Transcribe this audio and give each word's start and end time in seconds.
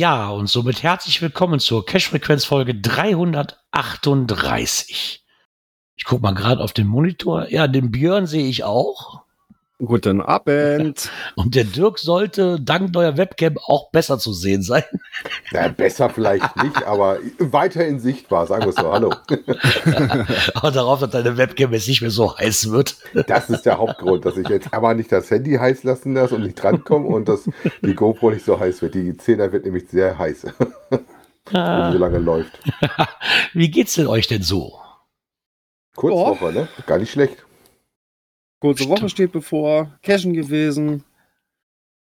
Ja, 0.00 0.30
und 0.30 0.46
somit 0.46 0.82
herzlich 0.82 1.20
willkommen 1.20 1.60
zur 1.60 1.84
Cache-Frequenz-Folge 1.84 2.74
338. 2.74 5.22
Ich 5.94 6.04
gucke 6.04 6.22
mal 6.22 6.32
gerade 6.32 6.62
auf 6.62 6.72
den 6.72 6.86
Monitor. 6.86 7.50
Ja, 7.50 7.68
den 7.68 7.90
Björn 7.90 8.26
sehe 8.26 8.48
ich 8.48 8.64
auch. 8.64 9.26
Guten 9.82 10.20
Abend. 10.20 11.10
Und 11.36 11.54
der 11.54 11.64
Dirk 11.64 11.98
sollte 11.98 12.60
dank 12.60 12.92
neuer 12.92 13.16
Webcam 13.16 13.56
auch 13.66 13.90
besser 13.90 14.18
zu 14.18 14.32
sehen 14.32 14.62
sein. 14.62 14.84
Na, 15.52 15.68
besser 15.68 16.10
vielleicht 16.10 16.54
nicht, 16.62 16.84
aber 16.86 17.18
weiterhin 17.38 17.98
sichtbar, 17.98 18.46
sagen 18.46 18.66
wir 18.66 18.72
so. 18.72 18.92
Hallo. 18.92 19.10
aber 20.54 20.70
darauf, 20.70 21.00
dass 21.00 21.10
deine 21.10 21.38
Webcam 21.38 21.72
jetzt 21.72 21.88
nicht 21.88 22.02
mehr 22.02 22.10
so 22.10 22.36
heiß 22.36 22.70
wird. 22.70 22.96
Das 23.26 23.48
ist 23.48 23.62
der 23.62 23.78
Hauptgrund, 23.78 24.24
dass 24.26 24.36
ich 24.36 24.48
jetzt 24.48 24.72
aber 24.72 24.92
nicht 24.92 25.10
das 25.10 25.30
Handy 25.30 25.54
heiß 25.54 25.82
lassen 25.84 26.14
lasse 26.14 26.34
und 26.34 26.42
nicht 26.42 26.62
drankomme 26.62 27.06
und 27.06 27.28
dass 27.28 27.48
die 27.82 27.94
GoPro 27.94 28.30
nicht 28.30 28.44
so 28.44 28.60
heiß 28.60 28.82
wird. 28.82 28.94
Die 28.94 29.12
10er 29.12 29.50
wird 29.52 29.64
nämlich 29.64 29.88
sehr 29.88 30.18
heiß. 30.18 30.46
Ah. 31.52 31.86
Und 31.86 31.92
so 31.92 31.98
lange 31.98 32.18
läuft. 32.18 32.58
Wie 33.54 33.70
geht's 33.70 33.94
denn 33.94 34.06
euch 34.06 34.28
denn 34.28 34.42
so? 34.42 34.78
Kurzwoche, 35.96 36.52
ne? 36.52 36.68
Gar 36.86 36.98
nicht 36.98 37.10
schlecht. 37.10 37.44
Kurze 38.60 38.88
Woche 38.88 39.08
steht 39.08 39.32
bevor. 39.32 39.98
Cashen 40.02 40.34
gewesen. 40.34 41.04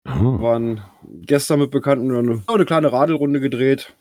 Hm. 0.08 0.42
Waren 0.42 0.82
gestern 1.22 1.60
mit 1.60 1.72
Bekannten 1.72 2.16
eine, 2.16 2.44
eine 2.48 2.66
kleine 2.66 2.92
Radelrunde 2.92 3.40
gedreht. 3.40 3.96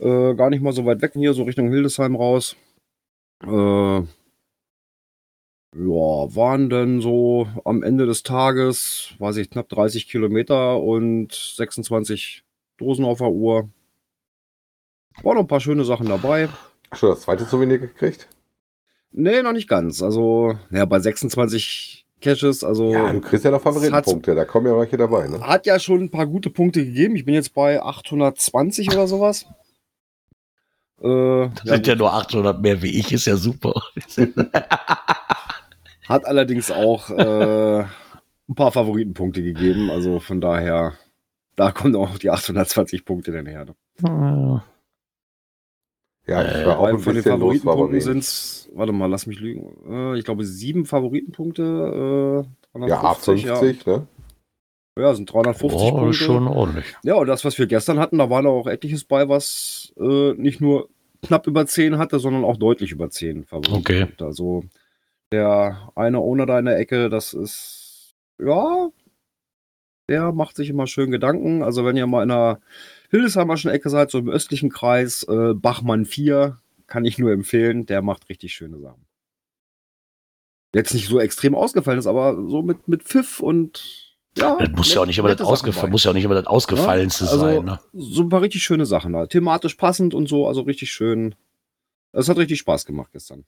Äh, 0.00 0.34
gar 0.34 0.50
nicht 0.50 0.62
mal 0.62 0.72
so 0.72 0.86
weit 0.86 1.02
weg 1.02 1.12
hier, 1.14 1.34
so 1.34 1.44
Richtung 1.44 1.68
Hildesheim 1.68 2.16
raus. 2.16 2.56
Äh, 3.44 4.00
ja, 5.76 6.34
waren 6.34 6.68
dann 6.68 7.00
so 7.00 7.46
am 7.64 7.82
Ende 7.82 8.06
des 8.06 8.24
Tages, 8.24 9.14
weiß 9.18 9.36
ich, 9.36 9.50
knapp 9.50 9.68
30 9.68 10.08
Kilometer 10.08 10.80
und 10.80 11.32
26 11.32 12.42
Dosen 12.78 13.04
auf 13.04 13.18
der 13.18 13.30
Uhr. 13.30 13.68
Waren 15.22 15.34
noch 15.34 15.42
ein 15.42 15.48
paar 15.48 15.60
schöne 15.60 15.84
Sachen 15.84 16.08
dabei. 16.08 16.48
Ach 16.90 16.96
schon, 16.96 17.10
das 17.10 17.20
zweite 17.20 17.44
Souvenir 17.44 17.78
gekriegt? 17.78 18.28
Nee, 19.12 19.42
noch 19.42 19.52
nicht 19.52 19.68
ganz. 19.68 20.02
Also, 20.02 20.54
ja, 20.70 20.84
bei 20.84 21.00
26 21.00 22.06
Caches, 22.20 22.62
also. 22.62 22.92
Ja, 22.92 23.12
du 23.12 23.20
kriegst 23.20 23.44
ja 23.44 23.50
noch 23.50 23.62
Favoritenpunkte, 23.62 24.34
da 24.34 24.44
kommen 24.44 24.66
ja 24.66 24.76
welche 24.78 24.96
dabei, 24.96 25.26
ne? 25.26 25.40
Hat 25.40 25.66
ja 25.66 25.78
schon 25.78 26.02
ein 26.02 26.10
paar 26.10 26.26
gute 26.26 26.50
Punkte 26.50 26.84
gegeben. 26.84 27.16
Ich 27.16 27.24
bin 27.24 27.34
jetzt 27.34 27.54
bei 27.54 27.82
820 27.82 28.90
oder 28.92 29.06
sowas. 29.08 29.46
Äh, 31.02 31.48
Das 31.64 31.64
sind 31.64 31.86
ja 31.86 31.94
nur 31.96 32.12
800 32.12 32.60
mehr 32.60 32.82
wie 32.82 32.98
ich, 32.98 33.12
ist 33.12 33.26
ja 33.26 33.36
super. 33.36 33.72
Hat 36.08 36.26
allerdings 36.26 36.70
auch 36.70 37.08
äh, 37.10 37.80
ein 37.80 38.54
paar 38.54 38.72
Favoritenpunkte 38.72 39.42
gegeben. 39.42 39.90
Also 39.90 40.20
von 40.20 40.40
daher, 40.40 40.94
da 41.56 41.72
kommen 41.72 41.96
auch 41.96 42.18
die 42.18 42.30
820 42.30 43.04
Punkte 43.04 43.32
dann 43.32 43.46
her. 43.46 43.64
Ne? 44.02 44.62
Ja, 46.26 46.42
ich 46.44 46.66
war 46.66 46.78
auch 46.78 46.84
Weil 46.84 46.94
ein 46.94 46.98
von 47.00 47.14
den 47.14 47.22
Favoritenpunkten 47.22 48.00
sind 48.00 48.18
es, 48.18 48.68
warte 48.74 48.92
mal, 48.92 49.06
lass 49.06 49.26
mich 49.26 49.40
lügen. 49.40 49.74
Äh, 49.88 50.18
ich 50.18 50.24
glaube, 50.24 50.44
sieben 50.44 50.84
Favoritenpunkte. 50.86 52.44
Äh, 52.74 52.78
Ja, 52.88 53.00
350, 53.00 53.50
A50, 53.50 53.88
ne? 53.88 54.06
Ja, 54.96 55.02
ja, 55.04 55.14
sind 55.14 55.32
350 55.32 55.80
Oh, 55.80 55.90
Punkte. 55.98 56.12
schon 56.14 56.46
ordentlich. 56.46 56.94
Ja, 57.02 57.14
und 57.14 57.26
das, 57.26 57.44
was 57.44 57.58
wir 57.58 57.66
gestern 57.66 57.98
hatten, 57.98 58.18
da 58.18 58.28
war 58.30 58.42
da 58.42 58.48
auch 58.50 58.66
etliches 58.66 59.04
bei, 59.04 59.28
was 59.28 59.92
äh, 59.98 60.34
nicht 60.34 60.60
nur 60.60 60.88
knapp 61.22 61.46
über 61.46 61.66
10 61.66 61.98
hatte, 61.98 62.18
sondern 62.18 62.44
auch 62.44 62.56
deutlich 62.56 62.92
über 62.92 63.10
10 63.10 63.44
Favoriten. 63.44 63.74
Okay. 63.74 64.06
Also 64.20 64.64
der 65.32 65.90
eine 65.94 66.46
da 66.46 66.58
in 66.58 66.64
der 66.64 66.78
Ecke, 66.78 67.08
das 67.08 67.34
ist, 67.34 68.14
ja, 68.38 68.88
der 70.08 70.32
macht 70.32 70.56
sich 70.56 70.68
immer 70.70 70.86
schön 70.86 71.10
Gedanken. 71.10 71.62
Also 71.62 71.84
wenn 71.84 71.96
ihr 71.96 72.06
mal 72.06 72.22
in 72.22 72.30
der 72.30 72.60
Hildesheimerschen 73.10 73.70
Ecke 73.70 73.90
seid, 73.90 74.10
so 74.10 74.18
im 74.18 74.28
östlichen 74.28 74.70
Kreis, 74.70 75.24
äh, 75.24 75.54
Bachmann 75.54 76.04
4, 76.04 76.58
kann 76.86 77.04
ich 77.04 77.18
nur 77.18 77.32
empfehlen, 77.32 77.86
der 77.86 78.02
macht 78.02 78.28
richtig 78.28 78.52
schöne 78.52 78.78
Sachen. 78.78 79.04
Jetzt 80.74 80.94
nicht 80.94 81.08
so 81.08 81.18
extrem 81.18 81.54
ausgefallen 81.54 81.98
ist, 81.98 82.06
aber 82.06 82.36
so 82.48 82.62
mit, 82.62 82.86
mit 82.86 83.02
Pfiff 83.02 83.40
und 83.40 84.10
ja. 84.38 84.56
Das 84.58 84.70
muss 84.70 84.94
ja 84.94 85.00
auch 85.00 85.06
nicht 85.06 85.18
immer 85.18 85.34
das, 85.34 85.62
bei. 85.62 85.88
muss 85.88 86.04
ja 86.04 86.10
auch 86.10 86.14
nicht 86.14 86.24
immer 86.24 86.36
das 86.36 86.46
Ausgefallenste 86.46 87.24
Ja, 87.24 87.30
also- 87.32 87.44
sein. 87.44 87.64
Ne? 87.64 87.80
so 87.92 88.22
ein 88.22 88.28
paar 88.28 88.42
richtig 88.42 88.62
schöne 88.62 88.86
Sachen 88.86 89.12
da. 89.12 89.26
Thematisch 89.26 89.74
passend 89.74 90.14
und 90.14 90.28
so, 90.28 90.46
also 90.46 90.62
richtig 90.62 90.92
schön. 90.92 91.34
Es 92.12 92.28
hat 92.28 92.38
richtig 92.38 92.60
Spaß 92.60 92.86
gemacht 92.86 93.10
gestern. 93.12 93.44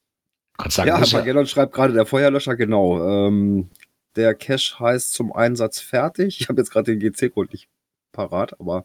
Kannst 0.58 0.76
sagen, 0.76 0.88
ja, 0.88 0.98
muss 0.98 1.12
ja, 1.12 1.18
Magellan 1.18 1.46
schreibt 1.46 1.72
gerade 1.72 1.92
der 1.92 2.04
Feuerlöscher, 2.06 2.56
genau. 2.56 3.26
Ähm, 3.28 3.70
der 4.16 4.34
Cache 4.34 4.78
heißt 4.78 5.12
zum 5.12 5.32
Einsatz 5.32 5.80
fertig. 5.80 6.40
Ich 6.40 6.48
habe 6.48 6.60
jetzt 6.60 6.70
gerade 6.70 6.94
den 6.94 7.00
GC-Code 7.00 7.50
nicht 7.52 7.68
parat, 8.12 8.58
aber 8.60 8.84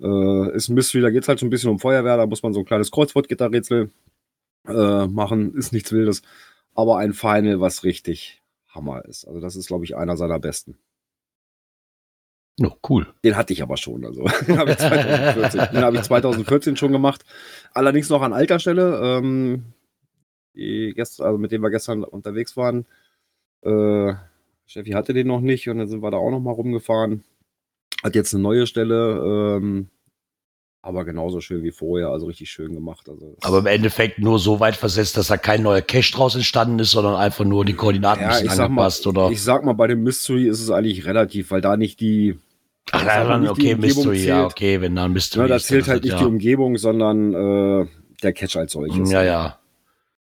äh, 0.00 0.54
ist 0.54 0.68
ein 0.68 0.74
Mystery, 0.74 1.02
da 1.02 1.10
geht 1.10 1.22
es 1.22 1.28
halt 1.28 1.38
so 1.38 1.46
ein 1.46 1.50
bisschen 1.50 1.70
um 1.70 1.78
Feuerwehr, 1.78 2.16
da 2.16 2.26
muss 2.26 2.42
man 2.42 2.52
so 2.52 2.60
ein 2.60 2.66
kleines 2.66 2.90
Kreuzwortgitterrätsel 2.90 3.90
äh, 4.66 5.06
machen, 5.06 5.54
ist 5.54 5.72
nichts 5.72 5.92
Wildes, 5.92 6.22
aber 6.74 6.98
ein 6.98 7.12
Final, 7.12 7.60
was 7.60 7.84
richtig 7.84 8.42
Hammer 8.68 9.04
ist. 9.04 9.26
Also 9.26 9.40
das 9.40 9.56
ist, 9.56 9.68
glaube 9.68 9.84
ich, 9.84 9.96
einer 9.96 10.16
seiner 10.16 10.38
besten. 10.38 10.78
no, 12.58 12.76
cool. 12.88 13.06
Den 13.24 13.36
hatte 13.36 13.52
ich 13.52 13.62
aber 13.62 13.76
schon. 13.76 14.04
Also 14.04 14.24
den 14.46 14.58
habe 14.58 14.72
ich, 14.72 14.78
2014 14.78 15.60
den 15.72 15.82
habe 15.82 15.96
ich 15.96 16.02
2014 16.02 16.76
schon 16.76 16.92
gemacht. 16.92 17.24
Allerdings 17.72 18.10
noch 18.10 18.22
an 18.22 18.32
alter 18.32 18.58
Stelle. 18.58 19.00
Ähm, 19.02 19.72
die 20.54 20.92
gest 20.94 21.20
also 21.20 21.38
mit 21.38 21.52
dem 21.52 21.62
wir 21.62 21.70
gestern 21.70 22.04
unterwegs 22.04 22.56
waren. 22.56 22.86
Äh, 23.62 24.14
Steffi 24.66 24.90
hatte 24.90 25.14
den 25.14 25.26
noch 25.28 25.40
nicht 25.40 25.68
und 25.68 25.78
dann 25.78 25.88
sind 25.88 26.02
wir 26.02 26.10
da 26.10 26.18
auch 26.18 26.30
noch 26.30 26.40
mal 26.40 26.52
rumgefahren. 26.52 27.24
Hat 28.02 28.14
jetzt 28.14 28.34
eine 28.34 28.42
neue 28.42 28.66
Stelle, 28.66 29.58
ähm, 29.58 29.88
aber 30.80 31.04
genauso 31.04 31.40
schön 31.40 31.64
wie 31.64 31.72
vorher, 31.72 32.08
also 32.08 32.26
richtig 32.26 32.50
schön 32.50 32.72
gemacht. 32.72 33.08
Also 33.08 33.36
Aber 33.42 33.58
im 33.58 33.66
Endeffekt 33.66 34.20
nur 34.20 34.38
so 34.38 34.60
weit 34.60 34.76
versetzt, 34.76 35.16
dass 35.16 35.26
da 35.26 35.36
kein 35.36 35.62
neuer 35.62 35.82
Cache 35.82 36.12
draus 36.12 36.34
entstanden 36.34 36.78
ist, 36.78 36.92
sondern 36.92 37.16
einfach 37.16 37.44
nur 37.44 37.64
die 37.64 37.74
Koordinaten 37.74 38.20
ein 38.20 38.24
ja, 38.24 38.28
bisschen 38.30 38.46
ich 38.46 38.52
sag, 38.52 38.58
mal, 38.70 38.82
angepasst, 38.82 39.06
oder? 39.06 39.30
ich 39.30 39.42
sag 39.42 39.64
mal, 39.64 39.72
bei 39.72 39.88
dem 39.88 40.02
Mystery 40.02 40.46
ist 40.46 40.60
es 40.60 40.70
eigentlich 40.70 41.04
relativ, 41.04 41.50
weil 41.50 41.60
da 41.60 41.76
nicht 41.76 42.00
die, 42.00 42.38
Ach, 42.92 43.04
mal, 43.04 43.26
dann, 43.26 43.48
okay, 43.48 43.74
Mystery, 43.74 44.24
ja, 44.24 44.36
zählt. 44.36 44.52
okay, 44.52 44.80
wenn 44.80 44.94
da 44.94 45.04
ein 45.06 45.12
Mystery 45.12 45.42
ne, 45.42 45.48
da 45.48 45.54
dann 45.54 45.60
zählt 45.60 45.82
ist 45.82 45.88
halt 45.88 46.04
nicht 46.04 46.20
die 46.20 46.24
Umgebung, 46.24 46.78
sondern 46.78 47.34
äh, 47.34 47.86
der 48.22 48.32
Catch 48.32 48.56
als 48.56 48.72
solches. 48.72 49.10
Ja, 49.10 49.22
ja. 49.22 49.58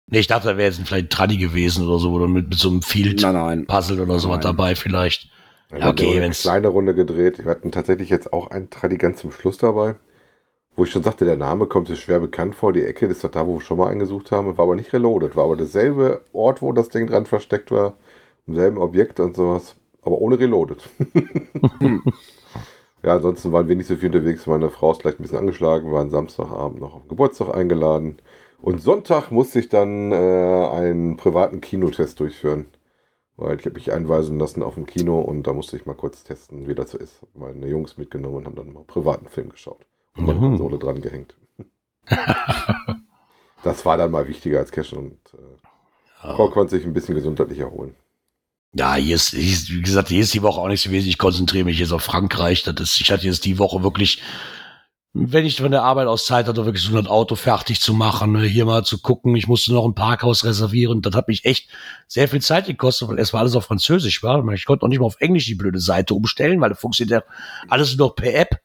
Nee, 0.06 0.18
ich 0.18 0.26
dachte, 0.26 0.48
da 0.48 0.56
wäre 0.56 0.68
jetzt 0.68 0.80
vielleicht 0.84 1.06
ein 1.06 1.10
Tradi 1.10 1.36
gewesen 1.36 1.86
oder 1.86 1.98
so, 2.00 2.10
oder 2.12 2.26
mit, 2.26 2.48
mit 2.48 2.58
so 2.58 2.70
einem 2.70 2.82
Field-Puzzle 2.82 3.96
nein. 3.96 4.04
oder 4.04 4.18
sowas 4.18 4.38
Nein. 4.38 4.40
dabei 4.40 4.74
vielleicht. 4.74 5.28
Wir 5.70 5.82
haben 5.82 5.90
okay, 5.90 6.20
eine 6.20 6.30
kleine 6.30 6.68
Runde 6.68 6.94
gedreht. 6.94 7.38
Wir 7.38 7.50
hatten 7.50 7.70
tatsächlich 7.70 8.10
jetzt 8.10 8.32
auch 8.32 8.50
einen 8.50 8.70
Tradi 8.70 8.96
ganz 8.96 9.20
zum 9.20 9.30
Schluss 9.30 9.58
dabei. 9.58 9.94
Wo 10.74 10.84
ich 10.84 10.90
schon 10.90 11.02
sagte, 11.02 11.24
der 11.24 11.36
Name 11.36 11.66
kommt 11.66 11.88
sich 11.88 12.00
schwer 12.00 12.20
bekannt 12.20 12.54
vor. 12.54 12.72
Die 12.72 12.84
Ecke 12.84 13.06
ist 13.06 13.22
doch 13.22 13.30
da, 13.30 13.46
wo 13.46 13.54
wir 13.54 13.60
schon 13.60 13.78
mal 13.78 13.88
eingesucht 13.88 14.32
haben. 14.32 14.56
War 14.56 14.64
aber 14.64 14.74
nicht 14.74 14.92
reloaded. 14.92 15.36
War 15.36 15.44
aber 15.44 15.56
derselbe 15.56 16.22
Ort, 16.32 16.62
wo 16.62 16.72
das 16.72 16.88
Ding 16.88 17.06
dran 17.06 17.26
versteckt 17.26 17.70
war. 17.70 17.94
Im 18.46 18.56
selben 18.56 18.78
Objekt 18.78 19.20
und 19.20 19.36
sowas. 19.36 19.76
Aber 20.02 20.18
ohne 20.18 20.40
reloaded. 20.40 20.82
ja, 23.02 23.14
ansonsten 23.14 23.52
waren 23.52 23.68
wir 23.68 23.76
nicht 23.76 23.86
so 23.86 23.96
viel 23.96 24.08
unterwegs. 24.14 24.46
Meine 24.46 24.70
Frau 24.70 24.92
ist 24.92 25.02
vielleicht 25.02 25.20
ein 25.20 25.22
bisschen 25.22 25.38
angeschlagen. 25.38 25.88
Wir 25.88 25.94
waren 25.94 26.10
Samstagabend 26.10 26.80
noch 26.80 26.94
auf 26.94 27.08
Geburtstag 27.08 27.54
eingeladen. 27.54 28.18
Und 28.60 28.82
Sonntag 28.82 29.30
musste 29.30 29.60
ich 29.60 29.68
dann 29.68 30.10
äh, 30.12 30.14
einen 30.16 31.16
privaten 31.16 31.60
Kinotest 31.60 32.18
durchführen. 32.18 32.66
Weil 33.40 33.58
ich 33.58 33.64
habe 33.66 33.74
mich 33.74 33.92
einweisen 33.92 34.38
lassen 34.38 34.62
auf 34.62 34.76
ein 34.76 34.86
Kino 34.86 35.20
und 35.20 35.44
da 35.44 35.52
musste 35.52 35.76
ich 35.76 35.86
mal 35.86 35.94
kurz 35.94 36.24
testen, 36.24 36.68
wie 36.68 36.74
das 36.74 36.90
so 36.90 36.98
ist. 36.98 37.22
Hab 37.22 37.34
Meine 37.34 37.66
Jungs 37.68 37.96
mitgenommen 37.96 38.36
und 38.36 38.46
haben 38.46 38.54
dann 38.56 38.72
mal 38.72 38.80
einen 38.80 38.86
privaten 38.86 39.28
Film 39.28 39.48
geschaut. 39.50 39.80
Und 40.16 40.26
meine 40.26 40.38
Mhm. 40.38 40.58
Konsole 40.58 40.78
dran 40.78 41.00
gehängt. 41.00 41.34
das 43.62 43.84
war 43.84 43.96
dann 43.96 44.10
mal 44.10 44.26
wichtiger 44.28 44.58
als 44.58 44.70
Cash 44.70 44.92
und 44.92 45.18
äh, 45.34 46.26
Ja. 46.26 46.34
Frau 46.36 46.50
konnte 46.50 46.76
sich 46.76 46.84
ein 46.86 46.92
bisschen 46.92 47.14
gesundheitlich 47.14 47.58
erholen. 47.60 47.94
Ja, 48.72 48.94
hier 48.94 49.16
ist, 49.16 49.30
hier 49.30 49.40
ist, 49.52 49.70
wie 49.70 49.82
gesagt, 49.82 50.08
hier 50.08 50.20
ist 50.20 50.34
die 50.34 50.42
Woche 50.42 50.60
auch 50.60 50.68
nicht 50.68 50.82
so 50.82 50.90
wesentlich. 50.90 51.14
Ich 51.14 51.18
konzentriere 51.18 51.64
mich 51.64 51.78
jetzt 51.80 51.92
auf 51.92 52.02
Frankreich. 52.02 52.62
Das 52.62 52.74
ist, 52.80 53.00
ich 53.00 53.10
hatte 53.10 53.26
jetzt 53.26 53.44
die 53.44 53.58
Woche 53.58 53.82
wirklich 53.82 54.22
wenn 55.12 55.44
ich 55.44 55.56
von 55.56 55.72
der 55.72 55.82
Arbeit 55.82 56.06
aus 56.06 56.24
Zeit 56.24 56.46
hatte, 56.46 56.64
wirklich 56.64 56.84
so 56.84 56.96
ein 56.96 57.08
Auto 57.08 57.34
fertig 57.34 57.80
zu 57.80 57.92
machen, 57.94 58.32
ne, 58.32 58.42
hier 58.42 58.64
mal 58.64 58.84
zu 58.84 59.00
gucken. 59.00 59.34
Ich 59.34 59.48
musste 59.48 59.72
noch 59.72 59.84
ein 59.84 59.94
Parkhaus 59.94 60.44
reservieren. 60.44 61.02
Das 61.02 61.14
hat 61.14 61.26
mich 61.26 61.44
echt 61.44 61.68
sehr 62.06 62.28
viel 62.28 62.40
Zeit 62.40 62.66
gekostet, 62.66 63.08
weil 63.08 63.18
erstmal 63.18 63.40
alles 63.40 63.56
auf 63.56 63.64
Französisch 63.64 64.22
war. 64.22 64.46
Ich 64.52 64.66
konnte 64.66 64.84
noch 64.84 64.88
nicht 64.88 65.00
mal 65.00 65.06
auf 65.06 65.20
Englisch 65.20 65.46
die 65.46 65.56
blöde 65.56 65.80
Seite 65.80 66.14
umstellen, 66.14 66.60
weil 66.60 66.70
das 66.70 66.78
funktioniert 66.78 67.24
ja 67.24 67.34
alles 67.68 67.96
nur 67.96 68.08
noch 68.08 68.14
per 68.14 68.34
App 68.34 68.60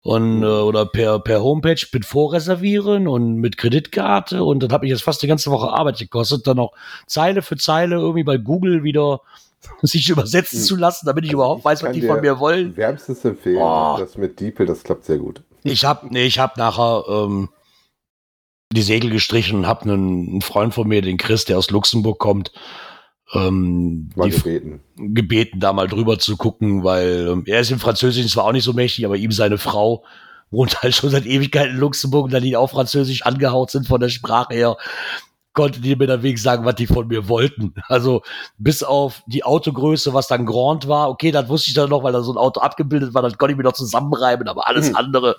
und 0.00 0.42
äh, 0.42 0.46
oder 0.46 0.86
per 0.86 1.18
per 1.18 1.42
Homepage 1.42 1.84
mit 1.92 2.06
Vorreservieren 2.06 3.06
und 3.08 3.36
mit 3.36 3.58
Kreditkarte 3.58 4.44
und 4.44 4.62
dann 4.62 4.70
habe 4.70 4.86
ich 4.86 4.90
jetzt 4.90 5.02
fast 5.02 5.20
die 5.22 5.26
ganze 5.26 5.50
Woche 5.50 5.68
Arbeit 5.68 5.98
gekostet, 5.98 6.46
dann 6.46 6.58
noch 6.58 6.72
Zeile 7.06 7.42
für 7.42 7.56
Zeile 7.56 7.96
irgendwie 7.96 8.22
bei 8.22 8.38
Google 8.38 8.84
wieder 8.84 9.20
sich 9.82 10.08
übersetzen 10.08 10.60
zu 10.60 10.76
lassen, 10.76 11.06
damit 11.06 11.24
ich 11.24 11.32
überhaupt 11.32 11.64
weiß, 11.64 11.82
was 11.82 11.92
die 11.92 12.02
von 12.02 12.20
mir 12.20 12.38
wollen. 12.38 12.76
Wärmstens 12.76 13.24
empfehlen. 13.24 13.58
Oh. 13.60 13.96
Das 13.98 14.16
mit 14.16 14.38
DeepL, 14.38 14.64
das 14.64 14.84
klappt 14.84 15.04
sehr 15.04 15.18
gut. 15.18 15.42
Ich 15.70 15.84
habe 15.84 16.06
nee, 16.10 16.24
ich 16.24 16.38
habe 16.38 16.54
nachher 16.58 17.04
ähm, 17.08 17.48
die 18.72 18.82
Segel 18.82 19.10
gestrichen 19.10 19.58
und 19.58 19.66
habe 19.66 19.82
einen, 19.82 20.28
einen 20.28 20.42
Freund 20.42 20.74
von 20.74 20.88
mir, 20.88 21.02
den 21.02 21.18
Chris, 21.18 21.44
der 21.44 21.58
aus 21.58 21.70
Luxemburg 21.70 22.18
kommt, 22.18 22.52
ähm, 23.32 24.10
die, 24.16 24.30
gebeten. 24.30 24.80
gebeten, 24.96 25.60
da 25.60 25.72
mal 25.72 25.88
drüber 25.88 26.18
zu 26.18 26.36
gucken, 26.36 26.84
weil 26.84 27.28
ähm, 27.30 27.44
er 27.46 27.60
ist 27.60 27.70
im 27.70 27.80
Französischen 27.80 28.28
zwar 28.28 28.44
auch 28.44 28.52
nicht 28.52 28.64
so 28.64 28.72
mächtig, 28.72 29.04
aber 29.04 29.16
ihm 29.16 29.32
seine 29.32 29.58
Frau 29.58 30.04
wohnt 30.50 30.82
halt 30.82 30.94
schon 30.94 31.10
seit 31.10 31.26
Ewigkeiten 31.26 31.74
in 31.74 31.80
Luxemburg 31.80 32.26
und 32.26 32.32
da 32.32 32.40
die 32.40 32.56
auch 32.56 32.70
Französisch 32.70 33.22
angehaut 33.22 33.70
sind 33.70 33.86
von 33.86 34.00
der 34.00 34.08
Sprache 34.08 34.54
her, 34.54 34.76
konnte 35.56 35.80
die 35.80 35.96
mir 35.96 36.06
dann 36.06 36.22
wegen 36.22 36.36
sagen, 36.36 36.64
was 36.64 36.76
die 36.76 36.86
von 36.86 37.08
mir 37.08 37.28
wollten. 37.28 37.74
Also 37.88 38.22
bis 38.58 38.82
auf 38.84 39.22
die 39.26 39.42
Autogröße, 39.42 40.14
was 40.14 40.28
dann 40.28 40.46
Grand 40.46 40.86
war, 40.86 41.08
okay, 41.08 41.32
das 41.32 41.48
wusste 41.48 41.68
ich 41.68 41.74
dann 41.74 41.90
noch, 41.90 42.04
weil 42.04 42.12
da 42.12 42.22
so 42.22 42.32
ein 42.32 42.38
Auto 42.38 42.60
abgebildet 42.60 43.14
war, 43.14 43.22
das 43.22 43.38
konnte 43.38 43.52
ich 43.52 43.56
mir 43.56 43.64
noch 43.64 43.72
zusammenreiben, 43.72 44.46
aber 44.46 44.68
alles 44.68 44.90
Mhm. 44.90 44.96
andere 44.96 45.36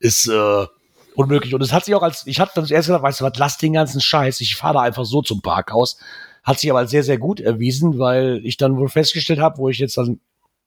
ist 0.00 0.26
äh, 0.28 0.66
unmöglich. 1.14 1.54
Und 1.54 1.62
es 1.62 1.72
hat 1.72 1.84
sich 1.84 1.94
auch 1.94 2.02
als, 2.02 2.26
ich 2.26 2.40
hatte 2.40 2.52
dann 2.56 2.66
zuerst 2.66 2.88
gedacht, 2.88 3.04
weißt 3.04 3.20
du 3.20 3.24
was, 3.24 3.38
lass 3.38 3.56
den 3.56 3.72
ganzen 3.72 4.00
Scheiß, 4.00 4.40
ich 4.40 4.56
fahre 4.56 4.74
da 4.74 4.80
einfach 4.80 5.04
so 5.04 5.22
zum 5.22 5.40
Parkhaus. 5.40 5.96
Hat 6.42 6.58
sich 6.58 6.68
aber 6.68 6.80
als 6.80 6.90
sehr, 6.90 7.04
sehr 7.04 7.18
gut 7.18 7.38
erwiesen, 7.38 8.00
weil 8.00 8.40
ich 8.42 8.56
dann 8.56 8.76
wohl 8.76 8.88
festgestellt 8.88 9.38
habe, 9.38 9.58
wo 9.58 9.68
ich 9.68 9.78
jetzt 9.78 9.96
dann, 9.96 10.18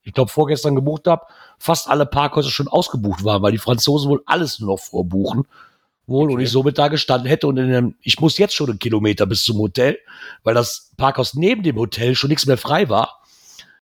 ich 0.03 0.13
glaube, 0.13 0.31
vorgestern 0.31 0.73
gebucht 0.73 1.05
habe, 1.07 1.25
fast 1.59 1.89
alle 1.89 2.05
Parkhäuser 2.05 2.49
schon 2.49 2.69
ausgebucht 2.69 3.25
waren, 3.25 3.41
weil 3.41 3.51
die 3.51 3.57
Franzosen 3.57 4.09
wohl 4.09 4.23
alles 4.25 4.61
nur 4.61 4.69
noch 4.69 4.79
vorbuchen. 4.79 5.45
Wohl, 6.07 6.27
und 6.29 6.35
Okay. 6.35 6.43
ich 6.43 6.51
somit 6.51 6.77
da 6.77 6.87
gestanden 6.87 7.27
hätte 7.27 7.47
und 7.47 7.57
in 7.57 7.65
einem, 7.65 7.95
ich 8.01 8.19
muss 8.19 8.37
jetzt 8.37 8.53
schon 8.53 8.69
einen 8.69 8.79
Kilometer 8.79 9.25
bis 9.25 9.43
zum 9.43 9.57
Hotel, 9.57 9.97
weil 10.43 10.53
das 10.53 10.91
Parkhaus 10.97 11.33
neben 11.33 11.63
dem 11.63 11.77
Hotel 11.77 12.13
schon 12.15 12.29
nichts 12.29 12.45
mehr 12.45 12.57
frei 12.57 12.89
war. 12.89 13.21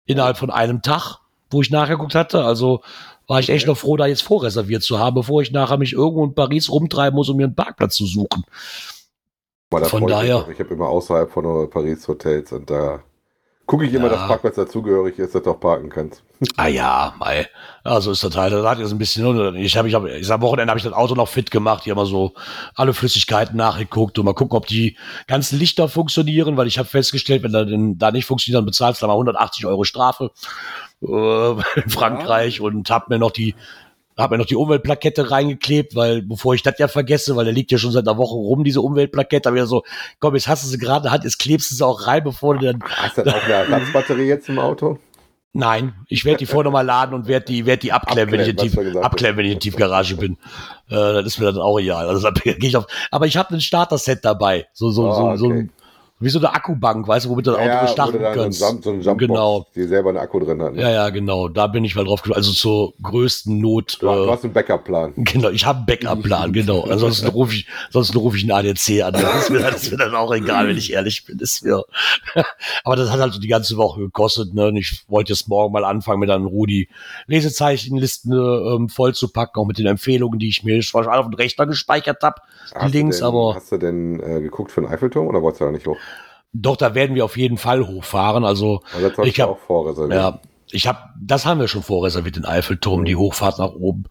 Innerhalb 0.06 0.38
von 0.38 0.50
einem 0.52 0.82
Tag, 0.82 1.18
wo 1.50 1.62
ich 1.62 1.72
nachgeguckt 1.72 2.14
hatte. 2.16 2.44
Also 2.44 2.82
war 3.28 3.40
ich 3.40 3.50
echt 3.50 3.64
Okay. 3.64 3.72
noch 3.72 3.78
froh, 3.78 3.98
da 3.98 4.06
jetzt 4.08 4.22
vorreserviert 4.24 4.84
zu 4.84 5.00
haben, 5.00 5.16
bevor 5.16 5.42
ich 5.42 5.52
nachher 5.52 5.78
mich 5.78 5.94
irgendwo 5.94 6.24
in 6.26 6.36
Paris 6.36 6.70
rumtreiben 6.70 7.16
muss, 7.16 7.30
um 7.30 7.38
mir 7.38 7.46
einen 7.46 7.56
Parkplatz 7.56 7.96
zu 7.96 8.06
suchen. 8.06 8.44
Von 9.72 9.84
ich 10.04 10.10
daher- 10.10 10.40
drauf. 10.42 10.50
Ich 10.52 10.60
habe 10.60 10.74
immer 10.74 10.88
außerhalb 10.90 11.32
von 11.32 11.70
Paris 11.70 12.08
Hotels 12.08 12.52
und 12.52 12.70
da 12.70 13.02
gucke 13.66 13.86
ich 13.86 13.94
immer, 13.94 14.08
Ja. 14.08 14.14
dass 14.14 14.28
Parkplatz 14.28 14.56
dazugehörig 14.56 15.18
ist, 15.20 15.34
dass 15.36 15.44
du 15.44 15.52
auch 15.52 15.60
parken 15.60 15.90
kannst. 15.90 16.24
Ah 16.58 16.68
ja, 16.68 17.14
mei. 17.20 17.48
Ja, 17.86 18.02
so 18.02 18.12
ist 18.12 18.24
das 18.24 18.36
halt. 18.36 18.52
Da 18.52 18.68
hat 18.68 18.80
jetzt 18.80 18.92
ein 18.92 18.98
bisschen, 18.98 19.56
ich 19.56 19.78
habe, 19.78 19.88
ich 19.88 19.94
habe, 19.94 20.12
ich 20.12 20.32
am 20.32 20.42
Wochenende 20.42 20.72
habe 20.72 20.80
ich 20.80 20.84
das 20.84 20.94
Auto 20.94 21.14
noch 21.14 21.28
fit 21.28 21.52
gemacht, 21.52 21.84
hier 21.84 21.94
mal 21.96 22.06
so 22.08 22.34
alle 22.76 22.94
Flüssigkeiten 22.94 23.56
nachgeguckt 23.56 24.18
und 24.18 24.26
mal 24.26 24.34
gucken, 24.34 24.58
ob 24.58 24.66
die 24.66 24.98
ganzen 25.28 25.60
Lichter 25.60 25.88
funktionieren, 25.88 26.58
weil 26.58 26.68
ich 26.68 26.80
habe 26.80 26.90
festgestellt, 26.90 27.44
wenn 27.44 27.52
da, 27.54 27.64
denn, 27.64 27.98
da 27.98 28.12
nicht 28.12 28.26
funktioniert, 28.26 28.58
dann 28.58 28.66
bezahlst 28.66 29.02
du 29.02 29.06
da 29.06 29.08
mal 29.08 29.14
180 29.14 29.66
Euro 29.68 29.84
Strafe 29.84 30.32
äh, 31.04 31.08
in 31.82 31.90
Frankreich 31.90 32.60
und 32.60 32.90
hab 32.90 33.10
mir 33.10 33.20
noch 33.20 33.32
die 33.32 33.56
hab 34.22 34.32
mir 34.32 34.38
noch 34.38 34.46
die 34.46 34.56
Umweltplakette 34.56 35.32
reingeklebt, 35.32 35.96
weil 35.96 36.22
bevor 36.22 36.54
ich 36.54 36.64
das 36.64 36.78
ja 36.80 36.88
vergesse, 36.88 37.36
weil 37.36 37.46
der 37.46 37.54
liegt 37.54 37.72
ja 37.72 37.78
schon 37.78 37.92
seit 37.92 38.08
einer 38.08 38.18
Woche 38.18 38.36
rum, 38.36 38.64
diese 38.64 38.82
Umweltplakette, 38.82 39.50
hab 39.50 39.56
ich 39.56 39.64
so, 39.66 39.84
komm, 40.20 40.36
jetzt 40.36 40.48
hast 40.48 40.64
du 40.64 40.68
sie 40.70 40.78
gerade 40.78 41.00
in 41.00 41.04
der 41.04 41.12
Hand, 41.12 41.24
jetzt 41.24 41.40
klebst 41.40 41.72
du 41.72 41.76
sie 41.76 41.86
auch 41.86 42.08
rein, 42.08 42.24
bevor 42.24 42.58
du 42.58 42.66
dann 42.66 42.84
Hast 42.84 43.18
du 43.18 43.24
dann 43.24 43.34
auch 43.34 43.44
eine 43.44 43.54
Ersatzbatterie 43.54 44.28
jetzt 44.28 44.50
im 44.50 44.60
Auto? 44.60 45.00
Nein, 45.54 45.96
ich 46.08 46.24
werde 46.24 46.38
die 46.38 46.46
vorher 46.46 46.64
nochmal 46.64 46.86
laden 46.86 47.14
und 47.14 47.28
werde 47.28 47.46
die, 47.48 47.66
werd 47.66 47.84
die 47.84 47.92
abklemmen, 47.92 48.32
wenn 48.32 48.40
ich 48.40 48.48
in 48.48 48.56
Tief, 48.56 48.78
abklemmen, 49.02 49.38
wenn 49.38 49.46
ich 49.46 49.52
in 49.52 49.60
Tiefgarage 49.60 50.16
bin. 50.16 50.38
Äh, 50.88 50.96
das 50.96 51.26
ist 51.26 51.40
mir 51.40 51.46
dann 51.48 51.58
auch 51.58 51.78
egal. 51.78 52.08
Also 52.08 52.22
da 52.22 52.32
gehe 52.32 52.56
ich 52.58 52.78
auf. 52.78 52.88
Aber 53.12 53.26
ich 53.28 53.36
habe 53.36 53.54
ein 53.54 53.60
Starter-Set 53.60 54.24
dabei. 54.24 54.68
So, 54.72 54.92
so, 54.92 55.10
Ah, 55.10 55.36
so, 55.36 55.38
so 55.38 55.46
okay. 55.48 55.60
ein, 55.60 55.70
wie 56.22 56.30
so 56.30 56.40
eine 56.40 56.54
Akkubank, 56.54 57.08
weißt 57.08 57.26
du, 57.26 57.30
womit 57.30 57.48
du 57.48 57.52
das 57.52 57.60
Auto 57.60 57.68
Ja, 57.68 57.88
starten 57.88 58.20
du 58.20 58.32
kannst. 58.34 58.60
so 58.60 58.66
ein, 58.90 59.02
so 59.02 59.10
ein 59.12 59.18
Genau. 59.18 59.66
die 59.76 59.84
selber 59.84 60.10
einen 60.10 60.20
Akku 60.20 60.40
drin 60.40 60.62
hat. 60.62 60.74
ne? 60.74 60.82
Ja, 60.82 60.90
ja, 60.92 61.10
genau. 61.10 61.48
Da 61.50 61.68
bin 61.68 61.84
ich 61.84 61.96
mal 61.96 62.06
drauf 62.06 62.22
gekommen. 62.22 62.38
Also 62.38 62.52
zur 62.54 62.94
größten 63.02 63.58
Not. 63.60 63.98
Du, 64.02 64.06
du 64.08 64.12
Äh, 64.26 64.28
hast 64.32 64.44
einen 64.44 64.54
Backup-Plan. 64.54 65.14
Genau, 65.32 65.50
ich 65.50 65.66
habe 65.66 65.78
einen 65.80 65.86
Backup-Plan, 65.88 66.54
genau. 66.54 66.84
Ansonsten 66.84 67.28
rufe 67.28 67.56
ich, 67.56 67.68
sonst 67.90 68.16
rufe 68.16 68.38
ich 68.38 68.44
einen 68.44 68.52
ADC 68.52 69.02
an. 69.04 69.14
Das 69.14 69.44
ist, 69.44 69.50
mir, 69.50 69.60
das 69.60 69.84
ist 69.84 69.92
mir 69.92 69.98
dann 69.98 70.16
auch 70.16 70.34
egal, 70.34 70.68
wenn 70.68 70.78
ich 70.78 70.94
ehrlich 70.94 71.26
bin. 71.26 71.40
Ist 71.40 71.64
mir. 71.66 71.84
Aber 72.84 72.96
das 72.96 73.10
hat 73.10 73.20
halt 73.20 73.34
so 73.34 73.40
die 73.40 73.48
ganze 73.48 73.78
Woche 73.78 74.00
gekostet. 74.02 74.54
Ne? 74.54 74.68
Und 74.68 74.78
ich 74.78 75.04
wollte 75.08 75.34
jetzt 75.34 75.48
morgen 75.50 75.74
mal 75.74 75.84
anfangen, 75.86 76.20
mit 76.20 76.30
dann 76.30 76.46
Rudi 76.46 76.88
Lesezeichenlisten 77.28 78.32
ähm, 78.34 78.90
voll 78.90 79.14
zu 79.14 79.28
packen, 79.32 79.60
auch 79.60 79.66
mit 79.66 79.78
den 79.78 79.88
Empfehlungen, 79.88 80.40
die 80.40 80.50
ich 80.50 80.64
mir 80.64 80.82
schon 80.84 81.08
auf 81.08 81.26
dem 81.26 81.34
Rechner 81.34 81.66
gespeichert 81.66 82.22
habe. 82.22 82.42
Hast 82.74 82.86
du 82.94 82.98
Links, 82.98 83.18
denn, 83.18 83.26
aber 83.28 83.56
Hast 83.56 83.72
du 83.72 83.78
denn 83.78 84.20
äh, 84.22 84.42
geguckt 84.42 84.72
für 84.72 84.82
den 84.82 84.90
Eiffelturm 84.90 85.28
oder 85.28 85.42
wolltest 85.42 85.62
du 85.62 85.66
da 85.66 85.72
nicht 85.72 85.88
hoch? 85.88 85.98
Doch, 86.54 86.76
da 86.78 86.96
werden 86.96 87.16
wir 87.16 87.26
auf 87.26 87.38
jeden 87.38 87.58
Fall 87.58 87.86
hochfahren. 87.88 88.44
Also 88.44 88.82
Also 88.94 89.24
Ich 89.24 89.36
du 89.36 89.42
hab- 89.44 89.50
auch 89.50 89.60
vorreservieren. 89.60 90.12
Ja, 90.22 90.40
ich 90.72 90.88
habe, 90.88 91.00
das 91.20 91.46
haben 91.46 91.60
wir 91.60 91.68
schon 91.68 91.84
vorreserviert, 91.84 92.36
den 92.38 92.46
Eiffelturm, 92.46 93.06
die 93.06 93.16
Hochfahrt 93.16 93.60
nach 93.60 93.74
oben. 93.74 94.06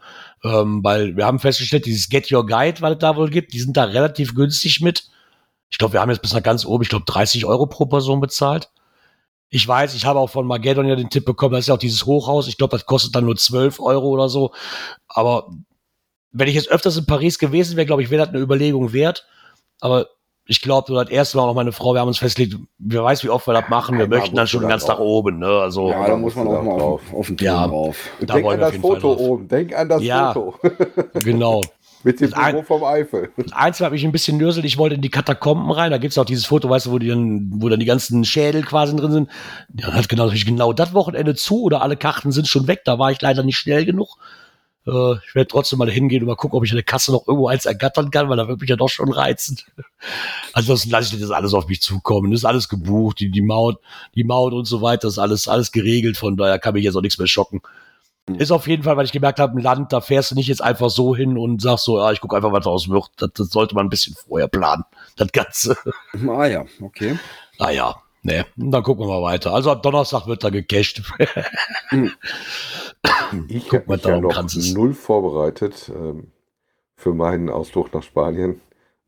Ähm, 0.45 0.83
weil 0.85 1.17
wir 1.17 1.27
haben 1.27 1.39
festgestellt, 1.39 1.87
dieses 1.87 2.09
Get 2.09 2.31
Your 2.33 2.47
Guide, 2.47 2.81
was 2.81 2.93
es 2.93 2.99
da 2.99 3.17
wohl 3.17 3.31
gibt, 3.31 3.53
die 3.53 3.61
sind 3.61 3.77
da 3.77 3.85
relativ 3.85 4.35
günstig 4.35 4.81
mit. 4.81 5.09
Ich 5.71 5.79
glaube, 5.79 5.93
wir 5.95 6.01
haben 6.01 6.11
jetzt 6.11 6.23
bis 6.23 6.33
nach 6.35 6.43
ganz 6.43 6.65
oben, 6.65 6.83
ich 6.83 6.89
glaube, 6.89 7.05
30 7.07 7.45
Euro 7.47 7.67
pro 7.67 7.87
Person 7.87 8.21
bezahlt. 8.21 8.71
Ich 9.51 9.67
weiß, 9.67 9.95
ich 9.95 10.05
habe 10.07 10.19
auch 10.19 10.29
von 10.31 10.47
Mageddon 10.47 10.87
ja 10.87 10.97
den 10.97 11.11
Tipp 11.11 11.25
bekommen, 11.25 11.53
das 11.55 11.61
ist 11.63 11.69
ja 11.69 11.75
auch 11.75 11.79
dieses 11.79 12.07
Hochhaus. 12.07 12.47
Ich 12.49 12.57
glaube, 12.57 12.73
das 12.77 12.87
kostet 12.87 13.15
dann 13.15 13.25
nur 13.25 13.37
12 13.37 13.81
Euro 13.81 14.09
oder 14.09 14.29
so. 14.29 14.53
Aber 15.09 15.51
wenn 16.33 16.49
ich 16.49 16.55
jetzt 16.55 16.69
öfters 16.71 16.97
in 16.97 17.07
Paris 17.07 17.39
gewesen 17.39 17.77
wäre, 17.77 17.87
glaube 17.87 18.03
ich, 18.03 18.11
wäre 18.11 18.25
das 18.25 18.29
eine 18.35 18.43
Überlegung 18.43 18.93
wert. 18.93 19.27
Aber 19.81 20.09
ich 20.51 20.61
glaube, 20.63 20.93
das 20.93 21.09
erste 21.11 21.37
Mal 21.37 21.45
auch 21.45 21.47
noch 21.47 21.55
meine 21.55 21.71
Frau, 21.71 21.95
wir 21.95 22.01
haben 22.01 22.09
uns 22.09 22.19
festgelegt, 22.19 22.57
wer 22.81 23.05
weiß, 23.05 23.23
wie 23.23 23.29
oft 23.29 23.47
wir 23.47 23.55
das 23.55 23.69
machen. 23.69 23.97
Wir 23.99 24.05
Einmal 24.05 24.19
möchten 24.19 24.35
dann 24.35 24.49
schon 24.49 24.63
da 24.63 24.69
ganz 24.69 24.85
nach 24.85 24.97
drauf. 24.97 25.07
oben. 25.07 25.39
Ne? 25.39 25.47
Also, 25.47 25.91
Ja, 25.91 26.09
da 26.09 26.17
muss 26.17 26.35
man 26.35 26.49
auch 26.49 26.61
mal 26.63 26.81
auf, 26.81 27.03
auf 27.15 27.29
den 27.29 27.37
Turm 27.37 27.47
Ja. 27.47 27.67
drauf. 27.69 27.97
da 28.21 28.35
Denk 28.35 28.47
an 28.49 28.59
das 28.59 28.77
Foto 28.77 29.13
oben. 29.13 29.47
Denk 29.47 29.77
an 29.79 29.89
das 29.89 30.03
Ja. 30.03 30.33
Foto. 30.33 30.55
Genau. 31.25 31.61
Mit 32.03 32.21
dem 32.21 32.31
Büro 32.31 32.63
vom 32.63 32.83
Eifel. 32.83 33.31
Eins 33.53 33.79
habe 33.81 33.95
ich 33.95 34.03
ein 34.05 34.11
bisschen 34.11 34.39
nörsel, 34.39 34.65
ich 34.65 34.77
wollte 34.77 34.97
in 34.97 35.03
die 35.03 35.11
Katakomben 35.11 35.71
rein. 35.71 35.93
Da 35.93 35.99
gibt's 35.99 36.19
auch 36.19 36.25
dieses 36.25 36.47
Foto, 36.47 36.69
weißt 36.69 36.87
du, 36.87 36.91
wo, 36.93 36.99
die 36.99 37.09
dann, 37.09 37.51
wo 37.59 37.69
dann 37.69 37.79
die 37.79 37.87
ganzen 37.87 38.25
Schädel 38.25 38.63
quasi 38.63 38.97
drin 38.97 39.13
sind. 39.13 39.31
Ja, 39.79 39.93
hat 39.93 40.09
genau, 40.09 40.31
genau 40.31 40.73
das 40.73 40.95
Wochenende 40.95 41.37
zu 41.37 41.63
oder 41.63 41.83
alle 41.83 41.97
Karten 41.97 42.33
sind 42.33 42.49
schon 42.49 42.67
weg. 42.67 42.81
Da 42.87 42.99
war 42.99 43.13
ich 43.13 43.21
leider 43.21 43.45
nicht 43.45 43.59
schnell 43.59 43.85
genug. 43.85 44.17
Äh, 44.87 45.15
ich 45.27 45.35
werde 45.35 45.49
trotzdem 45.49 45.79
mal 45.79 45.91
hingehen 45.91 46.23
und 46.23 46.29
mal 46.29 46.37
gucken, 46.37 46.57
ob 46.57 46.65
ich 46.65 46.71
an 46.71 46.77
der 46.77 46.85
Kasse 46.85 47.13
noch 47.13 47.27
irgendwo 47.27 47.49
eins 47.49 47.67
ergattern 47.67 48.11
kann, 48.11 48.29
weil 48.29 48.37
da 48.37 48.49
wird 48.49 48.61
mich 48.61 48.71
ja 48.71 48.77
doch 48.77 48.89
schon 48.89 49.13
reizen. 49.13 49.59
Ansonsten 50.53 50.91
lasse 50.91 51.15
ich 51.15 51.21
das 51.21 51.31
alles 51.31 51.55
auf 51.55 51.69
mich 51.69 51.83
zukommen. 51.83 52.31
Das 52.31 52.41
ist 52.41 52.45
alles 52.45 52.69
gebucht, 52.69 53.21
die, 53.21 53.31
die 53.31 53.43
Maut, 53.43 53.79
die 54.15 54.25
Maut 54.25 54.53
und 54.53 54.65
so 54.65 54.83
weiter, 54.83 55.09
ist 55.09 55.19
alles, 55.19 55.49
alles 55.49 55.73
geregelt. 55.73 56.17
Von 56.17 56.37
daher 56.37 56.59
kann 56.59 56.75
mich 56.75 56.85
jetzt 56.85 56.97
auch 56.97 57.03
nichts 57.03 57.19
mehr 57.19 57.29
schocken. 57.29 57.61
Ist 58.39 58.53
auf 58.53 58.69
jeden 58.69 58.83
Fall, 58.83 58.97
weil 58.97 59.05
ich 59.05 59.13
gemerkt 59.13 59.41
habe, 59.41 59.59
im 59.59 59.65
Land, 59.65 59.93
da 59.93 60.01
fährst 60.01 60.31
du 60.31 60.35
nicht 60.35 60.47
jetzt 60.47 60.63
einfach 60.63 60.91
so 60.91 61.17
hin 61.17 61.37
und 61.37 61.61
sagst 61.61 61.85
so, 61.85 61.99
ja, 61.99 62.13
ich 62.13 62.21
gucke 62.21 62.37
einfach, 62.37 62.53
was 62.53 62.65
draus 62.65 62.89
wird. 62.89 63.11
Das, 63.17 63.31
das 63.35 63.51
sollte 63.51 63.75
man 63.75 63.87
ein 63.87 63.91
bisschen 63.91 64.15
vorher 64.15 64.49
planen, 64.49 64.85
das 65.17 65.33
Ganze. 65.33 65.77
Ah 66.29 66.47
ja, 66.47 66.65
okay. 66.81 67.19
Naja, 67.59 67.97
ne, 68.23 68.47
und 68.57 68.71
dann 68.71 68.83
gucken 68.83 69.07
wir 69.07 69.21
mal 69.21 69.23
weiter. 69.23 69.53
Also 69.53 69.71
ab 69.71 69.83
Donnerstag 69.83 70.27
wird 70.27 70.45
da 70.45 70.51
gecasht. 70.51 71.03
Ich 73.49 73.73
habe 73.73 73.85
mich 73.87 74.05
ja 74.05 74.21
noch 74.21 74.33
Kranzes. 74.33 74.75
null 74.75 74.93
vorbereitet 74.95 75.91
ähm, 75.95 76.29
für 76.97 77.15
meinen 77.15 77.49
Ausflug 77.49 77.93
nach 77.95 78.03
Spanien. 78.03 78.61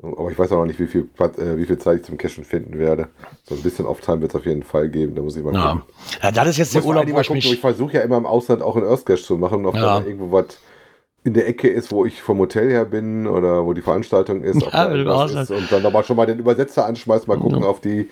Aber 0.02 0.30
ich 0.32 0.38
weiß 0.38 0.50
auch 0.52 0.58
noch 0.58 0.66
nicht, 0.66 0.80
wie 0.80 0.87
viel, 0.88 1.08
äh, 1.18 1.56
wie 1.56 1.64
viel 1.66 1.78
Zeit 1.78 2.00
ich 2.00 2.04
zum 2.06 2.18
Cashen 2.18 2.44
finden 2.44 2.76
werde. 2.78 3.08
So 3.44 3.54
ein 3.54 3.62
bisschen 3.62 3.87
Off-Time 3.87 4.20
wird 4.20 4.32
es 4.32 4.37
auf 4.40 4.46
jeden 4.46 4.64
Fall 4.64 4.88
geben. 4.88 5.14
Da 5.14 5.22
muss 5.22 5.37
ich 5.37 5.44
mal 5.44 5.54
Ja. 5.54 5.72
gucken. 5.75 5.82
ja, 6.22 6.30
das 6.32 6.49
ist 6.49 6.56
jetzt 6.58 6.68
Ich, 6.75 6.80
der 6.80 6.84
Urlaub, 6.84 7.04
wo 7.06 7.20
ich 7.20 7.26
gucken, 7.28 7.37
ich 7.38 7.50
mich. 7.50 7.61
versuche 7.61 7.92
ja 7.94 8.00
immer 8.00 8.16
im 8.16 8.26
Ausland 8.26 8.62
auch 8.62 8.75
einen 8.76 8.87
Earth 8.87 9.06
Cache 9.06 9.22
zu 9.22 9.37
machen, 9.37 9.64
ob 9.66 9.76
Ja. 9.76 10.00
da 10.00 10.04
irgendwo 10.06 10.32
was 10.32 10.58
in 11.25 11.34
der 11.34 11.46
Ecke 11.46 11.68
ist, 11.68 11.92
wo 11.92 12.04
ich 12.04 12.20
vom 12.20 12.38
Hotel 12.40 12.68
her 12.68 12.84
bin 12.84 13.28
oder 13.28 13.64
wo 13.64 13.75
die 13.75 13.82
Veranstaltung 13.82 14.42
ist. 14.42 14.61
Ja, 14.61 14.88
da 14.88 15.25
ist. 15.26 15.50
Und 15.52 15.70
dann 15.70 15.87
aber 15.87 16.02
schon 16.02 16.16
mal 16.16 16.26
den 16.26 16.40
Übersetzer 16.40 16.84
anschmeißen, 16.84 17.28
mal 17.28 17.38
gucken, 17.38 17.62
auf 17.62 17.80
die 17.80 18.08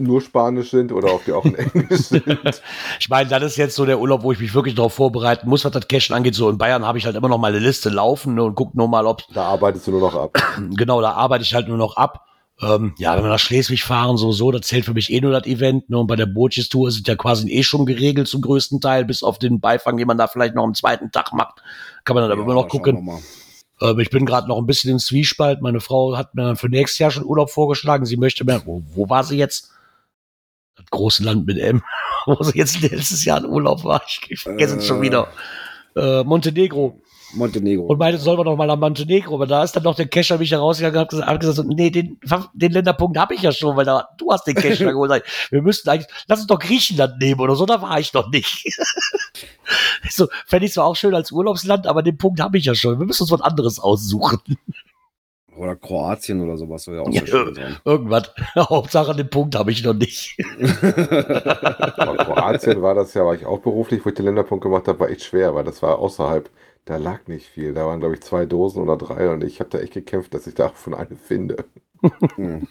nur 0.00 0.20
Spanisch 0.20 0.70
sind 0.70 0.92
oder 0.92 1.14
ob 1.14 1.24
die 1.24 1.32
auch 1.32 1.44
in 1.44 1.54
Englisch 1.54 2.00
sind. 2.00 2.24
Ich 2.98 3.08
meine, 3.08 3.28
das 3.28 3.42
ist 3.42 3.56
jetzt 3.56 3.76
so 3.76 3.86
der 3.86 4.00
Urlaub, 4.00 4.22
wo 4.22 4.32
ich 4.32 4.40
mich 4.40 4.54
wirklich 4.54 4.74
darauf 4.74 4.94
vorbereiten 4.94 5.48
muss, 5.48 5.64
was 5.64 5.72
das 5.72 5.88
Cashen 5.88 6.14
angeht. 6.14 6.34
So 6.34 6.48
in 6.50 6.58
Bayern 6.58 6.86
habe 6.86 6.98
ich 6.98 7.06
halt 7.06 7.16
immer 7.16 7.28
noch 7.28 7.38
meine 7.38 7.58
Liste 7.58 7.88
laufen 7.88 8.34
ne, 8.34 8.42
und 8.42 8.54
gucke 8.54 8.76
nur 8.76 8.88
mal, 8.88 9.06
ob 9.06 9.22
Da 9.32 9.44
arbeitest 9.44 9.86
du 9.86 9.92
nur 9.92 10.00
noch 10.00 10.14
ab. 10.14 10.38
genau, 10.76 11.00
da 11.00 11.12
arbeite 11.12 11.44
ich 11.44 11.54
halt 11.54 11.68
nur 11.68 11.76
noch 11.76 11.96
ab. 11.96 12.26
Ähm, 12.62 12.94
ja, 12.98 13.16
wenn 13.16 13.24
wir 13.24 13.30
nach 13.30 13.38
Schleswig 13.38 13.84
fahren, 13.84 14.18
sowieso, 14.18 14.50
das 14.50 14.66
zählt 14.66 14.84
für 14.84 14.92
mich 14.92 15.10
eh 15.10 15.20
nur 15.20 15.32
das 15.32 15.46
Event. 15.46 15.88
Ne? 15.88 15.98
Und 15.98 16.06
bei 16.06 16.16
der 16.16 16.26
Bootjes-Tour 16.26 16.88
ist 16.88 16.96
es 16.96 17.02
ja 17.06 17.16
quasi 17.16 17.50
eh 17.50 17.62
schon 17.62 17.86
geregelt 17.86 18.28
zum 18.28 18.42
größten 18.42 18.80
Teil, 18.80 19.04
bis 19.04 19.22
auf 19.22 19.38
den 19.38 19.60
Beifang, 19.60 19.96
den 19.96 20.06
man 20.06 20.18
da 20.18 20.26
vielleicht 20.26 20.54
noch 20.54 20.64
am 20.64 20.74
zweiten 20.74 21.10
Tag 21.10 21.32
macht. 21.32 21.62
Kann 22.04 22.14
man 22.14 22.24
dann 22.24 22.32
aber 22.32 22.42
immer 22.42 22.54
noch 22.54 22.68
gucken. 22.68 23.04
mal. 23.04 23.20
Ähm, 23.80 23.98
ich 23.98 24.10
bin 24.10 24.26
gerade 24.26 24.48
noch 24.48 24.58
ein 24.58 24.66
bisschen 24.66 24.90
im 24.90 24.98
Zwiespalt. 24.98 25.62
Meine 25.62 25.80
Frau 25.80 26.16
hat 26.16 26.34
mir 26.34 26.42
dann 26.42 26.56
für 26.56 26.68
nächstes 26.68 26.98
Jahr 26.98 27.10
schon 27.10 27.24
Urlaub 27.24 27.50
vorgeschlagen. 27.50 28.04
Sie 28.04 28.16
möchte 28.16 28.44
mir, 28.44 28.62
wo, 28.66 28.82
wo 28.94 29.08
war 29.08 29.24
sie 29.24 29.38
jetzt? 29.38 29.70
Das 30.80 30.90
große 30.90 31.22
Land 31.22 31.46
mit 31.46 31.58
M, 31.58 31.82
wo 32.26 32.42
sie 32.42 32.58
jetzt 32.58 32.80
letztes 32.80 33.24
Jahr 33.24 33.38
in 33.38 33.46
Urlaub 33.46 33.84
war. 33.84 34.02
Ich, 34.28 34.40
vergesse 34.40 34.76
es 34.78 34.86
schon 34.86 34.98
Äh. 34.98 35.02
wieder. 35.02 35.28
Äh, 35.96 36.22
Montenegro. 36.24 37.00
Montenegro. 37.32 37.84
Und 37.86 37.98
meinte, 37.98 38.18
sollen 38.18 38.38
wir 38.38 38.44
noch 38.44 38.56
mal 38.56 38.66
nach 38.66 38.76
Montenegro. 38.76 39.34
Aber 39.36 39.46
da 39.46 39.62
ist 39.62 39.76
dann 39.76 39.84
noch 39.84 39.94
der 39.94 40.08
Kescher 40.08 40.38
mich 40.38 40.50
herausgegangen 40.50 40.96
und 40.96 41.00
hat 41.02 41.10
gesagt, 41.10 41.28
hat 41.28 41.40
gesagt 41.40 41.68
nee, 41.68 41.90
den, 41.90 42.18
den 42.54 42.72
Länderpunkt 42.72 43.18
habe 43.18 43.34
ich 43.34 43.42
ja 43.42 43.52
schon, 43.52 43.76
weil 43.76 43.84
da, 43.84 44.08
du 44.18 44.32
hast 44.32 44.46
den 44.46 44.56
Kescher 44.56 44.86
geholt. 44.92 45.22
Wir 45.50 45.62
müssten 45.62 45.88
eigentlich, 45.88 46.08
lass 46.26 46.40
uns 46.40 46.48
doch 46.48 46.58
Griechenland 46.58 47.18
nehmen 47.18 47.40
oder 47.40 47.54
so, 47.54 47.66
da 47.66 47.80
war 47.82 47.98
ich 48.00 48.12
noch 48.12 48.30
nicht. 48.30 48.66
Ich 50.04 50.10
so, 50.10 50.28
fände 50.46 50.66
ich 50.66 50.72
zwar 50.72 50.86
auch 50.86 50.96
schön 50.96 51.14
als 51.14 51.30
Urlaubsland, 51.30 51.86
aber 51.86 52.02
den 52.02 52.18
Punkt 52.18 52.40
habe 52.40 52.58
ich 52.58 52.64
ja 52.64 52.74
schon. 52.74 52.98
Wir 52.98 53.06
müssen 53.06 53.22
uns 53.22 53.30
was 53.30 53.42
anderes 53.42 53.78
aussuchen. 53.78 54.40
Oder 55.60 55.76
Kroatien 55.76 56.40
oder 56.40 56.56
sowas 56.56 56.84
soll 56.84 56.94
ja 56.94 57.02
auch 57.02 57.12
sehr 57.12 57.26
schön 57.26 57.54
sein. 57.54 57.76
Irgendwas. 57.84 58.32
Hauptsache, 58.56 59.14
den 59.14 59.28
Punkt 59.28 59.54
habe 59.54 59.70
ich 59.70 59.84
noch 59.84 59.92
nicht. 59.92 60.38
Aber 60.58 62.16
Kroatien 62.16 62.80
war 62.80 62.94
das 62.94 63.12
ja, 63.12 63.26
war 63.26 63.34
ich 63.34 63.44
auch 63.44 63.58
beruflich, 63.58 64.02
wo 64.02 64.08
ich 64.08 64.14
den 64.14 64.24
Länderpunkt 64.24 64.64
gemacht 64.64 64.88
habe, 64.88 65.00
war 65.00 65.10
echt 65.10 65.22
schwer, 65.22 65.54
weil 65.54 65.64
das 65.64 65.82
war 65.82 65.98
außerhalb. 65.98 66.48
Da 66.86 66.96
lag 66.96 67.26
nicht 67.26 67.46
viel. 67.46 67.74
Da 67.74 67.84
waren, 67.84 68.00
glaube 68.00 68.14
ich, 68.14 68.22
zwei 68.22 68.46
Dosen 68.46 68.82
oder 68.82 68.96
drei 68.96 69.28
und 69.28 69.44
ich 69.44 69.60
habe 69.60 69.68
da 69.68 69.80
echt 69.80 69.92
gekämpft, 69.92 70.32
dass 70.32 70.46
ich 70.46 70.54
da 70.54 70.70
von 70.70 70.94
eine 70.94 71.16
finde. 71.16 71.66
Hm. 72.36 72.66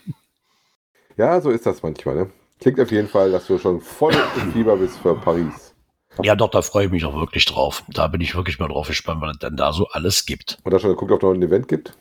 Ja, 1.15 1.39
so 1.41 1.51
ist 1.51 1.67
das 1.67 1.83
manchmal, 1.83 2.15
ne? 2.15 2.29
Klingt 2.59 2.79
auf 2.79 2.91
jeden 2.91 3.07
Fall, 3.07 3.29
dass 3.29 3.45
du 3.45 3.59
schon 3.59 3.81
voll 3.81 4.15
im 4.41 4.51
Fieber 4.51 4.77
bist 4.77 4.97
für 4.97 5.13
Paris. 5.13 5.75
Ja, 6.23 6.35
doch, 6.35 6.49
da 6.49 6.63
freue 6.63 6.85
ich 6.85 6.91
mich 6.91 7.05
auch 7.05 7.13
wirklich 7.13 7.45
drauf. 7.45 7.83
Da 7.87 8.07
bin 8.07 8.19
ich 8.21 8.35
wirklich 8.35 8.57
mal 8.57 8.67
drauf 8.67 8.87
gespannt, 8.87 9.21
was 9.21 9.33
es 9.33 9.39
denn 9.39 9.57
da 9.57 9.73
so 9.73 9.87
alles 9.91 10.25
gibt. 10.25 10.57
Und 10.63 10.73
da 10.73 10.79
schon 10.79 10.89
geguckt, 10.89 11.11
ob 11.11 11.19
es 11.19 11.23
noch 11.23 11.33
ein 11.33 11.43
Event 11.43 11.67
gibt. 11.67 11.93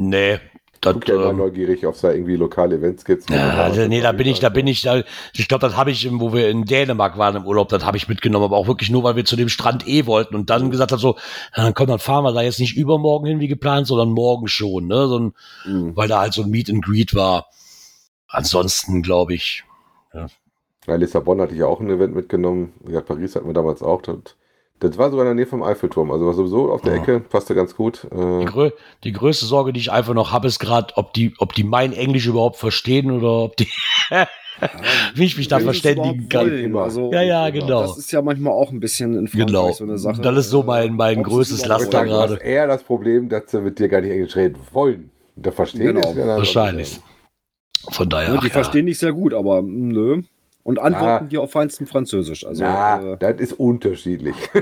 Nee, 0.00 0.40
das, 0.80 0.94
Guck 0.94 1.08
ja 1.08 1.14
immer 1.16 1.30
ähm, 1.30 1.36
neugierig, 1.36 1.86
ob 1.86 1.94
es 1.94 2.00
da 2.00 2.10
irgendwie 2.10 2.36
lokale 2.36 2.76
Events 2.76 3.04
gibt. 3.04 3.28
Ja, 3.28 3.50
also, 3.50 3.86
nee, 3.86 4.00
da 4.00 4.12
bin 4.12 4.26
ich, 4.26 4.40
da 4.40 4.48
bin 4.48 4.66
ich, 4.66 4.80
da, 4.80 5.02
ich 5.34 5.46
glaube, 5.46 5.66
das 5.66 5.76
habe 5.76 5.90
ich, 5.90 6.08
wo 6.10 6.32
wir 6.32 6.48
in 6.48 6.64
Dänemark 6.64 7.18
waren 7.18 7.36
im 7.36 7.44
Urlaub, 7.44 7.68
das 7.68 7.84
habe 7.84 7.98
ich 7.98 8.08
mitgenommen, 8.08 8.46
aber 8.46 8.56
auch 8.56 8.66
wirklich 8.66 8.88
nur, 8.88 9.04
weil 9.04 9.14
wir 9.14 9.26
zu 9.26 9.36
dem 9.36 9.50
Strand 9.50 9.86
eh 9.86 10.06
wollten 10.06 10.34
und 10.34 10.48
dann 10.48 10.70
gesagt 10.70 10.92
hat 10.92 10.98
so, 10.98 11.16
ja, 11.54 11.64
dann 11.64 11.74
komm, 11.74 11.88
dann 11.88 11.98
fahren 11.98 12.24
wir 12.24 12.32
da 12.32 12.40
jetzt 12.40 12.60
nicht 12.60 12.78
übermorgen 12.78 13.26
hin 13.26 13.40
wie 13.40 13.48
geplant, 13.48 13.88
sondern 13.88 14.10
morgen 14.10 14.48
schon, 14.48 14.86
ne, 14.86 15.06
so 15.06 15.18
ein, 15.18 15.34
Hm. 15.64 15.94
weil 15.96 16.08
da 16.08 16.20
halt 16.20 16.32
so 16.32 16.42
ein 16.42 16.50
Meet 16.50 16.70
and 16.70 16.82
Greet 16.82 17.14
war. 17.14 17.48
Ansonsten 18.28 19.02
glaube 19.02 19.34
ich, 19.34 19.64
Ja, 20.14 20.94
Lissabon 20.94 21.42
hatte 21.42 21.52
ich 21.52 21.60
ja 21.60 21.66
auch 21.66 21.80
ein 21.80 21.90
Event 21.90 22.14
mitgenommen. 22.14 22.72
Ja, 22.88 23.02
Paris 23.02 23.36
hatten 23.36 23.46
wir 23.46 23.52
damals 23.52 23.82
auch. 23.82 24.00
Das, 24.00 24.16
das 24.80 24.98
war 24.98 25.10
sogar 25.10 25.24
in 25.26 25.28
der 25.28 25.34
Nähe 25.36 25.46
vom 25.46 25.62
Eiffelturm. 25.62 26.10
Also 26.10 26.26
war 26.26 26.34
sowieso 26.34 26.72
auf 26.72 26.80
der 26.82 26.96
Ja. 26.96 27.02
Ecke, 27.02 27.20
passte 27.20 27.54
ganz 27.54 27.76
gut. 27.76 28.06
die, 28.12 28.16
Äh, 28.16 28.44
grö 28.46 28.70
die 29.04 29.12
größte 29.12 29.44
Sorge, 29.46 29.72
die 29.72 29.80
ich 29.80 29.92
einfach 29.92 30.14
noch 30.14 30.32
habe, 30.32 30.48
ist 30.48 30.58
gerade, 30.58 30.94
ob 30.96 31.12
die, 31.14 31.34
ob 31.38 31.52
die 31.54 31.64
mein 31.64 31.92
Englisch 31.92 32.26
überhaupt 32.26 32.56
verstehen 32.56 33.10
oder 33.10 33.28
ob 33.44 33.56
die, 33.56 33.68
wie 35.14 35.24
ich 35.24 35.36
mich 35.36 35.48
da 35.48 35.58
die 35.58 35.64
verständigen 35.64 36.28
kann. 36.28 36.76
Also, 36.76 37.10
Ja, 37.12 37.22
ja, 37.22 37.50
genau. 37.50 37.82
Das 37.82 37.98
ist 37.98 38.10
ja 38.12 38.20
manchmal 38.22 38.52
auch 38.52 38.70
ein 38.72 38.80
bisschen 38.80 39.14
in 39.16 39.28
Frankreich 39.28 39.46
Genau. 39.46 39.72
so 39.72 39.84
eine 39.84 39.98
Sache. 39.98 40.20
Das 40.22 40.36
ist 40.36 40.50
so 40.50 40.62
mein- 40.62 40.94
mein 40.96 41.18
es 41.20 41.24
größtes 41.24 41.66
Laster 41.66 41.98
wollen. 42.00 42.08
du 42.08 42.14
hast 42.16 42.28
gerade. 42.30 42.42
eher 42.44 42.66
das 42.66 42.82
Problem, 42.82 43.28
dass 43.28 43.50
sie 43.50 43.60
mit 43.60 43.78
dir 43.78 43.88
gar 43.88 44.00
nicht 44.00 44.10
Englisch 44.10 44.36
reden 44.36 44.58
wollen. 44.72 45.10
Da 45.36 45.50
verstehen 45.50 45.94
Genau. 45.94 46.14
Wahrscheinlich. 46.16 47.00
Von 47.90 48.10
daher. 48.10 48.28
Ja, 48.30 48.34
ach 48.36 48.40
die 48.42 48.48
ja. 48.48 48.52
verstehen 48.52 48.84
dich 48.86 48.98
sehr 48.98 49.12
gut, 49.12 49.32
aber 49.32 49.62
mm, 49.62 49.88
nö. 49.88 50.22
Und 50.62 50.78
antworten 50.78 51.24
Ja. 51.24 51.28
dir 51.28 51.42
auf 51.42 51.52
feinstem 51.52 51.86
Französisch. 51.86 52.46
Also, 52.46 52.62
Na, 52.64 53.12
äh, 53.12 53.16
das 53.18 53.40
ist 53.40 53.52
unterschiedlich. 53.54 54.36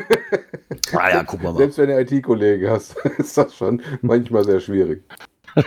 Ah 0.92 1.10
ja, 1.10 1.22
wir 1.42 1.52
mal. 1.52 1.56
Selbst 1.56 1.76
wenn 1.78 1.88
du 1.88 2.00
IT-Kollegen 2.00 2.70
hast, 2.70 2.96
ist 3.18 3.36
das 3.36 3.54
schon 3.54 3.82
manchmal 4.00 4.44
sehr 4.44 4.60
schwierig. 4.60 5.02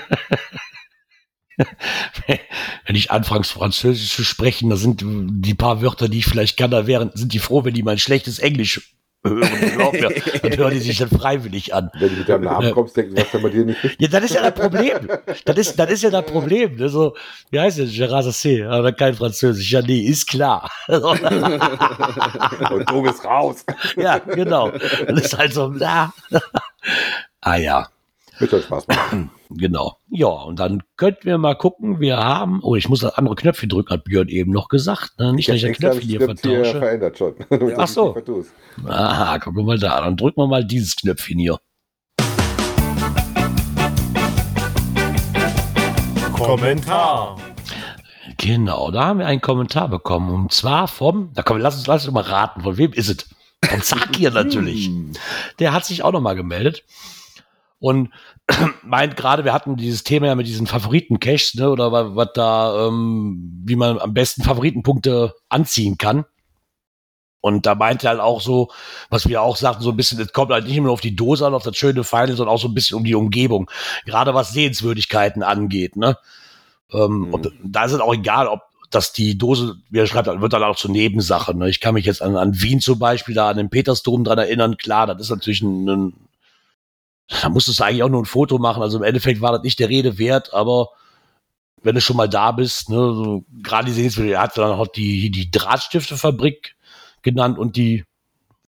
wenn 2.86 2.96
ich 2.96 3.12
anfange, 3.12 3.44
Französisch 3.44 4.16
zu 4.16 4.24
sprechen, 4.24 4.70
da 4.70 4.78
sind 4.78 5.04
die 5.06 5.54
paar 5.54 5.82
Wörter, 5.82 6.10
die 6.10 6.20
ich 6.20 6.26
vielleicht 6.26 6.58
kann, 6.58 6.72
da 6.72 6.88
wären, 6.88 7.12
sind 7.14 7.34
die 7.34 7.40
froh, 7.40 7.64
wenn 7.66 7.74
die 7.74 7.84
mein 7.84 8.00
schlechtes 8.00 8.40
Englisch 8.40 8.96
hören. 9.24 9.72
Glaub 9.76 9.94
mir, 9.94 10.10
dann 10.42 10.58
hören 10.58 10.74
die 10.74 10.80
sich 10.80 10.98
dann 10.98 11.10
freiwillig 11.10 11.74
an. 11.74 11.90
Wenn 12.00 12.10
du 12.10 12.16
mit 12.18 12.30
deinem 12.30 12.46
Namen 12.46 12.74
kommst, 12.74 12.98
denken 12.98 13.18
was 13.18 13.32
denn 13.32 13.42
bei 13.42 13.50
dir 13.50 13.66
nicht 13.66 13.84
richtig 13.84 14.02
Ja, 14.02 14.20
das 14.20 14.30
ist 14.30 14.36
ja 14.36 14.50
das 14.50 14.54
Problem. 14.54 15.10
Das 15.46 15.58
ist, 15.58 15.80
das 15.80 15.92
ist 15.92 16.04
ja 16.04 16.10
das 16.10 16.26
Problem. 16.26 16.76
Ne? 16.76 16.90
So, 16.90 17.16
wie 17.50 17.60
heißt 17.60 17.80
das? 17.80 17.92
Gerard 17.92 18.26
Sassé, 18.26 18.68
aber 18.68 18.92
kein 18.94 19.14
Französisch. 19.14 19.72
Ja, 19.72 19.82
nee, 19.82 20.02
ist 20.02 20.28
klar. 20.28 20.70
und 20.88 21.00
du 22.90 23.02
bist 23.02 23.24
raus. 23.26 23.66
ja, 23.96 24.20
genau. 24.20 24.72
Das 24.72 25.26
ist 25.26 25.38
halt 25.38 25.54
so, 25.54 25.70
na. 25.70 26.14
ah 27.42 27.56
ja. 27.56 27.88
Wird 28.42 28.64
Spaß 28.64 28.88
machen. 28.88 29.30
Genau. 29.54 29.98
Ja, 30.10 30.28
und 30.28 30.60
dann 30.60 30.82
könnten 30.96 31.26
wir 31.26 31.38
mal 31.38 31.56
gucken. 31.56 32.00
Wir 32.00 32.16
haben, 32.16 32.62
oh, 32.64 32.78
ich 32.78 32.88
muss 32.88 33.02
das 33.02 33.16
andere 33.16 33.36
Knöpfchen 33.36 33.68
drücken, 33.68 33.90
hat 33.90 34.06
Björn 34.06 34.30
eben 34.30 34.54
noch 34.54 34.70
gesagt. 34.70 35.20
Ne? 35.20 35.34
Nicht, 35.34 35.50
dass 35.50 35.58
ich 35.58 35.64
das 35.64 35.76
Knöpfchen 35.78 36.08
hier 36.08 36.22
vertausche. 36.22 36.80
verändert 36.80 37.18
schon. 37.18 37.36
Ach 37.78 37.88
so. 37.88 38.16
Aha, 38.88 39.40
gucken 39.40 39.58
wir 39.60 39.66
mal 39.66 39.78
da. 39.78 40.00
Dann 40.00 40.16
drücken 40.16 40.40
wir 40.40 40.48
mal 40.48 40.64
dieses 40.64 40.96
Knöpfchen 40.96 41.38
hier. 41.38 41.60
Kommentar. 46.32 47.38
Genau, 48.38 48.90
da 48.90 49.06
haben 49.06 49.20
wir 49.20 49.28
einen 49.28 49.42
Kommentar 49.42 49.90
bekommen. 49.90 50.34
Und 50.34 50.54
zwar 50.54 50.88
vom, 50.88 51.32
da 51.34 51.44
komm, 51.44 51.58
lass 51.58 51.76
uns, 51.76 51.88
lass 51.88 52.06
uns 52.06 52.14
mal 52.14 52.24
raten, 52.24 52.62
von 52.62 52.78
wem 52.78 52.94
ist 52.94 53.10
es? 53.10 53.30
Von 53.64 53.82
Zakir 53.82 54.32
natürlich. 54.32 54.90
Der 55.60 55.74
hat 55.74 55.86
sich 55.86 56.04
auch 56.04 56.12
nochmal 56.12 56.36
gemeldet. 56.36 56.84
Und 57.82 58.12
meint 58.84 59.18
gerade, 59.18 59.44
wir 59.44 59.54
hatten 59.54 59.76
dieses 59.76 60.04
Thema 60.06 60.28
ja 60.28 60.36
mit 60.36 60.48
diesen 60.48 60.68
Favoriten-Caches, 60.68 61.56
ne, 61.56 61.70
oder 61.70 61.92
wa- 61.92 62.16
was 62.16 62.30
da, 62.36 62.88
ähm, 62.88 63.62
wie 63.66 63.76
man 63.76 63.98
am 64.00 64.14
besten 64.14 64.44
Favoritenpunkte 64.44 65.34
anziehen 65.50 65.98
kann. 65.98 66.24
Und 67.44 67.66
da 67.66 67.74
meinte 67.74 68.06
er 68.06 68.12
halt 68.12 68.20
auch 68.20 68.40
so, 68.40 68.70
was 69.10 69.28
wir 69.28 69.42
auch 69.42 69.58
sagten, 69.58 69.82
so 69.82 69.90
ein 69.90 69.98
bisschen, 69.98 70.20
es 70.22 70.32
kommt 70.32 70.52
halt 70.52 70.68
nicht 70.68 70.78
immer 70.78 70.92
auf 70.92 71.02
die 71.02 71.16
Dose 71.16 71.46
an, 71.48 71.56
auf 71.56 71.64
das 71.64 71.76
schöne 71.76 72.04
Feine, 72.04 72.36
sondern 72.36 72.54
auch 72.54 72.60
so 72.62 72.68
ein 72.68 72.76
bisschen 72.76 72.98
um 72.98 73.04
die 73.04 73.16
Umgebung. 73.16 73.70
Gerade 74.06 74.36
was 74.36 74.52
Sehenswürdigkeiten 74.54 75.42
angeht, 75.42 75.96
ne. 75.96 76.18
Ähm, 76.94 77.22
Mhm. 77.28 77.34
Und 77.34 77.52
da 77.64 77.86
ist 77.86 77.94
es 77.94 78.00
auch 78.00 78.14
egal, 78.14 78.48
ob 78.48 78.62
das 78.92 79.12
die 79.14 79.38
Dose, 79.40 79.78
wie 79.90 80.00
er 80.00 80.06
schreibt, 80.08 80.28
wird 80.28 80.54
dann 80.54 80.64
auch 80.64 80.76
zur 80.76 80.92
Nebensache. 80.92 81.56
Ne? 81.58 81.70
Ich 81.70 81.80
kann 81.80 81.94
mich 81.96 82.06
jetzt 82.06 82.22
an, 82.22 82.36
an 82.36 82.62
Wien 82.62 82.80
zum 82.80 83.00
Beispiel, 83.00 83.34
da 83.34 83.50
an 83.50 83.58
den 83.58 83.70
Petersdom 83.72 84.24
dran 84.24 84.38
erinnern. 84.38 84.78
Klar, 84.78 85.08
das 85.08 85.22
ist 85.22 85.30
natürlich 85.32 85.62
ein, 85.64 85.88
ein 85.90 86.14
da 87.42 87.50
musstest 87.50 87.80
du 87.80 87.84
eigentlich 87.84 88.04
auch 88.04 88.10
nur 88.10 88.22
ein 88.22 88.26
Foto 88.26 88.58
machen. 88.58 88.82
Also 88.84 88.98
im 88.98 89.04
Endeffekt 89.04 89.42
war 89.42 89.52
das 89.54 89.64
nicht 89.64 89.80
der 89.80 89.90
Rede 89.90 90.18
wert, 90.18 90.54
aber 90.54 90.90
wenn 91.84 91.96
du 91.96 92.02
schon 92.02 92.18
mal 92.18 92.30
da 92.30 92.52
bist, 92.52 92.90
ne, 92.90 92.96
so, 92.96 93.46
gerade 93.64 93.86
die 93.88 93.94
Sehenswürdigkeit, 93.94 94.42
hat 94.42 94.58
dann 94.58 94.72
auch 94.72 94.88
die, 94.88 95.32
die 95.32 95.50
Drahtstifte-Fabrik 95.50 96.76
genannt 97.22 97.58
und 97.58 97.76
die, 97.76 98.06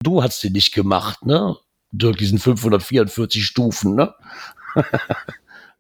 du 0.02 0.24
hast 0.24 0.42
sie 0.42 0.50
nicht 0.50 0.74
gemacht, 0.74 1.26
ne? 1.26 1.56
Durch 1.92 2.18
diesen 2.18 2.40
544 2.40 3.46
Stufen, 3.46 3.96
ne? 3.96 4.14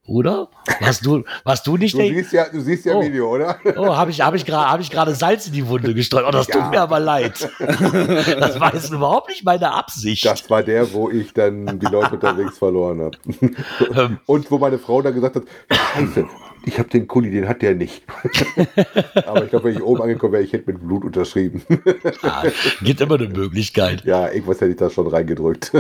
Oder? 0.08 0.50
Warst 0.82 1.04
du, 1.06 1.24
warst 1.44 1.66
du 1.66 1.78
nicht 1.78 1.96
Du 1.96 1.98
der, 1.98 2.08
siehst 2.10 2.32
ja, 2.32 2.46
du 2.48 2.62
siehst 2.62 2.86
ja 2.86 2.94
Oh. 2.94 3.02
Video, 3.04 3.28
oder? 3.30 3.58
Oh, 3.76 3.96
habe 3.96 4.12
ich, 4.12 4.22
hab 4.22 4.36
ich 4.36 4.46
gerade 4.46 4.70
hab 4.72 4.80
ich 4.80 4.92
gerade 4.92 5.16
Salz 5.16 5.48
in 5.48 5.54
die 5.54 5.68
Wunde 5.68 5.94
gestreut. 5.96 6.26
Oh, 6.28 6.32
das 6.32 6.46
tut 6.46 6.62
Ja. 6.62 6.70
mir 6.70 6.82
aber 6.82 7.00
leid. 7.00 7.50
Das 7.60 8.60
war 8.60 8.74
jetzt 8.74 8.92
überhaupt 8.92 9.30
nicht 9.30 9.44
meine 9.44 9.72
Absicht. 9.72 10.24
Das 10.26 10.48
war 10.50 10.62
der, 10.62 10.94
wo 10.94 11.10
ich 11.10 11.34
dann 11.34 11.80
die 11.80 11.88
Leute 11.88 12.14
unterwegs 12.14 12.58
verloren 12.58 13.02
habe. 13.02 13.18
Ähm, 13.96 14.20
Und 14.28 14.50
wo 14.52 14.58
meine 14.60 14.78
Frau 14.78 15.02
dann 15.02 15.14
gesagt 15.16 15.38
hat, 15.38 15.44
scheiße, 15.72 16.28
ich 16.66 16.80
habe 16.80 16.90
den 16.90 17.08
Kuli, 17.08 17.32
den 17.32 17.48
hat 17.48 17.62
der 17.62 17.76
nicht. 17.76 18.04
Aber 19.26 19.44
ich 19.44 19.50
glaube, 19.50 19.66
wenn 19.66 19.76
ich 19.76 19.84
oben 19.84 20.02
angekommen 20.02 20.34
wäre, 20.34 20.44
ich 20.44 20.54
hätte 20.54 20.72
mit 20.72 20.82
Blut 20.82 21.06
unterschrieben. 21.06 21.62
ja, 22.24 22.44
gibt 22.82 23.02
immer 23.02 23.16
eine 23.16 23.28
Möglichkeit. 23.28 24.04
Ja, 24.06 24.32
irgendwas 24.32 24.62
hätte 24.62 24.72
ich 24.72 24.78
da 24.78 24.90
schon 24.90 25.08
reingedrückt. 25.08 25.72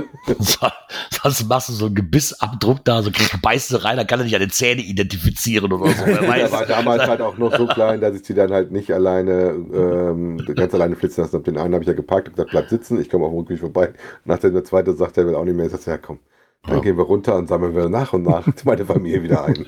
Sonst 1.23 1.47
machst 1.47 1.69
du 1.69 1.73
so 1.73 1.85
einen 1.87 1.95
Gebissabdruck 1.95 2.83
da, 2.85 3.01
so 3.01 3.11
beißt 3.41 3.71
du 3.71 3.83
rein, 3.83 3.97
dann 3.97 4.07
kann 4.07 4.19
er 4.19 4.25
nicht 4.25 4.35
an 4.35 4.41
den 4.41 4.51
Zähne 4.51 4.81
identifizieren 4.81 5.71
oder 5.71 5.91
so. 5.91 6.05
Der 6.05 6.27
weiß. 6.27 6.51
war 6.51 6.65
damals 6.65 7.07
halt 7.07 7.21
auch 7.21 7.37
noch 7.37 7.55
so 7.55 7.65
klein, 7.75 8.01
dass 8.01 8.15
ich 8.15 8.25
sie 8.25 8.33
dann 8.33 8.51
halt 8.51 8.71
nicht 8.71 8.91
alleine, 8.91 9.55
ähm, 9.73 10.37
ganz 10.55 10.73
alleine 10.73 10.95
flitzen 10.95 11.21
lassen 11.21 11.33
habe. 11.33 11.43
Den 11.43 11.57
einen 11.57 11.73
habe 11.73 11.83
ich 11.83 11.87
ja 11.87 11.93
geparkt 11.93 12.27
und 12.27 12.35
gesagt, 12.35 12.51
bleib 12.51 12.69
sitzen, 12.69 12.99
ich 12.99 13.09
komme 13.09 13.25
auf 13.25 13.31
dem 13.31 13.39
Rückweg 13.39 13.59
vorbei. 13.59 13.93
Nach 14.23 14.39
der 14.39 14.63
zweite 14.63 14.93
sagt 14.93 15.17
er, 15.17 15.27
will 15.27 15.35
auch 15.35 15.45
nicht 15.45 15.55
mehr. 15.55 15.65
Ich 15.65 15.71
sag, 15.71 15.85
ja 15.87 15.97
komm, 15.97 16.19
Dann 16.63 16.75
Ja. 16.77 16.79
gehen 16.81 16.97
wir 16.97 17.03
runter 17.05 17.35
und 17.35 17.47
sammeln 17.47 17.75
wir 17.75 17.89
nach 17.89 18.13
und 18.13 18.23
nach 18.23 18.45
meine 18.65 18.85
Familie 18.85 19.21
wieder 19.23 19.45
ein. 19.45 19.65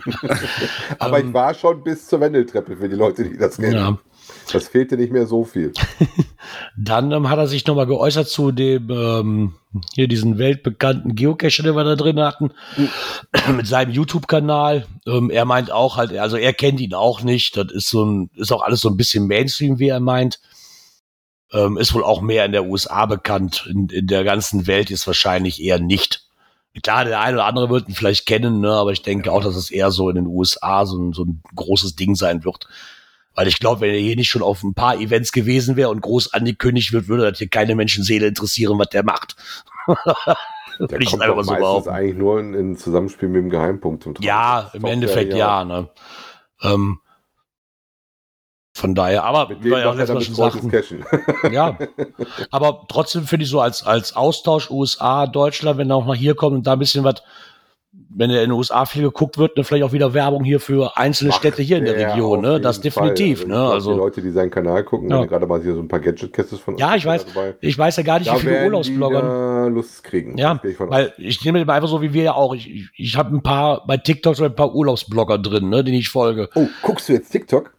Aber 0.99 1.19
Ähm. 1.19 1.27
ich 1.29 1.33
war 1.33 1.53
schon 1.53 1.83
bis 1.83 2.07
zur 2.07 2.21
Wendeltreppe 2.21 2.77
für 2.77 2.89
die 2.89 2.95
Leute, 2.95 3.23
die 3.23 3.37
das 3.37 3.57
kennen. 3.57 3.73
Ja. 3.75 3.97
Das 4.51 4.67
fehlte 4.67 4.97
nicht 4.97 5.11
mehr 5.13 5.25
so 5.25 5.45
viel. 5.45 5.71
Dann 6.77 7.11
ähm, 7.11 7.29
hat 7.29 7.37
er 7.37 7.47
sich 7.47 7.65
nochmal 7.65 7.85
geäußert 7.87 8.27
zu 8.27 8.51
dem, 8.51 8.89
ähm, 8.89 9.53
hier 9.93 10.07
diesen 10.07 10.37
weltbekannten 10.37 11.15
Geocacher, 11.15 11.63
den 11.63 11.75
wir 11.75 11.83
da 11.85 11.95
drin 11.95 12.19
hatten, 12.19 12.51
mit 13.55 13.67
seinem 13.67 13.91
YouTube-Kanal. 13.93 14.85
Ähm, 15.05 15.29
er 15.29 15.45
meint 15.45 15.71
auch 15.71 15.95
halt, 15.97 16.17
also 16.17 16.35
er 16.35 16.53
kennt 16.53 16.79
ihn 16.81 16.93
auch 16.93 17.21
nicht. 17.21 17.55
Das 17.55 17.71
ist 17.71 17.89
so 17.89 18.03
ein, 18.05 18.29
ist 18.35 18.51
auch 18.51 18.63
alles 18.63 18.81
so 18.81 18.89
ein 18.89 18.97
bisschen 18.97 19.27
Mainstream, 19.27 19.79
wie 19.79 19.89
er 19.89 19.99
meint. 20.01 20.39
Ähm, 21.53 21.77
ist 21.77 21.93
wohl 21.93 22.03
auch 22.03 22.21
mehr 22.21 22.43
in 22.45 22.51
der 22.51 22.65
USA 22.65 23.05
bekannt. 23.05 23.65
In, 23.71 23.87
in 23.89 24.07
der 24.07 24.23
ganzen 24.25 24.67
Welt 24.67 24.91
ist 24.91 25.07
wahrscheinlich 25.07 25.61
eher 25.61 25.79
nicht. 25.79 26.26
Klar, 26.81 27.05
der 27.05 27.19
eine 27.19 27.37
oder 27.37 27.45
andere 27.45 27.69
wird 27.69 27.87
ihn 27.87 27.95
vielleicht 27.95 28.25
kennen, 28.25 28.59
ne, 28.59 28.71
aber 28.71 28.91
ich 28.91 29.01
denke 29.01 29.31
auch, 29.31 29.43
dass 29.43 29.55
es 29.55 29.71
eher 29.71 29.91
so 29.91 30.09
in 30.09 30.15
den 30.15 30.27
USA 30.27 30.85
so 30.85 30.97
ein, 30.97 31.13
so 31.13 31.23
ein 31.23 31.41
großes 31.55 31.95
Ding 31.95 32.15
sein 32.15 32.43
wird. 32.43 32.67
Weil 33.35 33.47
ich 33.47 33.59
glaube, 33.59 33.81
wenn 33.81 33.91
er 33.91 33.99
hier 33.99 34.15
nicht 34.15 34.29
schon 34.29 34.41
auf 34.41 34.63
ein 34.63 34.73
paar 34.73 34.99
Events 34.99 35.31
gewesen 35.31 35.75
wäre 35.75 35.89
und 35.89 36.01
groß 36.01 36.33
angekündigt 36.33 36.91
wird, 36.91 37.07
würde 37.07 37.29
das 37.29 37.37
hier 37.37 37.49
keine 37.49 37.75
Menschenseele 37.75 38.27
interessieren, 38.27 38.79
was 38.79 38.89
der 38.89 39.03
macht. 39.03 39.35
Der 40.79 40.91
Würde 40.91 41.03
ich 41.03 41.09
kommt 41.09 41.23
einfach 41.23 41.43
so 41.43 41.51
meistens 41.51 41.87
eigentlich 41.87 42.17
nur 42.17 42.39
in, 42.39 42.53
in 42.53 42.77
Zusammenspiel 42.77 43.29
mit 43.29 43.41
dem 43.41 43.49
Geheimpunkt 43.49 44.03
zum. 44.03 44.13
Ja, 44.19 44.69
im 44.73 44.85
Endeffekt 44.85 45.31
er 45.31 45.37
ja. 45.37 45.65
Ne? 45.65 45.89
Ähm, 46.61 46.99
von 48.77 48.95
daher, 48.95 49.23
aber 49.23 49.49
Mit 49.49 49.63
wie 49.63 49.69
dem 49.69 49.79
ja 49.79 49.89
auch 49.89 49.95
macht 49.95 50.07
er 50.09 50.15
Mal 50.15 50.51
Cashen. 50.71 51.05
ja. 51.51 51.77
Aber 52.51 52.85
trotzdem 52.87 53.23
finde 53.23 53.43
ich 53.45 53.49
so 53.49 53.59
als, 53.59 53.83
als 53.85 54.15
Austausch 54.15 54.69
USA, 54.71 55.27
Deutschland, 55.27 55.77
wenn 55.77 55.89
er 55.89 55.95
auch 55.97 56.05
mal 56.05 56.15
hier 56.15 56.35
kommt 56.35 56.55
und 56.55 56.67
da 56.67 56.73
ein 56.73 56.79
bisschen 56.79 57.03
was, 57.03 57.21
wenn 58.09 58.29
er 58.29 58.43
in 58.43 58.49
den 58.49 58.57
USA 58.57 58.85
viel 58.85 59.01
geguckt 59.03 59.37
wird, 59.37 59.57
dann 59.57 59.63
vielleicht 59.65 59.83
auch 59.83 59.91
wieder 59.91 60.13
Werbung 60.13 60.43
hier 60.43 60.59
für 60.59 60.97
einzelne 60.97 61.31
Städte 61.31 61.61
hier 61.63 61.77
in 61.77 61.85
der 61.85 61.99
Ja, 61.99 62.09
Region, 62.11 62.41
ne? 62.41 62.59
Das 62.61 62.79
definitiv, 62.79 63.39
Fall. 63.41 63.47
ne? 63.47 63.53
ich 63.55 63.59
glaub, 63.59 63.69
Die 63.69 63.73
Also, 63.73 63.95
Leute, 63.95 64.21
die 64.21 64.29
seinen 64.29 64.51
Kanal 64.51 64.83
gucken, 64.83 65.09
Ja. 65.09 65.25
gerade 65.25 65.47
mal 65.47 65.61
hier 65.61 65.73
so 65.73 65.79
ein 65.81 65.87
paar 65.87 65.99
Gadget-Kästes 65.99 66.59
von 66.59 66.77
ja, 66.77 66.95
ich 66.95 67.05
weiß, 67.05 67.25
dabei. 67.25 67.55
ich 67.59 67.77
weiß 67.77 67.97
ja 67.97 68.03
gar 68.03 68.19
nicht, 68.19 68.27
wie 68.29 68.33
Da 68.33 68.37
viele 68.39 68.51
werden 68.51 68.61
die 68.63 68.67
Urlaubsbloggern. 68.69 69.25
da 69.27 69.67
Lust 69.67 70.03
kriegen. 70.03 70.37
Ja, 70.37 70.59
ich 70.63 70.79
weil 70.79 71.13
ich 71.17 71.43
nehme 71.43 71.63
das 71.65 71.75
einfach 71.75 71.89
so 71.89 72.01
wie 72.01 72.13
wir 72.13 72.23
ja 72.23 72.33
auch. 72.33 72.53
Ich, 72.53 72.69
ich, 72.69 72.89
ich 72.95 73.17
habe 73.17 73.35
ein 73.35 73.41
paar 73.41 73.85
bei 73.87 73.97
TikTok 73.97 74.35
so 74.35 74.45
ein 74.45 74.55
paar 74.55 74.73
Urlaubsblogger 74.75 75.37
drin, 75.39 75.69
ne, 75.69 75.83
denen 75.83 75.97
ich 75.97 76.09
folge. 76.09 76.49
Oh, 76.55 76.67
guckst 76.83 77.09
du 77.09 77.13
jetzt 77.13 77.31
TikTok? 77.31 77.73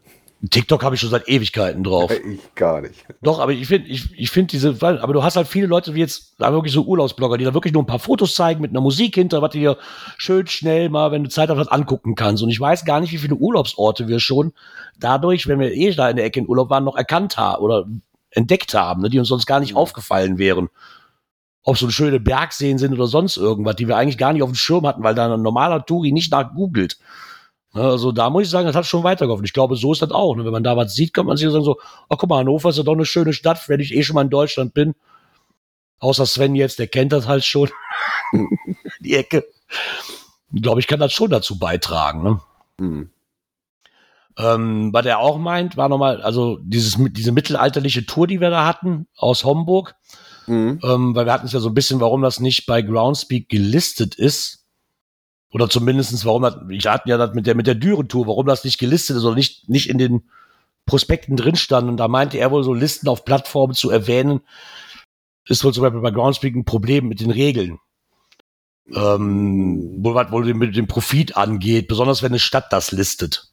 TikTok 0.50 0.84
habe 0.84 0.94
ich 0.94 1.00
schon 1.00 1.10
seit 1.10 1.28
Ewigkeiten 1.28 1.82
drauf. 1.82 2.12
Ich 2.12 2.54
gar 2.54 2.80
nicht. 2.80 3.04
Doch, 3.22 3.40
aber 3.40 3.50
ich 3.52 3.66
finde, 3.66 3.88
ich, 3.88 4.08
ich 4.16 4.30
finde 4.30 4.52
diese, 4.52 4.80
weil- 4.80 5.00
aber 5.00 5.12
du 5.12 5.24
hast 5.24 5.34
halt 5.36 5.48
viele 5.48 5.66
Leute 5.66 5.94
wie 5.94 5.98
jetzt, 5.98 6.34
da 6.38 6.52
wirklich 6.52 6.72
so 6.72 6.84
Urlaubsblogger, 6.84 7.38
die 7.38 7.44
da 7.44 7.54
wirklich 7.54 7.74
nur 7.74 7.82
ein 7.82 7.86
paar 7.86 7.98
Fotos 7.98 8.34
zeigen 8.34 8.60
mit 8.60 8.70
einer 8.70 8.80
Musik 8.80 9.16
hinter, 9.16 9.42
was 9.42 9.50
du 9.50 9.58
dir 9.58 9.78
schön 10.16 10.46
schnell 10.46 10.90
mal, 10.90 11.10
wenn 11.10 11.24
du 11.24 11.28
Zeit 11.30 11.48
hast, 11.48 11.56
was 11.58 11.66
angucken 11.68 12.14
kannst. 12.14 12.44
Und 12.44 12.50
ich 12.50 12.60
weiß 12.60 12.84
gar 12.84 13.00
nicht, 13.00 13.12
wie 13.12 13.18
viele 13.18 13.34
Urlaubsorte 13.34 14.06
wir 14.06 14.20
schon 14.20 14.52
dadurch, 15.00 15.48
wenn 15.48 15.58
wir 15.58 15.72
eh 15.72 15.92
da 15.92 16.08
in 16.08 16.16
der 16.16 16.24
Ecke 16.24 16.38
in 16.38 16.48
Urlaub 16.48 16.70
waren, 16.70 16.84
noch 16.84 16.96
erkannt 16.96 17.36
haben 17.36 17.62
oder 17.62 17.86
entdeckt 18.30 18.74
haben, 18.74 19.02
ne, 19.02 19.10
die 19.10 19.18
uns 19.18 19.28
sonst 19.28 19.46
gar 19.46 19.58
nicht 19.58 19.74
aufgefallen 19.74 20.38
wären. 20.38 20.68
Ob 21.64 21.76
so 21.78 21.90
schöne 21.90 22.20
Bergseen 22.20 22.78
sind 22.78 22.92
oder 22.92 23.08
sonst 23.08 23.36
irgendwas, 23.36 23.74
die 23.76 23.88
wir 23.88 23.96
eigentlich 23.96 24.18
gar 24.18 24.32
nicht 24.32 24.42
auf 24.42 24.50
dem 24.50 24.54
Schirm 24.54 24.86
hatten, 24.86 25.02
weil 25.02 25.16
da 25.16 25.34
ein 25.34 25.42
normaler 25.42 25.84
Touri 25.84 26.12
nicht 26.12 26.30
nach 26.30 26.54
googelt. 26.54 26.98
Ne, 27.78 27.84
Also 27.90 28.12
da 28.12 28.30
muss 28.30 28.44
ich 28.44 28.50
sagen, 28.50 28.66
das 28.66 28.76
hat 28.76 28.86
schon 28.86 29.04
weitergeholfen. 29.04 29.44
Ich 29.44 29.52
glaube, 29.52 29.76
so 29.76 29.92
ist 29.92 30.02
das 30.02 30.10
auch. 30.10 30.34
ne. 30.36 30.44
Wenn 30.44 30.52
man 30.52 30.64
da 30.64 30.76
was 30.76 30.94
sieht, 30.94 31.14
kann 31.14 31.26
man 31.26 31.36
sich 31.36 31.50
sagen 31.50 31.64
so, 31.64 31.78
oh 32.08 32.16
guck 32.16 32.28
mal, 32.28 32.38
Hannover 32.38 32.70
ist 32.70 32.76
ja 32.76 32.82
doch 32.82 32.94
eine 32.94 33.04
schöne 33.06 33.32
Stadt, 33.32 33.68
wenn 33.68 33.80
ich 33.80 33.94
eh 33.94 34.02
schon 34.02 34.14
mal 34.14 34.22
in 34.22 34.30
Deutschland 34.30 34.74
bin. 34.74 34.94
Außer 36.00 36.26
Sven 36.26 36.54
jetzt, 36.54 36.78
der 36.78 36.86
kennt 36.86 37.12
das 37.12 37.26
halt 37.26 37.44
schon. 37.44 37.70
Die 39.00 39.14
Ecke. 39.16 39.44
Ich 40.52 40.62
glaube, 40.62 40.80
ich 40.80 40.86
kann 40.86 41.00
das 41.00 41.12
schon 41.12 41.30
dazu 41.30 41.58
beitragen. 41.58 42.22
Ne? 42.22 42.40
Hm. 42.80 43.10
Ähm, 44.38 44.92
was 44.92 45.04
er 45.04 45.18
auch 45.18 45.36
meint, 45.38 45.76
war 45.76 45.88
nochmal, 45.88 46.22
also 46.22 46.58
dieses, 46.62 46.96
diese 47.12 47.32
mittelalterliche 47.32 48.06
Tour, 48.06 48.28
die 48.28 48.40
wir 48.40 48.50
da 48.50 48.66
hatten 48.66 49.08
aus 49.16 49.44
Homburg, 49.44 49.94
Hm. 50.46 50.80
ähm, 50.82 51.14
weil 51.14 51.26
wir 51.26 51.32
hatten 51.32 51.44
es 51.46 51.52
ja 51.52 51.60
so 51.60 51.68
ein 51.68 51.74
bisschen, 51.74 52.00
warum 52.00 52.22
das 52.22 52.40
nicht 52.40 52.64
bei 52.66 52.80
Groundspeak 52.80 53.48
gelistet 53.50 54.14
ist. 54.14 54.57
Oder 55.50 55.68
zumindestens, 55.70 56.24
warum 56.26 56.42
das, 56.42 56.56
ich 56.68 56.86
hatte 56.86 57.08
ja 57.08 57.16
das 57.16 57.34
mit 57.34 57.46
der, 57.46 57.54
mit 57.54 57.66
der 57.66 57.74
Düren-Tour, 57.74 58.26
warum 58.26 58.46
das 58.46 58.64
nicht 58.64 58.78
gelistet 58.78 59.16
ist 59.16 59.24
oder 59.24 59.34
nicht, 59.34 59.68
nicht 59.68 59.88
in 59.88 59.98
den 59.98 60.22
Prospekten 60.84 61.36
drin 61.36 61.56
stand. 61.56 61.88
Und 61.88 61.96
da 61.96 62.08
meinte 62.08 62.38
er 62.38 62.50
wohl 62.50 62.64
so 62.64 62.74
Listen 62.74 63.08
auf 63.08 63.24
Plattformen 63.24 63.74
zu 63.74 63.90
erwähnen, 63.90 64.40
ist 65.46 65.64
wohl 65.64 65.72
zum 65.72 65.82
Beispiel 65.82 66.00
bei 66.00 66.10
Groundspeak 66.10 66.54
ein 66.54 66.64
Problem 66.64 67.08
mit 67.08 67.20
den 67.20 67.30
Regeln. 67.30 67.78
Ähm, 68.94 70.02
wohl 70.02 70.14
was 70.14 70.30
wohl 70.32 70.52
mit 70.54 70.76
dem 70.76 70.86
Profit 70.86 71.36
angeht, 71.36 71.88
besonders 71.88 72.22
wenn 72.22 72.32
eine 72.32 72.38
Stadt 72.38 72.72
das 72.72 72.92
listet. 72.92 73.52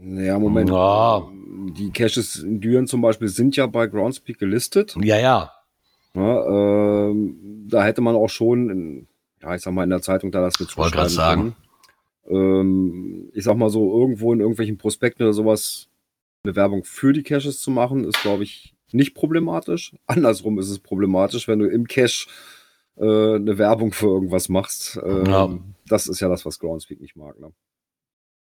Ja, 0.00 0.38
Moment. 0.38 0.70
Ja. 0.70 1.22
Die 1.76 1.90
Caches 1.90 2.36
in 2.36 2.60
Düren 2.60 2.86
zum 2.86 3.00
Beispiel 3.00 3.28
sind 3.28 3.56
ja 3.56 3.66
bei 3.66 3.86
Groundspeak 3.86 4.38
gelistet. 4.38 4.96
Ja, 5.00 5.18
ja. 5.18 5.52
Ja, 6.14 6.46
ähm, 6.46 7.66
da 7.68 7.84
hätte 7.84 8.00
man 8.00 8.14
auch 8.14 8.28
schon, 8.28 9.08
ja, 9.44 9.54
ich 9.54 9.62
sag 9.62 9.74
mal, 9.74 9.84
in 9.84 9.90
der 9.90 10.02
Zeitung 10.02 10.30
da 10.32 10.40
das 10.40 10.58
mit 10.58 10.76
Wollte 10.76 10.96
grad 10.96 11.10
sagen. 11.10 11.54
Ähm, 12.26 13.30
ich 13.34 13.44
sag 13.44 13.56
mal 13.56 13.68
so, 13.68 14.00
irgendwo 14.00 14.32
in 14.32 14.40
irgendwelchen 14.40 14.78
Prospekten 14.78 15.24
oder 15.24 15.34
sowas 15.34 15.88
eine 16.44 16.56
Werbung 16.56 16.84
für 16.84 17.12
die 17.12 17.22
Caches 17.22 17.60
zu 17.60 17.70
machen, 17.70 18.04
ist, 18.04 18.22
glaube 18.22 18.42
ich, 18.44 18.74
nicht 18.92 19.14
problematisch. 19.14 19.94
Andersrum 20.06 20.58
ist 20.58 20.70
es 20.70 20.78
problematisch, 20.78 21.46
wenn 21.48 21.58
du 21.58 21.66
im 21.66 21.86
Cache 21.86 22.26
äh, 22.96 23.34
eine 23.34 23.58
Werbung 23.58 23.92
für 23.92 24.06
irgendwas 24.06 24.48
machst. 24.48 24.98
Ähm, 25.04 25.26
Ja. 25.26 25.58
Das 25.86 26.06
ist 26.06 26.20
ja 26.20 26.28
das, 26.28 26.46
was 26.46 26.58
Groundspeak 26.58 27.00
nicht 27.00 27.16
mag. 27.16 27.38
Ne? 27.38 27.52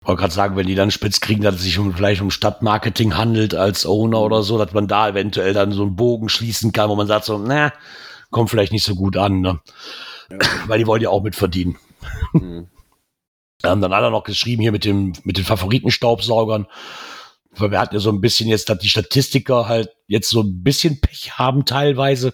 wollte 0.07 0.19
gerade 0.19 0.33
sagen, 0.33 0.55
wenn 0.55 0.67
die 0.67 0.75
dann 0.75 0.91
spitz 0.91 1.19
kriegen, 1.19 1.41
dass 1.41 1.55
es 1.55 1.63
sich 1.63 1.79
um, 1.79 1.93
vielleicht 1.93 2.21
um 2.21 2.29
Stadtmarketing 2.29 3.17
handelt 3.17 3.55
als 3.55 3.87
Owner 3.87 4.21
oder 4.21 4.43
so, 4.43 4.57
dass 4.57 4.73
man 4.73 4.87
da 4.87 5.09
eventuell 5.09 5.53
dann 5.53 5.71
so 5.71 5.81
einen 5.81 5.95
Bogen 5.95 6.29
schließen 6.29 6.71
kann, 6.71 6.89
wo 6.89 6.95
man 6.95 7.07
sagt 7.07 7.25
so, 7.25 7.39
na, 7.39 7.73
kommt 8.29 8.49
vielleicht 8.49 8.71
nicht 8.71 8.85
so 8.85 8.95
gut 8.95 9.17
an, 9.17 9.41
ne? 9.41 9.59
Ja. 10.29 10.37
Weil 10.67 10.79
die 10.79 10.87
wollen 10.87 11.01
ja 11.01 11.09
auch 11.09 11.23
mitverdienen. 11.23 11.77
Hm. 12.31 12.67
Ähm, 13.63 13.81
dann 13.81 13.93
hat 13.93 14.03
er 14.03 14.09
noch 14.09 14.23
geschrieben 14.23 14.61
hier 14.61 14.71
mit 14.71 14.85
dem, 14.85 15.13
mit 15.23 15.37
den 15.37 15.45
Favoritenstaubsaugern. 15.45 16.67
Weil 17.51 17.71
wir 17.71 17.79
hatten 17.79 17.95
ja 17.95 18.01
so 18.01 18.11
ein 18.11 18.21
bisschen 18.21 18.49
jetzt, 18.49 18.69
dass 18.69 18.79
die 18.79 18.89
Statistiker 18.89 19.67
halt 19.67 19.95
jetzt 20.07 20.29
so 20.29 20.41
ein 20.41 20.63
bisschen 20.63 20.99
Pech 20.99 21.37
haben 21.37 21.65
teilweise. 21.65 22.33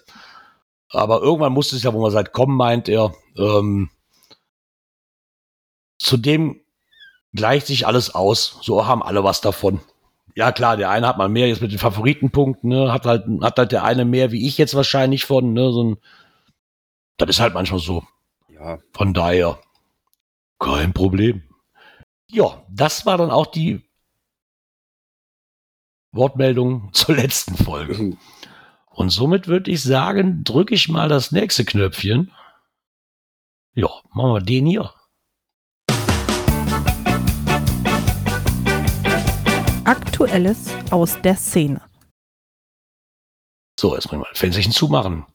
Aber 0.90 1.22
irgendwann 1.22 1.52
musste 1.52 1.76
es 1.76 1.82
ja, 1.82 1.94
wo 1.94 2.02
man 2.02 2.10
sagt, 2.10 2.32
komm, 2.32 2.56
meint 2.56 2.88
er, 2.88 3.14
ähm, 3.36 3.90
zudem 5.98 6.60
gleicht 7.32 7.66
sich 7.66 7.86
alles 7.86 8.14
aus. 8.14 8.58
So 8.62 8.86
haben 8.86 9.02
alle 9.02 9.24
was 9.24 9.40
davon. 9.40 9.80
Ja, 10.34 10.50
klar, 10.52 10.76
der 10.76 10.90
eine 10.90 11.06
hat 11.06 11.18
mal 11.18 11.28
mehr 11.28 11.48
jetzt 11.48 11.60
mit 11.60 11.72
den 11.72 11.78
Favoritenpunkten, 11.78 12.70
ne, 12.70 12.92
hat 12.92 13.04
halt, 13.04 13.26
hat 13.42 13.58
halt 13.58 13.72
der 13.72 13.84
eine 13.84 14.06
mehr 14.06 14.32
wie 14.32 14.46
ich 14.46 14.56
jetzt 14.56 14.74
wahrscheinlich 14.74 15.26
von, 15.26 15.52
ne, 15.52 15.72
so 15.72 15.84
ein, 15.84 15.96
das 17.16 17.30
ist 17.30 17.40
halt 17.40 17.54
manchmal 17.54 17.80
so. 17.80 18.04
Ja, 18.48 18.78
Von 18.92 19.14
daher 19.14 19.60
kein 20.58 20.92
Problem. 20.92 21.42
Ja, 22.28 22.64
das 22.70 23.04
war 23.04 23.18
dann 23.18 23.30
auch 23.30 23.46
die 23.46 23.82
Wortmeldung 26.12 26.90
zur 26.92 27.16
letzten 27.16 27.56
Folge. 27.56 28.16
Und 28.90 29.10
somit 29.10 29.48
würde 29.48 29.70
ich 29.70 29.82
sagen, 29.82 30.44
drücke 30.44 30.74
ich 30.74 30.88
mal 30.88 31.08
das 31.08 31.32
nächste 31.32 31.64
Knöpfchen. 31.64 32.30
Ja, 33.74 33.88
machen 34.12 34.34
wir 34.34 34.40
den 34.40 34.66
hier. 34.66 34.92
Aktuelles 39.84 40.68
aus 40.90 41.20
der 41.22 41.36
Szene. 41.36 41.80
So, 43.80 43.94
jetzt 43.94 44.12
mal 44.12 44.24
Fensterchen 44.34 44.72
zumachen. 44.72 45.26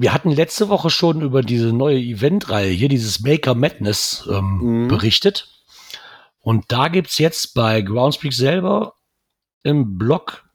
Wir 0.00 0.14
hatten 0.14 0.30
letzte 0.30 0.70
Woche 0.70 0.88
schon 0.88 1.20
über 1.20 1.42
diese 1.42 1.74
neue 1.74 1.98
Eventreihe 1.98 2.70
hier, 2.70 2.88
dieses 2.88 3.20
Maker 3.20 3.54
Madness, 3.54 4.26
ähm, 4.32 4.84
Mhm. 4.84 4.88
berichtet. 4.88 5.48
Und 6.40 6.72
da 6.72 6.88
gibt's 6.88 7.18
jetzt 7.18 7.52
bei 7.52 7.82
Groundspeak 7.82 8.32
selber 8.32 8.94
im 9.62 9.98
Blog 9.98 10.48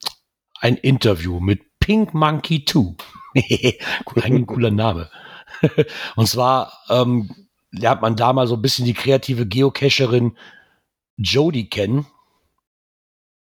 ein 0.58 0.74
Interview 0.76 1.38
mit 1.38 1.60
Pink 1.78 2.12
Monkey 2.12 2.64
2. 2.64 2.96
ein 4.24 4.46
cooler 4.48 4.72
Name. 4.72 5.10
Und 6.16 6.26
zwar 6.26 6.72
ähm, 6.88 7.30
lernt 7.70 8.02
man 8.02 8.16
da 8.16 8.32
mal 8.32 8.48
so 8.48 8.56
ein 8.56 8.62
bisschen 8.62 8.84
die 8.84 8.94
kreative 8.94 9.46
Geocacherin 9.46 10.36
Jodie 11.18 11.68
kennen. 11.68 12.06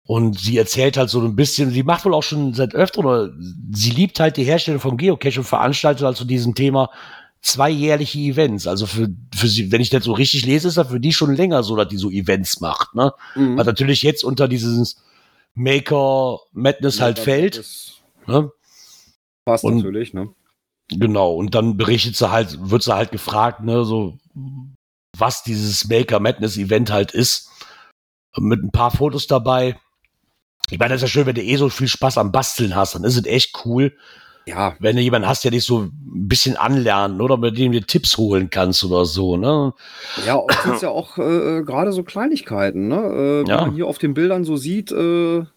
Und 0.07 0.39
sie 0.39 0.57
erzählt 0.57 0.97
halt 0.97 1.11
so 1.11 1.21
ein 1.21 1.35
bisschen, 1.35 1.71
sie 1.73 1.83
macht 1.83 2.05
wohl 2.05 2.15
auch 2.15 2.23
schon 2.23 2.55
seit 2.55 2.75
öfter 2.75 3.01
oder 3.01 3.33
sie 3.73 3.91
liebt 3.91 4.21
halt 4.21 4.37
die 4.37 4.45
Herstellung 4.45 4.81
von 4.81 4.97
Geocache 4.97 5.41
und 5.41 5.45
veranstaltet 5.47 6.05
also 6.05 6.25
diesem 6.25 6.55
Thema 6.55 6.91
zwei 7.43 7.71
jährliche 7.71 8.19
Events. 8.21 8.69
Also 8.69 8.87
für, 8.87 9.09
für 9.35 9.49
sie, 9.49 9.73
wenn 9.73 9.81
ich 9.81 9.91
das 9.91 10.05
so 10.05 10.13
richtig 10.13 10.47
lese, 10.47 10.69
ist 10.69 10.77
das 10.77 10.89
für 10.89 11.01
die 11.01 11.13
schon 11.13 11.35
länger 11.35 11.63
so, 11.65 11.75
dass 11.75 11.89
die 11.89 11.97
so 11.97 12.09
Events 12.11 12.61
macht, 12.61 12.95
ne? 12.95 13.13
Mhm. 13.35 13.57
Was 13.59 13.67
natürlich 13.67 14.03
jetzt 14.03 14.23
unter 14.23 14.47
dieses 14.47 15.03
Maker 15.55 16.39
Madness 16.53 17.01
halt 17.01 17.19
fällt, 17.19 17.59
Das 17.59 17.95
ne? 18.29 18.51
passt 19.45 19.65
Und- 19.65 19.79
natürlich, 19.79 20.15
ne? 20.15 20.29
Genau, 20.89 21.35
und 21.35 21.57
dann 21.57 21.77
berichtet 21.77 22.15
sie 22.15 22.31
halt, 22.31 22.71
wird 22.71 22.85
sie 22.85 22.95
halt 22.95 23.11
gefragt, 23.11 23.61
ne, 23.65 23.85
so, 23.85 24.19
was 25.19 25.43
dieses 25.43 25.89
Maker 25.89 26.21
Madness 26.21 26.57
Event 26.59 26.93
halt 26.93 27.11
ist. 27.11 27.51
Mit 28.39 28.63
ein 28.63 28.71
paar 28.71 28.93
Fotos 28.93 29.27
dabei. 29.27 29.77
Ich 30.71 30.79
meine, 30.79 30.95
das 30.95 31.03
ist 31.03 31.03
ja 31.03 31.09
schön, 31.09 31.27
wenn 31.27 31.35
du 31.35 31.43
eh 31.43 31.57
so 31.57 31.69
viel 31.69 31.89
Spaß 31.89 32.19
am 32.19 32.33
Basteln 32.33 32.75
hast, 32.75 32.95
dann 32.95 33.05
ist 33.05 33.17
es 33.17 33.25
echt 33.25 33.65
cool, 33.65 33.93
Ja, 34.47 34.75
wenn 34.81 34.97
du 34.97 35.03
jemanden 35.03 35.29
hast, 35.29 35.45
der 35.45 35.51
dich 35.53 35.65
so 35.65 35.83
ein 35.83 35.91
bisschen 36.29 36.57
anlernen 36.57 37.21
oder 37.21 37.37
mit 37.37 37.57
dem 37.57 37.73
du 37.73 37.81
dir 37.81 37.87
Tipps 37.87 38.17
holen 38.17 38.51
kannst 38.51 38.83
oder 38.85 39.05
so, 39.05 39.37
ne? 39.37 39.73
ja, 40.25 40.37
oft 40.37 40.63
sind 40.63 40.81
ja 40.83 40.89
auch 40.89 41.19
äh, 41.19 41.63
gerade 41.63 41.93
so 41.93 42.03
Kleinigkeiten, 42.03 42.89
ne? 42.89 42.97
Äh, 42.97 43.41
Wenn 43.43 43.47
Ja. 43.49 43.61
man 43.63 43.73
hier 43.75 43.87
auf 43.87 43.99
den 43.99 44.15
Bildern 44.15 44.45
so 44.45 44.57
sieht, 44.57 44.91
äh, 44.91 44.97
ne, 45.45 45.49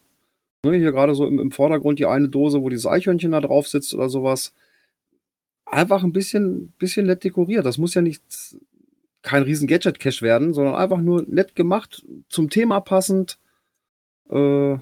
hier 0.64 0.92
gerade 0.92 1.16
so 1.16 1.26
im, 1.26 1.40
im 1.40 1.52
Vordergrund 1.52 1.98
die 2.00 2.06
eine 2.06 2.30
Dose, 2.30 2.62
wo 2.62 2.70
dieses 2.70 2.86
Eichhörnchen 2.86 3.32
da 3.32 3.42
drauf 3.42 3.68
sitzt 3.68 3.94
oder 3.94 4.10
sowas. 4.10 4.54
Einfach 5.66 6.04
ein 6.04 6.14
bisschen, 6.14 6.74
bisschen 6.80 7.06
nett 7.06 7.24
dekoriert. 7.24 7.66
Das 7.66 7.78
muss 7.78 7.94
ja 7.94 8.02
nicht 8.02 8.24
kein 9.22 9.44
riesen 9.44 9.68
Gadget-Cache 9.68 10.22
werden, 10.22 10.54
sondern 10.54 10.76
einfach 10.76 10.98
nur 10.98 11.24
nett 11.28 11.56
gemacht, 11.56 12.04
zum 12.30 12.50
Thema 12.50 12.80
passend. 12.80 13.38
Äh, 14.30 14.78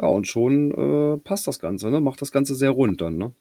ja, 0.00 0.08
und 0.08 0.26
schon 0.26 0.70
äh, 0.72 1.18
passt 1.18 1.46
das 1.46 1.58
Ganze, 1.58 1.90
ne? 1.90 2.00
Macht 2.00 2.20
das 2.22 2.32
Ganze 2.32 2.54
sehr 2.54 2.70
rund 2.70 3.00
dann, 3.00 3.16
ne? 3.16 3.32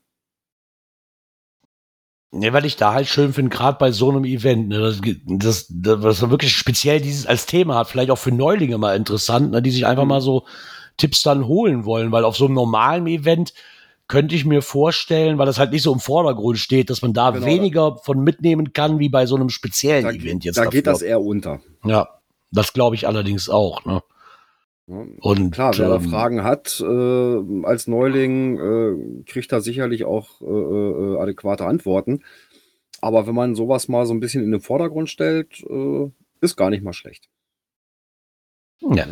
Ne, 2.31 2.53
weil 2.53 2.65
ich 2.65 2.75
da 2.75 2.93
halt 2.93 3.07
schön 3.07 3.33
finde, 3.33 3.49
gerade 3.49 3.79
bei 3.79 3.91
so 3.91 4.09
einem 4.11 4.23
Event, 4.23 4.67
ne, 4.69 4.79
das, 4.79 5.01
das, 5.25 5.65
das, 5.69 6.03
was 6.03 6.29
wirklich 6.29 6.55
speziell 6.55 7.01
dieses 7.01 7.25
als 7.25 7.47
Thema 7.47 7.73
hat, 7.75 7.87
vielleicht 7.87 8.11
auch 8.11 8.19
für 8.19 8.31
Neulinge 8.31 8.77
mal 8.77 8.95
interessant, 8.95 9.49
ne, 9.51 9.63
die 9.63 9.71
sich 9.71 9.87
einfach 9.87 10.03
Mhm. 10.03 10.09
mal 10.09 10.21
so 10.21 10.45
Tipps 10.97 11.23
dann 11.23 11.47
holen 11.47 11.85
wollen, 11.85 12.11
weil 12.11 12.25
auf 12.25 12.37
so 12.37 12.45
einem 12.45 12.53
normalen 12.53 13.07
Event 13.07 13.53
könnte 14.07 14.35
ich 14.35 14.45
mir 14.45 14.61
vorstellen, 14.61 15.39
weil 15.39 15.47
das 15.47 15.57
halt 15.57 15.71
nicht 15.71 15.81
so 15.81 15.91
im 15.91 15.99
Vordergrund 15.99 16.59
steht, 16.59 16.91
dass 16.91 17.01
man 17.01 17.13
da 17.13 17.31
Genau. 17.31 17.47
weniger 17.47 17.97
von 17.97 18.23
mitnehmen 18.23 18.73
kann, 18.73 18.99
wie 18.99 19.09
bei 19.09 19.25
so 19.25 19.35
einem 19.35 19.49
speziellen 19.49 20.03
Da, 20.03 20.11
Event 20.11 20.45
jetzt. 20.45 20.57
da 20.57 20.65
geht 20.65 20.85
dafür. 20.85 20.93
das 20.93 21.01
eher 21.01 21.21
unter. 21.21 21.61
Ja, 21.83 22.09
das 22.51 22.73
glaube 22.73 22.95
ich 22.95 23.07
allerdings 23.07 23.49
auch, 23.49 23.85
ne. 23.85 24.03
Ne? 24.89 25.07
Und 25.21 25.51
Klar, 25.51 25.77
wer 25.77 25.89
da 25.89 25.95
ähm, 25.97 26.09
Fragen 26.09 26.43
hat 26.43 26.79
äh, 26.81 27.63
als 27.65 27.87
Neuling, 27.87 28.57
äh, 28.57 29.23
kriegt 29.25 29.51
da 29.51 29.61
sicherlich 29.61 30.03
auch 30.05 30.41
äh, 30.41 30.45
äh, 30.45 31.17
adäquate 31.19 31.65
Antworten. 31.65 32.23
Aber 33.01 33.27
wenn 33.27 33.35
man 33.35 33.55
sowas 33.55 33.87
mal 33.87 34.05
so 34.05 34.13
ein 34.13 34.19
bisschen 34.19 34.43
in 34.43 34.51
den 34.51 34.61
Vordergrund 34.61 35.09
stellt, 35.09 35.63
äh, 35.69 36.09
ist 36.41 36.55
gar 36.57 36.69
nicht 36.69 36.83
mal 36.83 36.93
schlecht. 36.93 37.29
ja, 38.81 39.05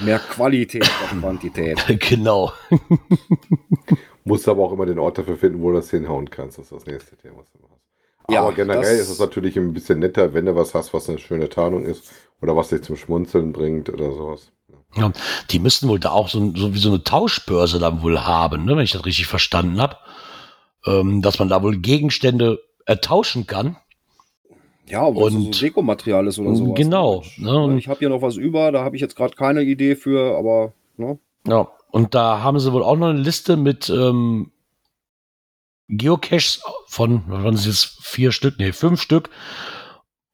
Mehr 0.00 0.18
Qualität 0.18 0.84
statt 0.84 1.10
Quantität. 1.20 1.84
genau. 2.00 2.52
Musst 4.24 4.48
aber 4.48 4.62
auch 4.62 4.72
immer 4.72 4.86
den 4.86 4.98
Ort 4.98 5.18
dafür 5.18 5.36
finden, 5.36 5.60
wo 5.60 5.70
du 5.70 5.76
das 5.76 5.90
hinhauen 5.90 6.30
kannst. 6.30 6.58
Das 6.58 6.64
ist 6.66 6.72
das 6.72 6.86
nächste 6.86 7.16
Thema, 7.16 7.38
was 7.38 7.50
du 7.52 7.58
hast. 7.68 8.32
Ja, 8.32 8.40
aber 8.40 8.54
generell 8.54 8.80
das- 8.82 9.06
ist 9.06 9.10
es 9.10 9.18
natürlich 9.20 9.56
ein 9.58 9.72
bisschen 9.72 9.98
netter, 9.98 10.32
wenn 10.32 10.46
du 10.46 10.56
was 10.56 10.74
hast, 10.74 10.94
was 10.94 11.08
eine 11.08 11.18
schöne 11.18 11.48
Tarnung 11.48 11.84
ist 11.84 12.10
oder 12.40 12.56
was 12.56 12.70
dich 12.70 12.82
zum 12.82 12.96
Schmunzeln 12.96 13.52
bringt 13.52 13.90
oder 13.90 14.12
sowas. 14.12 14.50
Ja, 14.96 15.12
die 15.50 15.58
müssten 15.58 15.88
wohl 15.88 15.98
da 15.98 16.10
auch 16.10 16.28
so, 16.28 16.52
so 16.54 16.72
wie 16.74 16.78
so 16.78 16.88
eine 16.90 17.02
Tauschbörse 17.02 17.78
dann 17.78 18.02
wohl 18.02 18.20
haben, 18.20 18.64
ne, 18.64 18.76
wenn 18.76 18.84
ich 18.84 18.92
das 18.92 19.04
richtig 19.04 19.26
verstanden 19.26 19.80
habe. 19.80 19.96
Ähm, 20.86 21.22
dass 21.22 21.38
man 21.38 21.48
da 21.48 21.62
wohl 21.62 21.78
Gegenstände 21.78 22.60
ertauschen 22.84 23.46
kann. 23.46 23.76
Ja, 24.86 25.06
ob 25.06 25.16
Und- 25.16 25.54
so 25.54 25.60
Dekomaterial 25.60 26.26
ist 26.26 26.38
oder 26.38 26.54
sowas. 26.54 26.74
Genau, 26.76 27.22
Ich, 27.24 27.38
ne, 27.38 27.58
und- 27.58 27.78
ich 27.78 27.88
habe 27.88 28.00
hier 28.00 28.10
noch 28.10 28.20
was 28.20 28.36
über, 28.36 28.70
da 28.70 28.84
habe 28.84 28.94
ich 28.94 29.00
jetzt 29.02 29.16
gerade 29.16 29.34
keine 29.34 29.62
Idee 29.62 29.96
für, 29.96 30.36
aber 30.36 30.74
ne? 30.98 31.18
Ja, 31.46 31.68
und 31.90 32.14
da 32.14 32.40
haben 32.42 32.58
sie 32.60 32.70
wohl 32.72 32.82
auch 32.82 32.96
noch 32.96 33.08
eine 33.08 33.18
Liste 33.18 33.56
mit 33.56 33.88
ähm, 33.88 34.50
Geocaches 35.88 36.62
von, 36.86 37.22
was 37.26 37.44
waren 37.44 37.54
es 37.54 37.66
jetzt, 37.66 37.98
vier 38.02 38.32
Stück, 38.32 38.58
nee, 38.58 38.72
fünf 38.72 39.00
Stück, 39.00 39.30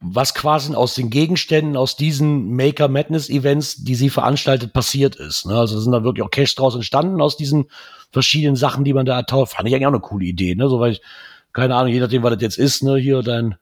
was 0.00 0.34
quasi 0.34 0.74
aus 0.74 0.94
den 0.94 1.10
Gegenständen 1.10 1.76
aus 1.76 1.94
diesen 1.94 2.56
Maker 2.56 2.88
Madness 2.88 3.28
Events, 3.28 3.84
die 3.84 3.94
sie 3.94 4.08
veranstaltet, 4.08 4.72
passiert 4.72 5.16
ist. 5.16 5.46
Ne? 5.46 5.54
Also 5.54 5.78
sind 5.78 5.92
da 5.92 6.02
wirklich 6.02 6.24
auch 6.24 6.30
Caches 6.30 6.54
draus 6.54 6.74
entstanden 6.74 7.20
aus 7.20 7.36
diesen 7.36 7.66
verschiedenen 8.10 8.56
Sachen, 8.56 8.84
die 8.84 8.94
man 8.94 9.04
da 9.04 9.16
ertaucht. 9.16 9.52
Fand 9.52 9.68
ich 9.68 9.74
eigentlich 9.74 9.86
auch 9.86 9.92
eine 9.92 10.00
coole 10.00 10.24
Idee, 10.24 10.54
ne? 10.54 10.68
So, 10.68 10.80
weil 10.80 10.92
ich, 10.92 11.02
keine 11.52 11.74
Ahnung, 11.74 11.92
je 11.92 12.00
nachdem, 12.00 12.22
was 12.22 12.32
das 12.32 12.42
jetzt 12.42 12.58
ist, 12.58 12.82
ne, 12.82 12.96
hier 12.96 13.22
dein, 13.22 13.56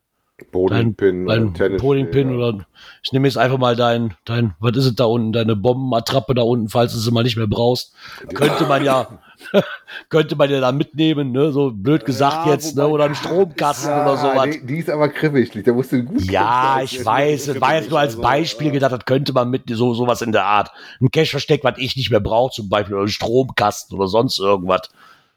Bowlingpin 0.53 1.27
dein 1.27 1.49
oder 1.49 1.53
Tennis. 1.55 1.83
Bowlingpin 1.83 2.37
oder 2.37 2.65
ich 3.03 3.13
nehme 3.13 3.27
jetzt 3.27 3.37
einfach 3.37 3.59
mal 3.59 3.75
dein, 3.75 4.15
dein, 4.25 4.55
was 4.61 4.77
ist 4.77 4.87
es 4.87 4.95
da 4.95 5.05
unten, 5.05 5.33
deine 5.33 5.57
Bombenattrappe 5.57 6.35
da 6.35 6.43
unten, 6.43 6.69
falls 6.69 6.93
du 6.93 6.99
sie 6.99 7.11
mal 7.11 7.25
nicht 7.25 7.37
mehr 7.37 7.49
brauchst. 7.49 7.93
Könnte 8.35 8.67
man 8.67 8.85
ja, 8.85 9.19
könnte 10.09 10.37
man 10.37 10.51
ja 10.51 10.61
da 10.61 10.73
mitnehmen, 10.73 11.33
ne, 11.33 11.53
so 11.53 11.71
blöd 11.73 12.05
gesagt 12.05 12.47
Ja, 12.47 12.53
jetzt, 12.53 12.77
ne, 12.77 12.87
oder 12.87 13.05
einen 13.05 13.15
Stromkasten 13.15 13.91
oder 13.93 14.17
sowas. 14.17 14.49
Die, 14.51 14.67
die 14.67 14.79
ist 14.79 14.91
aber 14.91 15.09
kribbig, 15.09 15.51
da 15.65 15.73
musst 15.73 15.93
du 15.93 16.03
gut 16.03 16.23
Ja, 16.31 16.73
gucken. 16.73 16.85
ich 16.85 17.05
weiß, 17.05 17.49
es 17.49 17.61
war 17.61 17.75
jetzt 17.77 17.91
nur 17.91 17.99
als 18.01 18.13
Also, 18.13 18.23
Beispiel 18.23 18.69
äh, 18.69 18.73
gedacht, 18.73 18.93
das 18.93 19.05
könnte 19.05 19.33
man 19.33 19.51
mit 19.51 19.65
so 19.71 19.95
sowas 19.95 20.23
in 20.23 20.33
der 20.33 20.45
Art. 20.45 20.71
Ein 21.01 21.11
Cache-Versteck, 21.11 21.65
was 21.65 21.79
ich 21.79 21.97
nicht 21.97 22.11
mehr 22.11 22.21
brauche, 22.21 22.53
zum 22.53 22.69
Beispiel, 22.69 22.95
oder 22.95 23.05
ein 23.05 23.09
Stromkasten 23.09 23.97
oder 23.97 24.09
sonst 24.09 24.39
irgendwas. 24.39 24.89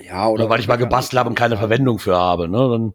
Ja, 0.01 0.27
Oder 0.29 0.49
weil 0.49 0.59
ich 0.59 0.67
mal 0.67 0.77
gebastelt 0.77 1.19
habe 1.19 1.29
und 1.29 1.35
keine 1.35 1.57
Verwendung 1.57 1.99
für 1.99 2.15
habe, 2.17 2.47
ne, 2.47 2.57
dann 2.69 2.93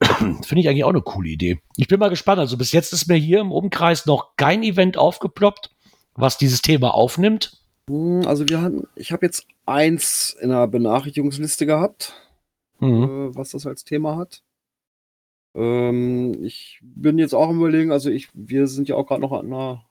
finde 0.42 0.60
ich 0.60 0.68
eigentlich 0.68 0.84
auch 0.84 0.88
eine 0.90 1.02
coole 1.02 1.28
Idee. 1.28 1.60
Ich 1.76 1.86
bin 1.88 2.00
mal 2.00 2.08
gespannt. 2.10 2.40
Also 2.40 2.56
bis 2.56 2.72
jetzt 2.72 2.92
ist 2.92 3.06
mir 3.08 3.16
hier 3.16 3.40
im 3.40 3.52
Umkreis 3.52 4.06
noch 4.06 4.36
kein 4.36 4.62
Event 4.62 4.96
aufgeploppt, 4.96 5.70
was 6.14 6.38
dieses 6.38 6.62
Thema 6.62 6.94
aufnimmt. 6.94 7.58
Hm, 7.88 8.22
Also 8.26 8.48
wir 8.48 8.60
hatten, 8.62 8.86
ich 8.96 9.12
habe 9.12 9.26
jetzt 9.26 9.46
eins 9.66 10.36
in 10.40 10.50
der 10.50 10.66
Benachrichtigungsliste 10.66 11.66
gehabt. 11.66 12.14
Mhm. 12.80 13.04
äh, 13.04 13.36
was 13.36 13.50
das 13.50 13.66
als 13.66 13.84
Thema 13.84 14.16
hat. 14.16 14.42
Ähm, 15.54 16.42
ich 16.42 16.80
bin 16.82 17.18
jetzt 17.18 17.34
auch 17.34 17.48
am 17.48 17.58
überlegen, 17.58 17.92
also 17.92 18.10
ich, 18.10 18.28
wir 18.34 18.66
sind 18.66 18.88
ja 18.88 18.96
auch 18.96 19.06
gerade 19.06 19.20
noch 19.20 19.32
an 19.32 19.46
einer 19.46 19.86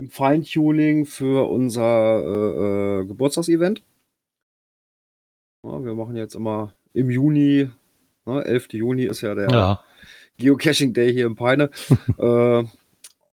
im 0.00 0.10
Feintuning 0.10 1.06
für 1.06 1.50
unser 1.50 2.22
äh, 2.22 3.00
äh, 3.00 3.06
Geburtstagsevent. 3.06 3.82
Ja, 5.66 5.84
wir 5.84 5.94
machen 5.94 6.16
jetzt 6.16 6.36
immer 6.36 6.72
im 6.94 7.10
Juni, 7.10 7.68
ne, 8.24 8.44
11. 8.44 8.72
Juni 8.74 9.04
ist 9.04 9.20
ja 9.22 9.34
der 9.34 9.50
Ja. 9.50 9.84
Geocaching 10.38 10.94
Day 10.94 11.12
hier 11.12 11.26
in 11.26 11.34
Peine. 11.34 11.70
äh, 12.18 12.64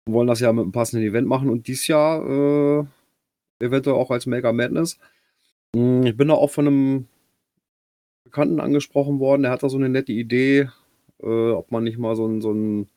wollen 0.05 0.27
das 0.27 0.41
ja 0.41 0.51
mit 0.51 0.63
einem 0.63 0.71
passenden 0.71 1.07
Event 1.07 1.27
machen 1.27 1.49
und 1.49 1.67
dies 1.67 1.87
Jahr 1.87 2.21
äh, 2.81 2.85
eventuell 3.59 3.95
auch 3.95 4.11
als 4.11 4.25
Mega 4.25 4.51
Madness. 4.51 4.97
Hm, 5.75 6.03
Ich 6.05 6.15
bin 6.17 6.27
da 6.29 6.33
auch 6.35 6.51
von 6.51 6.67
einem 6.67 7.07
Bekannten 8.23 8.59
angesprochen 8.59 9.19
worden, 9.19 9.43
der 9.43 9.51
hat 9.51 9.63
da 9.63 9.69
so 9.69 9.77
eine 9.77 9.89
nette 9.89 10.11
Idee, 10.11 10.69
äh, 11.21 11.51
ob 11.51 11.71
man 11.71 11.83
nicht 11.83 11.97
mal 11.97 12.15
so 12.15 12.27
ein, 12.27 12.41
so 12.41 12.51
ein, 12.51 12.87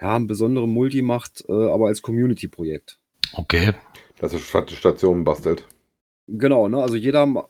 ja, 0.00 0.14
einen 0.16 0.26
besonderen 0.26 0.70
Multi 0.70 1.02
macht, 1.02 1.44
äh, 1.48 1.52
aber 1.52 1.86
als 1.88 2.02
Community-Projekt. 2.02 2.98
Okay. 3.34 3.72
Dass 4.18 4.38
Sta- 4.40 4.66
Stationen 4.68 5.24
bastelt. 5.24 5.64
Genau, 6.26 6.68
ne? 6.68 6.82
Also 6.82 6.96
jeder 6.96 7.46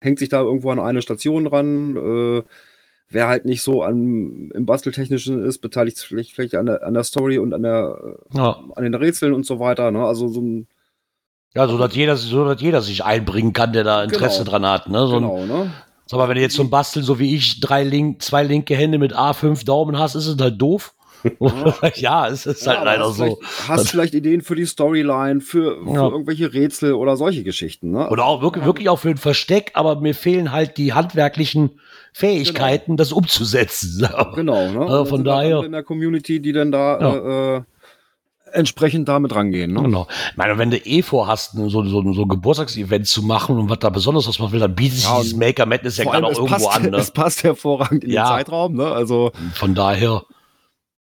hängt 0.00 0.18
sich 0.18 0.28
da 0.28 0.40
irgendwo 0.42 0.70
an 0.70 0.78
eine 0.80 1.02
Station 1.02 1.44
dran. 1.44 1.96
Äh, 1.96 2.42
wer 3.10 3.28
halt 3.28 3.44
nicht 3.44 3.62
so 3.62 3.82
an, 3.82 4.50
im 4.52 4.66
Basteltechnischen 4.66 5.42
ist, 5.44 5.58
beteiligt 5.58 5.96
sich 5.96 6.08
vielleicht, 6.08 6.32
vielleicht 6.32 6.54
an, 6.56 6.66
der, 6.66 6.82
an 6.84 6.94
der 6.94 7.04
Story 7.04 7.38
und 7.38 7.52
an, 7.54 7.62
der, 7.62 8.18
Ja. 8.32 8.64
an 8.74 8.84
den 8.84 8.94
Rätseln 8.94 9.32
und 9.32 9.46
so 9.46 9.60
weiter. 9.60 9.90
Ne? 9.90 10.04
Also 10.04 10.28
so 10.28 10.40
ein, 10.40 10.66
Ja, 11.54 11.66
so 11.66 11.78
dass 11.78 11.94
jeder, 11.94 12.16
so 12.16 12.44
dass 12.44 12.60
jeder 12.60 12.82
sich 12.82 13.04
einbringen 13.04 13.52
kann, 13.52 13.72
der 13.72 13.84
da 13.84 14.04
Interesse 14.04 14.40
Genau. 14.40 14.50
dran 14.50 14.66
hat. 14.66 14.88
Ne? 14.88 15.06
So 15.06 15.14
genau, 15.14 15.44
ne? 15.46 15.72
Sag 16.06 16.18
mal, 16.18 16.28
wenn 16.28 16.36
du 16.36 16.40
jetzt 16.42 16.54
zum 16.56 16.70
Basteln, 16.70 17.04
so 17.04 17.18
wie 17.18 17.34
ich, 17.34 17.60
drei 17.60 17.84
link, 17.84 18.22
zwei 18.22 18.42
linke 18.42 18.74
Hände 18.74 18.98
mit 18.98 19.14
A5 19.16 19.64
Daumen 19.64 19.98
hast, 19.98 20.14
ist 20.14 20.26
es 20.26 20.36
halt 20.40 20.60
doof. 20.60 20.94
ja, 21.96 22.28
es 22.30 22.46
ist 22.46 22.66
halt 22.66 22.78
Ja, 22.78 22.84
leider 22.84 23.10
so. 23.10 23.40
Hast 23.66 23.90
vielleicht 23.90 24.14
Ideen 24.14 24.40
für 24.42 24.54
die 24.54 24.64
Storyline, 24.66 25.40
für, 25.40 25.84
für 25.84 25.92
Ja. 25.94 26.08
irgendwelche 26.08 26.52
Rätsel 26.52 26.92
oder 26.94 27.16
solche 27.16 27.42
Geschichten. 27.42 27.90
Ne? 27.90 28.08
Oder 28.08 28.24
auch 28.24 28.40
wirklich, 28.40 28.64
wirklich 28.64 28.88
auch 28.88 28.98
für 29.00 29.10
ein 29.10 29.16
Versteck, 29.16 29.72
aber 29.74 30.00
mir 30.00 30.14
fehlen 30.14 30.52
halt 30.52 30.76
die 30.78 30.92
handwerklichen 30.92 31.80
Fähigkeiten, 32.12 32.96
das 32.96 33.12
umzusetzen. 33.12 34.08
Genau, 34.34 34.70
ne? 34.70 34.80
Also 34.80 35.04
von 35.06 35.24
daher- 35.24 35.64
in 35.64 35.72
der 35.72 35.82
Community, 35.82 36.40
die 36.40 36.52
dann 36.52 36.70
da 36.72 36.98
äh, 36.98 37.56
äh, 37.56 37.62
entsprechend 38.52 39.08
damit 39.08 39.34
rangehen. 39.34 39.72
Ne? 39.72 39.82
Genau. 39.82 40.06
Ich 40.30 40.36
meine, 40.36 40.58
wenn 40.58 40.70
du 40.70 40.76
eh 40.78 41.02
vorhast, 41.02 41.52
so, 41.52 41.68
so, 41.68 41.84
so 41.84 42.22
ein 42.22 42.28
Geburtstagsevent 42.28 43.06
zu 43.06 43.22
machen 43.22 43.58
und 43.58 43.68
was 43.70 43.78
da 43.80 43.90
besonders 43.90 44.28
was 44.28 44.38
man 44.38 44.52
will, 44.52 44.60
dann 44.60 44.74
bietet 44.74 44.98
sich 44.98 45.04
Ja, 45.04 45.20
dieses 45.20 45.36
Maker 45.36 45.66
Madness 45.66 45.96
ja 45.96 46.04
gerade 46.04 46.26
auch 46.26 46.30
irgendwo 46.30 46.46
passt, 46.66 46.68
an. 46.76 46.90
Ne? 46.90 46.96
es 46.96 47.10
passt 47.10 47.44
hervorragend 47.44 48.04
in 48.04 48.10
Ja. 48.10 48.24
den 48.24 48.38
Zeitraum. 48.38 48.74
Ne? 48.74 48.86
Also 48.86 49.32
Von 49.54 49.74
daher 49.74 50.22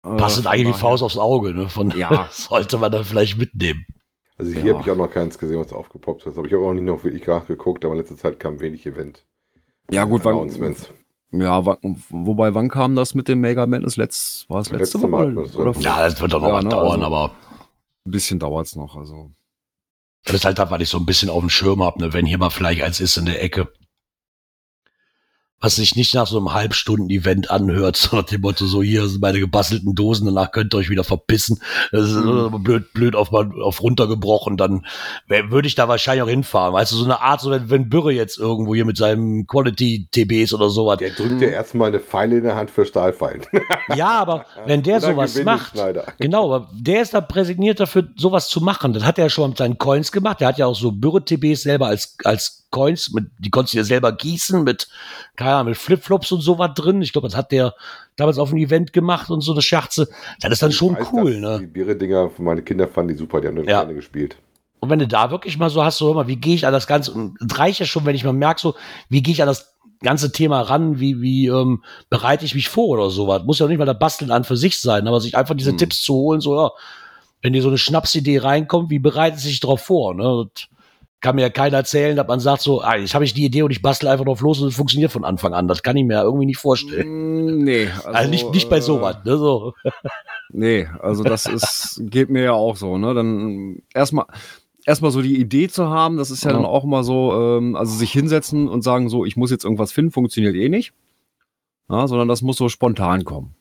äh, 0.06 0.17
passt 0.17 0.38
es 0.39 0.46
eigentlich 0.46 0.76
wie 0.76 0.80
Faust 0.80 1.04
aufs 1.04 1.17
Auge. 1.17 1.54
Ne? 1.54 1.70
Von 1.70 1.91
Ja. 1.98 2.28
sollte 2.32 2.78
man 2.78 2.91
dann 2.91 3.04
vielleicht 3.06 3.38
mitnehmen. 3.38 3.86
Also 4.38 4.52
hier 4.54 4.63
Ja. 4.65 4.74
habe 4.74 4.84
ich 4.84 4.91
auch 4.91 4.96
noch 4.98 5.12
keins 5.12 5.38
gesehen, 5.38 5.60
was 5.60 5.72
aufgepoppt 5.74 6.26
ist. 6.26 6.38
Aber 6.38 6.48
ich 6.48 6.54
habe 6.54 6.65
auch 6.65 6.74
nicht 6.74 6.84
noch 6.84 7.04
wirklich 7.04 7.26
nachgeguckt, 7.28 7.86
aber 7.86 7.94
in 7.94 8.00
letzter 8.00 8.17
Zeit 8.17 8.39
kam 8.39 8.60
wenig 8.60 8.86
Event. 8.86 9.24
Ja, 9.91 10.06
gut, 10.06 10.24
wann. 10.26 10.50
Ja, 11.32 11.65
wobei, 12.10 12.54
wann 12.54 12.70
kam 12.70 12.96
das 12.96 13.15
mit 13.15 13.28
dem 13.28 13.39
Mega 13.41 13.65
Madness? 13.65 13.98
Letzt, 13.98 14.50
war 14.50 14.62
es 14.62 14.70
letzte, 14.70 14.98
Letzte 14.98 15.08
Mal, 15.08 15.36
Woche? 15.36 15.46
Oder, 15.58 15.65
war- 15.65 15.72
oder 15.72 15.80
Ja, 15.82 16.04
das 16.04 16.20
wird 16.22 16.34
doch 16.34 16.41
noch 16.41 16.48
Ja, 16.50 16.54
was 16.56 16.63
ne, 16.63 16.70
dauern, 16.70 17.04
also- 17.04 17.06
aber 17.15 17.32
ein 18.06 18.12
bisschen 18.12 18.39
dauert 18.39 18.67
es 18.67 18.76
noch. 18.76 18.96
Also. 18.98 19.32
das 20.26 20.36
ist 20.36 20.46
halt 20.46 20.60
das, 20.60 20.70
weil 20.72 20.82
ich 20.82 20.89
so 20.89 20.98
ein 20.98 21.06
bisschen 21.06 21.30
auf 21.30 21.39
dem 21.39 21.50
Schirm 21.50 21.82
habe, 21.84 22.00
ne? 22.00 22.13
wenn 22.13 22.26
hier 22.26 22.38
mal 22.38 22.50
vielleicht 22.50 22.82
eins 22.84 23.00
ist 23.00 23.17
in 23.17 23.26
der 23.26 23.44
Ecke. 23.44 23.72
Was 25.62 25.76
sich 25.76 25.95
nicht 25.95 26.13
nach 26.15 26.28
so 26.28 26.38
einem 26.38 26.54
Halbstunden-Event 26.54 27.52
anhört, 27.52 27.95
so 27.97 28.17
nach 28.17 28.24
dem 28.26 28.41
Motto, 28.41 28.65
so 28.65 28.82
hier 28.82 29.08
sind 29.08 29.21
meine 29.21 29.39
gebastelten 29.39 29.95
Dosen, 29.95 30.26
danach 30.26 30.52
könnt 30.52 30.74
ihr 30.74 30.78
euch 30.80 30.89
wieder 30.89 31.04
verpissen. 31.04 31.60
Das 31.91 32.10
ist 32.10 32.15
Mhm. 32.15 32.63
blöd, 32.63 32.93
blöd 32.93 33.15
auf, 33.15 33.32
auf 33.32 33.82
runtergebrochen, 33.82 34.58
dann 34.58 34.86
würde 35.28 35.67
ich 35.67 35.76
da 35.76 35.88
wahrscheinlich 35.88 36.24
auch 36.24 36.30
hinfahren. 36.30 36.74
Weißt 36.74 36.91
du, 36.91 36.95
so 36.95 37.06
eine 37.06 37.21
Art, 37.21 37.41
so 37.41 37.52
wenn, 37.52 37.69
wenn 37.69 37.89
Bürre 37.89 38.12
jetzt 38.12 38.38
irgendwo 38.38 38.76
hier 38.76 38.86
mit 38.86 38.97
seinem 38.97 39.45
Quality-TBs 39.47 40.54
oder 40.54 40.69
sowas. 40.69 40.97
Der 40.97 41.12
drückt 41.12 41.41
dir 41.41 41.52
erstmal 41.52 41.89
eine 41.89 42.00
Pfeile 42.00 42.38
in 42.38 42.43
der 42.43 42.56
Hand 42.56 42.71
für 42.71 42.86
Stahlfeilen. 42.86 43.41
Ja, 43.95 44.10
aber 44.21 44.45
wenn 44.65 44.84
der 44.84 45.02
sowas 45.02 45.43
macht, 45.43 45.74
genau, 46.17 46.45
aber 46.54 46.69
der 46.74 47.02
ist 47.02 47.13
da 47.13 47.19
präsentiert 47.21 47.80
dafür, 47.80 48.08
sowas 48.15 48.47
zu 48.47 48.62
machen. 48.62 48.93
Das 48.93 49.04
hat 49.04 49.17
er 49.17 49.26
ja 49.26 49.30
schon 49.30 49.50
mit 49.50 49.58
seinen 49.58 49.78
Coins 49.78 50.12
gemacht. 50.12 50.39
Der 50.39 50.47
hat 50.47 50.58
ja 50.58 50.65
auch 50.65 50.76
so 50.76 50.91
Bürre-TBs 50.91 51.63
selber 51.63 51.88
als, 51.88 52.15
als 52.24 52.61
Coins, 52.72 53.12
mit, 53.14 53.26
die 53.38 53.50
konntest 53.50 53.74
du 53.74 53.78
ja 53.78 53.84
selber 53.84 54.12
gießen 54.12 54.64
mit, 54.64 54.88
keine 55.36 55.52
Ahnung, 55.56 55.68
mit 55.68 55.78
Flipflops 55.78 56.32
und 56.32 56.42
sowas 56.42 56.72
drin. 56.76 57.02
Ich 57.02 57.14
glaube, 57.14 57.28
das 57.28 57.38
hat 57.38 57.52
der 57.52 57.76
damals 58.16 58.38
auf 58.40 58.50
einem 58.50 58.58
Event 58.64 58.94
gemacht 58.94 59.30
und 59.30 59.42
so 59.42 59.52
eine 59.52 59.62
Scherze. 59.62 60.08
Das 60.40 60.52
ist 60.52 60.64
dann 60.64 60.72
schon 60.72 60.94
Ich 60.94 61.02
weiß, 61.02 61.08
cool, 61.14 61.40
ne? 61.40 61.60
Die 61.60 61.68
Biere-Dinger 61.68 62.30
für 62.32 62.42
meine 62.42 62.64
Kinder 62.64 62.88
fanden 62.88 63.14
die 63.14 63.18
super, 63.18 63.42
die 63.42 63.48
haben 63.48 63.58
das 63.58 63.68
Ja. 63.68 63.82
gerne 63.82 63.94
gespielt. 63.94 64.38
Und 64.80 64.90
wenn 64.90 64.98
du 65.00 65.08
da 65.08 65.30
wirklich 65.30 65.60
mal 65.60 65.70
so 65.70 65.84
hast, 65.84 66.00
so 66.00 66.08
hör 66.08 66.16
mal, 66.16 66.28
wie 66.28 66.38
gehe 66.38 66.56
ich 66.56 66.66
an 66.66 66.74
das 66.74 66.88
Ganze, 66.88 67.12
und 67.12 67.38
es 67.40 67.60
reicht 67.60 67.80
ja 67.80 67.86
schon, 67.86 68.06
wenn 68.06 68.16
ich 68.16 68.24
mal 68.24 68.34
merke, 68.34 68.60
so, 68.60 68.76
wie 69.10 69.22
gehe 69.22 69.34
ich 69.34 69.42
an 69.44 69.48
das 69.48 69.76
ganze 70.02 70.32
Thema 70.32 70.62
ran, 70.62 71.00
wie, 71.00 71.22
wie 71.22 71.46
ähm, 71.48 71.84
bereite 72.10 72.46
ich 72.46 72.56
mich 72.56 72.70
vor 72.70 72.88
oder 72.88 73.12
sowas. 73.12 73.44
Muss 73.46 73.60
ja 73.60 73.68
nicht 73.68 73.78
mal 73.78 73.86
das 73.86 74.00
Basteln 74.00 74.32
an 74.32 74.44
für 74.44 74.58
sich 74.58 74.80
sein, 74.80 75.08
aber 75.08 75.22
sich 75.22 75.38
einfach 75.38 75.56
diese 75.56 75.72
Hm. 75.72 75.78
Tipps 75.78 76.02
zu 76.02 76.16
holen, 76.16 76.42
so, 76.42 76.56
ja, 76.56 76.72
wenn 77.44 77.54
dir 77.54 77.62
so 77.62 77.68
eine 77.68 77.78
Schnapsidee 77.78 78.40
reinkommt, 78.40 78.90
wie 78.90 79.00
bereitet 79.00 79.40
sich 79.40 79.60
darauf 79.60 79.82
vor, 79.82 80.16
ne? 80.16 80.48
Das 80.56 80.68
kann 81.22 81.36
mir 81.36 81.44
ja 81.44 81.50
keiner 81.50 81.78
erzählen, 81.78 82.16
dass 82.16 82.28
man 82.28 82.40
sagt 82.40 82.62
so, 82.62 82.82
ah, 82.82 82.96
jetzt 82.96 83.14
habe 83.14 83.24
ich 83.24 83.34
die 83.34 83.46
Idee 83.46 83.62
und 83.62 83.72
ich 83.72 83.82
bastel 83.82 84.08
einfach 84.10 84.26
drauf 84.26 84.42
los 84.42 84.60
und 84.60 84.68
es 84.70 84.76
funktioniert 84.76 85.12
von 85.12 85.24
Anfang 85.24 85.54
an. 85.54 85.68
Das 85.68 85.84
kann 85.84 85.96
ich 85.96 86.04
mir 86.04 86.16
ja 86.16 86.24
irgendwie 86.24 86.48
nicht 86.48 86.58
vorstellen. 86.58 87.60
Mm, 87.60 87.64
Nee, 87.64 87.88
Also, 88.06 88.30
nicht, 88.30 88.52
nicht 88.52 88.70
bei 88.70 88.78
äh, 88.78 88.82
sowas, 88.82 89.18
ne? 89.24 89.38
So. 89.38 89.74
Nee, 90.54 90.86
also 91.00 91.24
das 91.24 91.46
ist, 91.46 92.02
geht 92.04 92.30
mir 92.30 92.44
ja 92.44 92.52
auch 92.54 92.76
so, 92.76 92.98
ne? 92.98 93.14
Dann 93.14 93.84
erstmal 93.94 94.26
erstmal 94.86 95.12
so 95.12 95.22
die 95.22 95.40
Idee 95.40 95.70
zu 95.70 95.90
haben, 95.90 96.18
das 96.18 96.30
ist 96.32 96.44
ja 96.44 96.50
Ja. 96.52 96.58
dann 96.58 96.66
auch 96.66 96.84
mal 96.84 97.04
so, 97.04 97.32
ähm, 97.34 97.76
also 97.78 97.96
sich 97.96 98.12
hinsetzen 98.12 98.68
und 98.68 98.82
sagen, 98.82 99.08
so, 99.08 99.24
ich 99.24 99.38
muss 99.38 99.52
jetzt 99.52 99.64
irgendwas 99.64 99.92
finden, 99.94 100.12
funktioniert 100.12 100.56
eh 100.56 100.68
nicht. 100.68 100.92
Ja, 101.90 102.08
sondern 102.08 102.28
das 102.28 102.42
muss 102.42 102.58
so 102.58 102.68
spontan 102.68 103.24
kommen. 103.24 103.56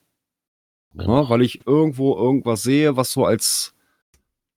Genau. 0.94 1.22
Ne? 1.22 1.28
Weil 1.30 1.42
ich 1.42 1.64
irgendwo 1.66 2.16
irgendwas 2.16 2.62
sehe, 2.62 2.96
was 2.96 3.12
so 3.12 3.24
als 3.24 3.74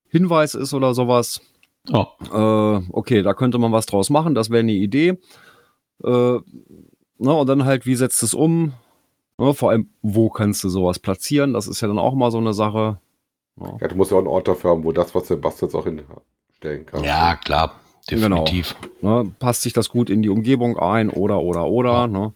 Hinweis 0.07 0.55
ist 0.55 0.73
oder 0.73 0.93
sowas. 0.95 1.41
Ja. 1.87 2.07
Äh, 2.31 2.81
okay, 2.91 3.21
da 3.21 3.33
könnte 3.33 3.57
man 3.57 3.71
was 3.71 3.85
draus 3.85 4.09
machen, 4.09 4.35
das 4.35 4.49
wäre 4.49 4.61
eine 4.61 4.71
Idee. 4.71 5.19
Äh, 6.03 6.07
ne, 6.07 6.41
und 7.17 7.47
dann 7.47 7.65
halt, 7.65 7.85
wie 7.85 7.95
setzt 7.95 8.23
es 8.23 8.33
um? 8.33 8.73
Ne, 9.37 9.53
vor 9.53 9.71
allem, 9.71 9.89
wo 10.01 10.29
kannst 10.29 10.63
du 10.63 10.69
sowas 10.69 10.99
platzieren? 10.99 11.53
Das 11.53 11.67
ist 11.67 11.81
ja 11.81 11.87
dann 11.87 11.99
auch 11.99 12.13
mal 12.13 12.31
so 12.31 12.37
eine 12.37 12.53
Sache. 12.53 12.99
Ja. 13.59 13.77
Ja, 13.81 13.87
du 13.87 13.95
musst 13.95 14.11
ja 14.11 14.17
auch 14.17 14.21
einen 14.21 14.27
Ort 14.27 14.47
dafür 14.47 14.71
haben, 14.71 14.83
wo 14.83 14.91
das, 14.91 15.13
was 15.13 15.27
du 15.27 15.37
bastelst, 15.37 15.75
auch 15.75 15.85
hinstellen 15.85 16.85
kannst. 16.85 17.05
ja, 17.05 17.35
klar. 17.35 17.79
Genau. 18.07 18.43
Definitiv. 18.43 18.75
Ne, 19.01 19.33
passt 19.39 19.61
sich 19.61 19.73
das 19.73 19.89
gut 19.89 20.09
in 20.09 20.21
die 20.21 20.29
Umgebung 20.29 20.77
ein 20.77 21.09
oder 21.09 21.39
oder 21.41 21.67
oder. 21.67 21.91
Ja. 21.91 22.07
Ne? 22.07 22.33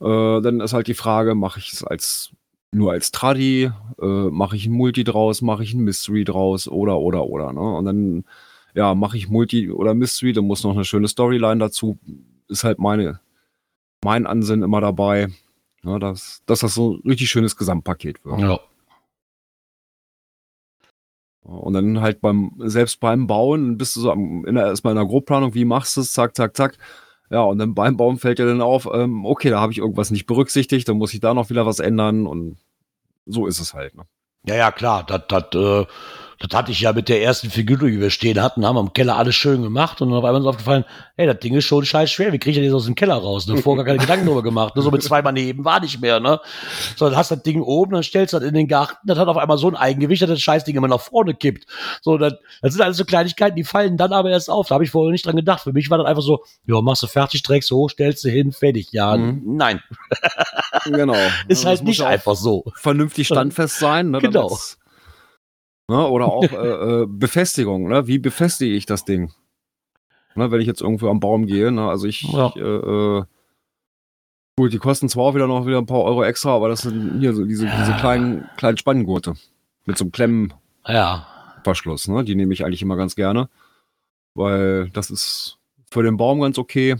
Äh, 0.00 0.42
dann 0.42 0.60
ist 0.60 0.72
halt 0.74 0.88
die 0.88 0.94
Frage, 0.94 1.34
mache 1.34 1.58
ich 1.58 1.72
es 1.72 1.84
als 1.84 2.32
nur 2.72 2.92
als 2.92 3.10
Tradi, 3.10 3.70
äh, 4.00 4.04
mache 4.04 4.56
ich 4.56 4.66
ein 4.66 4.72
Multi 4.72 5.02
draus, 5.04 5.42
mache 5.42 5.62
ich 5.62 5.74
ein 5.74 5.80
Mystery 5.80 6.24
draus 6.24 6.68
oder 6.68 6.98
oder 6.98 7.24
oder. 7.24 7.52
Ne? 7.52 7.60
Und 7.60 7.84
dann 7.86 8.24
ja, 8.74 8.94
mache 8.94 9.16
ich 9.16 9.28
Multi 9.28 9.70
oder 9.70 9.94
Mystery, 9.94 10.32
dann 10.32 10.46
muss 10.46 10.62
noch 10.64 10.74
eine 10.74 10.84
schöne 10.84 11.08
Storyline 11.08 11.58
dazu. 11.58 11.98
Ist 12.48 12.64
halt 12.64 12.78
meine 12.78 13.20
mein 14.02 14.26
Ansinnen 14.26 14.64
immer 14.64 14.80
dabei, 14.80 15.28
ne, 15.82 15.98
dass, 15.98 16.42
dass 16.46 16.60
das 16.60 16.74
so 16.74 16.94
ein 16.94 17.08
richtig 17.08 17.30
schönes 17.30 17.56
Gesamtpaket 17.56 18.24
wird. 18.24 18.40
Ja. 18.40 18.60
Und 21.42 21.72
dann 21.72 22.00
halt 22.00 22.20
beim, 22.20 22.52
selbst 22.58 23.00
beim 23.00 23.26
Bauen, 23.26 23.76
bist 23.76 23.96
du 23.96 24.00
so 24.00 24.12
am, 24.12 24.44
in 24.46 24.54
der, 24.54 24.66
erstmal 24.66 24.92
in 24.92 24.98
der 24.98 25.06
Grobplanung, 25.06 25.54
wie 25.54 25.64
machst 25.64 25.96
du 25.96 26.02
es, 26.02 26.12
zack, 26.12 26.36
zack, 26.36 26.56
zack. 26.56 26.78
Ja, 27.30 27.42
und 27.42 27.58
dann 27.58 27.74
beim 27.74 27.96
Bauen 27.96 28.18
fällt 28.18 28.38
dir 28.38 28.46
dann 28.46 28.60
auf, 28.60 28.88
ähm, 28.92 29.24
okay, 29.24 29.50
da 29.50 29.60
habe 29.60 29.72
ich 29.72 29.78
irgendwas 29.78 30.10
nicht 30.10 30.26
berücksichtigt, 30.26 30.88
dann 30.88 30.98
muss 30.98 31.14
ich 31.14 31.20
da 31.20 31.32
noch 31.32 31.50
wieder 31.50 31.64
was 31.64 31.78
ändern 31.78 32.26
und 32.26 32.58
so 33.26 33.46
ist 33.46 33.60
es 33.60 33.72
halt. 33.74 33.94
Ne? 33.96 34.04
Ja, 34.46 34.56
ja, 34.56 34.72
klar. 34.72 35.04
Das, 35.04 35.22
das, 35.28 35.44
äh, 35.54 35.86
das 36.42 36.56
hatte 36.58 36.72
ich 36.72 36.80
ja 36.80 36.94
mit 36.94 37.10
der 37.10 37.22
ersten 37.22 37.50
Figur, 37.50 37.76
die 37.76 38.00
wir 38.00 38.08
stehen 38.08 38.40
hatten, 38.42 38.64
haben 38.64 38.74
wir 38.76 38.80
im 38.80 38.94
Keller 38.94 39.16
alles 39.16 39.34
schön 39.34 39.62
gemacht 39.62 40.00
und 40.00 40.08
dann 40.08 40.18
auf 40.18 40.24
einmal 40.24 40.40
ist 40.40 40.46
aufgefallen, 40.46 40.86
hey, 41.16 41.26
das 41.26 41.38
Ding 41.40 41.54
ist 41.54 41.66
schon 41.66 41.84
scheiß 41.84 42.10
schwer, 42.10 42.32
wie 42.32 42.38
kriege 42.38 42.58
ich 42.58 42.66
das 42.66 42.74
aus 42.74 42.86
dem 42.86 42.94
Keller 42.94 43.16
raus? 43.16 43.46
Ne? 43.46 43.58
Vorher 43.58 43.84
gar 43.84 43.94
keine 43.94 43.98
Gedanken 44.06 44.24
drüber 44.26 44.42
gemacht. 44.42 44.74
Ne? 44.74 44.80
So 44.80 44.90
mit 44.90 45.02
zweimal 45.02 45.34
neben 45.34 45.66
war 45.66 45.80
nicht 45.80 46.00
mehr, 46.00 46.18
ne? 46.18 46.40
So, 46.96 47.04
dann 47.10 47.16
hast 47.18 47.30
du 47.30 47.34
das 47.34 47.42
Ding 47.44 47.60
oben, 47.60 47.92
dann 47.92 48.02
stellst 48.02 48.32
du 48.32 48.38
das 48.38 48.48
in 48.48 48.54
den 48.54 48.68
Garten, 48.68 48.96
das 49.06 49.18
hat 49.18 49.28
auf 49.28 49.36
einmal 49.36 49.58
so 49.58 49.68
ein 49.68 49.76
Eigengewicht, 49.76 50.22
dass 50.22 50.30
das 50.30 50.40
Scheißding 50.40 50.74
immer 50.74 50.88
nach 50.88 51.00
vorne 51.00 51.34
kippt. 51.34 51.66
So, 52.00 52.16
das, 52.16 52.32
das 52.62 52.72
sind 52.72 52.82
alles 52.82 52.96
so 52.96 53.04
Kleinigkeiten, 53.04 53.56
die 53.56 53.64
fallen 53.64 53.98
dann 53.98 54.14
aber 54.14 54.30
erst 54.30 54.48
auf. 54.48 54.68
Da 54.68 54.74
habe 54.76 54.84
ich 54.84 54.90
vorher 54.90 55.12
nicht 55.12 55.26
dran 55.26 55.36
gedacht. 55.36 55.60
Für 55.62 55.74
mich 55.74 55.90
war 55.90 55.98
das 55.98 56.06
einfach 56.06 56.22
so, 56.22 56.42
ja, 56.66 56.80
machst 56.80 57.02
du 57.02 57.06
fertig, 57.06 57.42
trägst 57.42 57.70
du 57.70 57.76
hoch, 57.76 57.90
stellst 57.90 58.24
du 58.24 58.30
hin, 58.30 58.52
fertig. 58.52 58.88
Ja, 58.92 59.14
Mhm. 59.14 59.42
nein, 59.44 59.80
Genau. 60.84 61.14
ist 61.48 61.64
Ja, 61.64 61.68
halt 61.70 61.82
nicht 61.84 62.00
einfach 62.02 62.34
so. 62.34 62.64
Vernünftig 62.76 63.26
standfest 63.26 63.78
sein. 63.78 64.10
Ne, 64.10 64.20
Genau. 64.20 64.48
damit's- 64.48 64.78
Ne, 65.90 66.06
oder 66.06 66.26
auch 66.26 66.44
äh, 66.52 67.02
äh, 67.02 67.06
Befestigung. 67.08 67.88
Ne? 67.88 68.06
Wie 68.06 68.20
befestige 68.20 68.72
ich 68.76 68.86
das 68.86 69.04
Ding? 69.04 69.32
Ne, 70.36 70.52
wenn 70.52 70.60
ich 70.60 70.68
jetzt 70.68 70.82
irgendwo 70.82 71.08
am 71.08 71.18
Baum 71.18 71.46
gehe. 71.46 71.72
Ne? 71.72 71.88
Also 71.88 72.06
ich, 72.06 72.22
Ja. 72.22 72.52
äh, 72.54 72.60
äh, 73.18 73.24
gut, 74.56 74.72
die 74.72 74.78
kosten 74.78 75.08
zwar 75.08 75.24
auch 75.24 75.34
wieder 75.34 75.48
noch 75.48 75.66
wieder 75.66 75.78
ein 75.78 75.86
paar 75.86 76.02
Euro 76.04 76.22
extra, 76.22 76.54
aber 76.54 76.68
das 76.68 76.82
sind 76.82 77.18
hier 77.18 77.34
so 77.34 77.44
diese, 77.44 77.66
diese 77.66 77.92
kleinen, 77.94 78.48
kleinen 78.56 78.78
Spanngurte 78.78 79.34
mit 79.84 79.98
so 79.98 80.04
einem 80.04 80.12
Klemmen. 80.12 80.54
Ja, 80.86 81.26
ne? 82.06 82.22
Die 82.22 82.36
nehme 82.36 82.54
ich 82.54 82.64
eigentlich 82.64 82.82
immer 82.82 82.96
ganz 82.96 83.16
gerne. 83.16 83.48
Weil 84.34 84.90
das 84.90 85.10
ist 85.10 85.58
für 85.90 86.04
den 86.04 86.16
Baum 86.16 86.40
ganz 86.40 86.56
okay. 86.56 86.94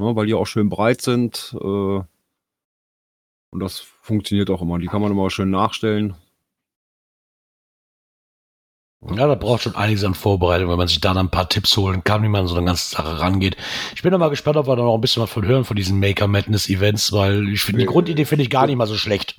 Ne? 0.00 0.16
Weil 0.16 0.26
die 0.26 0.34
auch 0.34 0.46
schön 0.48 0.68
breit 0.68 1.00
sind. 1.00 1.56
Äh, 1.60 1.64
und 1.64 2.06
das 3.52 3.78
funktioniert 3.78 4.50
auch 4.50 4.62
immer. 4.62 4.80
Die 4.80 4.88
kann 4.88 5.00
man 5.00 5.12
immer 5.12 5.30
schön 5.30 5.50
nachstellen. 5.50 6.16
Ja, 9.10 9.26
da 9.26 9.34
braucht 9.34 9.62
schon 9.62 9.74
einiges 9.74 10.02
an 10.04 10.14
Vorbereitung, 10.14 10.70
wenn 10.70 10.78
man 10.78 10.88
sich 10.88 11.00
da 11.00 11.12
dann 11.12 11.26
ein 11.26 11.30
paar 11.30 11.48
Tipps 11.48 11.76
holen 11.76 12.04
kann, 12.04 12.22
wie 12.22 12.28
man 12.28 12.42
an 12.42 12.46
so 12.46 12.56
eine 12.56 12.66
ganze 12.66 12.96
Sache 12.96 13.20
rangeht. 13.20 13.56
Ich 13.94 14.02
bin 14.02 14.12
da 14.12 14.18
mal 14.18 14.30
gespannt, 14.30 14.56
ob 14.56 14.66
wir 14.66 14.76
da 14.76 14.82
noch 14.82 14.94
ein 14.94 15.00
bisschen 15.00 15.22
was 15.22 15.30
von 15.30 15.46
hören 15.46 15.64
von 15.64 15.76
diesen 15.76 16.00
Maker 16.00 16.26
Madness 16.26 16.68
Events, 16.68 17.12
weil 17.12 17.48
ich 17.50 17.62
finde, 17.62 17.80
die. 17.80 17.86
Grundidee 17.86 18.24
finde 18.24 18.44
ich 18.44 18.50
gar 18.50 18.66
nicht 18.66 18.76
mal 18.76 18.86
so 18.86 18.96
schlecht. 18.96 19.36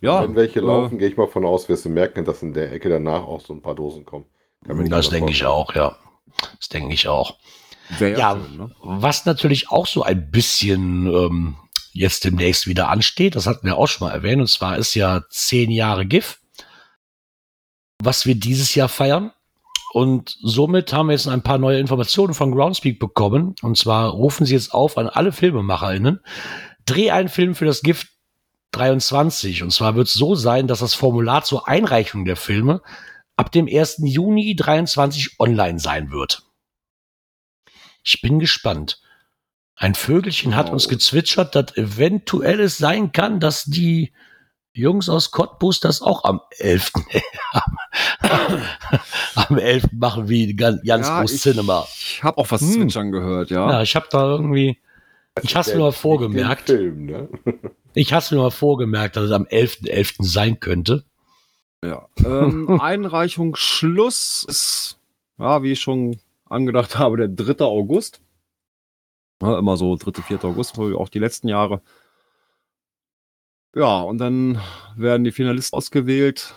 Ja, 0.00 0.22
Wenn 0.22 0.36
welche 0.36 0.60
äh, 0.60 0.62
laufen, 0.62 0.98
gehe 0.98 1.08
ich 1.08 1.16
mal 1.16 1.26
von 1.26 1.44
aus, 1.44 1.68
wirst 1.68 1.86
du 1.86 1.88
merken, 1.88 2.24
dass 2.24 2.42
in 2.42 2.52
der 2.52 2.72
Ecke 2.72 2.88
danach 2.88 3.22
auch 3.22 3.40
so 3.40 3.52
ein 3.52 3.62
paar 3.62 3.74
Dosen 3.74 4.04
kommen. 4.04 4.26
Das 4.88 5.08
denke 5.10 5.32
ich 5.32 5.44
auch, 5.44 5.74
ja. 5.74 5.96
Das 6.58 6.68
denke 6.68 6.94
ich 6.94 7.08
auch. 7.08 7.36
Wäre 7.98 8.18
Ja, 8.18 8.36
schön, 8.36 8.56
ne? 8.58 8.70
was 8.82 9.24
natürlich 9.26 9.70
auch 9.70 9.86
so 9.86 10.02
ein 10.02 10.30
bisschen 10.30 11.06
ähm, 11.06 11.56
jetzt 11.92 12.24
demnächst 12.24 12.66
wieder 12.66 12.88
ansteht, 12.88 13.36
das 13.36 13.46
hatten 13.46 13.66
wir 13.66 13.76
auch 13.76 13.86
schon 13.86 14.08
mal 14.08 14.14
erwähnt, 14.14 14.40
und 14.40 14.48
zwar 14.48 14.78
ist 14.78 14.94
ja 14.94 15.22
zehn 15.30 15.70
Jahre 15.70 16.06
GIF, 16.06 16.40
was 18.02 18.26
wir 18.26 18.34
dieses 18.34 18.74
Jahr 18.74 18.88
feiern. 18.88 19.32
Und 19.92 20.36
somit 20.42 20.92
haben 20.92 21.06
wir 21.06 21.12
jetzt 21.12 21.28
ein 21.28 21.42
paar 21.42 21.58
neue 21.58 21.78
Informationen 21.78 22.34
von 22.34 22.52
Groundspeak 22.52 22.98
bekommen. 22.98 23.54
Und 23.62 23.78
zwar 23.78 24.10
rufen 24.10 24.44
sie 24.44 24.54
jetzt 24.54 24.74
auf 24.74 24.98
an 24.98 25.08
alle 25.08 25.30
FilmemacherInnen, 25.30 26.20
dreh 26.84 27.10
einen 27.12 27.28
Film 27.28 27.54
für 27.54 27.64
das 27.64 27.82
GIF 27.82 28.08
23. 28.72 29.62
Und 29.62 29.70
zwar 29.72 29.94
wird 29.94 30.08
es 30.08 30.14
so 30.14 30.34
sein, 30.34 30.66
dass 30.66 30.80
das 30.80 30.94
Formular 30.94 31.44
zur 31.44 31.68
Einreichung 31.68 32.24
der 32.24 32.36
Filme 32.36 32.82
ab 33.36 33.52
dem 33.52 33.68
1. 33.72 33.98
Juni 34.04 34.56
23 34.56 35.38
online 35.38 35.78
sein 35.78 36.10
wird. 36.10 36.42
Ich 38.02 38.20
bin 38.20 38.38
gespannt. 38.38 39.00
Ein 39.76 39.94
Vögelchen 39.94 40.54
hat 40.56 40.66
Wow. 40.66 40.74
uns 40.74 40.88
gezwitschert, 40.88 41.54
dass 41.54 41.76
eventuell 41.76 42.60
es 42.60 42.78
sein 42.78 43.12
kann, 43.12 43.40
dass 43.40 43.64
die 43.64 44.12
Jungs 44.74 45.08
aus 45.08 45.30
Cottbus 45.30 45.80
das 45.80 46.02
auch 46.02 46.24
am 46.24 46.40
11. 46.58 46.92
am, 47.52 47.78
am 49.36 49.58
11. 49.58 49.84
machen 49.92 50.28
wie 50.28 50.54
ganz, 50.54 50.82
ganz 50.84 51.06
Ja, 51.06 51.20
groß 51.20 51.32
ich, 51.32 51.40
Cinema. 51.42 51.86
Ich 51.96 52.22
habe 52.22 52.38
auch 52.38 52.50
was 52.50 52.60
Hm. 52.60 52.72
zwitschern 52.72 53.12
gehört, 53.12 53.50
ja. 53.50 53.70
Ja, 53.70 53.82
ich 53.82 53.94
habe 53.96 54.06
da 54.10 54.26
irgendwie, 54.32 54.78
ich 55.42 55.54
hab's 55.56 55.68
Der- 55.68 55.76
mir 55.76 55.82
mal 55.84 55.92
vorgemerkt. 55.92 56.66
Film, 56.66 57.06
ne? 57.06 57.28
Ich 57.96 58.12
hab's 58.12 58.32
mir 58.32 58.38
mal 58.38 58.50
vorgemerkt, 58.50 59.14
dass 59.14 59.26
es 59.26 59.30
am 59.30 59.44
11.11. 59.44 60.16
sein 60.24 60.58
könnte. 60.58 61.04
Ja. 61.84 62.08
Ähm, 62.24 62.80
Einreichungsschluss 62.80 64.44
ist, 64.48 64.98
ja, 65.38 65.62
wie 65.62 65.70
ich 65.72 65.80
schon 65.80 66.18
angedacht 66.48 66.98
habe, 66.98 67.16
der 67.16 67.28
3. 67.28 67.64
August. 67.64 68.20
Ja, 69.40 69.56
immer 69.60 69.76
so 69.76 69.94
3., 69.96 70.22
4. 70.22 70.44
August, 70.44 70.76
auch 70.76 71.08
die 71.08 71.20
letzten 71.20 71.46
Jahre. 71.46 71.82
Ja, 73.74 74.02
und 74.02 74.18
dann 74.18 74.60
werden 74.96 75.24
die 75.24 75.32
Finalisten 75.32 75.76
ausgewählt. 75.76 76.54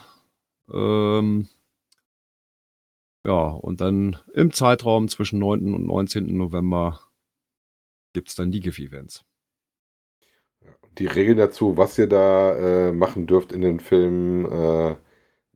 Ähm, 0.71 1.47
ja, 3.25 3.33
und 3.33 3.81
dann 3.81 4.17
im 4.33 4.53
Zeitraum 4.53 5.07
zwischen 5.09 5.39
9. 5.39 5.73
und 5.73 5.85
19. 5.85 6.37
November 6.37 6.99
gibt's 8.13 8.35
dann 8.35 8.51
die 8.51 8.59
GIF-Events. 8.59 9.23
die 10.97 11.07
Regeln 11.07 11.37
dazu, 11.37 11.77
was 11.77 11.97
ihr 11.97 12.07
da 12.07 12.55
äh, 12.87 12.91
machen 12.91 13.27
dürft 13.27 13.51
in 13.51 13.61
den 13.61 13.79
Filmen, 13.79 14.45
äh, 14.45 14.95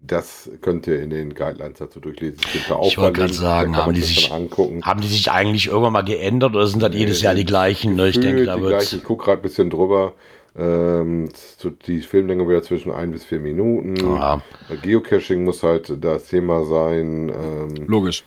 das 0.03 0.49
könnt 0.61 0.87
ihr 0.87 1.01
in 1.01 1.11
den 1.11 1.33
Guidelines 1.35 1.77
dazu 1.77 1.99
durchlesen. 1.99 2.39
Es 2.43 2.51
gibt 2.51 2.69
da 2.69 2.79
Ich 2.81 2.97
wollte 2.97 3.19
gerade 3.19 3.33
sagen, 3.33 3.75
haben 3.75 3.87
man 3.87 3.95
die 3.95 4.01
sich. 4.01 4.31
Haben 4.31 5.01
die 5.01 5.07
sich 5.07 5.31
eigentlich 5.31 5.67
irgendwann 5.67 5.93
mal 5.93 6.01
geändert 6.01 6.55
oder 6.55 6.65
sind 6.65 6.81
das 6.81 6.91
Nee, 6.91 6.97
jedes 6.97 7.21
Jahr 7.21 7.35
die 7.35 7.45
gleichen? 7.45 7.95
Ne? 7.95 8.09
Ich 8.09 8.19
denke, 8.19 8.45
da 8.45 8.55
die 8.55 8.61
wird 8.63 8.71
gleichen. 8.71 8.97
Ich 8.97 9.03
gucke 9.03 9.25
gerade 9.25 9.39
ein 9.39 9.43
bisschen 9.43 9.69
drüber. 9.69 10.13
Ähm, 10.55 11.29
zu- 11.33 11.69
die 11.71 12.01
Filmlänge 12.01 12.47
wieder 12.47 12.61
zwischen 12.61 12.91
ein 12.91 13.11
bis 13.11 13.23
vier 13.23 13.39
Minuten. 13.39 13.95
ja, 13.95 14.41
Geocaching 14.81 15.43
muss 15.43 15.63
halt 15.63 16.03
das 16.03 16.25
Thema 16.27 16.65
sein. 16.65 17.29
Ähm, 17.29 17.85
Logisch. 17.87 18.23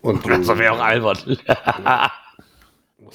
und 0.00 0.28
das 0.28 0.46
du 0.46 0.58
wäre 0.58 0.72
auch 0.74 0.80
albern. 0.80 1.18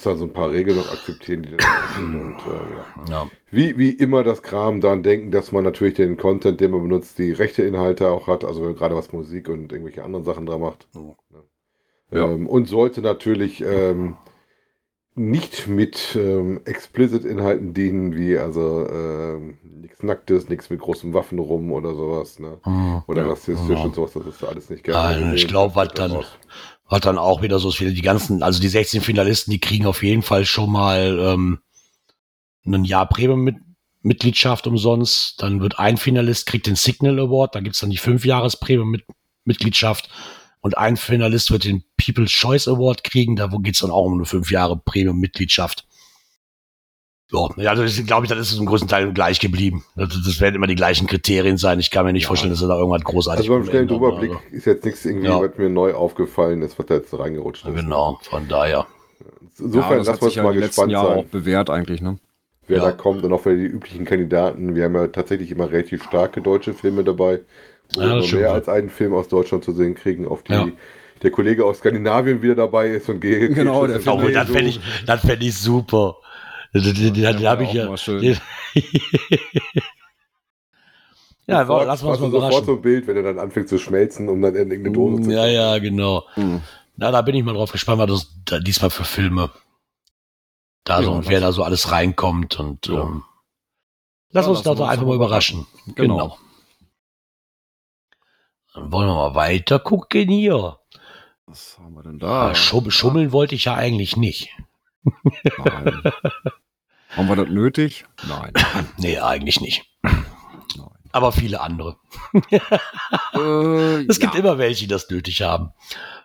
musst 0.00 0.06
dann 0.06 0.16
so 0.18 0.24
ein 0.24 0.32
paar 0.32 0.50
Regeln 0.50 0.78
noch 0.78 0.90
akzeptieren, 0.90 1.42
die. 1.42 1.52
Und 1.98 2.36
äh, 2.46 3.08
ja. 3.10 3.24
ja. 3.24 3.30
Wie, 3.50 3.76
wie 3.76 3.90
immer 3.90 4.22
das 4.24 4.42
Kram 4.42 4.80
daran 4.80 5.02
denken, 5.02 5.30
dass 5.30 5.52
man 5.52 5.64
natürlich 5.64 5.94
den 5.94 6.16
Content, 6.16 6.60
den 6.60 6.70
man 6.70 6.82
benutzt, 6.82 7.18
die 7.18 7.32
rechte 7.32 7.62
Inhalte 7.62 8.08
auch 8.08 8.26
hat, 8.26 8.44
also 8.44 8.72
gerade 8.72 8.96
was 8.96 9.12
Musik 9.12 9.48
und 9.48 9.72
irgendwelche 9.72 10.02
anderen 10.04 10.24
Sachen 10.24 10.46
da 10.46 10.56
macht. 10.58 10.86
Ja. 12.10 12.24
Ähm, 12.24 12.46
und 12.46 12.66
sollte 12.66 13.02
natürlich 13.02 13.62
ähm, 13.62 14.16
nicht 15.14 15.66
mit 15.66 16.16
ähm, 16.16 16.60
Explicit-Inhalten 16.64 17.74
dienen, 17.74 18.14
wie 18.16 18.38
also 18.38 18.86
ähm, 18.88 19.58
nichts 19.62 20.02
Nacktes, 20.02 20.48
nichts 20.48 20.70
mit 20.70 20.80
großen 20.80 21.12
Waffen 21.12 21.38
rum 21.38 21.72
oder 21.72 21.94
sowas, 21.94 22.38
ne? 22.38 22.58
Hm. 22.62 23.02
Oder 23.06 23.22
Ja. 23.22 23.28
rassistisch 23.30 23.68
Ja. 23.78 23.84
und 23.84 23.94
sowas, 23.94 24.12
das 24.14 24.26
ist 24.26 24.44
alles 24.44 24.70
nicht 24.70 24.84
gerne. 24.84 25.16
Nein, 25.20 25.24
ich 25.28 25.32
gesehen. 25.32 25.48
glaub, 25.48 25.74
was 25.76 25.88
dann- 25.94 26.12
raus. 26.12 26.26
Hat 26.86 27.04
dann 27.06 27.18
auch 27.18 27.40
wieder 27.40 27.60
so 27.60 27.68
ist 27.68 27.80
wieder 27.80 27.92
die 27.92 28.02
ganzen, 28.02 28.42
also 28.42 28.60
die 28.60 28.66
16 28.68 29.00
Finalisten, 29.00 29.52
die 29.52 29.60
kriegen 29.60 29.86
auf 29.86 30.02
jeden 30.02 30.22
Fall 30.22 30.44
schon 30.44 30.72
mal 30.72 31.18
ähm, 31.20 31.60
ein 32.66 32.82
Jahr 32.84 33.08
Premium-Mitgliedschaft 33.08 34.66
umsonst. 34.66 35.40
Dann 35.40 35.60
wird 35.60 35.78
ein 35.78 35.98
Finalist, 35.98 36.46
kriegt 36.46 36.66
den 36.66 36.74
Signal 36.74 37.20
Award, 37.20 37.54
da 37.54 37.60
gibt's 37.60 37.78
dann 37.78 37.90
die 37.90 37.96
5 37.96 38.24
Jahres 38.24 38.56
Premium-Mitgliedschaft. 38.58 40.08
Und 40.62 40.76
ein 40.76 40.96
Finalist 40.96 41.50
wird 41.50 41.64
den 41.64 41.84
People's 41.96 42.30
Choice 42.30 42.68
Award 42.68 43.02
kriegen, 43.04 43.36
da 43.36 43.48
geht's 43.60 43.78
dann 43.80 43.90
auch 43.90 44.04
um 44.04 44.14
eine 44.14 44.24
5 44.26 44.50
Jahre 44.50 44.76
Premium-Mitgliedschaft. 44.76 45.86
Ja, 47.32 47.48
ja, 47.56 47.74
das 47.76 48.04
glaube 48.06 48.26
ich, 48.26 48.30
das 48.32 48.52
ist 48.52 48.58
im 48.58 48.66
größten 48.66 48.88
Teil 48.88 49.12
gleich 49.12 49.38
geblieben. 49.38 49.84
Das, 49.94 50.08
das 50.08 50.40
werden 50.40 50.56
immer 50.56 50.66
die 50.66 50.74
gleichen 50.74 51.06
Kriterien 51.06 51.58
sein. 51.58 51.78
Ich 51.78 51.90
kann 51.92 52.04
mir 52.04 52.12
nicht 52.12 52.22
Ja. 52.24 52.28
vorstellen, 52.28 52.50
dass 52.52 52.60
da 52.60 52.76
irgendwas 52.76 53.04
großartig 53.04 53.48
Also 53.48 53.60
beim 53.60 53.68
schnellen 53.70 53.88
Überblick 53.88 54.30
also. 54.32 54.42
ist 54.50 54.66
jetzt 54.66 54.84
nichts 54.84 55.04
irgendwie, 55.04 55.28
Ja. 55.28 55.40
was 55.40 55.56
mir 55.56 55.68
neu 55.70 55.94
aufgefallen 55.94 56.60
ist, 56.62 56.76
was 56.78 56.86
da 56.86 56.94
jetzt 56.96 57.16
reingerutscht 57.16 57.64
ist. 57.66 57.74
Genau, 57.74 58.18
von 58.22 58.48
daher. 58.48 58.86
Insofern 59.58 59.98
das 59.98 60.06
lassen 60.08 60.20
wir 60.22 60.26
uns 60.26 60.34
ja 60.34 60.42
mal 60.42 60.54
gespannt 60.54 60.90
Jahren 60.92 61.06
sein, 61.06 61.18
auch 61.18 61.24
bewährt 61.26 61.70
eigentlich, 61.70 62.00
ne? 62.02 62.18
wer 62.66 62.78
Ja. 62.78 62.84
da 62.86 62.92
kommt 62.92 63.22
und 63.24 63.32
auch 63.32 63.40
für 63.42 63.56
die 63.56 63.64
üblichen 63.64 64.04
Kandidaten. 64.04 64.74
Wir 64.74 64.84
haben 64.84 64.94
ja 64.94 65.06
tatsächlich 65.08 65.50
immer 65.52 65.70
relativ 65.70 66.02
starke 66.04 66.40
deutsche 66.40 66.74
Filme 66.74 67.04
dabei, 67.04 67.40
Ja, 67.96 68.22
stimmt, 68.22 68.42
mehr 68.42 68.52
als 68.52 68.68
einen 68.68 68.90
Film 68.90 69.14
aus 69.14 69.28
Deutschland 69.28 69.64
zu 69.64 69.72
sehen 69.72 69.94
kriegen, 69.94 70.26
auf 70.28 70.42
die 70.44 70.52
Ja. 70.52 70.68
der 71.22 71.30
Kollege 71.30 71.64
aus 71.64 71.78
Skandinavien 71.78 72.40
wieder 72.42 72.54
dabei 72.54 72.88
ist 72.90 73.08
und 73.08 73.20
gegen 73.20 73.54
Genau, 73.54 73.86
der 73.86 74.00
Oh, 74.06 74.20
Nee, 74.20 74.32
das 74.32 74.48
fände 74.48 74.70
ich, 74.70 74.80
das 75.06 75.20
fänd 75.22 75.42
ich 75.42 75.56
super. 75.56 76.16
Den, 76.72 76.82
den, 76.84 76.94
den, 76.94 77.14
den 77.14 77.48
habe 77.48 77.64
ich 77.64 77.72
ja. 77.72 77.86
ja, 81.46 81.64
sofort, 81.66 81.86
lassen 81.86 82.04
wir 82.06 82.10
uns 82.10 82.20
hast 82.20 82.20
du 82.20 82.26
mal 82.26 82.30
sofort 82.30 82.30
so 82.30 82.36
überraschen. 82.38 82.68
ein 82.74 82.82
Bild, 82.82 83.06
wenn 83.08 83.16
er 83.16 83.22
dann 83.24 83.38
anfängt 83.40 83.68
zu 83.68 83.78
schmelzen, 83.78 84.28
um 84.28 84.40
dann 84.40 84.54
in 84.54 84.70
irgendeine 84.70 84.92
Dose 84.94 85.22
zu 85.22 85.30
Ja, 85.32 85.46
ja, 85.46 85.78
genau. 85.78 86.24
Hm. 86.34 86.60
Na, 86.96 87.10
da 87.10 87.22
bin 87.22 87.34
ich 87.34 87.42
mal 87.44 87.54
drauf 87.54 87.72
gespannt, 87.72 87.98
was 88.00 88.08
das 88.10 88.28
da 88.44 88.58
diesmal 88.60 88.90
für 88.90 89.04
Filme 89.04 89.50
da 90.84 90.98
Ja, 91.00 91.04
so 91.04 91.10
und 91.12 91.18
lass- 91.24 91.28
wer 91.28 91.40
da 91.40 91.52
so 91.52 91.62
alles 91.64 91.90
reinkommt 91.90 92.58
und 92.60 92.86
Ja. 92.86 93.02
ähm, 93.02 93.24
lass 94.30 94.44
Ja, 94.46 94.50
uns 94.52 94.62
da 94.62 94.74
doch 94.74 94.86
einfach 94.88 95.02
mal 95.04 95.08
mal 95.10 95.16
überraschen. 95.16 95.66
Genau. 95.96 96.14
Genau. 96.16 96.38
Dann 98.80 98.92
wollen 98.92 99.08
wir 99.08 99.14
mal 99.14 99.34
weiter 99.34 99.78
gucken 99.78 100.30
hier. 100.30 100.78
Was 101.44 101.78
haben 101.78 101.94
wir 101.94 102.02
denn 102.02 102.18
da? 102.18 102.54
Schum 102.54 102.90
schummeln 102.90 103.30
wollte 103.30 103.54
ich 103.54 103.66
ja 103.66 103.74
eigentlich 103.74 104.16
nicht. 104.16 104.48
Nein. 105.04 106.02
haben 107.10 107.28
wir 107.28 107.36
das 107.36 107.50
nötig? 107.50 108.06
Nein. 108.26 108.52
Nee, 108.96 109.18
eigentlich 109.18 109.60
nicht. 109.60 109.84
Nein. 110.02 110.24
Aber 111.12 111.32
viele 111.32 111.60
andere. 111.60 111.98
äh, 113.34 114.06
Es 114.08 114.18
gibt 114.18 114.32
ja. 114.32 114.40
immer 114.40 114.56
welche, 114.56 114.84
die 114.84 114.88
das 114.88 115.10
nötig 115.10 115.42
haben. 115.42 115.74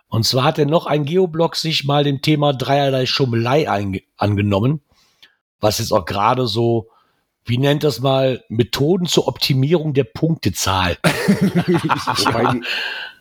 Und 0.08 0.24
zwar 0.24 0.44
hat 0.44 0.58
er 0.58 0.64
noch 0.64 0.86
ein 0.86 1.04
Geoblog 1.04 1.56
sich 1.56 1.84
mal 1.84 2.04
dem 2.04 2.22
Thema 2.22 2.54
dreierlei 2.54 3.04
Schummelei 3.04 3.68
angenommen, 4.16 4.80
was 5.60 5.78
jetzt 5.78 5.92
auch 5.92 6.06
gerade 6.06 6.46
so, 6.46 6.88
wie 7.46 7.58
nennt 7.58 7.84
das 7.84 8.00
mal, 8.00 8.44
Methoden 8.48 9.06
zur 9.06 9.28
Optimierung 9.28 9.94
der 9.94 10.04
Punktezahl. 10.04 10.98
Wobei 11.04 12.52
die 12.52 12.62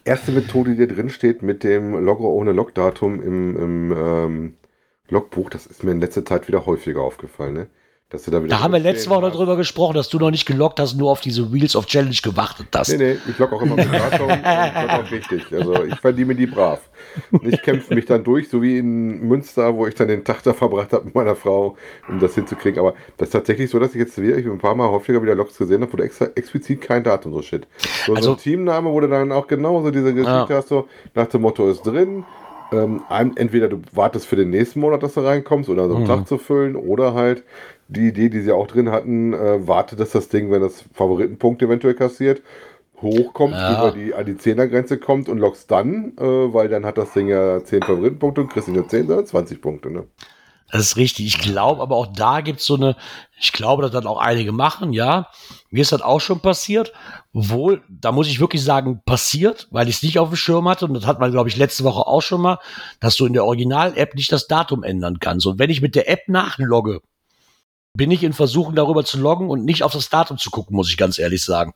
erste 0.03 0.31
Methode, 0.31 0.75
die 0.75 0.87
drin 0.87 1.09
steht, 1.09 1.41
mit 1.41 1.63
dem 1.63 1.93
Logger 2.03 2.25
ohne 2.25 2.51
Logdatum 2.51 3.21
im, 3.21 3.57
im 3.57 3.91
ähm, 3.91 4.57
Logbuch, 5.09 5.49
das 5.49 5.65
ist 5.65 5.83
mir 5.83 5.91
in 5.91 5.99
letzter 5.99 6.25
Zeit 6.25 6.47
wieder 6.47 6.65
häufiger 6.65 7.01
aufgefallen. 7.01 7.53
Ne? 7.53 7.67
Dass 8.09 8.21
du 8.23 8.29
da 8.29 8.37
wieder 8.43 8.55
Da 8.55 8.61
haben 8.61 8.71
wir 8.71 8.79
letzte 8.79 9.09
Woche 9.09 9.23
hast. 9.25 9.33
darüber 9.33 9.57
gesprochen, 9.57 9.95
dass 9.95 10.09
du 10.09 10.19
noch 10.19 10.29
nicht 10.29 10.45
gelockt 10.45 10.79
hast, 10.79 10.93
nur 10.95 11.09
auf 11.09 11.21
diese 11.21 11.51
Wheels 11.51 11.75
of 11.75 11.87
Challenge 11.87 12.15
gewartet 12.21 12.67
hast. 12.75 12.89
Nee, 12.89 12.97
nee, 12.97 13.17
ich 13.27 13.37
log 13.39 13.51
auch 13.51 13.61
immer 13.63 13.75
mit 13.75 13.87
Datum 13.91 14.27
und 14.29 14.43
log 14.43 14.89
auch 15.05 15.11
richtig. 15.11 15.43
Also 15.51 15.83
ich 15.85 15.95
verdiene 15.95 16.35
die 16.35 16.45
brav. 16.45 16.81
Und 17.31 17.47
ich 17.51 17.59
kämpfe 17.63 17.95
mich 17.95 18.05
dann 18.05 18.23
durch, 18.23 18.47
so 18.47 18.61
wie 18.61 18.77
in 18.77 19.21
Münster, 19.27 19.75
wo 19.75 19.87
ich 19.87 19.95
dann 19.95 20.07
den 20.07 20.23
Tag 20.23 20.43
da 20.43 20.53
verbracht 20.53 20.93
habe 20.93 21.05
mit 21.05 21.15
meiner 21.15 21.35
Frau, 21.35 21.77
um 22.07 22.19
das 22.19 22.35
hinzukriegen. 22.35 22.79
Aber 22.79 22.93
das 23.17 23.29
ist 23.29 23.31
tatsächlich 23.33 23.71
so, 23.71 23.79
dass 23.79 23.95
ich 23.95 23.99
jetzt 23.99 24.15
wirklich 24.21 24.45
ein 24.45 24.59
paar 24.59 24.75
Mal 24.75 24.87
häufiger 24.91 25.23
wieder 25.23 25.33
Logs 25.33 25.57
gesehen 25.57 25.81
habe, 25.81 25.91
wo 25.91 25.97
du 25.97 26.03
extra 26.03 26.27
explizit 26.35 26.81
kein 26.81 27.03
Datum 27.03 27.33
so 27.33 27.41
shit. 27.41 27.65
So, 28.05 28.11
so 28.11 28.15
Also- 28.17 28.31
ein 28.33 28.37
Teamname, 28.37 28.91
wo 28.91 28.99
du 28.99 29.07
dann 29.07 29.31
auch 29.31 29.47
genauso 29.47 29.89
diese 29.89 30.13
Geschichte 30.13 30.45
Ja. 30.49 30.57
hast, 30.57 30.67
so 30.67 30.87
nach 31.15 31.25
dem 31.25 31.41
Motto 31.41 31.67
ist 31.71 31.81
drin. 31.81 32.23
Ähm, 32.71 33.03
entweder 33.35 33.67
du 33.67 33.81
wartest 33.93 34.25
für 34.25 34.35
den 34.35 34.49
nächsten 34.49 34.79
Monat, 34.79 35.03
dass 35.03 35.13
du 35.13 35.21
reinkommst, 35.21 35.69
oder 35.69 35.87
so 35.87 35.95
einen 35.95 36.03
Mhm. 36.05 36.07
Tag 36.07 36.27
zu 36.27 36.39
füllen, 36.39 36.75
oder 36.75 37.13
halt 37.13 37.43
die 37.87 38.07
Idee, 38.07 38.29
die 38.29 38.41
sie 38.41 38.51
auch 38.51 38.67
drin 38.67 38.89
hatten, 38.91 39.33
äh, 39.33 39.67
warte, 39.67 39.95
dass 39.95 40.11
das 40.11 40.29
Ding, 40.29 40.51
wenn 40.51 40.61
das 40.61 40.83
Favoritenpunkt 40.93 41.61
eventuell 41.61 41.93
kassiert, 41.93 42.41
hochkommt, 43.01 43.53
Ja. 43.53 43.79
über 43.79 43.91
die, 43.91 44.13
an 44.13 44.25
die 44.25 44.35
10er-Grenze 44.35 44.97
kommt 44.97 45.29
und 45.29 45.37
lockst 45.37 45.69
dann, 45.69 46.13
äh, 46.17 46.23
weil 46.23 46.69
dann 46.69 46.85
hat 46.85 46.97
das 46.97 47.13
Ding 47.13 47.27
ja 47.27 47.63
10 47.63 47.83
Favoritenpunkte 47.83 48.41
und 48.41 48.47
kriegst 48.51 48.67
nicht 48.67 48.77
nur 48.77 48.87
10, 48.87 49.07
sondern 49.07 49.25
20 49.25 49.61
Punkte. 49.61 49.91
Ne? 49.91 50.07
Das 50.71 50.81
ist 50.81 50.97
richtig. 50.97 51.27
Ich 51.27 51.37
glaube, 51.39 51.81
aber 51.81 51.95
auch 51.95 52.07
da 52.07 52.41
gibt's 52.41 52.65
so 52.65 52.75
eine, 52.75 52.95
ich 53.39 53.51
glaube, 53.51 53.83
dass 53.83 53.91
das 53.91 54.05
auch 54.05 54.17
einige 54.17 54.51
machen, 54.51 54.93
ja. 54.93 55.27
Mir 55.69 55.81
ist 55.81 55.91
das 55.91 56.01
auch 56.01 56.19
schon 56.21 56.39
passiert. 56.39 56.91
Wohl, 57.33 57.83
da 57.87 58.11
muss 58.11 58.27
ich 58.27 58.39
wirklich 58.39 58.63
sagen, 58.63 59.01
passiert, 59.05 59.67
weil 59.71 59.87
ich 59.89 59.97
es 59.97 60.03
nicht 60.03 60.17
auf 60.17 60.29
dem 60.29 60.37
Schirm 60.37 60.67
hatte. 60.67 60.85
Und 60.85 60.95
das 60.95 61.05
hat 61.05 61.19
man, 61.19 61.31
glaube 61.31 61.49
ich, 61.49 61.57
letzte 61.57 61.83
Woche 61.83 62.07
auch 62.07 62.21
schon 62.21 62.41
mal, 62.41 62.57
dass 62.99 63.15
du 63.15 63.25
in 63.27 63.33
der 63.33 63.45
Original-App 63.45 64.15
nicht 64.15 64.31
das 64.31 64.47
Datum 64.47 64.83
ändern 64.83 65.19
kannst. 65.19 65.45
Und 65.45 65.59
wenn 65.59 65.69
ich 65.69 65.81
mit 65.81 65.93
der 65.95 66.09
App 66.09 66.21
nachlogge, 66.27 67.01
bin 67.95 68.11
ich 68.11 68.23
in 68.23 68.33
Versuchen, 68.33 68.75
darüber 68.75 69.03
zu 69.05 69.19
loggen 69.19 69.49
und 69.49 69.65
nicht 69.65 69.83
auf 69.83 69.93
das 69.93 70.09
Datum 70.09 70.37
zu 70.37 70.51
gucken, 70.51 70.75
muss 70.75 70.89
ich 70.89 70.97
ganz 70.97 71.17
ehrlich 71.17 71.43
sagen. 71.43 71.73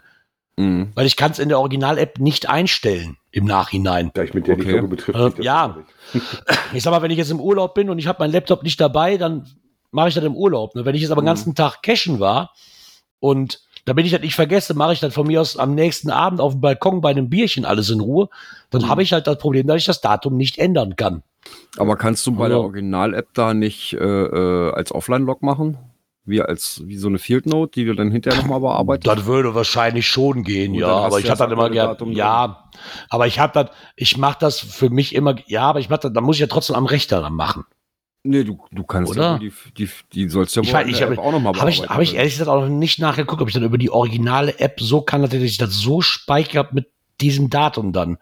Mhm. 0.58 0.92
Weil 0.94 1.06
ich 1.06 1.16
kann 1.16 1.32
es 1.32 1.40
in 1.40 1.50
der 1.50 1.60
Original-App 1.60 2.20
nicht 2.20 2.50
einstellen 2.50 3.18
im 3.32 3.46
Nachhinein. 3.46 4.12
Da 4.14 4.24
ich 4.24 4.34
mit 4.34 4.48
der 4.48 4.56
Okay. 4.56 4.72
Logge 4.72 4.88
betrifft. 4.90 5.18
Äh, 5.18 5.24
mich 5.24 5.36
das 5.36 5.46
ja. 5.46 5.78
Ich 6.74 6.84
sag 6.84 6.92
mal, 6.92 7.02
wenn 7.02 7.12
ich 7.12 7.18
jetzt 7.18 7.32
im 7.32 7.40
Urlaub 7.40 7.74
bin 7.74 7.90
und 7.90 7.98
ich 8.00 8.08
habe 8.08 8.22
meinen 8.22 8.32
Laptop 8.34 8.64
nicht 8.64 8.80
dabei, 8.82 9.18
dann 9.18 9.48
mache 9.92 10.10
ich 10.10 10.16
das 10.16 10.24
im 10.24 10.36
Urlaub. 10.36 10.76
Ne? 10.76 10.86
Wenn 10.86 10.96
ich 10.96 11.02
jetzt 11.02 11.12
aber 11.12 11.22
den 11.22 11.26
Mhm. 11.26 11.30
ganzen 11.30 11.56
Tag 11.56 11.82
cashen 11.82 12.20
war 12.20 12.52
und 13.20 13.62
damit 13.86 14.06
ich 14.06 14.12
das 14.12 14.22
nicht 14.22 14.36
vergesse, 14.36 14.74
mache 14.74 14.94
ich 14.94 15.00
dann 15.00 15.12
von 15.12 15.26
mir 15.28 15.40
aus 15.42 15.58
am 15.58 15.74
nächsten 15.74 16.10
Abend 16.12 16.42
auf 16.42 16.52
dem 16.54 16.62
Balkon 16.62 17.02
bei 17.02 17.10
einem 17.10 17.30
Bierchen 17.30 17.66
alles 17.66 17.90
in 17.90 18.02
Ruhe, 18.02 18.30
dann 18.70 18.82
Mhm. 18.84 18.90
habe 18.90 19.02
ich 19.04 19.14
halt 19.14 19.26
das 19.28 19.38
Problem, 19.38 19.66
dass 19.68 19.78
ich 19.78 19.86
das 19.86 20.02
Datum 20.02 20.36
nicht 20.36 20.58
ändern 20.58 20.96
kann. 20.96 21.24
Aber 21.78 21.96
kannst 21.96 22.28
du 22.28 22.34
bei 22.34 22.44
Also- 22.46 22.56
der 22.58 22.64
Original-App 22.66 23.30
da 23.34 23.54
nicht 23.54 23.94
äh, 23.94 23.98
äh, 23.98 24.72
als 24.74 24.92
Offline-Log 24.92 25.42
machen? 25.42 25.78
Wie 26.30 26.42
als 26.42 26.82
wie 26.86 26.98
so 26.98 27.08
eine 27.08 27.18
Field 27.20 27.46
Note, 27.46 27.72
die 27.74 27.86
du 27.86 27.96
dann 27.96 28.12
hinterher 28.12 28.42
nochmal 28.42 28.60
bearbeitest? 28.60 29.08
Das 29.18 29.26
würde 29.26 29.56
wahrscheinlich 29.56 30.08
schon 30.08 30.44
gehen, 30.44 30.74
Gut, 30.74 30.82
ja. 30.82 30.88
dann 30.88 31.04
Aber 31.06 31.20
ich 31.20 31.30
habe 31.30 31.38
das 31.40 31.48
immer 31.52 31.64
aktuelle 31.64 31.74
gern. 31.74 31.88
Datum 31.88 32.12
Ja, 32.12 32.70
aber 33.10 33.28
ich 33.28 33.40
habe 33.40 33.54
das, 33.54 33.76
ich 33.96 34.18
mache 34.18 34.38
das 34.40 34.60
für 34.60 34.90
mich 34.90 35.16
immer, 35.16 35.36
ja, 35.48 35.64
aber 35.64 35.80
ich 35.80 35.90
mache 35.90 36.02
das, 36.02 36.14
dann 36.14 36.24
muss 36.24 36.36
ich 36.36 36.42
ja 36.42 36.48
trotzdem 36.48 36.76
am 36.76 36.86
Rechner 36.86 37.22
dann 37.22 37.34
machen. 37.34 37.66
nee, 38.24 38.44
du, 38.44 38.60
du 38.72 38.84
kannst 38.84 39.12
Oder? 39.12 39.22
ja 39.24 39.32
wohl 39.34 39.40
die, 39.40 39.54
die, 39.78 39.90
die 40.14 40.30
sollst 40.30 40.56
ja 40.56 40.62
wohl 40.62 40.68
Ich 40.68 40.74
in 40.74 40.90
ich 40.90 41.02
habe 41.02 41.14
App 41.14 41.20
auch 41.20 41.32
nochmal 41.32 41.54
hab 41.54 41.68
ich, 41.68 41.82
hab 41.90 42.00
ich 42.02 42.16
ehrlich 42.16 42.34
gesagt 42.34 42.50
auch 42.50 42.62
noch 42.62 42.70
nicht 42.70 43.00
nachgeguckt, 43.00 43.42
ob 43.42 43.48
ich 43.48 43.54
dann 43.54 43.64
über 43.64 43.78
die 43.78 43.90
originale 43.90 44.60
App 44.60 44.80
so 44.80 45.02
kann, 45.02 45.22
dass 45.24 45.34
ich 45.34 45.58
das 45.58 45.74
so 45.74 46.02
speichere 46.02 46.68
mit 46.72 46.88
diesem 47.22 47.50
Datum 47.50 47.92
dann. 47.92 48.18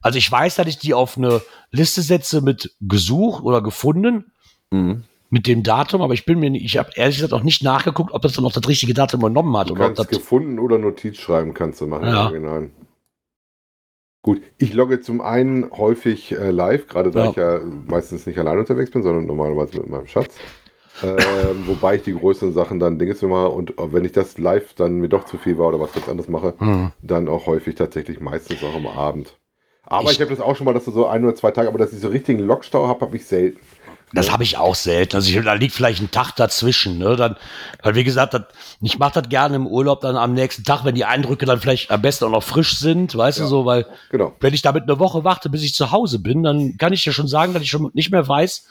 Also 0.00 0.18
ich 0.18 0.30
weiß, 0.32 0.56
dass 0.56 0.66
ich 0.66 0.78
die 0.78 0.94
auf 0.94 1.16
eine 1.16 1.42
Liste 1.70 2.02
setze 2.02 2.40
mit 2.40 2.74
gesucht 2.80 3.44
oder 3.44 3.62
gefunden 3.62 4.32
Mhm. 4.72 5.04
Mit 5.32 5.46
dem 5.46 5.62
Datum, 5.62 6.02
aber 6.02 6.12
ich 6.12 6.26
bin 6.26 6.38
mir 6.40 6.50
nicht, 6.50 6.62
ich 6.64 6.76
habe 6.76 6.90
ehrlich 6.94 7.16
gesagt 7.16 7.32
auch 7.32 7.42
nicht 7.42 7.62
nachgeguckt, 7.64 8.12
ob 8.12 8.20
das 8.20 8.34
dann 8.34 8.44
auch 8.44 8.52
das 8.52 8.68
richtige 8.68 8.92
Datum 8.92 9.20
übernommen 9.20 9.56
hat 9.56 9.70
Du 9.70 9.72
oder 9.72 9.86
ob 9.86 9.86
kannst 9.96 10.00
das, 10.00 10.08
gefunden 10.08 10.58
oder 10.58 10.76
Notiz 10.76 11.16
schreiben, 11.16 11.54
kannst 11.54 11.80
du 11.80 11.86
machen. 11.86 12.06
im 12.06 12.12
Ja. 12.14 12.24
Original. 12.26 12.70
Gut, 14.22 14.42
ich 14.58 14.74
logge 14.74 15.00
zum 15.00 15.20
einen 15.22 15.70
häufig 15.72 16.32
äh, 16.32 16.50
live, 16.50 16.86
gerade 16.86 17.10
da 17.10 17.24
Ja. 17.24 17.30
ich 17.30 17.36
ja 17.36 17.60
meistens 17.88 18.26
nicht 18.26 18.38
allein 18.38 18.58
unterwegs 18.58 18.90
bin, 18.90 19.02
sondern 19.02 19.24
normalerweise 19.26 19.78
mit 19.78 19.88
meinem 19.88 20.06
Schatz. 20.06 20.36
Ähm, 21.02 21.16
wobei 21.66 21.96
ich 21.96 22.02
die 22.02 22.14
größeren 22.14 22.52
Sachen 22.52 22.78
dann 22.78 22.98
Dinge 22.98 23.16
zu 23.16 23.26
mache 23.26 23.48
und 23.48 23.72
wenn 23.78 24.04
ich 24.04 24.12
das 24.12 24.36
live 24.36 24.74
dann 24.74 24.98
mir 24.98 25.08
doch 25.08 25.24
zu 25.24 25.38
viel 25.38 25.56
war 25.56 25.68
oder 25.68 25.80
was 25.80 25.92
ganz 25.94 26.08
anderes 26.10 26.28
mache, 26.28 26.54
Hm. 26.58 26.92
dann 27.00 27.26
auch 27.28 27.46
häufig 27.46 27.74
tatsächlich 27.74 28.20
meistens 28.20 28.62
auch 28.62 28.74
am 28.76 28.86
Abend. 28.86 29.38
Aber 29.84 30.04
Ich- 30.10 30.12
ich, 30.12 30.20
habe 30.20 30.30
das 30.30 30.40
auch 30.40 30.54
schon 30.56 30.66
mal, 30.66 30.74
dass 30.74 30.84
du 30.84 30.90
so 30.92 31.06
ein 31.06 31.24
oder 31.24 31.34
zwei 31.34 31.50
Tage, 31.50 31.68
aber 31.68 31.78
dass 31.78 31.92
ich 31.94 32.00
so 32.00 32.08
richtigen 32.08 32.38
Lockstau 32.40 32.86
habe, 32.86 33.00
habe 33.00 33.16
ich 33.16 33.24
selten. 33.26 33.58
Das 34.14 34.30
habe 34.30 34.42
ich 34.42 34.56
auch 34.58 34.74
selten. 34.74 35.16
Also 35.16 35.30
ich, 35.36 35.44
da 35.44 35.54
liegt 35.54 35.74
vielleicht 35.74 36.02
ein 36.02 36.10
Tag 36.10 36.32
dazwischen. 36.36 36.98
Ne? 36.98 37.16
Dann, 37.16 37.36
weil 37.82 37.94
wie 37.94 38.04
gesagt, 38.04 38.34
das, 38.34 38.42
ich 38.80 38.98
mache 38.98 39.20
das 39.20 39.28
gerne 39.28 39.56
im 39.56 39.66
Urlaub 39.66 40.00
dann 40.02 40.16
am 40.16 40.34
nächsten 40.34 40.64
Tag, 40.64 40.84
wenn 40.84 40.94
die 40.94 41.04
Eindrücke 41.04 41.46
dann 41.46 41.60
vielleicht 41.60 41.90
am 41.90 42.02
besten 42.02 42.26
auch 42.26 42.30
noch 42.30 42.42
frisch 42.42 42.78
sind, 42.78 43.16
weißt 43.16 43.38
du 43.38 43.42
Ja. 43.44 43.48
so, 43.48 43.64
weil 43.64 43.86
Genau. 44.10 44.32
wenn 44.40 44.52
ich 44.54 44.62
damit 44.62 44.84
eine 44.84 44.98
Woche 44.98 45.24
warte, 45.24 45.48
bis 45.50 45.62
ich 45.62 45.74
zu 45.74 45.90
Hause 45.92 46.18
bin, 46.18 46.42
dann 46.42 46.76
kann 46.76 46.92
ich 46.92 47.04
ja 47.04 47.12
schon 47.12 47.28
sagen, 47.28 47.52
dass 47.54 47.62
ich 47.62 47.70
schon 47.70 47.90
nicht 47.94 48.10
mehr 48.10 48.26
weiß, 48.28 48.66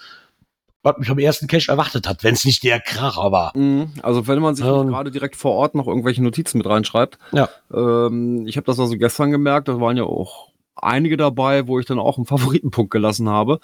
was 0.84 0.98
mich 0.98 1.10
am 1.10 1.20
ersten 1.20 1.48
Cache 1.48 1.70
erwartet 1.70 2.08
hat, 2.08 2.24
wenn 2.24 2.34
es 2.34 2.44
nicht 2.44 2.64
der 2.64 2.80
Kracher 2.80 3.32
war. 3.32 3.56
Mhm. 3.56 3.92
Also 4.02 4.28
wenn 4.28 4.40
man 4.40 4.56
sich 4.56 4.66
Ähm. 4.66 4.88
gerade 4.88 5.12
direkt 5.12 5.36
vor 5.36 5.52
Ort 5.54 5.76
noch 5.76 5.88
irgendwelche 5.88 6.24
Notizen 6.24 6.58
mit 6.58 6.68
reinschreibt. 6.68 7.20
Ja. 7.32 7.50
Ähm, 7.74 8.46
ich 8.48 8.58
habe 8.58 8.66
das 8.66 8.80
also 8.80 8.96
gestern 8.98 9.30
gemerkt, 9.32 9.68
da 9.68 9.80
waren 9.80 9.96
ja 9.98 10.04
auch 10.04 10.50
einige 10.76 11.18
dabei, 11.18 11.68
wo 11.68 11.80
ich 11.80 11.86
dann 11.86 12.00
auch 12.00 12.18
einen 12.18 12.26
Favoritenpunkt 12.26 12.92
gelassen 12.92 13.30
habe. 13.30 13.60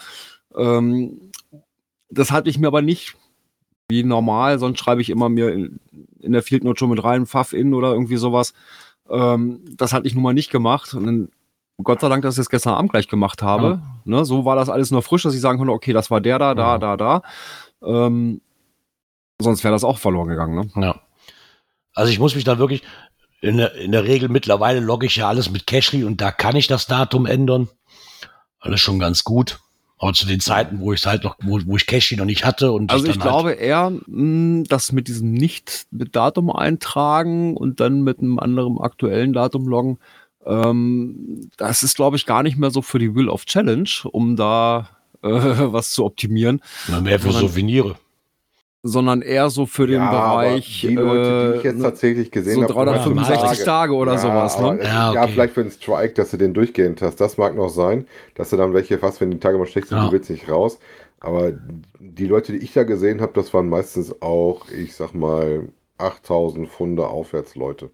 Ähm, 0.55 1.31
das 2.09 2.31
hatte 2.31 2.49
ich 2.49 2.57
mir 2.57 2.67
aber 2.67 2.81
nicht 2.81 3.15
wie 3.89 4.03
normal, 4.03 4.59
sonst 4.59 4.79
schreibe 4.79 5.01
ich 5.01 5.09
immer 5.09 5.29
mir 5.29 5.51
in, 5.53 5.79
in 6.19 6.33
der 6.33 6.43
Field 6.43 6.63
Note 6.63 6.79
schon 6.79 6.89
mit 6.89 7.03
rein, 7.03 7.25
Pfaff 7.25 7.53
in 7.53 7.73
oder 7.73 7.93
irgendwie 7.93 8.17
sowas. 8.17 8.53
Ähm, 9.09 9.61
das 9.75 9.93
hatte 9.93 10.07
ich 10.07 10.13
nun 10.13 10.23
mal 10.23 10.33
nicht 10.33 10.51
gemacht. 10.51 10.93
Und 10.93 11.05
dann, 11.05 11.29
Gott 11.81 12.01
sei 12.01 12.09
Dank, 12.09 12.21
dass 12.23 12.35
ich 12.35 12.39
das 12.39 12.49
gestern 12.49 12.73
Abend 12.73 12.91
gleich 12.91 13.07
gemacht 13.07 13.41
habe. 13.41 13.81
Ne, 14.03 14.25
so 14.25 14.43
war 14.43 14.55
das 14.57 14.67
alles 14.69 14.91
nur 14.91 15.03
frisch, 15.03 15.23
dass 15.23 15.33
ich 15.35 15.39
sagen 15.41 15.57
konnte, 15.57 15.71
okay, 15.73 15.93
das 15.93 16.11
war 16.11 16.19
der 16.19 16.37
da, 16.37 16.53
da, 16.53 16.73
Ja. 16.73 16.77
da, 16.79 16.97
da. 16.97 17.21
Ähm, 17.81 18.41
sonst 19.39 19.63
wäre 19.63 19.73
das 19.73 19.85
auch 19.85 19.99
verloren 19.99 20.27
gegangen. 20.27 20.69
Ne? 20.75 20.83
Ja. 20.83 21.01
Also 21.93 22.11
ich 22.11 22.19
muss 22.19 22.35
mich 22.35 22.43
dann 22.43 22.59
wirklich, 22.59 22.83
in 23.39 23.57
der, 23.57 23.73
in 23.75 23.91
der 23.93 24.03
Regel 24.03 24.27
mittlerweile 24.29 24.79
logge 24.81 25.05
ich 25.05 25.15
ja 25.15 25.29
alles 25.29 25.49
mit 25.49 25.65
Cashly 25.67 26.03
und 26.03 26.19
da 26.19 26.31
kann 26.31 26.55
ich 26.55 26.67
das 26.67 26.87
Datum 26.87 27.25
ändern. 27.25 27.69
Alles 28.59 28.81
schon 28.81 28.99
ganz 28.99 29.23
gut. 29.23 29.59
Aber 29.99 30.13
zu 30.13 30.27
den 30.27 30.39
Zeiten, 30.39 30.79
wo 30.79 30.93
ich 30.93 31.05
halt 31.05 31.23
noch, 31.23 31.37
wo, 31.41 31.59
wo 31.65 31.75
ich 31.75 31.87
Cashly 31.87 32.17
noch 32.17 32.25
nicht 32.25 32.45
hatte 32.45 32.71
und 32.71 32.91
Also 32.91 33.05
ich 33.07 33.13
dann 33.13 33.23
halt- 33.23 33.31
glaube 33.31 33.51
eher, 33.53 33.91
mh, 34.05 34.65
dass 34.69 34.91
mit 34.91 35.07
diesem 35.07 35.31
nicht 35.33 35.87
mit 35.91 36.15
Datum 36.15 36.51
eintragen 36.51 37.57
und 37.57 37.79
dann 37.79 38.03
mit 38.03 38.19
einem 38.19 38.37
anderen 38.39 38.79
aktuellen 38.79 39.33
Datum 39.33 39.67
loggen, 39.67 39.97
ähm, 40.45 41.49
das 41.57 41.83
ist, 41.83 41.95
glaube 41.95 42.15
ich, 42.15 42.25
gar 42.25 42.43
nicht 42.43 42.57
mehr 42.57 42.71
so 42.71 42.81
für 42.81 42.99
die 42.99 43.15
Will 43.15 43.27
of 43.29 43.45
Challenge, 43.45 43.89
um 44.11 44.35
da 44.35 44.89
äh, 45.23 45.27
was 45.73 45.91
zu 45.91 46.05
optimieren, 46.05 46.61
dann 46.87 47.03
mehr 47.03 47.19
für 47.19 47.31
Souvenire. 47.31 47.95
Sondern 48.87 49.21
eher 49.21 49.49
so 49.49 49.65
für 49.65 49.85
den 49.87 49.97
Ja, 50.01 50.09
Bereich 50.09 50.81
die 50.81 50.95
Leute, 50.95 51.51
die 51.53 51.59
ich 51.59 51.65
äh, 51.65 51.69
jetzt 51.69 51.81
tatsächlich 51.81 52.31
gesehen 52.31 52.55
so 52.55 52.63
habe, 52.63 52.73
365 52.73 53.63
Tage 53.65 53.93
oder 53.93 54.13
ja, 54.13 54.17
sowas. 54.17 54.59
Ne? 54.59 54.77
es- 54.79 54.87
Ja, 54.87 55.13
Ja, 55.13 55.21
okay. 55.23 55.31
vielleicht 55.33 55.53
für 55.53 55.61
einen 55.61 55.71
Strike, 55.71 56.13
dass 56.13 56.31
du 56.31 56.37
den 56.37 56.53
durchgehend 56.53 57.01
hast. 57.01 57.21
Das 57.21 57.37
mag 57.37 57.55
noch 57.55 57.69
sein, 57.69 58.07
dass 58.35 58.49
du 58.49 58.57
dann 58.57 58.73
welche 58.73 58.97
fast, 58.97 59.21
wenn 59.21 59.31
die 59.31 59.39
Tage 59.39 59.57
mal 59.57 59.65
schlecht 59.67 59.89
sind, 59.89 59.97
Ja. 59.97 60.05
du 60.05 60.11
willst 60.11 60.29
nicht 60.29 60.49
raus. 60.49 60.79
Aber 61.19 61.51
die 61.99 62.27
Leute, 62.27 62.51
die 62.51 62.59
ich 62.59 62.73
da 62.73 62.83
gesehen 62.83 63.21
habe, 63.21 63.31
das 63.33 63.53
waren 63.53 63.69
meistens 63.69 64.21
auch, 64.21 64.69
ich 64.69 64.95
sag 64.95 65.13
mal, 65.13 65.67
8000 65.97 66.69
Pfunde 66.69 67.07
Aufwärtsleute. 67.07 67.89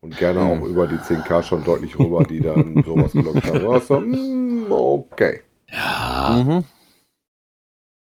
Und 0.00 0.16
gerne 0.16 0.40
Hm. 0.40 0.62
auch 0.62 0.66
über 0.66 0.86
die 0.86 0.98
10k 0.98 1.42
schon 1.42 1.64
deutlich 1.64 1.98
rüber, 1.98 2.22
die 2.24 2.40
dann 2.40 2.84
sowas 2.86 3.12
gelockt 3.12 3.44
haben. 3.46 3.60
Du, 3.88 4.00
mm, 4.68 4.72
okay. 4.72 5.40
Ja, 5.72 6.42
Mhm. 6.44 6.64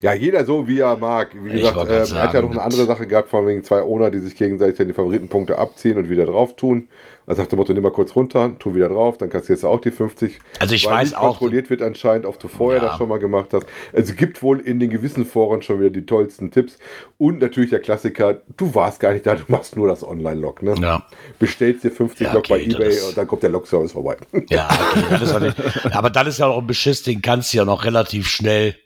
Ja, 0.02 0.12
jeder 0.12 0.44
so, 0.44 0.68
wie 0.68 0.80
er 0.80 0.96
mag. 0.98 1.30
Wie 1.42 1.48
Ich 1.54 1.60
gesagt, 1.62 1.88
äh, 1.88 1.94
er 1.94 2.00
hat 2.02 2.08
ja 2.10 2.32
sagen, 2.32 2.44
noch 2.48 2.50
eine 2.52 2.62
andere 2.62 2.84
Sache 2.84 3.06
gehabt, 3.06 3.30
von 3.30 3.46
wegen 3.46 3.64
zwei 3.64 3.80
Owner, 3.82 4.10
die 4.10 4.18
sich 4.18 4.36
gegenseitig 4.36 4.76
dann 4.76 4.88
die 4.88 4.92
Favoritenpunkte 4.92 5.56
abziehen 5.58 5.96
und 5.96 6.10
wieder 6.10 6.26
drauf 6.26 6.54
tun. 6.54 6.88
Er 7.26 7.34
sagt 7.34 7.50
der 7.50 7.56
Motto, 7.58 7.72
nimm 7.72 7.82
mal 7.82 7.90
kurz 7.90 8.14
runter, 8.14 8.52
tu 8.58 8.74
wieder 8.74 8.88
drauf, 8.90 9.16
dann 9.18 9.30
kassierst 9.30 9.62
du 9.64 9.68
auch 9.68 9.80
die 9.80 9.90
50. 9.90 10.38
also 10.60 10.74
ich 10.74 10.84
weil 10.86 10.92
weiß 10.96 11.08
nicht 11.08 11.16
auch, 11.18 11.38
kontrolliert 11.38 11.70
wird 11.70 11.80
anscheinend, 11.82 12.24
ob 12.26 12.38
du 12.38 12.46
vorher 12.46 12.80
Ja. 12.82 12.88
das 12.88 12.98
schon 12.98 13.08
mal 13.08 13.18
gemacht 13.18 13.48
hast. 13.54 13.66
Also 13.94 14.12
es 14.12 14.16
gibt 14.16 14.42
wohl 14.42 14.60
in 14.60 14.78
den 14.78 14.90
gewissen 14.90 15.24
Foren 15.24 15.62
schon 15.62 15.80
wieder 15.80 15.90
die 15.90 16.04
tollsten 16.06 16.50
Tipps. 16.50 16.78
Und 17.16 17.40
natürlich 17.40 17.70
der 17.70 17.80
Klassiker, 17.80 18.42
du 18.58 18.74
warst 18.74 19.00
gar 19.00 19.12
nicht 19.14 19.26
da, 19.26 19.34
du 19.34 19.42
machst 19.48 19.76
nur 19.76 19.88
das 19.88 20.04
Online-Log. 20.06 20.62
Ne? 20.62 20.74
ja, 20.80 21.02
Bestellst 21.38 21.82
dir 21.84 21.90
50 21.90 22.26
Ja, 22.28 22.34
Log 22.34 22.46
bei 22.48 22.60
Ebay 22.60 22.90
das- 22.90 23.02
und 23.08 23.16
dann 23.16 23.26
kommt 23.26 23.42
der 23.42 23.50
Log-Service 23.50 23.92
vorbei. 23.92 24.18
ja, 24.50 24.68
okay, 24.94 25.52
aber 25.92 26.10
dann 26.10 26.26
ist 26.26 26.38
ja 26.38 26.46
noch 26.48 26.58
ein 26.58 26.66
Beschiss, 26.66 27.02
den 27.02 27.22
kannst 27.22 27.52
du 27.54 27.56
ja 27.56 27.64
noch 27.64 27.84
relativ 27.84 28.28
schnell 28.28 28.76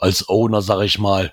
als 0.00 0.28
Owner, 0.28 0.62
sag 0.62 0.82
ich 0.82 0.98
mal, 0.98 1.32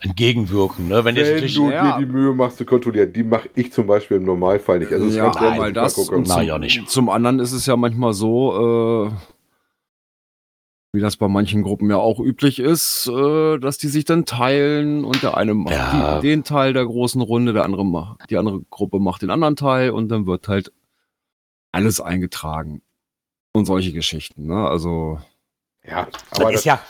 entgegenwirken. 0.00 0.88
Ne? 0.88 1.04
Wenn 1.04 1.16
Wenn 1.16 1.46
du 1.46 1.70
ja. 1.70 1.98
dir 1.98 2.06
die 2.06 2.12
Mühe 2.12 2.32
machst 2.34 2.58
zu 2.58 2.64
kontrollieren, 2.64 3.12
die 3.12 3.24
mache 3.24 3.48
ich 3.54 3.72
zum 3.72 3.86
Beispiel 3.86 4.18
im 4.18 4.24
Normalfall 4.24 4.78
nicht. 4.78 4.92
Also 4.92 5.06
es 5.06 5.16
ja, 5.16 5.30
einmal 5.32 5.72
das. 5.72 5.94
zum, 5.94 6.24
ja 6.24 6.58
nicht. 6.58 6.88
zum 6.88 7.08
anderen 7.08 7.40
ist 7.40 7.52
es 7.52 7.66
ja 7.66 7.76
manchmal 7.76 8.12
so, 8.12 9.08
äh, 9.08 9.12
wie 10.92 11.00
das 11.00 11.16
bei 11.16 11.28
manchen 11.28 11.62
Gruppen 11.62 11.90
ja 11.90 11.96
auch 11.96 12.20
üblich 12.20 12.60
ist, 12.60 13.08
äh, 13.08 13.58
dass 13.58 13.78
die 13.78 13.88
sich 13.88 14.04
dann 14.04 14.24
teilen 14.24 15.04
und 15.04 15.22
der 15.22 15.36
eine 15.36 15.54
macht 15.54 15.74
Ja. 15.74 16.20
die, 16.20 16.28
den 16.28 16.44
Teil 16.44 16.72
der 16.72 16.86
großen 16.86 17.20
Runde, 17.20 17.52
der 17.52 17.64
andere 17.64 17.84
macht, 17.84 18.30
die 18.30 18.36
andere 18.36 18.60
Gruppe 18.70 18.98
macht 19.00 19.22
den 19.22 19.30
anderen 19.30 19.56
Teil 19.56 19.90
und 19.90 20.08
dann 20.08 20.26
wird 20.26 20.48
halt 20.48 20.72
alles 21.72 22.00
eingetragen. 22.00 22.82
Und 23.52 23.66
solche 23.66 23.92
Geschichten, 23.92 24.46
ne? 24.46 24.66
Also, 24.68 25.18
Ja, 25.84 26.06
das 26.30 26.40
aber 26.40 26.50
ist 26.50 26.58
das, 26.58 26.64
ja, 26.64 26.80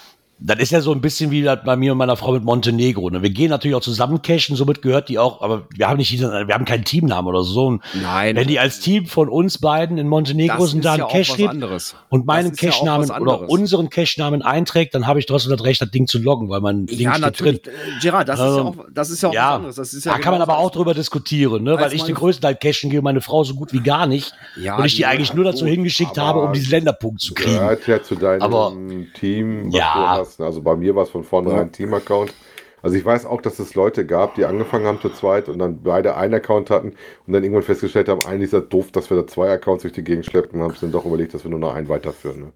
das 0.41 0.59
ist 0.61 0.70
ja 0.70 0.80
so 0.80 0.93
ein 0.93 1.01
bisschen 1.01 1.30
wie 1.32 1.43
das 1.43 1.59
bei 1.64 1.74
mir 1.76 1.93
und 1.93 1.99
meiner 1.99 2.16
Frau 2.16 2.32
mit 2.32 2.45
Montenegro. 2.45 3.11
Ne? 3.11 3.22
Wir 3.22 3.30
gehen 3.30 3.51
natürlich 3.51 3.74
auch 3.74 3.80
zusammen 3.80 4.22
cashen, 4.22 4.55
somit 4.55 4.82
gehört 4.82 5.09
die 5.09 5.18
auch, 5.18 5.43
aber 5.43 5.66
wir 5.74 5.89
haben 5.89 5.97
nicht, 5.97 6.12
diesen- 6.12 6.30
wir 6.47 6.55
haben 6.55 6.64
keinen 6.64 6.84
Teamnamen 6.84 7.28
oder 7.28 7.43
so. 7.43 7.66
Und 7.66 7.82
nein. 8.01 8.36
wenn 8.36 8.47
die 8.47 8.61
als 8.61 8.78
Team 8.78 9.07
von 9.07 9.28
uns 9.28 9.59
beiden 9.59 9.99
in 9.99 10.07
Montenegro 10.09 10.59
das 10.62 10.70
sind, 10.70 10.80
ist 10.80 10.84
da 10.84 10.91
ja 10.91 10.95
ein 10.97 11.03
auch 11.03 11.09
Cache 11.12 11.20
was 11.20 11.34
steht 11.34 11.49
anderes. 11.49 11.97
und 12.09 12.24
meinen 12.26 12.53
ist 12.53 12.62
ja 12.62 12.70
oder 13.18 13.49
unseren 13.51 13.91
Cache-Namen 13.91 14.43
einträgt, 14.43 14.95
dann 14.95 15.07
habe 15.09 15.18
ich 15.18 15.26
trotzdem 15.26 15.51
das 15.51 15.64
Recht, 15.64 15.82
das 15.82 15.91
Ding 15.91 16.07
zu 16.07 16.18
loggen, 16.20 16.49
weil 16.51 16.61
mein 16.61 16.86
Ding 16.86 17.01
Ja, 17.01 17.12
steht 17.12 17.22
natürlich. 17.22 17.62
drin. 17.62 17.72
Äh, 17.74 18.01
Gerard, 18.01 18.28
das, 18.28 18.39
ist 18.39 18.45
ja 18.47 18.59
Ähm, 18.61 18.66
auch, 18.66 18.76
das 18.95 19.11
ist 19.11 19.22
ja 19.22 19.28
auch 19.30 19.34
ja, 19.34 19.49
was 19.49 19.55
anderes. 19.57 19.76
Das 19.76 19.93
ist 19.93 20.05
ja 20.05 20.12
da 20.12 20.18
kann 20.18 20.30
man 20.32 20.41
genauso 20.41 20.53
aber 20.53 20.61
auch 20.64 20.70
drüber 20.70 20.95
diskutieren, 20.95 21.64
ne? 21.64 21.76
weil 21.80 21.93
ich 21.93 22.05
den 22.05 22.14
größten 22.14 22.43
Teil 22.43 22.55
cashen 22.55 22.91
gehe, 22.91 23.03
meine 23.03 23.20
Frau 23.20 23.43
so 23.43 23.55
gut 23.55 23.72
wie 23.72 23.80
gar 23.80 24.07
nicht. 24.07 24.32
Ja, 24.61 24.76
und 24.76 24.84
ich 24.84 24.95
die 24.95 25.05
eigentlich 25.05 25.34
nur 25.34 25.45
dazu 25.45 25.64
gut, 25.64 25.74
hingeschickt 25.74 26.16
habe, 26.16 26.39
um 26.41 26.53
diesen 26.53 26.70
Länderpunkt 26.70 27.20
zu 27.20 27.34
kriegen. 27.34 27.55
gehört 27.59 27.86
ja 27.89 28.01
zu 28.03 28.14
deinem 28.14 28.43
Aber- 28.43 28.72
Team, 29.18 29.66
was 29.72 29.74
Ja. 29.78 29.95
du 29.95 30.01
hast. 30.20 30.27
Also 30.38 30.62
bei 30.62 30.76
mir 30.76 30.94
war 30.94 31.04
es 31.04 31.10
von 31.10 31.24
vornherein 31.24 31.56
Ja. 31.58 31.62
ein 31.64 31.72
Team-Account. 31.72 32.34
Also 32.80 32.96
ich 32.96 33.04
weiß 33.04 33.26
auch, 33.26 33.40
dass 33.42 33.58
es 33.58 33.74
Leute 33.74 34.06
gab, 34.06 34.36
die 34.36 34.44
angefangen 34.44 34.86
haben 34.86 35.00
zu 35.00 35.10
zweit 35.10 35.48
und 35.48 35.58
dann 35.58 35.82
beide 35.82 36.16
einen 36.16 36.34
Account 36.34 36.70
hatten 36.70 36.92
und 37.26 37.32
dann 37.32 37.42
irgendwann 37.42 37.64
festgestellt 37.64 38.08
haben, 38.08 38.20
eigentlich 38.24 38.44
ist 38.44 38.52
das 38.52 38.68
doof, 38.68 38.92
dass 38.92 39.10
wir 39.10 39.16
da 39.16 39.26
zwei 39.26 39.50
Accounts 39.50 39.82
durch 39.82 39.94
die 39.94 40.04
Gegend 40.04 40.26
schleppen 40.26 40.60
und 40.60 40.64
haben 40.66 40.74
es 40.74 40.80
dann 40.80 40.92
doch 40.92 41.04
überlegt, 41.04 41.34
dass 41.34 41.42
wir 41.42 41.50
nur 41.50 41.58
noch 41.58 41.74
einen 41.74 41.88
weiterführen. 41.88 42.40
Ne? 42.40 42.52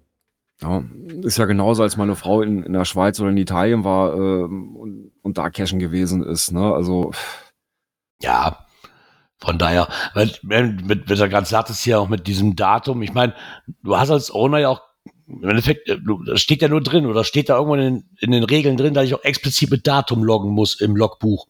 Ja, 0.61 0.81
ist 1.23 1.37
ja 1.37 1.45
genauso, 1.45 1.83
als 1.83 1.97
meine 1.97 2.15
Frau 2.15 2.41
in, 2.41 2.63
in 2.63 2.71
der 2.71 2.85
Schweiz 2.85 3.19
oder 3.19 3.31
in 3.31 3.37
Italien 3.37 3.83
war 3.83 4.13
ähm, 4.13 4.77
und, 4.77 5.11
und 5.21 5.37
da 5.37 5.49
cashen 5.49 5.79
gewesen 5.79 6.23
ist. 6.23 6.53
Ne? 6.53 6.73
Also, 6.73 7.11
Ja, 8.21 8.65
von 9.39 9.57
daher, 9.57 9.89
weil, 10.13 10.31
wenn, 10.43 10.77
mit, 10.87 11.09
wenn 11.09 11.19
er 11.19 11.27
gerade 11.27 11.45
sagt, 11.45 11.69
es 11.69 11.81
hier 11.81 11.99
auch 11.99 12.07
mit 12.07 12.27
diesem 12.27 12.55
Datum, 12.55 13.01
ich 13.01 13.13
meine, 13.13 13.33
du 13.83 13.97
hast 13.97 14.09
als 14.09 14.33
Owner 14.33 14.59
ja 14.59 14.69
auch, 14.69 14.81
im 15.27 15.43
Endeffekt, 15.49 15.89
äh, 15.89 15.97
das 16.25 16.41
steht 16.41 16.61
ja 16.61 16.67
nur 16.67 16.81
drin 16.81 17.05
oder 17.05 17.23
steht 17.23 17.49
da 17.49 17.55
irgendwo 17.55 17.75
in, 17.75 18.03
in 18.19 18.31
den 18.31 18.43
Regeln 18.43 18.77
drin, 18.77 18.93
dass 18.93 19.05
ich 19.05 19.13
auch 19.15 19.23
explizit 19.23 19.71
mit 19.71 19.87
Datum 19.87 20.23
loggen 20.23 20.51
muss 20.51 20.79
im 20.81 20.95
Logbuch. 20.95 21.47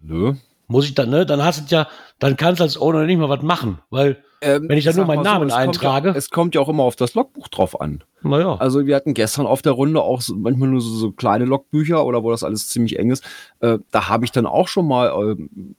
nö. 0.00 0.34
Muss 0.70 0.84
ich 0.84 0.94
dann, 0.94 1.08
ne? 1.08 1.24
Dann 1.24 1.42
hast 1.42 1.70
du 1.70 1.74
ja, 1.74 1.88
dann 2.18 2.36
kannst 2.36 2.60
du 2.60 2.64
als 2.64 2.78
Owner 2.78 3.04
nicht 3.06 3.16
mal 3.18 3.30
was 3.30 3.40
machen, 3.42 3.78
weil, 3.88 4.22
Ähm, 4.42 4.68
Wenn 4.68 4.76
ich 4.78 4.84
da 4.84 4.92
nur 4.92 5.06
meinen 5.06 5.24
mal 5.24 5.24
Namen 5.24 5.48
es 5.48 5.54
kommt 5.54 5.66
eintrage. 5.68 6.08
Ja, 6.10 6.14
es 6.14 6.28
kommt 6.30 6.54
ja 6.54 6.60
auch 6.60 6.68
immer 6.68 6.82
auf 6.84 6.94
das 6.94 7.14
Logbuch 7.14 7.48
drauf 7.48 7.80
an. 7.80 8.04
naja, 8.22 8.54
Also 8.56 8.86
wir 8.86 8.94
hatten 8.94 9.14
gestern 9.14 9.46
auf 9.46 9.62
der 9.62 9.72
Runde 9.72 10.00
auch 10.02 10.20
so, 10.20 10.36
manchmal 10.36 10.68
nur 10.68 10.80
so, 10.80 10.90
so 10.90 11.10
kleine 11.10 11.46
Logbücher 11.46 12.04
oder 12.04 12.22
wo 12.22 12.30
das 12.30 12.44
alles 12.44 12.68
ziemlich 12.68 12.98
eng 12.98 13.10
ist. 13.10 13.24
Äh, 13.60 13.78
da 13.90 14.08
habe 14.10 14.26
ich 14.26 14.30
dann 14.30 14.46
auch 14.46 14.68
schon 14.68 14.86
mal 14.86 15.10
ähm, 15.10 15.74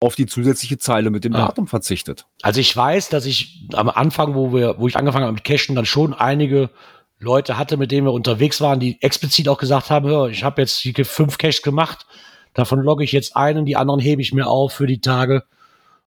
auf 0.00 0.14
die 0.14 0.26
zusätzliche 0.26 0.78
Zeile 0.78 1.10
mit 1.10 1.24
dem 1.24 1.34
Ah. 1.34 1.46
Datum 1.46 1.66
verzichtet. 1.66 2.26
Also 2.42 2.60
ich 2.60 2.74
weiß, 2.76 3.08
dass 3.08 3.26
ich 3.26 3.66
am 3.72 3.88
Anfang, 3.88 4.34
wo 4.34 4.52
wir, 4.52 4.76
wo 4.78 4.86
ich 4.86 4.96
angefangen 4.96 5.24
habe 5.24 5.34
mit 5.34 5.44
Cashen, 5.44 5.74
dann 5.74 5.86
schon 5.86 6.14
einige 6.14 6.70
Leute 7.18 7.58
hatte, 7.58 7.76
mit 7.76 7.90
denen 7.90 8.06
wir 8.06 8.12
unterwegs 8.12 8.60
waren, 8.60 8.78
die 8.78 9.02
explizit 9.02 9.48
auch 9.48 9.58
gesagt 9.58 9.90
haben, 9.90 10.08
hör, 10.08 10.28
ich 10.28 10.44
habe 10.44 10.62
jetzt 10.62 10.80
fünf 11.04 11.36
Caches 11.36 11.62
gemacht, 11.62 12.06
davon 12.54 12.80
logge 12.80 13.02
ich 13.02 13.10
jetzt 13.10 13.36
einen, 13.36 13.64
die 13.64 13.76
anderen 13.76 13.98
hebe 13.98 14.22
ich 14.22 14.32
mir 14.32 14.46
auf 14.46 14.72
für 14.72 14.86
die 14.86 15.00
Tage, 15.00 15.42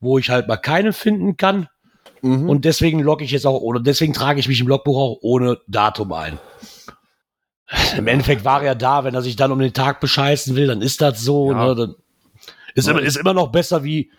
wo 0.00 0.18
ich 0.18 0.30
halt 0.30 0.48
mal 0.48 0.56
keine 0.56 0.94
finden 0.94 1.36
kann. 1.36 1.68
Mhm. 2.22 2.48
Und 2.48 2.64
deswegen 2.64 3.00
logge 3.00 3.22
ich 3.24 3.32
jetzt 3.32 3.46
auch 3.46 3.60
ohne, 3.60 3.82
deswegen 3.82 4.14
trage 4.14 4.40
ich 4.40 4.48
mich 4.48 4.60
im 4.60 4.68
Logbuch 4.68 4.96
auch 4.96 5.18
ohne 5.20 5.58
Datum 5.68 6.10
ein. 6.14 6.38
Im 7.98 8.06
Endeffekt 8.06 8.44
war 8.44 8.62
er 8.62 8.74
da, 8.74 9.04
wenn 9.04 9.14
er 9.14 9.22
sich 9.22 9.36
dann 9.36 9.52
um 9.52 9.58
den 9.58 9.72
Tag 9.72 10.00
bescheißen 10.00 10.56
will, 10.56 10.66
dann 10.66 10.80
ist 10.80 11.00
das 11.02 11.20
so. 11.20 11.50
Ja. 11.50 11.66
Ne, 11.66 11.74
dann 11.74 11.94
ist, 12.74 12.86
Ja, 12.86 12.92
immer, 12.92 13.02
ist 13.02 13.16
immer 13.16 13.34
noch 13.34 13.48
besser, 13.52 13.84
wie 13.84 14.10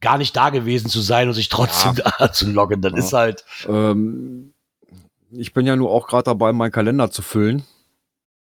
gar 0.00 0.18
nicht 0.18 0.34
da 0.36 0.50
gewesen 0.50 0.88
zu 0.88 1.00
sein 1.00 1.28
und 1.28 1.34
sich 1.34 1.48
trotzdem 1.48 1.94
da 2.18 2.32
zu 2.32 2.50
loggen. 2.50 2.80
Dann 2.82 2.94
Ja. 2.94 2.98
ist 2.98 3.12
halt, 3.12 3.44
Ähm, 3.68 4.52
ich 5.30 5.52
bin 5.52 5.66
ja 5.66 5.76
nur 5.76 5.90
auch 5.90 6.06
gerade 6.08 6.24
dabei, 6.24 6.52
meinen 6.52 6.72
Kalender 6.72 7.10
zu 7.10 7.22
füllen. 7.22 7.64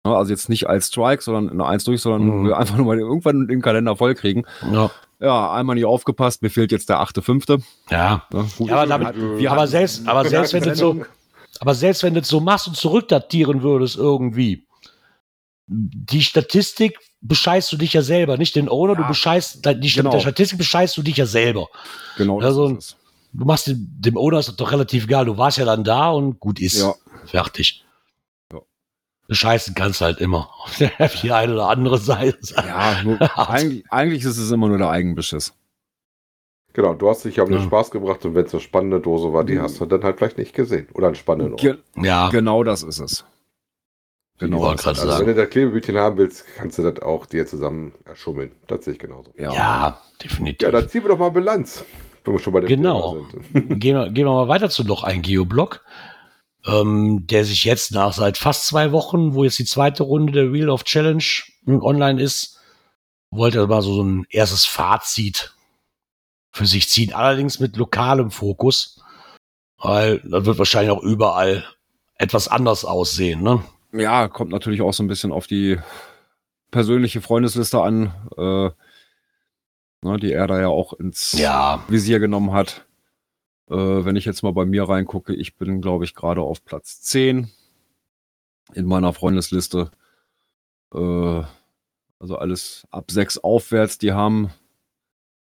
Ja, 0.06 0.14
Also 0.16 0.30
jetzt 0.30 0.48
nicht 0.48 0.68
als 0.68 0.88
Strike, 0.88 1.22
sondern 1.22 1.50
eine 1.50 1.66
Eins 1.66 1.84
durch, 1.84 2.00
sondern 2.00 2.42
Mhm. 2.42 2.52
einfach 2.52 2.76
nur 2.76 2.86
mal 2.86 2.98
irgendwann 2.98 3.48
den 3.48 3.62
Kalender 3.62 3.96
voll 3.96 4.14
kriegen. 4.14 4.44
Ja. 4.72 4.90
Ja, 5.18 5.52
einmal 5.52 5.76
nicht 5.76 5.86
aufgepasst, 5.86 6.42
mir 6.42 6.50
fehlt 6.50 6.70
jetzt 6.72 6.90
der 6.90 7.00
achte, 7.00 7.22
fünfte. 7.22 7.58
Ja. 7.90 8.24
Ja, 8.32 8.44
gut. 8.58 8.68
Ja, 8.68 8.76
aber 8.76 8.86
damit- 8.86 9.16
Wir 9.38 9.50
aber 9.50 9.62
hatten- 9.62 9.70
selbst, 9.70 10.06
aber 10.06 10.24
selbst 10.28 10.52
wenn 10.52 10.62
du 10.64 10.74
so, 10.76 11.04
aber 11.60 11.74
selbst 11.74 12.02
wenn 12.02 12.12
du 12.12 12.22
so 12.22 12.40
machst 12.40 12.68
und 12.68 12.76
zurückdatieren 12.76 13.62
würdest 13.62 13.96
irgendwie, 13.96 14.65
die 15.66 16.22
Statistik 16.22 16.98
bescheißt 17.20 17.72
du 17.72 17.76
dich 17.76 17.92
ja 17.92 18.02
selber, 18.02 18.36
nicht 18.36 18.54
den 18.54 18.68
Owner, 18.68 18.94
du 18.94 19.02
Ja, 19.02 19.08
bescheißt, 19.08 19.64
die 19.64 19.92
genau. 19.92 20.10
der 20.10 20.20
Statistik 20.20 20.58
bescheißt 20.58 20.96
du 20.96 21.02
dich 21.02 21.16
ja 21.16 21.26
selber. 21.26 21.68
Genau, 22.16 22.40
Also-. 22.40 22.78
Du 23.32 23.44
machst 23.44 23.66
dem, 23.66 23.86
dem 24.00 24.16
Owner 24.16 24.38
ist 24.38 24.48
das 24.48 24.56
doch 24.56 24.72
relativ 24.72 25.04
egal, 25.04 25.26
du 25.26 25.36
warst 25.36 25.58
ja 25.58 25.66
dann 25.66 25.84
da 25.84 26.08
und 26.10 26.40
gut 26.40 26.58
ist. 26.58 26.78
Ja. 26.80 26.94
Fertig. 27.26 27.84
Ja. 28.50 28.60
Bescheißen 29.28 29.74
kannst 29.74 30.00
halt 30.00 30.20
immer. 30.20 30.48
Auf 30.64 30.78
die 31.22 31.32
eine 31.32 31.52
oder 31.52 31.68
andere 31.68 31.98
Seite. 31.98 32.38
Ja, 32.56 33.02
nur, 33.02 33.18
eigentlich, 33.50 33.84
eigentlich 33.92 34.24
ist 34.24 34.38
es 34.38 34.50
immer 34.50 34.68
nur 34.68 34.78
der 34.78 34.88
Eigenbeschiss. 34.88 35.52
Genau, 36.72 36.94
du 36.94 37.10
hast 37.10 37.24
dich 37.24 37.36
ja 37.36 37.42
um 37.42 37.50
den 37.50 37.58
Ja. 37.58 37.64
Spaß 37.66 37.90
gebracht 37.90 38.24
und 38.24 38.34
wenn 38.34 38.46
es 38.46 38.54
eine 38.54 38.60
spannende 38.62 39.00
Dose 39.00 39.32
war, 39.32 39.44
die 39.44 39.58
hast 39.60 39.80
du 39.80 39.86
dann 39.86 40.02
halt 40.02 40.16
vielleicht 40.18 40.38
nicht 40.38 40.54
gesehen. 40.54 40.88
Oder 40.94 41.08
einen 41.08 41.16
spannenden 41.16 41.52
Ort. 41.54 41.60
Ge 41.60 41.76
Ja, 42.02 42.28
genau 42.30 42.62
das 42.64 42.82
ist 42.84 43.00
es. 43.00 43.24
Genau. 44.38 44.64
Also 44.64 44.92
sagen. 44.92 45.26
wenn 45.26 45.34
du 45.34 45.42
das 45.42 45.50
Klebebütchen 45.50 45.96
haben 45.96 46.18
willst, 46.18 46.44
kannst 46.56 46.78
du 46.78 46.82
das 46.82 47.00
auch 47.02 47.24
dir 47.24 47.46
zusammen 47.46 47.92
erschummeln. 48.04 48.52
Das 48.66 48.84
sehe 48.84 48.94
ich 48.94 48.98
genauso. 48.98 49.32
Ja. 49.38 49.52
ja, 49.52 50.02
definitiv. 50.22 50.66
Ja, 50.66 50.72
dann 50.72 50.88
ziehen 50.88 51.04
wir 51.04 51.08
doch 51.08 51.18
mal 51.18 51.30
Bilanz, 51.30 51.84
wenn 52.24 52.34
wir 52.34 52.38
schon 52.38 52.52
bei 52.52 52.60
dem 52.60 52.68
Genau. 52.68 53.26
Gehen, 53.52 53.96
wir, 53.96 54.10
gehen 54.10 54.26
wir 54.26 54.32
mal 54.34 54.48
weiter 54.48 54.68
zu 54.68 54.84
noch 54.84 55.04
ein 55.04 55.22
Geoblock, 55.22 55.82
ähm, 56.66 57.26
der 57.26 57.46
sich 57.46 57.64
jetzt 57.64 57.92
nach 57.92 58.12
seit 58.12 58.36
fast 58.36 58.66
zwei 58.66 58.92
Wochen, 58.92 59.32
wo 59.32 59.44
jetzt 59.44 59.58
die 59.58 59.64
zweite 59.64 60.02
Runde 60.02 60.32
der 60.32 60.52
Wheel 60.52 60.68
of 60.68 60.84
Challenge 60.84 61.24
online 61.66 62.20
ist, 62.20 62.60
wollte 63.30 63.58
er 63.58 63.66
mal 63.68 63.82
so 63.82 64.02
ein 64.02 64.26
erstes 64.28 64.66
Fazit 64.66 65.54
für 66.52 66.66
sich 66.66 66.90
ziehen. 66.90 67.14
Allerdings 67.14 67.58
mit 67.58 67.76
lokalem 67.76 68.30
Fokus, 68.30 69.00
weil 69.78 70.18
das 70.18 70.44
wird 70.44 70.58
wahrscheinlich 70.58 70.90
auch 70.90 71.02
überall 71.02 71.64
etwas 72.18 72.48
anders 72.48 72.84
aussehen. 72.84 73.42
Ne? 73.42 73.62
Ja, 73.98 74.28
kommt 74.28 74.50
natürlich 74.50 74.82
auch 74.82 74.92
so 74.92 75.02
ein 75.02 75.08
bisschen 75.08 75.32
auf 75.32 75.46
die 75.46 75.78
persönliche 76.70 77.20
Freundesliste 77.20 77.80
an, 77.80 78.12
äh, 78.36 78.70
ne, 80.06 80.16
die 80.20 80.32
er 80.32 80.46
da 80.46 80.60
ja 80.60 80.68
auch 80.68 80.92
ins 80.94 81.32
Ja, 81.32 81.84
Visier 81.88 82.18
genommen 82.18 82.52
hat. 82.52 82.86
Äh, 83.68 83.74
wenn 83.74 84.16
ich 84.16 84.24
jetzt 84.24 84.42
mal 84.42 84.52
bei 84.52 84.64
mir 84.64 84.88
reingucke, 84.88 85.34
ich 85.34 85.56
bin, 85.56 85.80
glaube 85.80 86.04
ich, 86.04 86.14
gerade 86.14 86.40
auf 86.42 86.64
Platz 86.64 87.00
10 87.02 87.50
in 88.74 88.86
meiner 88.86 89.12
Freundesliste. 89.12 89.90
Äh, 90.94 91.42
also 92.18 92.38
alles 92.38 92.86
ab 92.90 93.10
6 93.10 93.38
aufwärts, 93.38 93.98
die 93.98 94.12
haben 94.12 94.50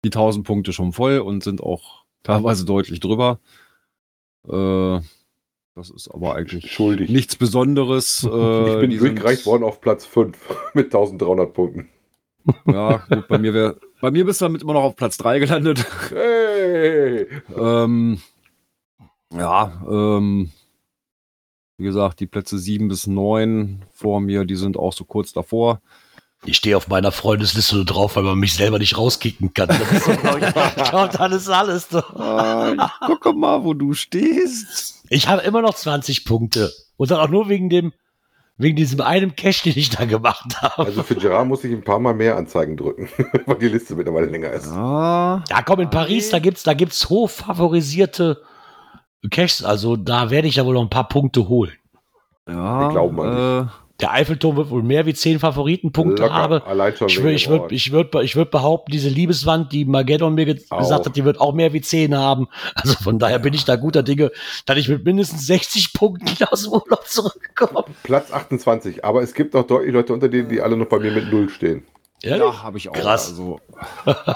die 0.03 0.09
1000 0.09 0.45
Punkte 0.45 0.73
schon 0.73 0.93
voll 0.93 1.19
und 1.19 1.43
sind 1.43 1.61
auch 1.61 2.03
teilweise 2.23 2.65
deutlich 2.65 2.99
drüber. 2.99 3.39
Äh, 4.47 5.01
das 5.80 5.89
ist 5.89 6.09
aber 6.09 6.36
eigentlich 6.36 6.71
Schuldig. 6.71 7.09
nichts 7.09 7.38
Besonderes. 7.38 8.23
Äh, 8.23 8.27
ich 8.73 8.80
bin 8.82 8.91
sind- 8.91 9.01
durchgereicht 9.01 9.45
worden 9.45 9.63
auf 9.63 9.80
Platz 9.82 10.05
5 10.05 10.38
mit 10.73 10.88
1300 10.88 11.53
Punkten. 11.53 11.89
Ja, 12.65 12.97
gut, 13.09 13.27
bei 13.27 13.38
mir 13.38 13.53
wär, 13.53 13.75
bei 14.01 14.11
mir 14.11 14.25
bist 14.25 14.41
du 14.41 14.45
damit 14.45 14.61
immer 14.61 14.73
noch 14.73 14.84
auf 14.84 14.95
Platz 14.95 15.17
3 15.17 15.39
gelandet. 15.39 15.86
Hey! 16.09 17.27
ähm, 17.57 18.19
ja, 19.34 19.82
ähm, 19.89 20.51
wie 21.77 21.84
gesagt, 21.84 22.19
die 22.19 22.27
Plätze 22.27 22.57
7 22.57 22.88
bis 22.88 23.07
9 23.07 23.86
vor 23.91 24.19
mir, 24.19 24.45
die 24.45 24.55
sind 24.55 24.77
auch 24.77 24.93
so 24.93 25.05
kurz 25.05 25.32
davor. 25.32 25.82
Ich 26.45 26.57
stehe 26.57 26.77
auf 26.77 26.87
meiner 26.87 27.11
Freundesliste 27.11 27.75
nur 27.75 27.85
drauf, 27.85 28.15
weil 28.15 28.23
man 28.23 28.37
mich 28.39 28.53
selber 28.53 28.79
nicht 28.79 28.97
rauskicken 28.97 29.53
kann. 29.53 29.67
Das 29.67 29.79
ist 29.91 30.05
so, 30.05 30.11
glaub 30.13 30.37
ich, 30.37 30.47
ich 30.77 30.89
glaub, 30.89 31.11
das 31.11 31.33
ist 31.33 31.49
alles. 31.49 31.87
doch. 31.89 32.15
Ah, 32.15 32.73
ich 33.01 33.07
gucke 33.07 33.33
mal, 33.33 33.63
wo 33.63 33.73
du 33.73 33.93
stehst. 33.93 35.03
Ich 35.09 35.27
habe 35.27 35.41
immer 35.41 35.61
noch 35.61 35.73
20 35.75 36.23
Punkte. 36.25 36.71
Und 36.97 37.11
dann 37.11 37.19
auch 37.19 37.29
nur 37.29 37.49
wegen 37.49 37.69
dem, 37.69 37.93
wegen 38.57 38.75
diesem 38.75 39.01
einen 39.01 39.35
Cash, 39.35 39.63
den 39.63 39.73
ich 39.77 39.89
da 39.89 40.05
gemacht 40.05 40.61
habe. 40.61 40.85
Also 40.85 41.03
für 41.03 41.15
Gerard 41.15 41.47
muss 41.47 41.63
ich 41.63 41.71
ein 41.73 41.83
paar 41.83 41.99
Mal 41.99 42.13
mehr 42.13 42.35
Anzeigen 42.37 42.77
drücken, 42.77 43.09
weil 43.45 43.57
die 43.57 43.67
Liste 43.69 43.95
mittlerweile 43.95 44.27
länger 44.27 44.51
ist. 44.51 44.67
Ah, 44.67 45.43
Ja, 45.49 45.61
komm, 45.61 45.79
in 45.81 45.89
Paris, 45.89 46.29
da 46.29 46.39
gibt's, 46.39 46.63
da 46.63 46.73
gibt's 46.73 47.09
hochfavorisierte 47.09 48.41
Caches. 49.29 49.63
Also 49.63 49.95
da 49.97 50.29
werde 50.29 50.47
ich 50.47 50.55
ja 50.55 50.65
wohl 50.65 50.73
noch 50.73 50.81
ein 50.83 50.89
paar 50.89 51.07
Punkte 51.09 51.47
holen. 51.49 51.73
ja. 52.47 52.81
Wir 52.81 52.89
glauben 52.89 53.19
an 53.21 53.65
äh, 53.65 53.69
Der 54.01 54.11
Eiffelturm 54.13 54.55
wird 54.55 54.69
wohl 54.69 54.81
mehr 54.81 55.05
wie 55.05 55.13
zehn 55.13 55.39
Favoritenpunkte 55.39 56.21
Locker, 56.23 56.33
haben. 56.33 56.61
Allein 56.63 56.95
schon 56.95 57.09
Ich 57.09 57.17
würde 57.21 57.33
ich 57.33 57.43
dem 57.43 57.51
würd, 57.51 57.61
Ort. 57.63 57.71
ich 57.73 57.91
würd, 57.91 58.15
ich 58.23 58.35
würd 58.37 58.49
behaupten, 58.49 58.91
diese 58.91 59.09
Liebeswand, 59.09 59.73
die 59.73 59.83
Mageddon 59.83 60.35
mir 60.35 60.45
ge 60.45 60.61
Auch. 60.69 60.79
gesagt 60.79 61.05
hat, 61.05 61.15
die 61.17 61.25
wird 61.25 61.41
auch 61.41 61.53
mehr 61.53 61.73
wie 61.73 61.81
10 61.81 62.15
haben. 62.15 62.47
Also 62.75 62.93
von 62.93 63.19
daher 63.19 63.39
bin 63.39 63.53
ich 63.53 63.65
da 63.65 63.75
guter 63.75 64.01
Dinge, 64.01 64.31
dass 64.65 64.77
ich 64.77 64.87
mit 64.87 65.03
mindestens 65.03 65.45
60 65.47 65.91
Punkten 65.93 66.43
aus 66.49 66.63
dem 66.63 66.71
Urlaub 66.71 67.05
zurückkomme. 67.07 67.83
Platz 68.03 68.31
28, 68.31 69.03
aber 69.03 69.21
es 69.21 69.33
gibt 69.33 69.53
noch 69.53 69.67
deutlich 69.67 69.93
Leute 69.93 70.13
unter 70.13 70.29
denen, 70.29 70.47
die 70.47 70.61
alle 70.61 70.77
noch 70.77 70.87
bei 70.87 70.99
mir 70.99 71.11
mit 71.11 71.29
Null 71.31 71.49
stehen. 71.49 71.83
Ehrlich? 72.21 72.41
ja, 72.41 72.63
habe 72.63 72.77
ich 72.77 72.87
auch. 72.89 72.93
Krass. 72.93 73.29
Also, 73.31 73.59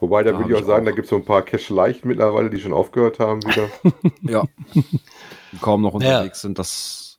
Wobei, 0.00 0.24
da 0.24 0.32
Da 0.32 0.38
würde 0.38 0.52
ich 0.52 0.60
auch 0.60 0.66
sagen, 0.66 0.82
auch. 0.82 0.90
da 0.90 0.94
gibt 0.96 1.04
es 1.04 1.10
so 1.10 1.16
ein 1.16 1.24
paar 1.24 1.42
Cache 1.42 1.72
leicht 1.72 2.04
mittlerweile, 2.04 2.50
die 2.50 2.58
schon 2.58 2.72
aufgehört 2.72 3.20
haben 3.20 3.40
wieder. 3.44 3.68
ja. 4.22 4.42
Die 4.74 5.58
kaum 5.60 5.82
noch 5.82 5.92
Ja. 6.00 6.16
unterwegs 6.18 6.40
sind, 6.40 6.58
das 6.58 7.11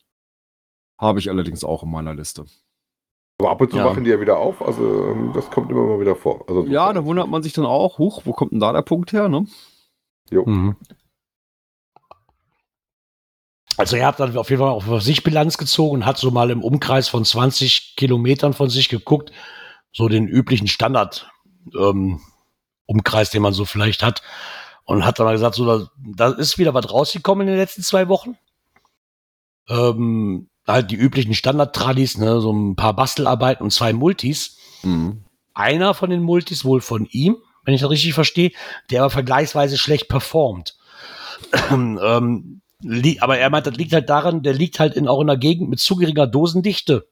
habe 0.98 1.18
ich 1.18 1.30
allerdings 1.30 1.64
auch 1.64 1.82
in 1.82 1.90
meiner 1.90 2.14
Liste. 2.14 2.46
Aber 3.38 3.50
ab 3.50 3.60
und 3.60 3.70
zu 3.70 3.78
Ja. 3.78 3.84
machen 3.84 4.04
die 4.04 4.10
ja 4.10 4.20
wieder 4.20 4.38
auf, 4.38 4.62
also 4.62 5.08
ähm, 5.10 5.32
das 5.34 5.50
kommt 5.50 5.70
immer 5.70 5.84
mal 5.86 6.00
wieder 6.00 6.14
vor. 6.14 6.44
Also, 6.48 6.64
Ja, 6.66 6.92
da 6.92 7.04
wundert 7.04 7.28
man 7.28 7.42
sich 7.42 7.52
dann 7.52 7.66
auch, 7.66 7.98
huch, 7.98 8.22
wo 8.24 8.32
kommt 8.32 8.52
denn 8.52 8.60
da 8.60 8.72
der 8.72 8.82
Punkt 8.82 9.12
her, 9.12 9.28
ne? 9.28 9.46
Mhm. 10.30 10.76
Also 13.76 13.96
er 13.96 14.06
hat 14.06 14.20
dann 14.20 14.36
auf 14.36 14.50
jeden 14.50 14.60
Fall 14.60 14.70
auch 14.70 14.84
für 14.84 15.00
sich 15.00 15.24
Bilanz 15.24 15.58
gezogen 15.58 15.96
und 15.96 16.06
hat 16.06 16.16
so 16.16 16.30
mal 16.30 16.50
im 16.50 16.62
Umkreis 16.62 17.08
von 17.08 17.24
20 17.24 17.96
Kilometern 17.96 18.52
von 18.52 18.70
sich 18.70 18.88
geguckt, 18.88 19.32
so 19.92 20.08
den 20.08 20.28
üblichen 20.28 20.68
Standard 20.68 21.28
ähm, 21.76 22.20
Umkreis, 22.86 23.30
den 23.30 23.42
man 23.42 23.52
so 23.52 23.64
vielleicht 23.64 24.02
hat. 24.02 24.22
Und 24.84 25.04
hat 25.04 25.18
dann 25.18 25.26
mal 25.26 25.32
gesagt, 25.32 25.54
so, 25.56 25.66
da, 25.66 25.88
da 25.96 26.28
ist 26.28 26.58
wieder 26.58 26.74
was 26.74 26.90
rausgekommen 26.92 27.48
in 27.48 27.54
den 27.54 27.60
letzten 27.60 27.82
zwei 27.82 28.08
Wochen. 28.08 28.36
Ähm, 29.68 30.50
halt 30.66 30.90
die 30.90 30.96
üblichen 30.96 31.34
Standard-Tradis, 31.34 32.18
ne, 32.18 32.40
so 32.40 32.52
ein 32.52 32.76
paar 32.76 32.94
Bastelarbeiten 32.94 33.62
und 33.64 33.70
zwei 33.70 33.92
Multis 33.92 34.58
Mhm. 34.82 35.24
einer 35.54 35.94
von 35.94 36.10
den 36.10 36.22
Multis 36.22 36.64
wohl 36.64 36.80
von 36.82 37.06
ihm, 37.10 37.36
wenn 37.64 37.74
ich 37.74 37.80
das 37.80 37.90
richtig 37.90 38.12
verstehe, 38.14 38.50
der 38.90 39.00
aber 39.02 39.10
vergleichsweise 39.10 39.78
schlecht 39.78 40.08
performt. 40.08 40.76
ähm, 41.70 42.60
aber 43.20 43.38
er 43.38 43.48
meint, 43.50 43.66
das 43.66 43.76
liegt 43.76 43.92
halt 43.94 44.10
daran, 44.10 44.42
der 44.42 44.52
liegt 44.52 44.78
halt 44.78 44.94
in, 44.94 45.08
auch 45.08 45.20
in 45.20 45.30
einer 45.30 45.38
Gegend 45.38 45.70
mit 45.70 45.80
zu 45.80 45.96
geringer 45.96 46.26
Dosendichte. 46.26 47.06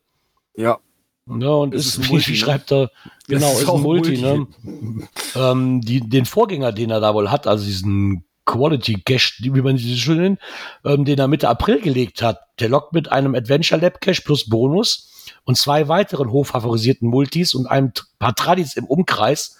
Ja, 0.55 0.79
Ja, 1.27 1.49
und 1.49 1.75
Es 1.75 1.87
ist, 1.87 1.99
ist 1.99 2.05
ein 2.05 2.09
Multi, 2.11 2.27
wie 2.29 2.33
ne? 2.33 2.37
schreibt 2.39 2.73
er, 2.73 2.91
genau, 3.27 3.53
ist 3.53 3.63
ist, 3.63 3.69
ein 3.71 3.81
Multi, 3.81 4.19
Multi. 4.19 4.23
ne? 4.23 5.09
ähm, 5.35 5.81
die, 5.81 6.01
den 6.01 6.27
Vorgänger, 6.27 6.73
den 6.73 6.91
er 6.91 7.01
da 7.01 7.15
wohl 7.15 7.31
hat, 7.31 7.47
also 7.47 7.65
diesen 7.65 8.25
Quality 8.45 9.03
Cache, 9.05 9.35
wie 9.41 9.63
man 9.63 9.77
sie 9.77 9.97
schön 9.97 10.19
nennt, 10.21 10.41
ähm, 10.85 11.05
den 11.05 11.19
er 11.19 11.29
Mitte 11.29 11.49
April 11.49 11.81
gelegt 11.81 12.23
hat, 12.23 12.41
der 12.61 12.69
lockt 12.69 12.93
mit 12.93 13.11
einem 13.11 13.35
Adventure 13.35 13.81
Lab 13.81 14.01
Cache 14.01 14.23
plus 14.23 14.49
Bonus 14.49 15.09
und 15.45 15.57
zwei 15.57 15.89
weiteren 15.89 16.31
hochfavorisierten 16.31 17.09
Multis 17.09 17.55
und 17.55 17.67
einem 17.67 17.93
paar 18.19 18.35
Tradis 18.35 18.77
im 18.77 18.85
Umkreis. 18.85 19.59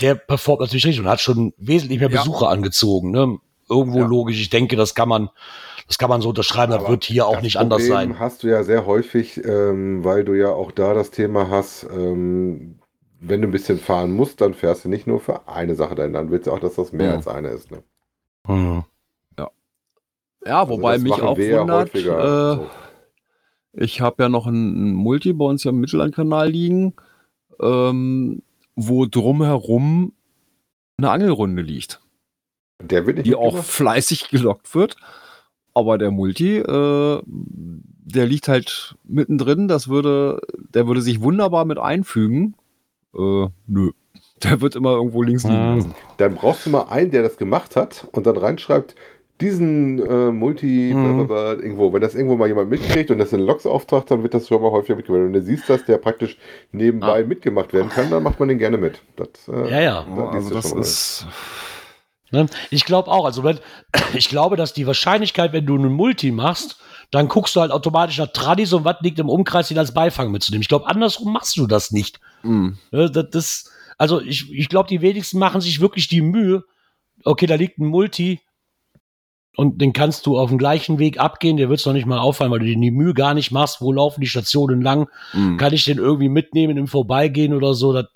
Der 0.00 0.14
performt 0.14 0.60
natürlich 0.60 0.84
richtig 0.86 1.00
und 1.00 1.08
hat 1.08 1.20
schon 1.20 1.54
wesentlich 1.56 2.00
mehr 2.00 2.10
Ja. 2.10 2.18
Besucher 2.20 2.48
angezogen. 2.50 3.10
Ne? 3.12 3.38
Irgendwo 3.68 4.00
Ja. 4.00 4.06
logisch. 4.06 4.40
Ich 4.40 4.50
denke, 4.50 4.76
das 4.76 4.94
kann 4.94 5.08
man, 5.08 5.30
das 5.88 5.96
kann 5.98 6.10
man 6.10 6.20
so 6.20 6.28
unterschreiben. 6.30 6.72
Das 6.72 6.80
Aber 6.82 6.90
wird 6.90 7.04
hier 7.04 7.26
auch 7.26 7.34
das 7.34 7.42
nicht 7.42 7.56
anders 7.56 7.82
Problem 7.82 8.10
sein. 8.10 8.18
hast 8.20 8.42
du 8.42 8.48
ja 8.48 8.62
sehr 8.62 8.84
häufig, 8.86 9.42
ähm, 9.44 10.04
weil 10.04 10.24
du 10.24 10.34
ja 10.34 10.50
auch 10.50 10.70
da 10.72 10.92
das 10.94 11.10
Thema 11.10 11.48
hast, 11.50 11.84
ähm, 11.90 12.78
wenn 13.20 13.40
du 13.42 13.48
ein 13.48 13.52
bisschen 13.52 13.78
fahren 13.78 14.12
musst, 14.12 14.40
dann 14.40 14.54
fährst 14.54 14.84
du 14.84 14.88
nicht 14.88 15.06
nur 15.06 15.20
für 15.20 15.48
eine 15.48 15.74
Sache 15.74 15.94
dahin, 15.94 16.12
dann 16.12 16.30
willst 16.30 16.46
du 16.46 16.52
auch, 16.52 16.58
dass 16.60 16.74
das 16.74 16.92
mehr 16.92 17.10
Mhm. 17.10 17.16
als 17.16 17.28
eine 17.28 17.48
ist. 17.48 17.70
Ne? 17.70 17.82
Hm. 18.46 18.84
ja 19.38 20.60
Also 20.60 20.72
wobei 20.74 20.94
das 20.94 21.02
mich 21.02 21.12
auch 21.14 21.38
ja 21.38 21.60
wundert, 21.60 21.94
äh, 21.94 22.00
so. 22.02 22.70
ich 23.72 24.00
habe 24.00 24.22
ja 24.22 24.28
noch 24.28 24.46
ein, 24.46 24.90
ein 24.90 24.94
Multi 24.94 25.32
bei 25.32 25.44
uns 25.44 25.64
ja 25.64 25.70
im 25.70 25.80
Mittellandkanal 25.80 26.48
liegen, 26.48 26.94
ähm, 27.60 28.42
wo 28.76 29.06
drumherum 29.06 30.12
eine 30.98 31.10
Angelrunde 31.10 31.62
liegt, 31.62 32.00
Der 32.80 33.06
wird 33.06 33.16
nicht 33.16 33.26
die 33.26 33.34
auch 33.34 33.44
mitgemacht? 33.46 33.66
fleißig 33.68 34.28
gelockt 34.28 34.74
wird. 34.74 34.96
Aber 35.74 35.98
der 35.98 36.10
Multi, 36.10 36.56
äh, 36.58 37.22
der 37.26 38.26
liegt 38.26 38.48
halt 38.48 38.94
mittendrin, 39.04 39.68
das 39.68 39.88
würde, 39.88 40.40
der 40.72 40.86
würde 40.86 41.02
sich 41.02 41.20
wunderbar 41.20 41.64
mit 41.66 41.78
einfügen. 41.78 42.54
Äh, 43.16 43.48
nö. 43.66 43.90
Der 44.42 44.60
wird 44.60 44.76
immer 44.76 44.92
irgendwo 44.92 45.22
links 45.22 45.44
liegen 45.44 45.76
lassen. 45.76 45.94
Dann 46.18 46.34
brauchst 46.34 46.66
du 46.66 46.70
mal 46.70 46.82
einen, 46.90 47.10
der 47.10 47.22
das 47.22 47.36
gemacht 47.38 47.74
hat 47.76 48.06
und 48.12 48.26
dann 48.26 48.36
reinschreibt, 48.36 48.94
diesen 49.40 49.98
äh, 49.98 50.30
Multi, 50.30 50.92
Mhm. 50.94 51.02
blablabla, 51.26 51.62
irgendwo, 51.62 51.92
wenn 51.92 52.00
das 52.00 52.14
irgendwo 52.14 52.36
mal 52.36 52.48
jemand 52.48 52.70
mitkriegt 52.70 53.10
und 53.10 53.18
das 53.18 53.32
in 53.32 53.40
Logs 53.40 53.66
auftaucht, 53.66 54.10
dann 54.10 54.22
wird 54.22 54.32
das 54.34 54.48
schon 54.48 54.62
mal 54.62 54.70
häufiger 54.70 54.96
mitgemacht. 54.96 55.24
Wenn 55.24 55.32
du 55.34 55.42
siehst, 55.42 55.68
dass 55.68 55.84
der 55.84 55.98
praktisch 55.98 56.38
nebenbei 56.72 57.22
mitgemacht 57.24 57.72
werden 57.74 57.90
kann, 57.90 58.10
dann 58.10 58.22
macht 58.22 58.40
man 58.40 58.48
den 58.48 58.58
gerne 58.58 58.78
mit. 58.78 59.02
Das, 59.16 59.28
äh, 59.48 59.70
Ja, 59.70 59.80
ja. 59.80 60.06
Oh, 60.10 60.30
liest 60.34 60.54
also 60.54 60.54
das 60.54 60.72
ist. 60.72 61.26
Ne? 62.30 62.46
Ich 62.70 62.84
glaube 62.86 63.10
auch, 63.10 63.24
also 63.24 63.44
wenn, 63.44 63.58
ich 64.14 64.28
glaube, 64.28 64.56
dass 64.56 64.72
die 64.72 64.86
Wahrscheinlichkeit, 64.86 65.52
wenn 65.52 65.66
du 65.66 65.74
einen 65.76 65.92
Multi 65.92 66.32
machst, 66.32 66.78
dann 67.10 67.28
guckst 67.28 67.54
du 67.56 67.60
halt 67.60 67.70
automatisch 67.70 68.18
nach 68.18 68.32
Tradis 68.32 68.72
und 68.72 68.84
was 68.84 68.96
liegt 69.00 69.18
im 69.18 69.28
Umkreis, 69.28 69.68
den 69.68 69.78
als 69.78 69.94
Beifang 69.94 70.30
mitzunehmen. 70.30 70.62
Ich 70.62 70.68
glaube, 70.68 70.88
andersrum 70.88 71.32
machst 71.32 71.56
du 71.56 71.66
das 71.66 71.90
nicht. 71.92 72.20
Ne, 72.90 73.10
Das, 73.10 73.30
das, 73.30 73.70
also 73.98 74.20
ich, 74.20 74.52
ich 74.52 74.68
glaube, 74.68 74.88
die 74.88 75.00
wenigsten 75.00 75.38
machen 75.38 75.60
sich 75.60 75.80
wirklich 75.80 76.08
die 76.08 76.20
Mühe, 76.20 76.64
okay, 77.24 77.46
da 77.46 77.54
liegt 77.54 77.78
ein 77.78 77.86
Multi 77.86 78.40
und 79.56 79.80
den 79.80 79.92
kannst 79.92 80.26
du 80.26 80.38
auf 80.38 80.50
dem 80.50 80.58
gleichen 80.58 80.98
Weg 80.98 81.18
abgehen, 81.18 81.56
der 81.56 81.68
wird 81.68 81.80
es 81.80 81.86
noch 81.86 81.94
nicht 81.94 82.06
mal 82.06 82.18
auffallen, 82.18 82.52
weil 82.52 82.58
du 82.58 82.66
dir 82.66 82.76
die 82.78 82.90
Mühe 82.90 83.14
gar 83.14 83.34
nicht 83.34 83.50
machst, 83.52 83.80
wo 83.80 83.92
laufen 83.92 84.20
die 84.20 84.26
Stationen 84.26 84.82
lang, 84.82 85.08
Mh. 85.32 85.56
kann 85.56 85.72
ich 85.72 85.84
den 85.84 85.98
irgendwie 85.98 86.28
mitnehmen 86.28 86.76
im 86.76 86.88
Vorbeigehen 86.88 87.54
oder 87.54 87.72
so. 87.74 87.92
Das, 87.92 88.06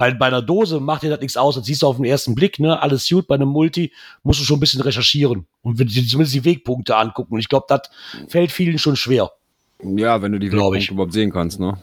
bei, 0.00 0.14
bei 0.14 0.28
einer 0.28 0.40
Dose 0.40 0.80
macht 0.80 1.02
dir 1.02 1.10
das 1.10 1.20
nichts 1.20 1.36
aus, 1.36 1.56
das 1.56 1.66
siehst 1.66 1.82
du 1.82 1.86
auf 1.86 1.96
den 1.96 2.06
ersten 2.06 2.34
Blick, 2.34 2.58
ne, 2.58 2.80
alles 2.80 3.06
gut, 3.06 3.26
bei 3.26 3.34
einem 3.34 3.50
Multi 3.50 3.92
musst 4.22 4.40
du 4.40 4.44
schon 4.44 4.56
ein 4.56 4.60
bisschen 4.60 4.80
recherchieren 4.80 5.46
und 5.60 5.76
zumindest 5.76 6.34
die 6.34 6.42
Wegpunkte 6.46 6.96
angucken. 6.96 7.34
Und 7.34 7.40
ich 7.40 7.50
glaube, 7.50 7.66
das 7.68 7.82
fällt 8.28 8.50
vielen 8.50 8.78
schon 8.78 8.96
schwer. 8.96 9.30
Ja, 9.82 10.22
wenn 10.22 10.32
du 10.32 10.38
die 10.38 10.50
Wegpunkte 10.50 10.78
ich. 10.78 10.90
überhaupt 10.90 11.12
sehen 11.12 11.30
kannst, 11.30 11.60
ne? 11.60 11.82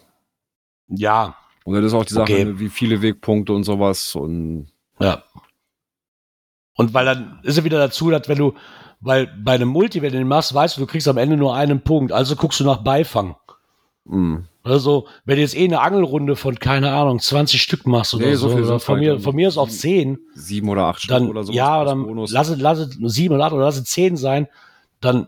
Ja, 0.88 1.36
Und 1.63 1.76
das 1.76 1.86
ist 1.86 1.93
auch 1.93 2.05
die 2.05 2.15
Sache, 2.15 2.34
Okay. 2.34 2.45
ne, 2.45 2.59
wie 2.59 2.70
viele 2.70 3.03
Wegpunkte 3.03 3.53
und 3.53 3.65
sowas 3.65 4.15
und 4.15 4.65
Ja. 4.99 5.22
Und 6.74 6.95
weil 6.95 7.05
dann 7.05 7.39
ist 7.43 7.59
es 7.59 7.63
wieder 7.63 7.78
dazu, 7.78 8.09
dass 8.09 8.28
wenn 8.28 8.39
du, 8.39 8.55
weil 8.99 9.28
bei 9.28 9.53
einem 9.53 9.70
Multi, 9.70 10.01
wenn 10.01 10.11
du 10.11 10.18
den 10.18 10.28
machst, 10.28 10.55
weißt 10.55 10.76
du, 10.78 10.82
du 10.82 10.88
kriegst 10.88 11.07
am 11.07 11.18
Ende 11.18 11.38
nur 11.38 11.53
einen 11.55 11.82
Punkt, 11.82 12.11
also 12.11 12.36
guckst 12.36 12.59
du 12.59 12.63
nach 12.63 12.78
Beifang. 12.84 13.36
Mh. 14.07 14.43
Also, 14.63 15.07
wenn 15.23 15.37
du 15.37 15.41
jetzt 15.43 15.55
eh 15.55 15.63
eine 15.63 15.79
Angelrunde 15.79 16.35
von, 16.35 16.59
keine 16.59 16.91
Ahnung, 16.91 17.19
20 17.19 17.61
Stück 17.61 17.87
machst 17.87 18.13
oder 18.13 18.25
Nee, 18.25 18.35
so, 18.35 18.49
so 18.49 18.55
viel 18.55 18.57
oder 18.63 18.67
sind's 18.67 18.83
von 18.83 18.95
halt 18.95 19.03
mir, 19.05 19.19
von 19.21 19.33
mir 19.35 19.47
aus 19.47 19.57
auch 19.57 19.69
sieben. 19.69 20.17
10, 20.17 20.19
sieben 20.35 20.67
oder 20.69 20.83
acht 20.87 20.99
Stück 20.99 21.09
dann, 21.11 21.29
oder 21.29 21.43
sowas. 21.45 21.55
ja, 21.55 21.85
dann 21.85 22.03
Bonus. 22.03 22.31
lass 22.31 22.49
es, 22.49 22.59
lass 22.59 22.79
es 22.79 22.97
sieben 22.99 23.35
oder 23.35 23.45
acht 23.45 23.53
oder 23.53 23.63
lass 23.63 23.77
es 23.77 23.85
zehn 23.85 24.17
sein, 24.17 24.47
dann 24.99 25.27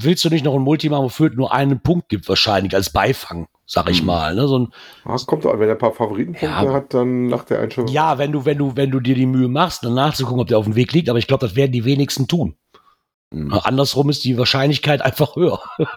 willst 0.00 0.24
du 0.24 0.28
nicht 0.28 0.44
noch 0.44 0.54
ein 0.54 0.62
Multi 0.62 0.88
machen, 0.88 1.02
wofür 1.04 1.30
es 1.30 1.36
nur 1.36 1.52
einen 1.52 1.80
Punkt 1.80 2.08
gibt, 2.08 2.28
wahrscheinlich, 2.28 2.72
als 2.76 2.90
Beifang, 2.90 3.48
sag 3.66 3.90
ich 3.90 4.02
Mhm. 4.02 4.06
mal, 4.06 4.34
ne, 4.36 4.46
so 4.46 4.60
ein, 4.60 4.68
Ah, 5.04 5.16
kommt 5.26 5.44
auch, 5.44 5.58
wenn 5.58 5.68
er 5.68 5.74
ein 5.74 5.78
paar 5.78 5.92
Favoritenpunkte 5.92 6.46
Ja. 6.46 6.72
hat, 6.72 6.94
dann 6.94 7.28
lacht 7.28 7.50
er 7.50 7.58
einen 7.60 7.72
schon. 7.72 7.88
ja, 7.88 8.18
wenn 8.18 8.30
du, 8.30 8.44
wenn 8.44 8.58
du, 8.58 8.76
wenn 8.76 8.92
du 8.92 9.00
dir 9.00 9.16
die 9.16 9.26
Mühe 9.26 9.48
machst, 9.48 9.82
dann 9.84 9.94
nachzugucken, 9.94 10.40
ob 10.42 10.46
der 10.46 10.58
auf 10.58 10.64
dem 10.66 10.76
Weg 10.76 10.92
liegt, 10.92 11.08
aber 11.08 11.18
ich 11.18 11.26
glaube, 11.26 11.44
das 11.44 11.56
werden 11.56 11.72
die 11.72 11.84
wenigsten 11.84 12.28
tun. 12.28 12.54
Mh. 13.34 13.58
Andersrum 13.64 14.08
ist 14.10 14.24
die 14.24 14.38
Wahrscheinlichkeit 14.38 15.02
einfach 15.02 15.34
höher. 15.34 15.60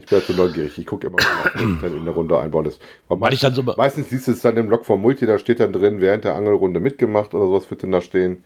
Ich 0.00 0.06
bin 0.06 0.18
halt 0.18 0.26
so 0.26 0.32
neugierig. 0.32 0.76
Ich 0.78 0.86
gucke 0.86 1.06
immer, 1.06 1.18
was 1.18 1.52
dann 1.54 1.96
in 1.96 2.04
der 2.04 2.14
Runde 2.14 2.38
einbauen 2.38 2.66
ist. 2.66 2.80
Weil 3.08 3.20
Weil 3.20 3.34
ich 3.34 3.40
dann 3.40 3.54
so, 3.54 3.62
meistens 3.62 4.10
siehst 4.10 4.26
du 4.26 4.32
es 4.32 4.40
dann 4.40 4.56
im 4.56 4.68
Log 4.68 4.84
vom 4.84 5.00
Multi, 5.00 5.26
da 5.26 5.38
steht 5.38 5.60
dann 5.60 5.72
drin, 5.72 6.00
während 6.00 6.24
der 6.24 6.34
Angelrunde 6.34 6.80
mitgemacht 6.80 7.34
oder 7.34 7.46
sowas 7.46 7.70
wird 7.70 7.82
denn 7.82 7.92
da 7.92 8.00
stehen. 8.00 8.44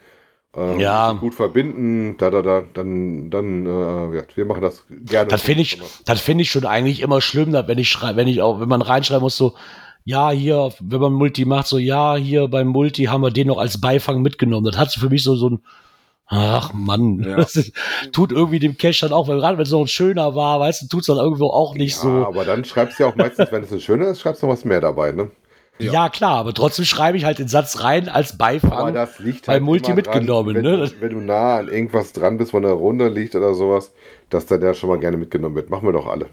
Ähm, 0.54 0.80
Ja. 0.80 1.12
Gut 1.12 1.34
verbinden, 1.34 2.16
da, 2.18 2.30
da, 2.30 2.42
da, 2.42 2.62
dann, 2.74 3.30
dann, 3.30 3.66
äh, 3.66 4.22
wir 4.34 4.44
machen 4.44 4.62
das 4.62 4.84
gerne. 4.88 5.28
das 5.28 5.42
finde 5.42 5.62
ich, 5.62 5.80
das 6.04 6.20
finde 6.20 6.42
ich 6.42 6.50
schon 6.50 6.66
eigentlich 6.66 7.00
immer 7.00 7.20
schlimm, 7.20 7.52
wenn 7.52 7.78
ich 7.78 7.88
schreibe, 7.88 8.18
wenn 8.18 8.28
ich 8.28 8.42
auch, 8.42 8.60
wenn 8.60 8.68
man 8.68 8.82
reinschreiben 8.82 9.22
muss, 9.22 9.36
so, 9.36 9.54
ja, 10.04 10.30
hier, 10.30 10.72
wenn 10.80 11.00
man 11.00 11.12
Multi 11.12 11.44
macht, 11.44 11.68
so, 11.68 11.78
ja, 11.78 12.16
hier 12.16 12.48
beim 12.48 12.68
Multi 12.68 13.04
haben 13.04 13.22
wir 13.22 13.30
den 13.30 13.46
noch 13.46 13.58
als 13.58 13.80
Beifang 13.80 14.22
mitgenommen. 14.22 14.66
Das 14.66 14.76
hat 14.76 14.92
für 14.92 15.08
mich 15.08 15.22
so, 15.22 15.36
so 15.36 15.50
ein, 15.50 15.60
ach 16.30 16.72
Mann, 16.72 17.24
Ja. 17.24 17.36
das 17.36 17.56
ist, 17.56 17.72
tut 18.12 18.32
irgendwie 18.32 18.58
dem 18.60 18.76
Cash 18.78 19.00
dann 19.00 19.12
auch, 19.12 19.28
weil 19.28 19.38
gerade 19.38 19.58
wenn 19.58 19.64
es 19.64 19.70
noch 19.72 19.80
ein 19.82 19.88
schöner 19.88 20.34
war, 20.34 20.60
weißt 20.60 20.82
du, 20.82 20.88
tut 20.88 21.00
es 21.02 21.06
dann 21.08 21.18
irgendwo 21.18 21.48
auch 21.48 21.74
nicht 21.74 21.96
ja, 21.96 21.98
so. 21.98 22.26
aber 22.26 22.44
dann 22.44 22.64
schreibst 22.64 22.98
du 22.98 23.02
ja 23.04 23.08
auch 23.10 23.16
meistens, 23.16 23.50
wenn 23.52 23.62
es 23.64 23.72
ein 23.72 23.80
schöner 23.80 24.08
ist, 24.08 24.20
schreibst 24.20 24.42
du 24.42 24.46
noch 24.46 24.52
was 24.54 24.64
mehr 24.64 24.80
dabei, 24.80 25.12
ne? 25.12 25.30
Ja. 25.78 26.08
klar, 26.10 26.36
aber 26.38 26.52
trotzdem 26.54 26.84
schreibe 26.84 27.16
ich 27.16 27.24
halt 27.24 27.38
den 27.38 27.48
Satz 27.48 27.82
rein 27.82 28.08
als 28.08 28.36
Aber 28.68 28.90
Beifang. 28.90 28.92
das 28.92 29.18
liegt 29.18 29.46
bei 29.46 29.52
halt 29.52 29.60
Multi 29.60 29.92
dran, 29.94 29.94
mitgenommen, 29.94 30.52
wenn, 30.52 30.62
ne? 30.62 30.92
Wenn 31.00 31.12
du 31.12 31.20
nah 31.20 31.58
an 31.58 31.68
irgendwas 31.68 32.12
dran 32.12 32.38
bist, 32.38 32.52
wo 32.54 32.56
eine 32.58 32.72
Runde 32.72 33.08
liegt 33.08 33.34
oder 33.34 33.54
sowas, 33.54 33.92
dass 34.30 34.46
dann 34.46 34.60
der 34.60 34.74
schon 34.74 34.88
mal 34.90 34.98
gerne 34.98 35.16
mitgenommen 35.18 35.54
wird. 35.56 35.70
Machen 35.70 35.86
wir 35.88 35.92
doch 35.92 36.06
alle. 36.06 36.30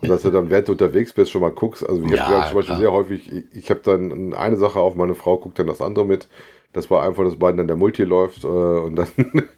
Und 0.00 0.08
dass 0.10 0.22
du 0.22 0.30
dann, 0.30 0.50
während 0.50 0.68
du 0.68 0.72
unterwegs 0.72 1.12
bist, 1.12 1.30
schon 1.32 1.40
mal 1.40 1.50
guckst. 1.50 1.88
Also 1.88 2.02
ich 2.02 2.12
Ja, 2.12 2.28
habe 2.30 2.46
zum 2.46 2.56
Beispiel 2.56 2.76
klar. 2.76 2.78
sehr 2.78 2.92
häufig, 2.92 3.32
ich, 3.32 3.44
ich 3.56 3.70
habe 3.70 3.80
dann 3.84 4.32
eine 4.34 4.56
Sache 4.56 4.78
auf, 4.78 4.94
meine 4.94 5.14
Frau 5.16 5.38
guckt 5.38 5.58
dann 5.58 5.66
das 5.66 5.80
andere 5.80 6.04
mit. 6.04 6.28
Das 6.72 6.90
war 6.90 7.02
einfach, 7.02 7.24
dass 7.24 7.38
beiden 7.38 7.56
dann 7.56 7.66
der 7.66 7.76
Multi 7.76 8.04
läuft 8.04 8.44
äh, 8.44 8.46
und 8.46 8.96
dann 8.96 9.08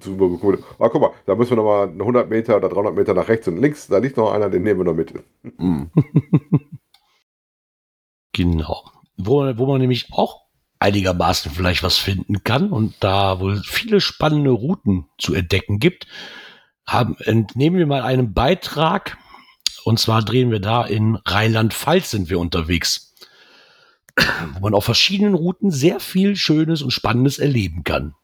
super 0.00 0.28
geguckt. 0.28 0.64
Ah, 0.78 0.88
guck 0.88 1.00
mal, 1.00 1.12
da 1.24 1.34
müssen 1.34 1.52
wir 1.52 1.56
noch 1.56 1.64
mal 1.64 1.88
100 1.88 2.28
Meter 2.28 2.56
oder 2.56 2.68
300 2.68 2.94
Meter 2.94 3.14
nach 3.14 3.28
rechts 3.28 3.46
und 3.48 3.60
links. 3.60 3.86
Da 3.86 3.98
liegt 3.98 4.16
noch 4.16 4.32
einer, 4.32 4.50
den 4.50 4.62
nehmen 4.62 4.80
wir 4.80 4.84
noch 4.84 4.94
mit. 4.94 5.14
Mh. 5.42 5.86
Genau. 8.38 8.84
Wo, 9.16 9.40
wo 9.58 9.66
man 9.66 9.80
nämlich 9.80 10.12
auch 10.12 10.42
einigermaßen 10.78 11.50
vielleicht 11.50 11.82
was 11.82 11.98
finden 11.98 12.44
kann 12.44 12.70
und 12.70 12.94
da 13.00 13.40
wohl 13.40 13.60
viele 13.64 14.00
spannende 14.00 14.50
Routen 14.50 15.06
zu 15.18 15.34
entdecken 15.34 15.80
gibt, 15.80 16.06
haben, 16.86 17.16
entnehmen 17.18 17.78
wir 17.78 17.86
mal 17.86 18.02
einen 18.02 18.34
Beitrag. 18.34 19.18
Und 19.84 19.98
zwar 19.98 20.22
drehen 20.22 20.52
wir 20.52 20.60
da 20.60 20.84
in 20.84 21.16
Rheinland-Pfalz 21.16 22.10
sind 22.10 22.30
wir 22.30 22.38
unterwegs. 22.38 23.07
Wo 24.54 24.60
man 24.60 24.74
auf 24.74 24.84
verschiedenen 24.84 25.34
Routen 25.34 25.70
sehr 25.70 26.00
viel 26.00 26.36
Schönes 26.36 26.82
und 26.82 26.90
Spannendes 26.90 27.38
erleben 27.38 27.84
kann. 27.84 28.14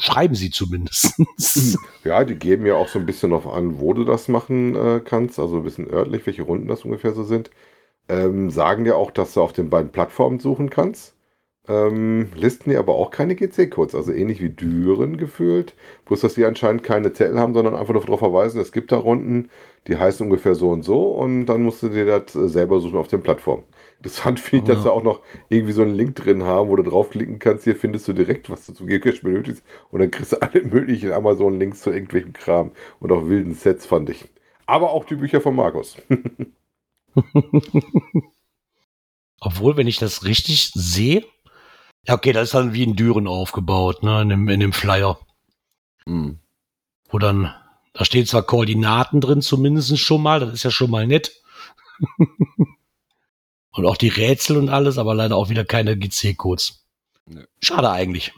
Schreiben 0.00 0.34
sie 0.34 0.50
zumindest. 0.50 1.12
Ja, 2.04 2.24
die 2.24 2.36
geben 2.36 2.64
ja 2.66 2.74
auch 2.74 2.88
so 2.88 2.98
ein 2.98 3.06
bisschen 3.06 3.30
noch 3.30 3.52
an, 3.52 3.80
wo 3.80 3.92
du 3.92 4.04
das 4.04 4.28
machen 4.28 4.76
äh, 4.76 5.00
kannst, 5.04 5.38
also 5.38 5.56
ein 5.58 5.64
bisschen 5.64 5.90
örtlich, 5.90 6.24
welche 6.24 6.42
Runden 6.42 6.68
das 6.68 6.84
ungefähr 6.84 7.12
so 7.12 7.24
sind. 7.24 7.50
Ähm, 8.08 8.50
sagen 8.50 8.84
dir 8.84 8.96
auch, 8.96 9.10
dass 9.10 9.34
du 9.34 9.42
auf 9.42 9.52
den 9.52 9.68
beiden 9.70 9.92
Plattformen 9.92 10.38
suchen 10.38 10.70
kannst. 10.70 11.14
Ähm, 11.68 12.30
listen 12.34 12.70
dir 12.70 12.78
aber 12.78 12.94
auch 12.94 13.10
keine 13.10 13.34
GC-Codes, 13.34 13.94
also 13.94 14.12
ähnlich 14.12 14.40
wie 14.40 14.48
Düren 14.48 15.18
gefühlt. 15.18 15.74
Bloß, 16.06 16.20
dass 16.20 16.34
die 16.34 16.46
anscheinend 16.46 16.82
keine 16.82 17.12
Zettel 17.12 17.38
haben, 17.38 17.52
sondern 17.52 17.74
einfach 17.74 17.92
nur 17.92 18.02
darauf 18.02 18.20
verweisen, 18.20 18.60
es 18.60 18.72
gibt 18.72 18.90
da 18.90 18.96
Runden, 18.96 19.50
die 19.86 19.98
heißen 19.98 20.24
ungefähr 20.24 20.54
so 20.54 20.70
und 20.70 20.82
so 20.82 21.10
und 21.10 21.46
dann 21.46 21.62
musst 21.62 21.82
du 21.82 21.90
dir 21.90 22.06
das 22.06 22.34
äh, 22.34 22.48
selber 22.48 22.80
suchen 22.80 22.98
auf 22.98 23.08
den 23.08 23.22
Plattformen. 23.22 23.64
Interessant 23.98 24.38
finde 24.40 24.62
ich, 24.64 24.68
dass 24.68 24.76
Ja. 24.78 24.82
sie 24.84 24.92
auch 24.92 25.02
noch 25.02 25.22
irgendwie 25.48 25.72
so 25.72 25.82
einen 25.82 25.94
Link 25.94 26.14
drin 26.16 26.44
haben, 26.44 26.68
wo 26.68 26.76
du 26.76 26.84
draufklicken 26.84 27.38
kannst. 27.40 27.64
Hier 27.64 27.74
findest 27.76 28.06
du 28.06 28.12
direkt, 28.12 28.48
was 28.48 28.64
du 28.66 28.72
zu 28.72 28.86
Geocache 28.86 29.20
benötigst. 29.22 29.64
Und 29.90 30.00
dann 30.00 30.10
kriegst 30.10 30.32
du 30.32 30.36
alle 30.42 30.62
möglichen 30.62 31.12
Amazon-Links 31.12 31.80
zu 31.82 31.90
irgendwelchem 31.90 32.32
Kram 32.32 32.70
und 33.00 33.10
auch 33.12 33.26
wilden 33.26 33.54
Sets, 33.54 33.86
fand 33.86 34.08
ich. 34.10 34.24
Aber 34.66 34.90
auch 34.92 35.04
die 35.04 35.16
Bücher 35.16 35.40
von 35.40 35.56
Markus. 35.56 35.96
Obwohl, 39.40 39.76
wenn 39.76 39.86
ich 39.86 39.98
das 39.98 40.24
richtig 40.24 40.70
sehe, 40.74 41.24
ja, 42.06 42.14
okay, 42.14 42.32
das 42.32 42.44
ist 42.48 42.54
dann 42.54 42.74
wie 42.74 42.82
in 42.84 42.96
Düren 42.96 43.26
aufgebaut, 43.26 44.02
ne, 44.02 44.22
in 44.22 44.28
dem, 44.30 44.48
in 44.48 44.60
dem 44.60 44.72
Flyer. 44.72 45.18
Mh. 46.06 46.34
wo 47.10 47.18
dann, 47.18 47.54
da 47.92 48.04
stehen 48.04 48.24
zwar 48.26 48.42
Koordinaten 48.42 49.20
drin, 49.20 49.42
zumindest 49.42 49.98
schon 49.98 50.22
mal, 50.22 50.40
das 50.40 50.52
ist 50.54 50.62
ja 50.62 50.70
schon 50.70 50.90
mal 50.90 51.06
nett. 51.06 51.32
und 53.78 53.86
auch 53.86 53.96
die 53.96 54.08
Rätsel 54.08 54.56
und 54.56 54.68
alles, 54.68 54.98
aber 54.98 55.14
leider 55.14 55.36
auch 55.36 55.48
wieder 55.48 55.64
keine 55.64 55.96
GC-Codes. 55.96 56.84
Nee. 57.26 57.44
Schade 57.62 57.90
eigentlich. 57.90 58.32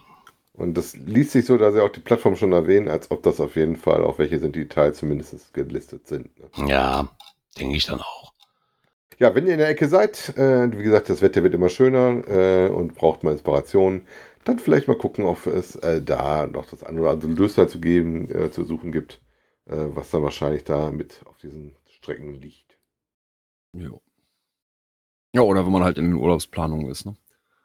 Und 0.53 0.74
das 0.74 0.95
liest 0.95 1.30
sich 1.32 1.47
so, 1.47 1.57
dass 1.57 1.74
sie 1.74 1.82
auch 1.82 1.88
die 1.88 2.01
Plattform 2.01 2.36
schon 2.36 2.53
erwähnen, 2.53 2.88
als 2.88 3.11
ob 3.11 3.22
das 3.22 3.41
auf 3.41 3.57
jeden 3.57 3.76
Fall, 3.76 4.05
auf 4.05 4.18
welche 4.18 4.38
sind 4.38 4.55
die 4.55 4.61
Details 4.61 4.99
zumindest 4.99 5.55
gelistet 5.55 6.07
sind. 6.07 6.28
ne? 6.59 6.68
Ja, 6.68 7.09
denke 7.59 7.76
ich 7.76 7.86
dann 7.86 8.01
auch. 8.01 8.32
Ja, 9.18 9.34
wenn 9.34 9.47
ihr 9.47 9.55
in 9.55 9.59
der 9.59 9.68
Ecke 9.68 9.88
seid, 9.88 10.36
äh, 10.36 10.70
wie 10.76 10.82
gesagt, 10.82 11.09
das 11.09 11.22
Wetter 11.22 11.43
wird 11.43 11.55
immer 11.55 11.68
schöner 11.68 12.26
äh, 12.28 12.68
und 12.68 12.95
braucht 12.95 13.22
mal 13.22 13.32
Inspiration, 13.32 14.03
dann 14.45 14.59
vielleicht 14.59 14.88
mal 14.88 14.97
gucken, 14.97 15.24
ob 15.24 15.47
es 15.47 15.76
äh, 15.76 16.03
da 16.03 16.47
noch 16.47 16.66
das 16.66 16.82
eine 16.82 17.01
oder 17.01 17.11
andere 17.11 17.30
Lösner 17.30 17.68
zu 17.68 17.80
geben, 17.80 18.30
äh, 18.30 18.51
zu 18.51 18.64
suchen 18.64 18.93
gibt, 18.93 19.20
äh, 19.66 19.76
was 19.76 20.11
dann 20.11 20.22
wahrscheinlich 20.22 20.64
da 20.64 20.91
mit 20.91 21.20
auf 21.26 21.36
diesen 21.38 21.74
Strecken 21.86 22.41
liegt. 22.41 22.78
Jo. 23.72 24.01
Ja, 25.35 25.43
oder 25.43 25.64
wenn 25.64 25.72
man 25.72 25.85
halt 25.85 25.99
in 25.99 26.07
den 26.07 26.14
Urlaubsplanungen 26.14 26.89
ist, 26.91 27.07
ne? 27.07 27.16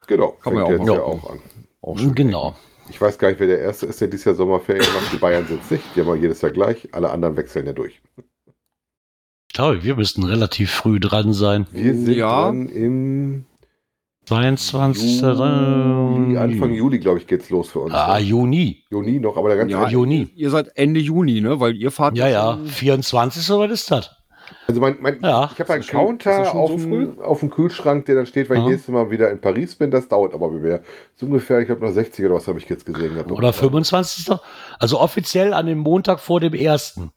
Genau, 0.08 0.32
Kann 0.42 0.54
man 0.54 0.66
ja 0.66 0.72
jetzt 0.74 0.82
auch 0.82 0.96
ja 0.96 1.02
auch 1.02 1.30
an. 1.32 1.40
Auch 1.82 1.98
schön. 1.98 2.14
Genau. 2.14 2.56
Ich 2.90 3.02
weiß 3.02 3.18
gar 3.18 3.30
nicht, 3.30 3.40
wer 3.40 3.48
der 3.48 3.60
Erste 3.60 3.88
ist, 3.88 4.00
der 4.00 4.08
dieses 4.08 4.26
Jahr 4.26 4.36
Sommerferien 4.36 4.86
macht. 4.94 5.12
Die 5.12 5.18
Bayern 5.18 5.48
sind 5.48 5.64
es 5.64 5.72
nicht. 5.72 5.84
Die 5.96 6.02
haben 6.02 6.08
wir 6.08 6.16
jedes 6.16 6.42
Jahr 6.42 6.52
gleich. 6.52 6.88
Alle 6.92 7.10
anderen 7.10 7.36
wechseln 7.36 7.66
ja 7.66 7.74
durch. 7.74 8.00
Ich 9.48 9.54
glaube, 9.56 9.84
wir 9.84 9.96
müssten 9.96 10.24
relativ 10.24 10.70
früh 10.72 11.00
dran 11.00 11.34
sein. 11.34 11.66
Wir 11.72 11.96
sind 11.96 12.16
Ja. 12.16 12.46
dann 12.46 12.70
im 12.70 13.46
22. 14.26 15.22
Juli, 15.22 16.38
Anfang 16.38 16.74
Juli, 16.74 17.00
glaube 17.00 17.20
ich, 17.20 17.28
geht's 17.28 17.50
los 17.50 17.70
für 17.70 17.80
uns. 17.80 17.94
Ah, 17.94 18.20
ne? 18.20 18.26
Juni. 18.26 18.84
Juni 18.92 19.20
noch, 19.20 19.38
aber 19.38 19.50
der 19.50 19.58
ganze 19.58 19.72
Ja, 19.74 19.88
Juni. 19.90 20.30
Ihr 20.36 20.50
seid 20.52 20.70
Ende 20.76 21.00
Juni, 21.00 21.42
ne? 21.42 21.60
Weil 21.60 21.76
ihr 21.76 21.90
fahrt 21.92 22.18
Ja, 22.18 22.28
ja. 22.28 22.54
in- 22.54 22.68
24. 22.68 23.50
was 23.58 23.72
ist 23.72 23.90
das? 23.92 24.15
Also 24.68 24.82
mein, 24.82 24.98
mein, 25.00 25.20
Ja. 25.22 25.50
ich 25.54 25.60
habe 25.60 25.74
einen 25.74 25.84
Counter 25.86 26.46
schon 26.46 26.58
auf, 26.60 26.70
so 26.72 26.78
dem, 26.78 27.20
auf 27.22 27.40
dem 27.40 27.50
Kühlschrank, 27.50 28.06
der 28.06 28.16
dann 28.16 28.26
steht, 28.26 28.50
wenn 28.50 28.62
ich 28.62 28.68
nächstes 28.68 28.94
Mal 28.94 29.12
wieder 29.12 29.30
in 29.32 29.40
Paris 29.40 29.76
bin. 29.76 29.92
Das 29.92 30.08
dauert 30.08 30.34
aber 30.34 30.50
mehr. 30.52 30.82
So 31.16 31.26
ungefähr, 31.28 31.60
ich 31.60 31.70
habe 31.70 31.86
noch 31.86 31.92
60 31.92 32.26
oder 32.26 32.36
was 32.36 32.48
habe 32.48 32.60
ich 32.60 32.68
jetzt 32.70 32.86
gesehen. 32.86 33.14
gehabt. 33.14 33.32
Oder 33.32 33.54
25. 33.54 34.36
Also 34.80 35.00
offiziell 35.00 35.54
an 35.54 35.66
dem 35.68 35.80
Montag 35.80 36.20
vor 36.20 36.40
dem 36.40 36.54
ersten. 36.54 37.12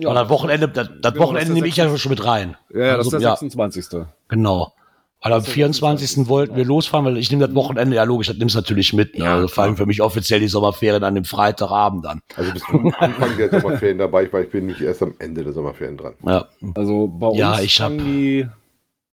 Ja. 0.00 0.10
Oder 0.10 0.20
das 0.22 0.30
Wochenende, 0.30 0.68
das, 0.68 0.88
das 1.00 1.12
Genau, 1.12 1.24
Wochenende 1.26 1.52
nehme 1.52 1.66
ich 1.66 1.76
ja 1.76 1.96
schon 1.98 2.10
mit 2.10 2.24
rein. 2.24 2.56
Ja, 2.72 2.78
ja, 2.80 2.96
das 2.96 3.08
ist 3.08 3.14
Also, 3.14 3.18
der 3.18 3.28
ja. 3.30 3.36
26. 3.36 4.00
Genau. 4.28 4.72
Am 5.20 5.30
Das 5.32 5.40
ist 5.40 5.48
der 5.48 5.54
24. 5.54 6.00
26. 6.08 6.28
wollten 6.28 6.54
wir 6.56 6.64
losfahren, 6.64 7.04
weil 7.04 7.16
ich 7.18 7.28
nehme 7.30 7.44
das 7.46 7.54
Wochenende, 7.56 7.96
ja 7.96 8.04
logisch, 8.04 8.28
das 8.28 8.36
nimmst 8.36 8.54
du 8.54 8.60
natürlich 8.60 8.92
mit. 8.92 9.18
Ne? 9.18 9.24
Ja, 9.24 9.34
also 9.34 9.48
vor 9.48 9.64
allem 9.64 9.76
für 9.76 9.84
mich 9.86 10.00
offiziell 10.00 10.38
die 10.38 10.46
Sommerferien 10.48 11.02
an 11.02 11.16
dem 11.16 11.24
Freitagabend 11.24 12.04
dann. 12.04 12.20
Also 12.36 12.52
bis 12.52 12.62
zum 12.62 12.94
Anfang 12.98 13.36
der 13.36 13.50
Sommerferien 13.60 13.98
dabei, 13.98 14.32
weil 14.32 14.44
ich 14.44 14.50
bin 14.50 14.66
nicht 14.66 14.80
erst 14.80 15.02
am 15.02 15.14
Ende 15.18 15.42
der 15.42 15.52
Sommerferien 15.52 15.96
dran. 15.96 16.14
Ja. 16.24 16.46
Also 16.76 17.08
bei 17.08 17.26
uns 17.28 17.38
Ja, 17.38 17.60
ich 17.60 17.80
hab- 17.80 17.90
die, 17.98 18.46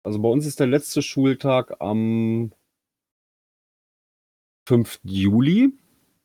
also 0.02 0.18
bei 0.22 0.28
uns 0.30 0.46
ist 0.46 0.58
der 0.58 0.68
letzte 0.68 1.02
Schultag 1.02 1.76
am 1.80 2.52
5. 4.66 5.00
Juli. 5.02 5.72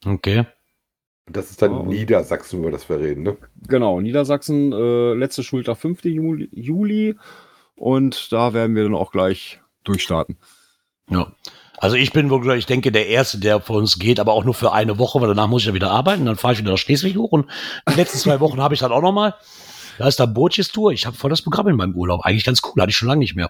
Okay. 0.05 0.45
Das 1.29 1.49
ist 1.49 1.61
dann 1.61 1.71
Oh. 1.73 1.83
Niedersachsen, 1.83 2.59
über 2.59 2.71
das 2.71 2.87
wir 2.87 2.99
reden, 2.99 3.23
ne? 3.23 3.35
Genau, 3.67 3.99
Niedersachsen, 3.99 4.71
äh, 4.71 5.13
letzte 5.15 5.43
Schultag 5.43 5.77
5. 5.77 6.05
Juli, 6.05 6.47
Juli. 6.53 7.15
Und 7.75 8.31
da 8.31 8.53
werden 8.53 8.75
wir 8.75 8.83
dann 8.83 8.95
auch 8.95 9.11
gleich 9.11 9.59
durchstarten. 9.87 10.37
Ja. 11.09 11.31
Also 11.77 11.97
ich 11.97 12.13
bin 12.13 12.29
wohl, 12.29 12.57
ich 12.57 12.65
denke, 12.65 12.91
der 12.91 13.07
Erste, 13.07 13.37
der 13.37 13.59
für 13.59 13.73
uns 13.73 13.99
geht, 13.99 14.19
aber 14.19 14.33
auch 14.33 14.43
nur 14.43 14.53
für 14.53 14.71
eine 14.71 14.97
Woche, 14.97 15.19
weil 15.21 15.27
danach 15.27 15.47
muss 15.47 15.63
ich 15.63 15.67
ja 15.67 15.73
wieder 15.73 15.91
arbeiten. 15.91 16.25
Dann 16.25 16.37
fahre 16.37 16.53
ich 16.53 16.59
wieder 16.59 16.71
nach 16.71 16.77
Schleswig 16.77 17.17
hoch 17.17 17.31
und 17.31 17.47
die 17.89 17.95
letzten 17.95 18.17
zwei 18.17 18.39
Wochen 18.39 18.61
habe 18.61 18.73
ich 18.73 18.79
dann 18.79 18.91
auch 18.91 19.01
noch 19.01 19.11
mal. 19.11 19.35
Da 19.97 20.07
ist 20.07 20.19
da 20.19 20.25
Bootjes 20.25 20.69
Tour. 20.69 20.91
Ich 20.91 21.05
habe 21.05 21.15
voll 21.15 21.29
das 21.29 21.41
Programm 21.41 21.67
in 21.67 21.75
meinem 21.75 21.95
Urlaub. 21.95 22.21
Eigentlich 22.25 22.43
ganz 22.43 22.61
cool. 22.63 22.81
Hatte 22.81 22.89
ich 22.89 22.97
schon 22.97 23.07
lange 23.07 23.19
nicht 23.19 23.35
mehr. 23.35 23.49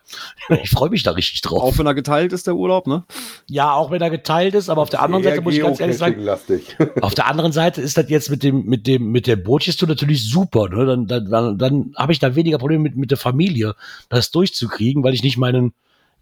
Ich 0.64 0.70
freue 0.70 0.90
mich 0.90 1.04
da 1.04 1.12
richtig 1.12 1.42
drauf. 1.42 1.62
Auch 1.62 1.78
wenn 1.78 1.88
er 1.88 1.96
geteilt 1.96 2.34
ist, 2.34 2.48
der 2.48 2.56
Urlaub, 2.56 2.88
ne? 2.88 3.04
ja, 3.48 3.74
auch 3.74 3.92
wenn 3.92 4.02
er 4.02 4.10
geteilt 4.10 4.54
ist, 4.54 4.70
aber 4.70 4.82
auf 4.82 4.90
der 4.90 5.02
anderen 5.02 5.24
Seite 5.24 5.42
muss 5.42 5.56
ich 5.56 5.62
ganz 5.62 5.80
ehrlich 5.80 5.98
sagen, 5.98 6.22
lastig. 6.22 6.78
Auf 7.02 7.16
der 7.16 7.28
anderen 7.28 7.52
Seite 7.52 7.82
ist 7.82 7.98
das 7.98 8.10
jetzt 8.10 8.30
mit 8.30 8.44
dem, 8.44 8.66
mit 8.66 8.86
dem, 8.88 9.12
mit 9.12 9.28
der 9.28 9.38
Bootjes-Tour 9.38 9.88
natürlich 9.88 10.30
super. 10.30 10.70
Ne? 10.70 10.86
Dann, 10.86 11.08
dann, 11.08 11.30
dann, 11.30 11.58
dann 11.58 11.94
habe 11.96 12.12
ich 12.12 12.20
da 12.20 12.36
weniger 12.36 12.58
Probleme 12.58 12.84
mit, 12.84 12.96
mit 12.96 13.12
der 13.12 13.18
Familie, 13.18 13.76
das 14.10 14.32
durchzukriegen, 14.32 15.04
weil 15.04 15.14
ich 15.14 15.24
nicht 15.24 15.38
meinen 15.38 15.74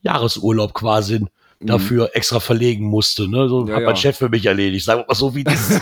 Jahresurlaub 0.04 0.74
quasi 0.74 1.26
dafür 1.60 2.10
extra 2.14 2.40
verlegen 2.42 2.86
musste. 2.86 3.28
Ne? 3.30 3.48
So 3.50 3.62
Mhm. 3.62 3.68
Ja, 3.70 3.76
hat 3.76 3.82
ja. 3.82 3.88
mein 3.88 3.96
Chef 3.96 4.18
für 4.18 4.30
mich 4.30 4.46
erledigt. 4.46 4.86
Sagen 4.86 5.02
wir 5.02 5.06
mal 5.08 5.16
so, 5.16 5.34
wie 5.34 5.44
das 5.46 5.80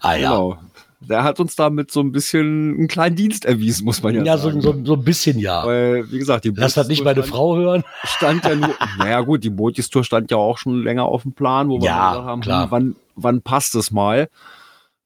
ah 0.00 0.14
ja. 0.14 0.30
Genau. 0.30 0.58
Der 1.00 1.22
hat 1.22 1.38
uns 1.38 1.54
damit 1.54 1.90
so 1.90 2.00
ein 2.00 2.12
bisschen 2.12 2.76
einen 2.78 2.88
kleinen 2.88 3.14
Dienst 3.14 3.44
erwiesen, 3.44 3.84
muss 3.84 4.02
man 4.02 4.14
ja, 4.14 4.22
Ja, 4.24 4.38
so, 4.38 4.48
sagen. 4.48 4.62
so, 4.62 4.74
so 4.84 4.94
ein 4.94 5.04
bisschen 5.04 5.38
ja. 5.38 5.66
Weil, 5.66 6.10
wie 6.10 6.18
gesagt, 6.18 6.44
die 6.46 6.52
Lass 6.56 6.74
das 6.74 6.88
nicht 6.88 7.04
meine 7.04 7.22
stand- 7.22 7.34
Frau 7.34 7.56
hören. 7.56 7.84
stand 8.04 8.42
ja 8.44 8.54
nur, 8.54 8.74
naja 8.98 9.20
gut, 9.20 9.44
die 9.44 9.50
Bootstour 9.50 10.02
stand 10.02 10.30
ja 10.30 10.38
auch 10.38 10.56
schon 10.56 10.82
länger 10.82 11.04
auf 11.04 11.22
dem 11.22 11.32
Plan, 11.32 11.68
wo 11.68 11.78
wir 11.78 11.84
Ja, 11.86 12.10
gesagt 12.12 12.26
haben, 12.26 12.40
klar. 12.40 12.62
hm, 12.64 12.70
wann, 12.70 12.96
wann 13.16 13.42
passt 13.42 13.74
es 13.74 13.90
mal? 13.90 14.28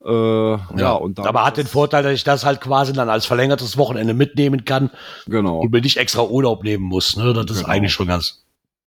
Äh, 0.05 0.11
ja. 0.11 0.93
und 0.93 1.19
dann 1.19 1.27
aber 1.27 1.45
hat 1.45 1.57
den 1.57 1.67
Vorteil, 1.67 2.03
dass 2.05 2.13
ich 2.13 2.23
das 2.25 2.45
halt 2.45 2.61
quasi 2.61 2.93
dann 2.93 3.09
als 3.11 3.27
verlängertes 3.27 3.77
Wochenende 3.77 4.15
mitnehmen 4.15 4.65
kann 4.65 4.91
Genau. 5.27 5.59
und 5.61 5.73
mir 5.73 5.81
nicht 5.81 5.97
extra 5.97 6.23
Urlaub 6.23 6.63
nehmen 6.63 6.85
muss. 6.85 7.17
Ne? 7.17 7.33
Das 7.33 7.47
ist 7.51 7.59
Genau. 7.59 7.69
eigentlich 7.69 7.93
schon 7.93 8.07
ganz 8.07 8.45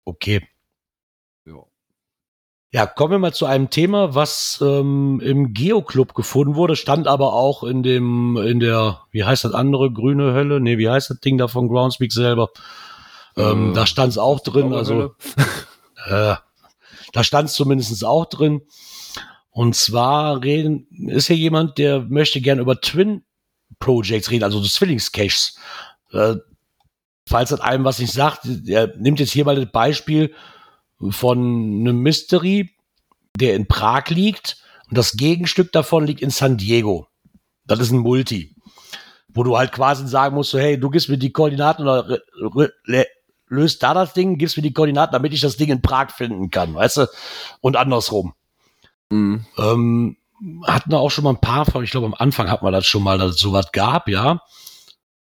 okay. 0.04 0.46
Ja. 1.46 1.54
Ja, 2.72 2.86
kommen 2.86 3.12
wir 3.12 3.18
mal 3.18 3.32
zu 3.32 3.46
einem 3.46 3.70
Thema, 3.70 4.14
was 4.14 4.58
ähm, 4.62 5.20
im 5.24 5.54
Geoclub 5.54 6.14
gefunden 6.14 6.54
wurde, 6.54 6.76
stand 6.76 7.08
aber 7.08 7.32
auch 7.32 7.64
in 7.64 7.82
dem, 7.82 8.36
in 8.36 8.60
der, 8.60 9.00
wie 9.10 9.24
heißt 9.24 9.44
das 9.44 9.54
andere, 9.54 9.90
grüne 9.90 10.34
Hölle? 10.34 10.60
Nee, 10.60 10.76
wie 10.78 10.88
heißt 10.90 11.08
das 11.10 11.20
Ding 11.20 11.38
da 11.38 11.48
von 11.48 11.66
Groundspeak 11.68 12.12
selber? 12.12 12.50
Ähm, 13.36 13.70
Äh, 13.70 13.74
da 13.74 13.86
stand 13.86 14.10
es 14.12 14.18
auch 14.18 14.40
drin, 14.40 14.74
also 14.74 15.14
äh, 16.06 16.34
da 17.12 17.24
stand 17.24 17.48
es 17.48 17.54
zumindest 17.54 18.04
auch 18.04 18.26
drin. 18.26 18.60
Und 19.50 19.74
zwar 19.74 20.42
reden, 20.42 20.86
ist 21.08 21.26
hier 21.26 21.36
jemand, 21.36 21.78
der 21.78 22.00
möchte 22.02 22.40
gerne 22.40 22.62
über 22.62 22.80
Twin 22.80 23.24
Projects 23.78 24.30
reden, 24.30 24.44
also 24.44 24.60
so 24.60 24.68
Zwillingscaches. 24.68 25.58
Äh, 26.12 26.36
falls 27.26 27.50
das 27.50 27.60
einem 27.60 27.84
was 27.84 27.98
nicht 27.98 28.12
sagt, 28.12 28.42
er 28.66 28.96
nimmt 28.96 29.20
jetzt 29.20 29.32
hier 29.32 29.44
mal 29.44 29.56
das 29.56 29.70
Beispiel 29.70 30.34
von 31.10 31.38
einem 31.38 31.98
Mystery, 31.98 32.70
der 33.36 33.54
in 33.54 33.66
Prag 33.66 34.08
liegt 34.08 34.62
und 34.88 34.98
das 34.98 35.12
Gegenstück 35.12 35.72
davon 35.72 36.06
liegt 36.06 36.20
in 36.20 36.30
San 36.30 36.56
Diego. 36.56 37.06
Das 37.64 37.78
ist 37.80 37.90
ein 37.92 37.98
Multi, 37.98 38.54
wo 39.28 39.44
du 39.44 39.56
halt 39.56 39.72
quasi 39.72 40.06
sagen 40.06 40.34
musst, 40.34 40.50
so, 40.50 40.58
hey, 40.58 40.78
du 40.78 40.90
gibst 40.90 41.08
mir 41.08 41.18
die 41.18 41.32
Koordinaten 41.32 41.82
oder 41.82 42.18
löst 43.48 43.82
da 43.82 43.94
das 43.94 44.12
Ding, 44.12 44.38
gibst 44.38 44.56
mir 44.56 44.62
die 44.62 44.72
Koordinaten, 44.72 45.12
damit 45.12 45.32
ich 45.32 45.40
das 45.40 45.56
Ding 45.56 45.70
in 45.70 45.82
Prag 45.82 46.10
finden 46.10 46.50
kann, 46.50 46.74
weißt 46.74 46.98
du? 46.98 47.06
Und 47.60 47.76
andersrum. 47.76 48.34
Mhm. 49.10 49.44
Ähm, 49.58 50.16
hatten 50.64 50.90
wir 50.90 50.98
auch 50.98 51.10
schon 51.10 51.24
mal 51.24 51.30
ein 51.30 51.40
paar 51.40 51.66
von, 51.66 51.84
ich 51.84 51.90
glaube 51.90 52.06
am 52.06 52.14
Anfang 52.14 52.50
hat 52.50 52.62
man 52.62 52.72
das 52.72 52.86
schon 52.86 53.02
mal, 53.02 53.18
dass 53.18 53.34
es 53.34 53.40
sowas 53.40 53.72
gab, 53.72 54.08
ja. 54.08 54.40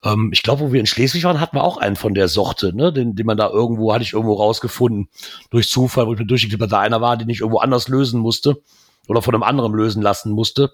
Ähm, 0.03 0.29
ich 0.31 0.43
glaube, 0.43 0.61
wo 0.61 0.71
wir 0.71 0.79
in 0.79 0.85
Schleswig 0.85 1.23
waren, 1.23 1.39
hatten 1.39 1.57
wir 1.57 1.63
auch 1.63 1.77
einen 1.77 1.95
von 1.95 2.13
der 2.13 2.27
Sorte, 2.27 2.75
ne? 2.75 2.93
Den, 2.93 3.15
den 3.15 3.25
man 3.25 3.37
da 3.37 3.49
irgendwo, 3.49 3.93
hatte 3.93 4.03
ich 4.03 4.13
irgendwo 4.13 4.35
rausgefunden, 4.35 5.09
durch 5.49 5.69
Zufall, 5.69 6.07
wo 6.07 6.13
ich 6.13 6.19
mir 6.19 6.25
durchgeklickt 6.25 6.61
habe, 6.61 6.69
da 6.69 6.79
einer 6.79 7.01
war, 7.01 7.17
den 7.17 7.29
ich 7.29 7.41
irgendwo 7.41 7.59
anders 7.59 7.87
lösen 7.87 8.19
musste 8.21 8.61
oder 9.07 9.21
von 9.21 9.33
einem 9.33 9.43
anderen 9.43 9.73
lösen 9.73 10.01
lassen 10.01 10.31
musste. 10.31 10.71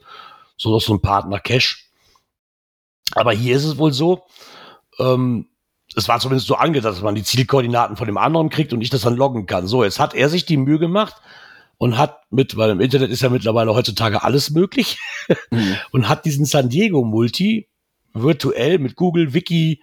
So 0.57 0.69
noch 0.71 0.81
so 0.81 0.93
ein 0.93 1.01
Partner-Cache. 1.01 1.77
Aber 3.13 3.31
hier 3.31 3.55
ist 3.55 3.63
es 3.63 3.77
wohl 3.77 3.93
so, 3.93 4.23
ähm, 4.99 5.47
es 5.95 6.07
war 6.07 6.19
zumindest 6.19 6.47
so 6.47 6.55
angedacht, 6.55 6.93
dass 6.93 7.01
man 7.01 7.15
die 7.15 7.23
Zielkoordinaten 7.23 7.95
von 7.95 8.05
dem 8.05 8.17
anderen 8.17 8.49
kriegt 8.49 8.73
und 8.73 8.81
ich 8.81 8.91
das 8.91 9.01
dann 9.01 9.15
loggen 9.15 9.47
kann. 9.47 9.65
So, 9.65 9.83
jetzt 9.83 9.99
hat 9.99 10.13
er 10.13 10.29
sich 10.29 10.45
die 10.45 10.57
Mühe 10.57 10.77
gemacht 10.77 11.15
und 11.79 11.97
hat 11.97 12.21
mit, 12.29 12.55
weil 12.57 12.69
im 12.69 12.81
Internet 12.81 13.09
ist 13.09 13.21
ja 13.23 13.29
mittlerweile 13.29 13.73
heutzutage 13.73 14.21
alles 14.23 14.51
möglich, 14.51 14.99
Mhm. 15.51 15.75
und 15.91 16.09
hat 16.09 16.25
diesen 16.25 16.45
San 16.45 16.69
Diego 16.69 17.03
Multi 17.03 17.67
virtuell 18.13 18.79
mit 18.79 18.95
Google 18.95 19.33
Wiki, 19.33 19.81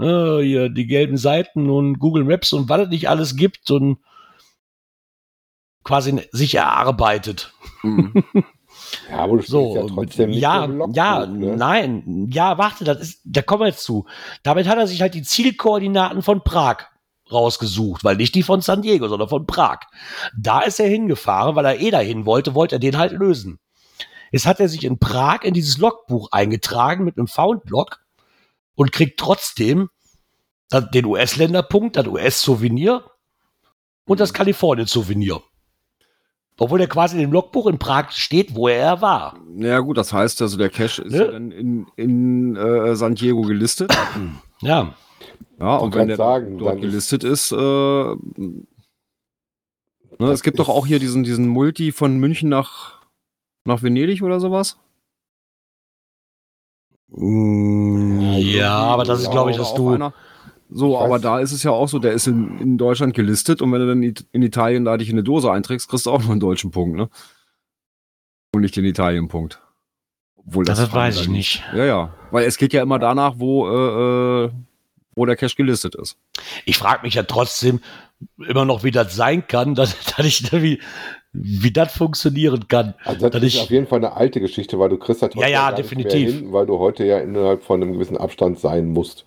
äh, 0.00 0.38
hier 0.40 0.68
die 0.68 0.86
gelben 0.86 1.16
Seiten 1.16 1.68
und 1.70 1.98
Google 1.98 2.24
Maps 2.24 2.52
und 2.52 2.68
was 2.68 2.82
es 2.82 2.88
nicht 2.88 3.08
alles 3.08 3.34
gibt 3.36 3.70
und 3.70 3.98
quasi 5.84 6.20
sich 6.32 6.54
erarbeitet. 6.56 7.52
Mhm. 7.82 8.24
Ja, 9.10 9.18
aber 9.18 9.38
du 9.38 9.42
So, 9.42 9.74
ja 9.74 9.86
trotzdem 9.86 10.30
nicht 10.30 10.40
ja, 10.40 10.66
ja, 10.92 11.26
ne? 11.26 11.56
nein, 11.56 12.28
ja, 12.32 12.58
warte, 12.58 12.84
das 12.84 13.00
ist, 13.00 13.20
da 13.24 13.42
kommen 13.42 13.62
wir 13.62 13.66
jetzt 13.66 13.82
zu. 13.82 14.06
Damit 14.44 14.68
hat 14.68 14.78
er 14.78 14.86
sich 14.86 15.00
halt 15.02 15.14
die 15.14 15.22
Zielkoordinaten 15.22 16.22
von 16.22 16.42
Prag 16.44 16.84
rausgesucht, 17.32 18.04
weil 18.04 18.16
nicht 18.16 18.34
die 18.34 18.42
von 18.42 18.60
San 18.60 18.82
Diego, 18.82 19.08
sondern 19.08 19.28
von 19.28 19.46
Prag. 19.46 19.80
Da 20.36 20.60
ist 20.60 20.80
er 20.80 20.88
hingefahren, 20.88 21.56
weil 21.56 21.64
er 21.64 21.80
eh 21.80 21.90
dahin 21.90 22.26
wollte, 22.26 22.54
wollte 22.54 22.76
er 22.76 22.80
den 22.80 22.98
halt 22.98 23.12
lösen. 23.12 23.58
Jetzt 24.30 24.46
hat 24.46 24.60
er 24.60 24.68
sich 24.68 24.84
in 24.84 24.98
Prag 24.98 25.42
in 25.42 25.54
dieses 25.54 25.78
Logbuch 25.78 26.32
eingetragen 26.32 27.04
mit 27.04 27.16
einem 27.16 27.28
Found-Log 27.28 28.00
und 28.74 28.92
kriegt 28.92 29.18
trotzdem 29.18 29.88
den 30.92 31.06
US-Länderpunkt, 31.06 31.96
das 31.96 32.06
US-Souvenir 32.06 33.04
und 34.06 34.20
das 34.20 34.34
Kalifornien-Souvenir. 34.34 35.40
Obwohl 36.60 36.80
er 36.80 36.88
quasi 36.88 37.14
in 37.14 37.20
dem 37.20 37.32
Logbuch 37.32 37.68
in 37.68 37.78
Prag 37.78 38.10
steht, 38.10 38.54
wo 38.54 38.66
er 38.68 39.00
war. 39.00 39.38
Ja 39.56 39.78
gut, 39.78 39.96
das 39.96 40.12
heißt 40.12 40.42
also, 40.42 40.58
der 40.58 40.70
Cache 40.70 41.02
ist 41.02 41.12
Ne? 41.12 41.18
ja 41.18 41.30
dann 41.30 41.52
in, 41.52 41.86
in 41.94 42.56
äh, 42.56 42.96
San 42.96 43.14
Diego 43.14 43.42
gelistet. 43.42 43.96
Ja, 44.60 44.94
Ja, 45.58 45.76
und 45.76 45.94
wenn 45.94 46.08
der 46.08 46.16
sagen, 46.16 46.58
dort 46.58 46.80
gelistet 46.80 47.24
ist, 47.24 47.50
äh, 47.52 47.56
ne, 47.56 48.16
es 50.20 50.42
gibt 50.42 50.58
doch 50.58 50.68
auch 50.68 50.86
hier 50.86 50.98
diesen, 51.00 51.24
diesen 51.24 51.48
Multi 51.48 51.90
von 51.92 52.18
München 52.18 52.48
nach, 52.48 53.02
nach 53.64 53.82
Venedig 53.82 54.22
oder 54.22 54.38
sowas. 54.40 54.78
Mm, 57.08 58.20
ja, 58.38 58.72
aber 58.76 59.04
das 59.04 59.22
ist, 59.22 59.30
glaube 59.30 59.50
ich, 59.50 59.56
dass 59.56 59.74
du. 59.74 59.90
einer. 59.90 60.12
So, 60.70 60.92
Ich 60.92 60.98
aber 61.00 61.16
weiß- 61.16 61.20
da 61.20 61.40
ist 61.40 61.52
es 61.52 61.62
ja 61.62 61.70
auch 61.70 61.88
so, 61.88 61.98
der 61.98 62.12
ist 62.12 62.26
in, 62.26 62.58
in 62.58 62.76
Deutschland 62.78 63.14
gelistet 63.14 63.62
und 63.62 63.72
wenn 63.72 63.80
du 63.80 63.86
dann 63.86 64.02
in 64.02 64.42
Italien 64.42 64.84
da 64.84 64.98
dich 64.98 65.08
in 65.08 65.14
eine 65.14 65.24
Dose 65.24 65.50
einträgst, 65.50 65.88
kriegst 65.88 66.04
du 66.06 66.10
auch 66.10 66.20
nur 66.20 66.32
einen 66.32 66.40
deutschen 66.40 66.70
Punkt, 66.70 66.96
ne? 66.96 67.08
Und 68.54 68.60
nicht 68.60 68.76
den 68.76 68.84
Italien-Punkt. 68.84 69.62
Obwohl 70.36 70.64
Das, 70.64 70.78
fahren 70.80 70.92
weiß 70.92 71.22
ich 71.22 71.28
nicht. 71.28 71.64
Ja, 71.74 71.84
ja. 71.84 72.14
Weil 72.30 72.44
es 72.44 72.58
geht 72.58 72.74
ja 72.74 72.82
immer 72.82 72.98
danach, 72.98 73.34
wo, 73.38 73.66
äh, 73.68 74.44
äh, 74.44 74.50
wo 75.18 75.26
der 75.26 75.36
Cache 75.36 75.56
gelistet 75.56 75.94
ist. 75.94 76.16
Ich 76.64 76.78
frage 76.78 77.02
mich 77.02 77.14
ja 77.14 77.22
trotzdem 77.24 77.80
immer 78.48 78.64
noch, 78.64 78.82
wie 78.84 78.90
das 78.90 79.14
sein 79.14 79.46
kann, 79.46 79.74
dass, 79.76 79.94
dass 80.16 80.24
ich 80.26 80.50
wie, 80.52 80.80
wie 81.32 81.70
das 81.72 81.92
funktionieren 81.92 82.66
kann. 82.68 82.94
Also 83.04 83.20
das 83.28 83.32
dass 83.32 83.42
ist 83.42 83.54
ich- 83.54 83.60
auf 83.60 83.70
jeden 83.70 83.86
Fall 83.86 83.98
eine 83.98 84.14
alte 84.16 84.40
Geschichte, 84.40 84.78
weil 84.78 84.88
du 84.88 84.96
kriegst 84.96 85.20
heute 85.22 85.38
Ja, 85.38 85.46
ja, 85.48 85.70
gar 85.70 85.78
nicht 85.78 85.94
mehr 85.94 86.04
definitiv. 86.04 86.40
hin, 86.40 86.52
weil 86.52 86.66
du 86.66 86.78
heute 86.78 87.04
ja 87.04 87.18
innerhalb 87.18 87.62
von 87.62 87.82
einem 87.82 87.92
gewissen 87.92 88.16
Abstand 88.16 88.58
sein 88.58 88.88
musst. 88.88 89.24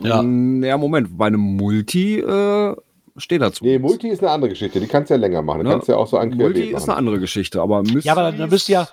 Ja. 0.00 0.22
Mm, 0.22 0.64
Ja, 0.64 0.76
Moment, 0.78 1.16
bei 1.16 1.26
einem 1.26 1.40
Multi 1.40 2.18
äh, 2.18 2.74
steht 3.16 3.42
dazu. 3.42 3.64
Nee, 3.64 3.78
Multi 3.78 4.08
ist 4.08 4.22
eine 4.22 4.30
andere 4.32 4.50
Geschichte, 4.50 4.80
die 4.80 4.86
kannst 4.88 5.10
du 5.10 5.14
ja 5.14 5.20
länger 5.20 5.42
machen. 5.42 5.60
Du 5.60 5.66
Ja, 5.66 5.72
kannst 5.74 5.88
ja 5.88 5.96
auch 5.96 6.06
so 6.08 6.16
ein 6.16 6.30
Multi 6.30 6.60
Querbeet 6.62 6.76
ist 6.76 6.88
eine 6.88 6.96
andere 6.96 7.20
Geschichte, 7.20 7.60
aber 7.62 7.82
Mysteries, 7.82 8.04
Ja, 8.04 8.12
aber 8.12 8.22
dann, 8.22 8.38
dann 8.38 8.50
müsst 8.50 8.68
ihr, 8.68 8.88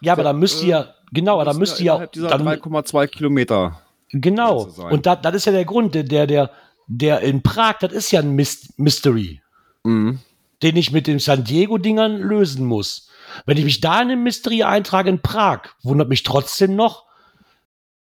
ja, 0.00 0.12
aber 0.12 0.22
dann 0.22 0.38
müsst 0.38 0.62
ihr 0.62 0.94
Genau, 1.12 1.34
aber 1.34 1.44
da 1.44 1.52
müsste 1.54 1.82
ja, 1.84 1.92
innerhalb 1.94 2.12
dieser 2.12 2.28
dann, 2.28 2.42
3,2 2.46 3.06
Kilometer. 3.06 3.80
Genau. 4.14 4.64
Und 4.90 5.06
da, 5.06 5.16
das 5.16 5.34
ist 5.34 5.44
ja 5.46 5.52
der 5.52 5.64
Grund, 5.64 5.94
der, 5.94 6.04
der, 6.26 6.50
der 6.86 7.20
in 7.20 7.42
Prag, 7.42 7.78
das 7.80 7.92
ist 7.92 8.10
ja 8.10 8.20
ein 8.20 8.34
Mys- 8.38 8.72
Mystery, 8.76 9.40
Mhm. 9.84 10.20
den 10.62 10.76
ich 10.76 10.92
mit 10.92 11.06
den 11.06 11.18
San 11.18 11.44
Diego-Dingern 11.44 12.18
lösen 12.18 12.64
muss. 12.66 13.08
Wenn 13.46 13.56
ich 13.58 13.64
mich 13.64 13.80
da 13.80 14.00
in 14.02 14.08
den 14.08 14.22
Mystery 14.22 14.62
eintrage 14.62 15.10
in 15.10 15.20
Prag, 15.20 15.62
wundert 15.82 16.08
mich 16.08 16.22
trotzdem 16.22 16.76
noch, 16.76 17.04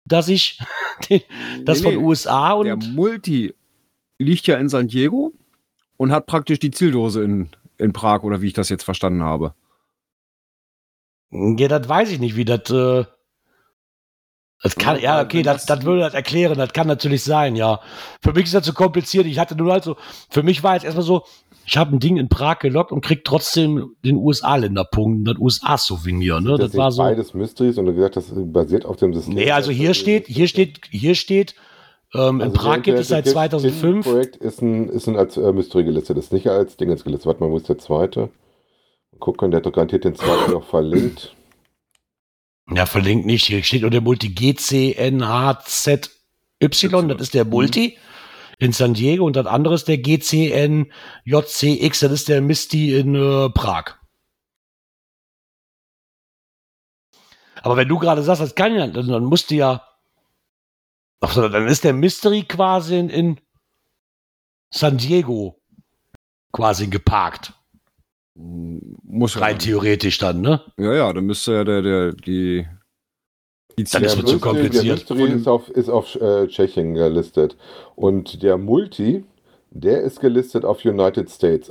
dass 0.04 0.28
ich 0.28 0.58
den, 1.10 1.20
das 1.64 1.78
Nee, 1.78 1.84
von 1.84 1.94
nee. 1.94 2.00
USA 2.04 2.62
Der 2.62 2.74
und 2.74 2.94
Multi 2.94 3.54
liegt 4.18 4.46
ja 4.46 4.56
in 4.56 4.68
San 4.68 4.88
Diego 4.88 5.32
und 5.96 6.12
hat 6.12 6.26
praktisch 6.26 6.58
die 6.58 6.70
Zieldose 6.72 7.22
in, 7.22 7.50
in 7.78 7.92
Prag, 7.92 8.22
oder 8.24 8.40
wie 8.42 8.48
ich 8.48 8.52
das 8.52 8.68
jetzt 8.68 8.84
verstanden 8.84 9.22
habe. 9.22 9.54
Ja, 11.30 11.68
das 11.68 11.88
weiß 11.88 12.10
ich 12.10 12.18
nicht, 12.20 12.36
wie 12.36 12.44
das. 12.44 12.68
Äh, 12.70 13.04
das 14.62 14.76
kann, 14.76 14.96
Ja, 14.96 15.18
ja, 15.18 15.22
okay, 15.24 15.42
das, 15.42 15.66
das- 15.66 15.78
das 15.78 15.84
würde 15.86 16.00
das 16.02 16.14
erklären, 16.14 16.56
das 16.58 16.72
kann 16.72 16.86
natürlich 16.86 17.24
sein, 17.24 17.56
ja. 17.56 17.80
Für 18.22 18.32
mich 18.32 18.44
ist 18.44 18.54
das 18.54 18.64
zu 18.64 18.72
kompliziert. 18.72 19.26
Ich 19.26 19.38
hatte 19.38 19.56
nur 19.56 19.72
halt 19.72 19.84
so, 19.84 19.96
für 20.30 20.42
mich 20.42 20.62
war 20.62 20.74
jetzt 20.74 20.84
erstmal 20.84 21.04
so, 21.04 21.24
ich 21.64 21.76
habe 21.76 21.94
ein 21.94 22.00
Ding 22.00 22.16
in 22.16 22.28
Prag 22.28 22.58
gelockt 22.58 22.90
und 22.92 23.04
krieg 23.04 23.24
trotzdem 23.24 23.94
den 24.04 24.16
USA-Länderpunkt, 24.16 25.28
das 25.28 25.36
USA-Souvenir, 25.38 26.40
ne? 26.40 26.56
Das 26.58 26.72
sind 26.72 26.78
war 26.80 26.90
so. 26.92 27.02
beides 27.02 27.34
Mysteries 27.34 27.78
und 27.78 27.86
du 27.86 27.94
gesagt, 27.94 28.16
das 28.16 28.32
basiert 28.34 28.84
auf 28.84 28.96
dem 28.96 29.14
System. 29.14 29.34
Nee, 29.34 29.50
also 29.52 29.70
hier 29.70 29.94
steht, 29.94 30.26
hier 30.26 30.48
steht, 30.48 30.80
hier 30.90 31.14
steht, 31.14 31.54
ähm, 32.14 32.36
in 32.40 32.48
Also 32.48 32.52
Prag 32.54 32.72
der- 32.74 32.80
gibt 32.82 32.98
es 32.98 33.08
seit 33.08 33.26
der 33.26 33.32
2005. 33.32 34.04
Projekt 34.06 34.36
ist 34.36 34.60
ein, 34.60 34.88
ist 34.88 35.06
ein 35.06 35.16
als 35.16 35.36
äh, 35.36 35.52
Mystery 35.52 35.84
gelistet, 35.84 36.18
ist 36.18 36.32
nicht 36.32 36.48
als 36.48 36.76
Ding 36.76 36.90
jetzt 36.90 37.04
gelistet. 37.04 37.26
Warte 37.26 37.42
mal, 37.42 37.50
wo 37.50 37.56
ist 37.56 37.68
der 37.68 37.78
zweite? 37.78 38.28
Gucken, 39.20 39.50
der 39.52 39.58
hat 39.58 39.66
doch 39.66 39.72
garantiert 39.72 40.04
den 40.04 40.14
zweiten 40.16 40.50
noch 40.52 40.64
verlinkt. 40.64 41.34
Ja, 42.70 42.86
verlinkt 42.86 43.26
nicht. 43.26 43.46
Hier 43.46 43.62
steht 43.62 43.82
nur 43.82 43.90
der 43.90 44.00
Multi 44.00 44.30
GCNHZY, 44.30 46.00
das 46.60 47.20
ist 47.20 47.34
der 47.34 47.44
Multi 47.44 47.98
in 48.58 48.72
San 48.72 48.94
Diego 48.94 49.26
und 49.26 49.34
das 49.34 49.46
andere 49.46 49.74
ist 49.74 49.88
der 49.88 49.98
GCNJCX, 49.98 52.00
das 52.00 52.12
ist 52.12 52.28
der 52.28 52.40
Misty 52.40 52.96
in 52.96 53.16
äh, 53.16 53.50
Prag. 53.50 53.96
Aber 57.62 57.76
wenn 57.76 57.88
du 57.88 57.98
gerade 57.98 58.22
sagst, 58.22 58.40
das 58.40 58.54
kann 58.54 58.74
ja, 58.74 58.86
dann, 58.86 59.08
dann 59.08 59.24
musst 59.24 59.50
du 59.50 59.56
ja. 59.56 59.86
Ach 61.20 61.32
so, 61.32 61.48
dann 61.48 61.66
ist 61.66 61.84
der 61.84 61.92
Mystery 61.92 62.44
quasi 62.44 62.98
in, 62.98 63.08
in 63.08 63.40
San 64.70 64.96
Diego 64.96 65.60
quasi 66.52 66.88
geparkt. 66.88 67.52
Muss 68.34 69.40
Rein 69.40 69.58
theoretisch 69.58 70.18
dann, 70.18 70.40
ne? 70.40 70.62
Ja, 70.78 70.94
ja, 70.94 71.12
dann 71.12 71.26
müsste 71.26 71.52
ja 71.52 71.64
der, 71.64 71.82
der, 71.82 72.12
die, 72.12 72.66
die 73.78 73.84
Dann 73.84 74.04
ist 74.04 74.16
mir 74.16 74.24
zu 74.24 74.38
kompliziert. 74.40 75.08
Der 75.10 75.16
Mystery 75.16 75.32
ist 75.32 75.48
auf, 75.48 75.68
ist 75.68 75.88
auf 75.90 76.14
äh, 76.16 76.46
Tschechien 76.48 76.94
gelistet. 76.94 77.56
Und 77.94 78.42
der 78.42 78.56
Multi, 78.56 79.24
der 79.70 80.00
ist 80.00 80.20
gelistet 80.20 80.64
auf 80.64 80.84
United 80.84 81.30
States. 81.30 81.70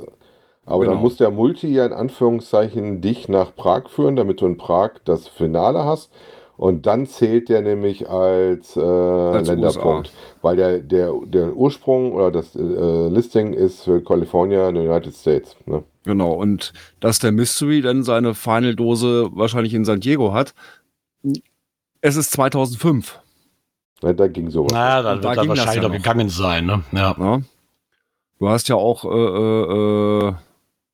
Aber 0.64 0.84
Genau. 0.84 0.92
dann 0.94 1.02
muss 1.02 1.16
der 1.16 1.30
Multi 1.32 1.68
ja 1.68 1.84
in 1.84 1.92
Anführungszeichen 1.92 3.00
dich 3.00 3.28
nach 3.28 3.54
Prag 3.56 3.88
führen, 3.88 4.14
damit 4.14 4.40
du 4.40 4.46
in 4.46 4.56
Prag 4.56 4.92
das 5.04 5.26
Finale 5.26 5.84
hast. 5.84 6.12
Und 6.56 6.86
dann 6.86 7.06
zählt 7.06 7.48
der 7.48 7.62
nämlich 7.62 8.08
als, 8.08 8.76
äh, 8.76 8.80
Länderpunkt. 8.80 10.12
Weil 10.42 10.56
der, 10.56 10.78
der, 10.78 11.12
der 11.24 11.56
Ursprung 11.56 12.12
oder 12.12 12.30
das 12.30 12.54
äh, 12.54 13.08
Listing 13.08 13.52
ist 13.52 13.84
für 13.84 14.02
California 14.02 14.68
in 14.68 14.76
den 14.76 14.88
United 14.88 15.14
States. 15.14 15.56
Ne? 15.66 15.82
Genau, 16.04 16.32
und 16.32 16.72
dass 17.00 17.18
der 17.18 17.32
Mystery 17.32 17.80
dann 17.80 18.02
seine 18.02 18.34
Final-Dose 18.34 19.30
wahrscheinlich 19.32 19.74
in 19.74 19.84
San 19.84 20.00
Diego 20.00 20.32
hat. 20.32 20.54
Es 22.00 22.16
ist 22.16 22.32
2005. 22.32 23.20
Ne, 24.02 24.14
da 24.14 24.26
ging 24.26 24.50
sowas. 24.50 24.72
Naja, 24.72 25.02
da 25.02 25.14
wird 25.14 25.24
er 25.24 25.42
ging 25.42 25.48
das 25.50 25.58
wahrscheinlich 25.58 25.76
ja 25.76 25.82
noch 25.82 25.88
noch. 25.88 25.96
gegangen 25.96 26.28
sein, 26.28 26.66
ne? 26.66 26.82
Ja. 26.92 27.14
Ja? 27.18 27.42
Du 28.38 28.48
hast 28.48 28.68
ja 28.68 28.74
auch, 28.74 29.04
äh, 29.04 29.08
äh, 29.08 30.28
äh, 30.28 30.34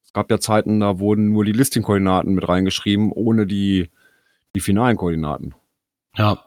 es 0.04 0.12
gab 0.12 0.30
ja 0.30 0.38
Zeiten, 0.38 0.80
da 0.80 0.98
wurden 0.98 1.32
nur 1.32 1.46
die 1.46 1.52
Listing-Koordinaten 1.52 2.34
mit 2.34 2.46
reingeschrieben, 2.46 3.10
ohne 3.10 3.46
die, 3.46 3.88
die 4.54 4.60
finalen 4.60 4.96
Koordinaten. 4.96 5.54
Ja. 6.16 6.44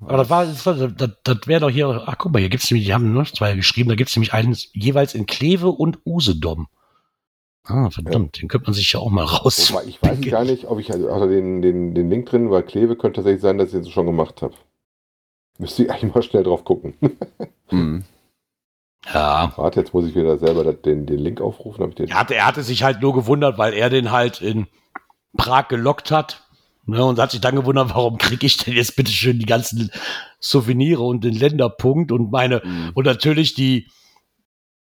Aber 0.00 0.16
das 0.16 0.30
war, 0.30 0.46
das, 0.46 0.64
das, 0.64 1.10
das 1.22 1.46
wäre 1.46 1.60
doch 1.60 1.70
hier, 1.70 2.04
ach 2.06 2.16
guck 2.18 2.32
mal, 2.32 2.38
hier 2.38 2.48
gibt's 2.48 2.70
nämlich, 2.70 2.86
die 2.86 2.94
haben 2.94 3.12
noch 3.12 3.30
zwei 3.30 3.54
geschrieben, 3.54 3.90
da 3.90 3.94
gibt's 3.94 4.16
nämlich 4.16 4.32
eins 4.32 4.70
jeweils 4.72 5.14
in 5.14 5.26
Kleve 5.26 5.68
und 5.68 5.98
Usedom. 6.06 6.68
Ah, 7.64 7.90
verdammt, 7.90 8.40
den 8.40 8.48
könnte 8.48 8.66
man 8.66 8.74
sich 8.74 8.92
ja 8.92 9.00
auch 9.00 9.10
mal 9.10 9.24
raus. 9.24 9.74
Ich 9.86 10.00
weiß 10.00 10.20
gar 10.30 10.44
nicht, 10.44 10.66
ob 10.66 10.78
ich 10.78 10.92
also 10.92 11.28
den, 11.28 11.62
den, 11.62 11.94
den 11.94 12.08
Link 12.08 12.26
drin 12.26 12.50
war. 12.50 12.62
Kleve 12.62 12.96
könnte 12.96 13.16
tatsächlich 13.16 13.42
sein, 13.42 13.58
dass 13.58 13.74
ich 13.74 13.80
das 13.80 13.90
schon 13.90 14.06
gemacht 14.06 14.40
habe. 14.40 14.54
Müsste 15.58 15.84
ich 15.84 15.90
eigentlich 15.90 16.14
mal 16.14 16.22
schnell 16.22 16.44
drauf 16.44 16.64
gucken. 16.64 16.94
Hm. 17.68 18.04
Ja. 19.12 19.52
Warte, 19.56 19.80
jetzt 19.80 19.92
muss 19.92 20.06
ich 20.06 20.14
wieder 20.14 20.38
selber 20.38 20.72
den, 20.72 21.04
den 21.04 21.18
Link 21.18 21.40
aufrufen. 21.40 21.90
Den 21.96 22.06
Er 22.06 22.20
hatte, 22.20 22.36
er 22.36 22.46
hatte 22.46 22.62
sich 22.62 22.84
halt 22.84 23.02
nur 23.02 23.12
gewundert, 23.12 23.58
weil 23.58 23.74
er 23.74 23.90
den 23.90 24.12
halt 24.12 24.40
in 24.40 24.68
Prag 25.36 25.68
gelockt 25.68 26.10
hat. 26.10 26.42
Ne, 26.88 27.04
und 27.04 27.18
hat 27.18 27.32
sich 27.32 27.40
dann 27.40 27.56
gewundert, 27.56 27.90
warum 27.96 28.16
kriege 28.16 28.46
ich 28.46 28.58
denn 28.58 28.74
jetzt 28.74 28.94
bitte 28.94 29.10
schön 29.10 29.40
die 29.40 29.44
ganzen 29.44 29.90
Souvenire 30.38 31.02
und 31.02 31.24
den 31.24 31.34
Länderpunkt 31.34 32.12
und 32.12 32.30
meine, 32.30 32.62
Hm. 32.62 32.92
und 32.94 33.06
natürlich 33.06 33.54
die, 33.54 33.90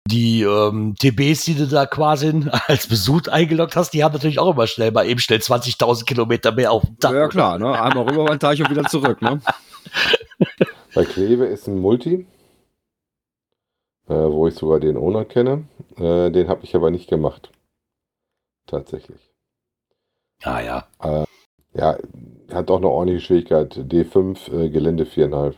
die 0.08 0.44
ähm, 0.44 0.94
TBs, 1.00 1.46
die 1.46 1.56
du 1.56 1.66
da 1.66 1.88
quasi 1.88 2.32
als 2.68 2.86
Besuch 2.86 3.28
eingeloggt 3.28 3.76
hast, 3.76 3.90
die 3.96 4.04
haben 4.04 4.14
natürlich 4.14 4.38
auch 4.38 4.54
immer 4.54 4.68
schnell 4.68 4.92
mal 4.92 5.08
eben 5.08 5.20
schnell 5.20 5.40
20.000 5.40 6.06
Kilometer 6.06 6.52
mehr 6.52 6.72
auf 6.72 6.84
dem 6.84 6.96
Dach. 7.00 7.12
Ja, 7.12 7.28
klar, 7.28 7.58
ne? 7.58 7.72
Einmal 7.82 8.08
rüber 8.08 8.26
beim 8.26 8.40
Teich 8.40 8.62
und 8.62 8.70
wieder 8.70 8.84
zurück, 8.84 9.20
ne? 9.24 9.42
Bei 10.94 11.06
Kleve 11.06 11.46
ist 11.46 11.68
ein 11.68 11.80
Multi, 11.80 12.28
äh, 14.08 14.14
wo 14.14 14.48
ich 14.48 14.54
sogar 14.54 14.80
den 14.80 14.96
Owner 14.96 15.26
kenne. 15.26 15.68
Äh, 15.98 16.30
den 16.30 16.50
habe 16.50 16.64
ich 16.64 16.76
aber 16.76 16.92
nicht 16.92 17.10
gemacht. 17.10 17.50
Tatsächlich. 18.68 19.25
Ja, 20.46 20.62
ja. 20.62 21.26
Ja, 21.74 21.98
hat 22.54 22.72
auch 22.72 22.78
eine 22.78 22.88
ordentliche 22.90 23.26
Schwierigkeit. 23.26 23.76
D5, 23.76 24.50
äh, 24.54 24.70
Gelände 24.70 25.06
4,5. 25.06 25.56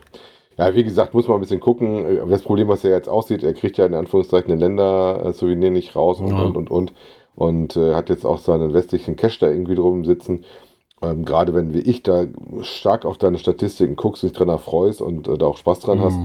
Ja, 0.57 0.73
wie 0.73 0.83
gesagt, 0.83 1.13
muss 1.13 1.27
man 1.27 1.37
ein 1.37 1.41
bisschen 1.41 1.59
gucken. 1.59 2.05
Äh, 2.05 2.27
Das 2.29 2.41
Problem, 2.41 2.67
was 2.67 2.83
er 2.83 2.91
jetzt 2.91 3.09
aussieht, 3.09 3.43
er 3.43 3.53
kriegt 3.53 3.77
ja 3.77 3.85
in 3.85 3.93
Anführungszeichen 3.93 4.51
ein 4.51 4.59
Länder-Souvenir 4.59 5.69
nicht 5.71 5.95
raus 5.95 6.19
und, 6.19 6.29
Ja. 6.29 6.41
und, 6.41 6.57
und, 6.57 6.71
und. 6.71 6.93
Und 7.35 7.77
äh, 7.77 7.93
hat 7.93 8.09
jetzt 8.09 8.25
auch 8.25 8.39
seinen 8.39 8.73
westlichen 8.73 9.15
Cache 9.15 9.39
da 9.41 9.47
irgendwie 9.49 9.75
drum 9.75 10.05
sitzen. 10.05 10.43
Ähm, 11.03 11.23
Gerade 11.23 11.53
wenn 11.53 11.71
wie 11.75 11.81
ich 11.81 12.01
da 12.01 12.25
stark 12.61 13.05
auf 13.05 13.19
deine 13.19 13.37
Statistiken 13.37 13.95
guckst, 13.95 14.23
dich 14.23 14.31
dran 14.31 14.49
erfreust 14.49 15.01
und 15.03 15.27
äh, 15.27 15.37
da 15.37 15.45
auch 15.45 15.57
Spaß 15.57 15.81
dran 15.81 16.01
hast. 16.01 16.17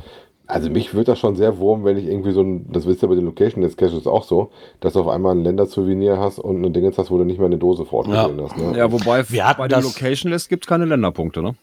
Also 0.52 0.68
mich 0.70 0.92
wird 0.94 1.08
das 1.08 1.18
schon 1.18 1.34
sehr 1.34 1.58
wurm, 1.58 1.84
wenn 1.84 1.96
ich 1.96 2.04
irgendwie 2.04 2.32
so 2.32 2.42
ein, 2.42 2.70
das 2.70 2.86
wisst 2.86 3.02
ihr 3.02 3.08
bei 3.08 3.14
den 3.14 3.24
Location 3.24 3.62
des 3.62 3.76
Caches 3.76 4.06
auch 4.06 4.24
so, 4.24 4.50
dass 4.80 4.92
du 4.92 5.00
auf 5.00 5.08
einmal 5.08 5.34
ein 5.34 5.42
Ländersouvenir 5.44 6.18
hast 6.18 6.38
und 6.38 6.62
ein 6.62 6.72
Ding 6.74 6.84
jetzt 6.84 6.98
hast, 6.98 7.10
wo 7.10 7.16
du 7.16 7.24
nicht 7.24 7.38
mehr 7.38 7.46
eine 7.46 7.56
Dose 7.58 7.86
vor 7.86 8.00
Ort 8.00 8.08
Ja. 8.08 8.30
hast. 8.42 8.56
Ne? 8.58 8.76
Ja, 8.76 8.92
wobei 8.92 9.28
Wir 9.30 9.48
hatten 9.48 9.60
bei 9.60 9.68
das- 9.68 9.82
Location 9.84 10.30
List 10.30 10.48
gibt 10.50 10.64
es 10.64 10.68
keine 10.68 10.84
Länderpunkte, 10.84 11.42
ne? 11.42 11.54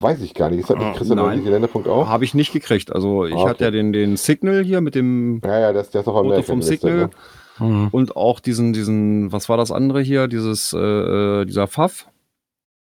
Weiß 0.00 0.22
ich 0.22 0.32
gar 0.32 0.48
nicht. 0.48 0.60
Ist 0.60 0.70
das 0.70 0.76
nicht 0.76 0.86
Ah, 0.86 0.92
Christian 0.94 1.18
nein. 1.18 1.42
der 1.42 1.52
Länderpunkt 1.54 1.88
auch? 1.88 2.06
Habe 2.06 2.22
ich 2.24 2.32
nicht 2.34 2.52
gekriegt. 2.52 2.94
Also 2.94 3.24
ich 3.26 3.34
Ah, 3.34 3.38
okay. 3.40 3.50
hatte 3.50 3.64
ja 3.64 3.70
den, 3.72 3.92
den 3.92 4.16
Signal 4.16 4.62
hier 4.62 4.80
mit 4.80 4.94
dem 4.94 5.40
Ja, 5.44 5.58
ja, 5.58 5.72
das, 5.72 5.90
der 5.90 6.02
ist 6.02 6.06
auf 6.06 6.14
Foto 6.14 6.42
vom 6.42 6.62
Signal 6.62 6.96
ne? 6.96 7.10
Mhm. 7.58 7.88
und 7.90 8.16
auch 8.16 8.38
diesen, 8.38 8.72
diesen, 8.72 9.32
was 9.32 9.48
war 9.48 9.56
das 9.56 9.72
andere 9.72 10.00
hier? 10.00 10.28
Dieses, 10.28 10.72
äh, 10.72 10.78
äh, 10.78 11.44
dieser 11.46 11.66
Pfaff. 11.66 12.06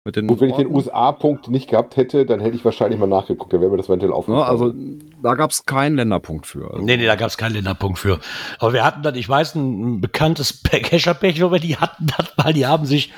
Mit 0.08 0.16
den 0.16 0.26
Gut, 0.26 0.40
wenn 0.40 0.50
ich 0.52 0.56
den. 0.56 0.74
USA-Punkt 0.74 1.50
nicht 1.50 1.70
gehabt 1.70 1.98
hätte, 1.98 2.26
dann 2.26 2.40
hätte 2.40 2.56
ich 2.56 2.64
wahrscheinlich 2.64 2.98
mal 2.98 3.08
nachgeguckt. 3.08 3.52
Dann 3.52 3.60
wäre 3.60 3.70
mir 3.70 3.76
das 3.76 3.88
eventuell 3.90 4.12
Ne, 4.12 4.16
aufgefallen. 4.16 4.48
also 4.48 4.74
da 5.22 5.36
gab 5.36 5.52
es 5.52 5.66
keinen 5.66 5.98
Länderpunkt 5.98 6.48
für. 6.48 6.72
Also, 6.72 6.86
Nee, 6.86 6.96
nee, 6.96 7.06
da 7.06 7.18
gab 7.18 7.28
es 7.28 7.36
keinen 7.38 7.56
Länderpunkt 7.56 8.00
für. 8.00 8.20
Aber 8.60 8.72
wir 8.72 8.86
hatten 8.86 9.04
dann, 9.04 9.16
ich 9.16 9.28
weiß, 9.28 9.56
ein, 9.56 10.00
bekanntes 10.00 10.64
Cacher-Pech, 10.64 11.44
aber 11.44 11.60
die 11.60 11.76
hatten 11.76 12.08
das 12.18 12.38
mal, 12.38 12.54
die 12.54 12.66
haben 12.66 12.86
sich, 12.86 13.12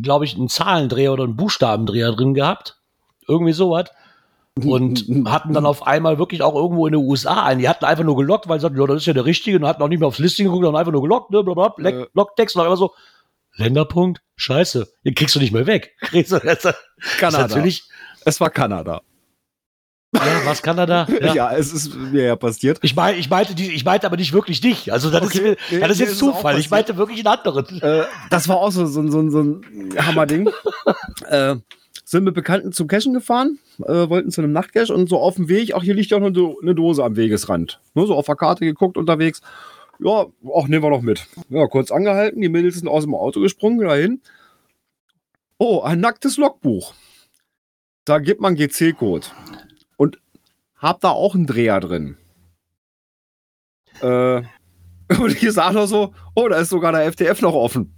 glaube 0.00 0.24
ich, 0.24 0.36
einen 0.36 0.48
Zahlendreher 0.48 1.12
oder 1.12 1.24
einen 1.24 1.34
Buchstabendreher 1.34 2.12
drin 2.12 2.34
gehabt. 2.34 2.78
Irgendwie 3.26 3.52
sowas. 3.52 3.86
Und 4.64 5.04
hatten 5.26 5.52
dann 5.52 5.66
auf 5.66 5.84
einmal 5.84 6.18
wirklich 6.20 6.42
auch 6.44 6.54
irgendwo 6.54 6.86
in 6.86 6.92
den 6.92 7.02
USA 7.04 7.42
einen. 7.42 7.58
Die 7.58 7.68
hatten 7.68 7.84
einfach 7.86 8.04
nur 8.04 8.16
gelockt, 8.16 8.48
weil 8.48 8.60
sie 8.60 8.62
sagten, 8.66 8.78
ja, 8.78 8.86
das 8.86 8.98
ist 8.98 9.06
ja 9.06 9.14
der 9.14 9.24
Richtige. 9.24 9.56
Und 9.58 9.66
hatten 9.66 9.82
auch 9.82 9.88
nicht 9.88 9.98
mehr 9.98 10.06
aufs 10.06 10.20
Listing 10.20 10.46
geguckt, 10.46 10.62
sondern 10.64 10.78
einfach 10.78 10.92
nur 10.92 11.02
gelockt, 11.02 11.32
ne, 11.32 11.42
blablabla, 11.42 11.90
Äh. 11.90 12.06
Locktext 12.14 12.54
und 12.54 12.62
auch 12.62 12.66
immer 12.66 12.76
so, 12.76 12.92
Länderpunkt, 13.56 14.20
scheiße, 14.40 14.88
den 15.04 15.14
kriegst 15.14 15.34
du 15.34 15.38
nicht 15.38 15.52
mehr 15.52 15.66
weg. 15.66 15.94
Kanada. 17.18 17.46
natürlich, 17.46 17.82
es 18.24 18.40
war 18.40 18.50
Kanada. 18.50 19.02
ja, 20.14 20.40
was 20.44 20.62
Kanada? 20.62 21.06
Ja. 21.20 21.34
Ja. 21.34 21.52
es 21.52 21.72
ist 21.72 21.94
mir 21.94 22.24
ja 22.24 22.36
passiert. 22.36 22.78
Ich, 22.82 22.96
mein, 22.96 23.18
ich, 23.18 23.30
meinte 23.30 23.54
die, 23.54 23.72
ich 23.72 23.84
meinte 23.84 24.06
aber 24.06 24.16
nicht 24.16 24.32
wirklich 24.32 24.60
dich. 24.60 24.92
Also 24.92 25.10
das, 25.10 25.22
Okay. 25.22 25.56
ist, 25.70 25.82
das 25.82 25.90
ist 25.92 26.00
jetzt 26.00 26.12
ist 26.12 26.18
Zufall. 26.18 26.58
Ich 26.58 26.70
meinte 26.70 26.96
wirklich 26.96 27.18
einen 27.24 27.38
anderen. 27.38 27.80
Äh, 27.80 28.04
das 28.30 28.48
war 28.48 28.56
auch 28.56 28.72
so, 28.72 28.86
so, 28.86 29.06
so, 29.08 29.30
so 29.30 29.42
ein 29.42 29.94
Hammerding. 29.96 30.50
äh, 31.28 31.56
sind 32.04 32.24
mit 32.24 32.34
Bekannten 32.34 32.72
zum 32.72 32.88
Cashen 32.88 33.14
gefahren, 33.14 33.60
äh, 33.84 34.08
wollten 34.08 34.32
zu 34.32 34.40
einem 34.40 34.52
Nachtcash 34.52 34.90
und 34.90 35.08
so 35.08 35.18
auf 35.20 35.36
dem 35.36 35.48
Weg, 35.48 35.74
auch 35.74 35.82
hier 35.84 35.94
liegt 35.94 36.10
ja 36.10 36.18
Do 36.18 36.58
eine 36.60 36.74
Dose 36.74 37.04
am 37.04 37.14
Wegesrand. 37.14 37.80
Nur 37.94 38.08
so 38.08 38.16
auf 38.16 38.26
der 38.26 38.34
Karte 38.34 38.64
geguckt 38.64 38.96
unterwegs. 38.96 39.42
Ja, 40.02 40.26
auch 40.44 40.68
nehmen 40.68 40.82
wir 40.82 40.90
noch 40.90 41.02
mit. 41.02 41.26
Ja, 41.50 41.66
kurz 41.66 41.90
angehalten, 41.90 42.40
die 42.40 42.48
Mädels 42.48 42.76
sind 42.76 42.88
aus 42.88 43.04
dem 43.04 43.14
Auto 43.14 43.40
gesprungen, 43.40 43.80
dahin. 43.86 44.22
Oh, 45.58 45.82
ein 45.82 46.00
nacktes 46.00 46.38
Logbuch. 46.38 46.94
Da 48.06 48.18
gibt 48.18 48.40
man 48.40 48.56
GC-Code. 48.56 49.26
Und 49.96 50.18
hab 50.76 51.00
da 51.00 51.10
auch 51.10 51.34
einen 51.34 51.46
Dreher 51.46 51.80
drin. 51.80 52.16
Äh, 54.00 54.36
und 55.20 55.42
ich 55.42 55.52
sage 55.52 55.74
noch 55.74 55.86
so, 55.86 56.14
oh, 56.34 56.48
da 56.48 56.56
ist 56.56 56.70
sogar 56.70 56.92
der 56.92 57.12
FTF 57.12 57.42
noch 57.42 57.54
offen. 57.54 57.94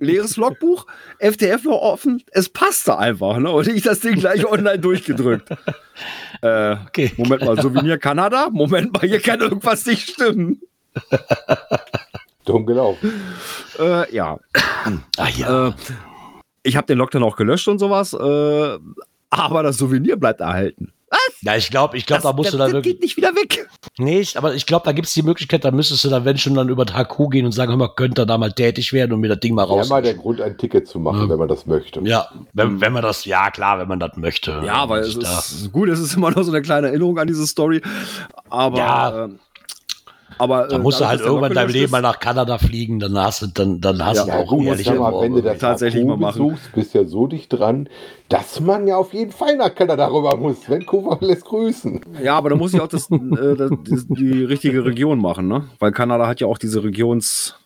Leeres 0.00 0.36
Logbuch, 0.36 0.86
FTF 1.20 1.64
noch 1.64 1.80
offen, 1.80 2.22
es 2.32 2.48
passte 2.48 2.98
einfach, 2.98 3.38
ne? 3.38 3.52
Und 3.52 3.68
ich 3.68 3.82
das 3.82 4.00
Ding 4.00 4.16
gleich 4.16 4.44
online 4.46 4.80
durchgedrückt. 4.80 5.50
Äh, 6.42 6.76
Okay. 6.86 7.12
Moment 7.16 7.42
mal, 7.44 7.60
Souvenir 7.60 7.98
Kanada? 7.98 8.48
Moment 8.50 8.92
mal, 8.92 9.06
hier 9.08 9.20
kann 9.20 9.40
irgendwas 9.40 9.86
nicht 9.86 10.10
stimmen. 10.10 10.60
Dumm 12.44 12.66
gelaufen. 12.66 13.12
Äh, 13.78 14.14
ja. 14.14 14.38
Ah 15.16 15.28
ja. 15.34 15.68
Äh, 15.68 15.72
ich 16.62 16.76
habe 16.76 16.86
den 16.86 16.98
Log 16.98 17.10
dann 17.10 17.22
auch 17.22 17.36
gelöscht 17.36 17.68
und 17.68 17.78
sowas, 17.78 18.12
äh, 18.12 18.78
aber 19.30 19.62
das 19.62 19.78
Souvenir 19.78 20.16
bleibt 20.16 20.40
erhalten. 20.40 20.92
ja, 21.42 21.56
ich 21.56 21.70
glaube, 21.70 21.96
ich 21.96 22.04
glaube, 22.06 22.22
da 22.22 22.32
musst 22.32 22.48
das, 22.48 22.52
du 22.52 22.58
dann 22.58 22.66
das 22.68 22.74
wirklich. 22.74 22.94
geht 22.94 23.02
nicht 23.02 23.16
wieder 23.16 23.34
weg. 23.34 23.66
Nee, 23.98 24.20
ich, 24.20 24.36
aber 24.36 24.54
ich 24.54 24.66
glaube, 24.66 24.84
da 24.84 24.92
gibt 24.92 25.06
es 25.06 25.14
die 25.14 25.22
Möglichkeit, 25.22 25.64
da 25.64 25.70
müsstest 25.70 26.04
du 26.04 26.10
dann, 26.10 26.24
wenn 26.26 26.36
schon, 26.36 26.54
dann 26.54 26.68
über 26.68 26.84
HQ 26.84 27.30
gehen 27.30 27.46
und 27.46 27.52
sagen, 27.52 27.70
hör 27.70 27.78
mal, 27.78 27.94
könnt 27.94 28.18
ihr 28.18 28.26
da 28.26 28.36
mal 28.36 28.52
tätig 28.52 28.92
werden 28.92 29.12
und 29.12 29.20
mir 29.20 29.28
das 29.28 29.40
Ding 29.40 29.54
mal 29.54 29.62
Wäre 29.68 29.78
raus. 29.78 29.88
mal 29.88 30.02
der 30.02 30.14
Grund, 30.14 30.40
ein 30.42 30.58
Ticket 30.58 30.86
zu 30.88 30.98
machen, 30.98 31.22
Ja. 31.22 31.28
wenn 31.30 31.38
man 31.38 31.48
das 31.48 31.64
möchte. 31.66 32.00
Ja, 32.02 32.28
wenn, 32.52 32.80
wenn 32.80 32.92
man 32.92 33.02
das, 33.02 33.24
ja 33.24 33.50
klar, 33.50 33.78
wenn 33.78 33.88
man 33.88 34.00
das 34.00 34.16
möchte. 34.16 34.60
Ja, 34.66 34.88
weil 34.88 35.00
es 35.02 35.18
da- 35.18 35.38
ist 35.38 35.70
gut, 35.72 35.88
es 35.88 36.00
ist 36.00 36.16
immer 36.16 36.30
noch 36.30 36.42
so 36.42 36.50
eine 36.50 36.60
kleine 36.62 36.88
Erinnerung 36.88 37.18
an 37.18 37.26
diese 37.28 37.46
Story. 37.46 37.80
Aber, 38.50 38.78
Ja. 38.78 39.24
ähm, 39.24 39.38
aber 40.38 40.68
Da 40.68 40.76
äh, 40.76 40.78
musst 40.78 41.00
du 41.00 41.06
halt 41.06 41.20
irgendwann 41.20 41.52
in 41.52 41.56
deinem 41.56 41.70
Leben 41.70 41.90
mal 41.92 42.02
nach 42.02 42.18
Kanada 42.20 42.58
fliegen, 42.58 42.98
dann 42.98 43.16
hast 43.18 43.42
du, 43.42 43.46
dann, 43.46 43.80
dann 43.80 44.04
hast 44.04 44.16
Ja, 44.16 44.24
du 44.24 44.28
Ja, 44.30 44.38
auch 44.38 44.52
musst 44.52 44.66
ehrlich 44.68 44.86
ja 44.86 44.94
mal, 44.94 45.20
wenn 45.20 45.34
du 45.34 45.42
das 45.42 45.58
Tatsächlich 45.58 46.04
mal 46.04 46.16
machen. 46.16 46.38
besuchst, 46.42 46.72
bist 46.72 46.94
ja 46.94 47.04
so 47.04 47.26
dicht 47.26 47.52
dran, 47.52 47.88
dass 48.28 48.60
man 48.60 48.86
ja 48.86 48.96
auf 48.96 49.12
jeden 49.14 49.32
Fall 49.32 49.56
nach 49.56 49.74
Kanada 49.74 50.06
rüber 50.08 50.36
muss. 50.36 50.68
Vancouver 50.68 51.18
lässt 51.20 51.44
grüßen. 51.44 52.00
Ja, 52.22 52.36
aber 52.36 52.50
da 52.50 52.56
muss 52.56 52.72
ich 52.74 52.80
auch 52.80 52.88
das, 52.88 53.10
äh, 53.10 53.56
das, 53.56 53.70
die, 53.86 54.14
die 54.14 54.44
richtige 54.44 54.84
Region 54.84 55.18
machen, 55.20 55.48
ne? 55.48 55.64
Weil 55.78 55.92
Kanada 55.92 56.26
hat 56.26 56.40
ja 56.40 56.46
auch 56.46 56.58
diese 56.58 56.82
Regions. 56.84 57.56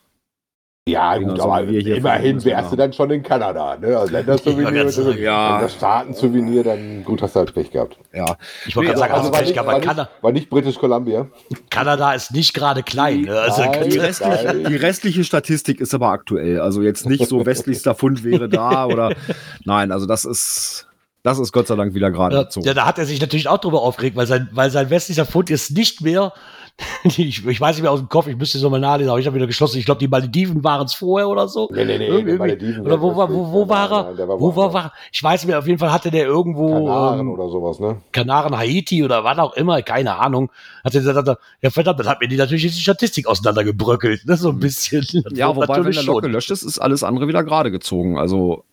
Ja, 0.91 1.19
Dinger, 1.19 1.33
gut, 1.33 1.41
so 1.41 1.51
aber 1.51 1.69
wie 1.69 1.73
wir 1.75 1.81
hier 1.81 1.97
immerhin 1.97 2.45
wärst 2.45 2.65
müssen, 2.65 2.71
du 2.71 2.77
dann 2.77 2.93
schon 2.93 3.11
in 3.11 3.23
Kanada. 3.23 3.77
Ne? 3.77 3.97
Also 3.97 4.13
Ländersouvenir, 4.13 4.89
Ja, 5.19 5.57
ja. 5.57 5.61
das 5.61 5.75
Staatensouvenir, 5.75 6.65
dann 6.65 7.05
gut, 7.05 7.23
hast 7.23 7.35
du 7.35 7.41
halt 7.41 7.55
Pech 7.55 7.71
gehabt. 7.71 7.97
Ja. 8.13 8.37
Ich 8.67 8.77
wollte 8.77 8.91
Nee, 8.91 8.95
gerade 8.95 8.99
sagen, 8.99 9.13
also 9.13 9.29
also, 9.29 9.33
war, 9.33 9.41
ich 9.41 9.47
nicht, 9.47 9.55
glaube, 9.55 9.69
war, 9.73 9.81
Kanada, 9.81 10.03
nicht, 10.03 10.23
war 10.23 10.33
nicht 10.33 10.51
British 10.51 10.79
Columbia. 10.79 11.27
Kanada 11.71 12.13
ist 12.13 12.33
nicht 12.33 12.55
gerade 12.55 12.83
klein. 12.83 13.23
Ne? 13.23 13.39
Also, 13.39 13.63
Nein. 13.63 13.89
Die 13.91 13.99
restliche, 13.99 14.55
die 14.69 14.77
restliche 14.77 15.25
Statistik 15.25 15.81
ist 15.81 15.95
aber 15.95 16.09
aktuell. 16.09 16.61
Also 16.61 16.83
jetzt 16.83 17.07
nicht 17.07 17.27
so 17.27 17.45
westlichster 17.47 17.95
Fund 17.95 18.25
wäre 18.25 18.49
da 18.49 18.87
oder. 18.87 19.15
Nein, 19.65 19.93
also 19.93 20.07
das 20.07 20.25
ist. 20.25 20.85
Das 21.25 21.39
ist 21.41 21.53
Gott 21.53 21.67
sei 21.67 21.75
Dank 21.75 21.95
wieder 21.95 22.11
gerade 22.13 22.37
ja, 22.37 22.43
gezogen. 22.45 22.65
ja, 22.65 22.75
da 22.75 22.87
hat 22.87 22.97
er 22.99 23.05
sich 23.05 23.21
natürlich 23.21 23.49
auch 23.49 23.59
drüber 23.59 23.83
aufgeregt, 23.83 24.17
weil 24.17 24.27
sein, 24.27 24.49
weil 24.53 24.71
sein 24.71 24.89
westlicher 24.89 25.27
Fund 25.27 25.51
ist 25.51 25.73
nicht 25.73 26.01
mehr. 26.01 26.33
Ich, 27.05 27.19
ich 27.47 27.61
weiß 27.61 27.77
nicht 27.77 27.83
mehr 27.83 27.93
aus 27.93 28.01
dem 28.01 28.09
Kopf, 28.09 28.27
ich 28.27 28.37
müsste 28.37 28.59
so 28.59 28.69
mal 28.71 28.81
nachlesen, 28.81 29.11
aber 29.11 29.21
ich 29.21 29.27
habe 29.27 29.37
wieder 29.37 29.47
geschlossen. 29.47 29.79
Ich 29.79 29.85
glaube, 29.85 30.01
die 30.01 30.09
Malediven 30.09 30.63
waren 30.65 30.87
es 30.87 30.95
vorher 30.95 31.29
oder 31.29 31.49
so. 31.49 31.69
Nee, 31.73 31.85
nee, 31.85 31.99
nee, 31.99 32.07
Irgendwie- 32.07 32.37
Malediven 32.37 32.85
oder 32.85 33.01
wo 33.01 33.17
war, 33.17 33.33
wo, 33.33 33.53
wo 33.53 33.69
war 33.69 33.91
er? 33.91 34.03
nein, 34.05 34.17
der 34.17 34.29
war 34.29 34.41
wo 34.41 34.55
war, 34.55 34.73
war 34.73 34.93
Ich 35.13 35.23
weiß 35.23 35.43
nicht 35.43 35.49
mehr, 35.49 35.59
auf 35.59 35.67
jeden 35.67 35.79
Fall 35.79 35.93
hatte 35.93 36.11
der 36.11 36.27
irgendwo 36.27 36.69
Kanaren 36.73 37.21
ähm, 37.21 37.31
oder 37.31 37.49
sowas, 37.49 37.79
ne? 37.79 37.99
Kanaren, 38.13 38.57
Haiti 38.57 39.05
oder 39.05 39.23
was 39.25 39.39
auch 39.39 39.55
immer, 39.55 39.81
keine 39.83 40.17
Ahnung. 40.17 40.51
Hat 40.85 40.95
er 40.95 41.01
gesagt, 41.03 41.39
ja 41.63 41.71
verdammt, 41.71 42.01
das 42.01 42.07
hat 42.09 42.21
mir 42.21 42.29
die 42.29 42.37
natürlich 42.37 42.65
jetzt 42.65 42.77
die 42.77 42.83
Statistik 42.83 43.27
auseinandergebröckelt, 43.27 44.27
ne? 44.27 44.37
so 44.37 44.51
ein 44.51 44.59
bisschen. 44.59 45.07
Das 45.25 45.39
Ja, 45.39 45.55
wobei, 45.55 45.85
wenn 45.85 45.93
der 45.93 46.03
Log 46.03 46.17
schon. 46.17 46.23
gelöscht 46.23 46.51
ist, 46.51 46.63
ist 46.63 46.79
alles 46.79 47.03
andere 47.05 47.29
wieder 47.29 47.45
gerade 47.45 47.71
gezogen. 47.71 48.19
Also 48.19 48.65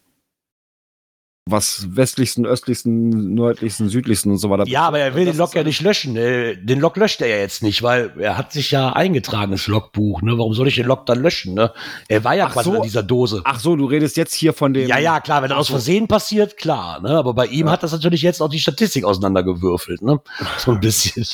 was 1.47 1.85
westlichsten, 1.95 2.43
östlichsten, 2.47 3.35
nördlichsten, 3.35 3.87
südlichsten 3.87 4.31
und 4.31 4.37
so 4.37 4.49
weiter. 4.49 4.63
Ja, 4.67 4.87
aber 4.87 4.97
er 4.97 5.13
will 5.13 5.25
Das 5.25 5.35
den 5.35 5.39
Log 5.39 5.53
ja 5.53 5.63
nicht 5.63 5.79
löschen. 5.81 6.15
Äh, 6.17 6.55
Den 6.57 6.79
Log 6.79 6.97
löscht 6.97 7.21
er 7.21 7.27
ja 7.27 7.37
jetzt 7.37 7.61
nicht, 7.61 7.83
weil 7.83 8.11
er 8.17 8.35
hat 8.35 8.51
sich 8.51 8.71
ja 8.71 8.93
eingetragen 8.93 9.51
ins 9.51 9.67
Logbuch. 9.67 10.23
Ne? 10.23 10.39
Warum 10.39 10.55
soll 10.55 10.67
ich 10.67 10.75
den 10.75 10.87
Log 10.87 11.05
dann 11.05 11.21
löschen? 11.21 11.53
Ne? 11.53 11.71
Er 12.07 12.23
war 12.23 12.33
ja 12.33 12.47
Ach 12.47 12.53
quasi 12.53 12.71
so. 12.71 12.75
in 12.77 12.81
dieser 12.81 13.03
Dose. 13.03 13.41
Ach 13.43 13.59
so, 13.59 13.75
du 13.75 13.85
redest 13.85 14.17
jetzt 14.17 14.33
hier 14.33 14.53
von 14.53 14.73
dem. 14.73 14.87
Ja, 14.87 14.97
ja, 14.97 15.19
klar, 15.19 15.43
wenn 15.43 15.49
das 15.49 15.59
aus 15.59 15.67
Versehen 15.69 16.07
passiert, 16.07 16.57
klar. 16.57 16.99
Ne? 17.01 17.09
Aber 17.11 17.35
bei 17.35 17.45
ihm 17.45 17.69
hat 17.69 17.83
das 17.83 17.91
natürlich 17.91 18.23
jetzt 18.23 18.41
auch 18.41 18.49
die 18.49 18.59
Statistik 18.59 19.03
auseinandergewürfelt. 19.05 20.01
Ne? 20.01 20.19
So 20.57 20.71
ein 20.71 20.79
bisschen. 20.81 21.25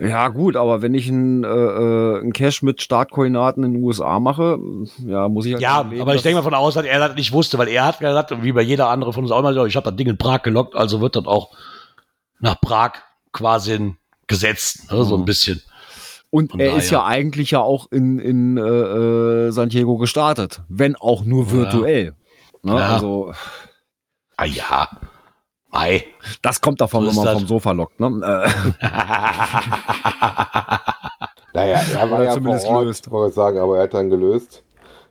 Ja, 0.00 0.28
gut, 0.28 0.56
aber 0.56 0.82
wenn 0.82 0.94
ich 0.94 1.08
ein, 1.08 1.44
äh, 1.44 1.48
äh, 1.48 2.20
ein 2.20 2.32
Cache 2.32 2.64
mit 2.64 2.80
Startkoordinaten 2.82 3.62
in 3.64 3.74
den 3.74 3.82
USA 3.82 4.18
mache, 4.20 4.58
ja, 5.06 5.28
muss 5.28 5.46
ich 5.46 5.52
halt 5.52 5.62
ja, 5.62 5.82
leben, 5.82 6.00
aber 6.02 6.14
ich 6.14 6.22
denke 6.22 6.36
mal 6.38 6.42
von 6.42 6.54
aus, 6.54 6.74
dass 6.74 6.84
er 6.86 6.98
das 7.00 7.16
nicht 7.16 7.32
wusste, 7.32 7.58
weil 7.58 7.68
er 7.68 7.84
hat 7.86 7.98
gesagt, 8.00 8.42
wie 8.42 8.52
bei 8.52 8.62
jeder 8.62 8.88
andere 8.88 9.12
von 9.12 9.24
uns 9.24 9.30
auch 9.32 9.38
immer, 9.40 9.66
ich 9.66 9.76
habe 9.76 9.84
das 9.90 9.96
Ding 9.96 10.08
in 10.08 10.16
Prag 10.18 10.42
gelockt, 10.42 10.74
also 10.74 11.00
wird 11.00 11.16
das 11.16 11.26
auch 11.26 11.50
nach 12.40 12.60
Prag 12.60 12.92
quasi 13.32 13.94
gesetzt. 14.26 14.90
Ne? 14.90 15.04
So 15.04 15.16
ein 15.16 15.20
Mhm. 15.20 15.24
bisschen. 15.26 15.62
Und 16.30 16.52
von 16.52 16.60
er 16.60 16.76
ist 16.76 16.92
daher. 16.92 16.98
ja 17.00 17.04
eigentlich 17.06 17.50
ja 17.50 17.60
auch 17.60 17.90
in, 17.90 18.18
in 18.20 18.56
äh, 18.56 18.60
äh, 18.62 19.50
San 19.50 19.68
Diego 19.68 19.96
gestartet, 19.98 20.62
wenn 20.68 20.94
auch 20.96 21.24
nur 21.24 21.46
Ja. 21.46 21.52
virtuell. 21.52 22.14
Ne? 22.62 22.72
Ja. 22.78 22.88
Also, 22.94 23.32
Ah 24.36 24.44
ja. 24.46 24.88
Ei. 25.72 26.04
das 26.42 26.60
kommt 26.60 26.80
davon, 26.80 27.04
So 27.04 27.08
wenn 27.10 27.16
man 27.16 27.24
das. 27.26 27.34
vom 27.34 27.46
Sofa 27.46 27.70
lockt. 27.72 28.00
Ne? 28.00 28.06
Äh, 28.24 28.86
Naja, 31.52 31.80
er 31.94 32.10
war 32.10 32.18
Oder 32.18 32.24
ja 32.28 32.34
zumindest 32.34 32.66
vor 32.66 32.76
Ort, 32.76 32.84
löst. 32.86 33.10
wollte 33.10 33.30
ich 33.30 33.34
sagen, 33.34 33.58
aber 33.58 33.76
er 33.78 33.82
hat 33.84 33.94
dann 33.94 34.08
gelöst. 34.08 34.62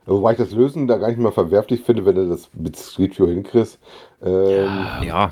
Wobei 0.06 0.32
ich 0.32 0.38
das 0.38 0.50
Lösen 0.52 0.88
da 0.88 0.96
gar 0.96 1.08
nicht 1.08 1.18
mal 1.20 1.30
verwerflich 1.32 1.82
finde, 1.82 2.04
wenn 2.06 2.14
du 2.16 2.28
das 2.30 2.48
mit 2.54 2.76
Street 2.78 3.18
View 3.18 3.26
hinkriegst. 3.26 3.78
Ähm, 4.24 4.86
ja, 5.02 5.30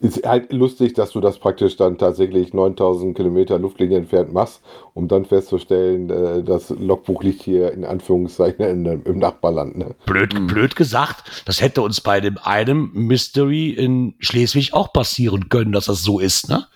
Ist 0.00 0.24
halt 0.24 0.52
lustig, 0.52 0.94
dass 0.94 1.10
du 1.10 1.20
das 1.20 1.38
praktisch 1.38 1.76
dann 1.76 1.98
tatsächlich 1.98 2.54
9000 2.54 3.16
Kilometer 3.16 3.58
Luftlinie 3.58 3.98
entfernt 3.98 4.32
machst, 4.32 4.62
um 4.94 5.08
dann 5.08 5.24
festzustellen, 5.24 6.08
äh, 6.10 6.44
das 6.44 6.70
Logbuch 6.70 7.22
liegt 7.22 7.42
hier 7.42 7.72
in 7.72 7.84
Anführungszeichen 7.84 8.64
in, 8.64 8.86
im 8.86 9.18
Nachbarland. 9.18 9.76
Ne? 9.76 9.96
blöd, 10.06 10.46
blöd 10.46 10.76
gesagt, 10.76 11.42
das 11.46 11.60
hätte 11.60 11.82
uns 11.82 12.00
bei 12.00 12.20
dem 12.20 12.38
einem 12.38 12.90
Mystery 12.94 13.70
in 13.70 14.14
Schleswig 14.20 14.72
auch 14.72 14.92
passieren 14.92 15.48
können, 15.48 15.72
dass 15.72 15.86
das 15.86 16.02
so 16.02 16.20
ist, 16.20 16.48
ne? 16.48 16.66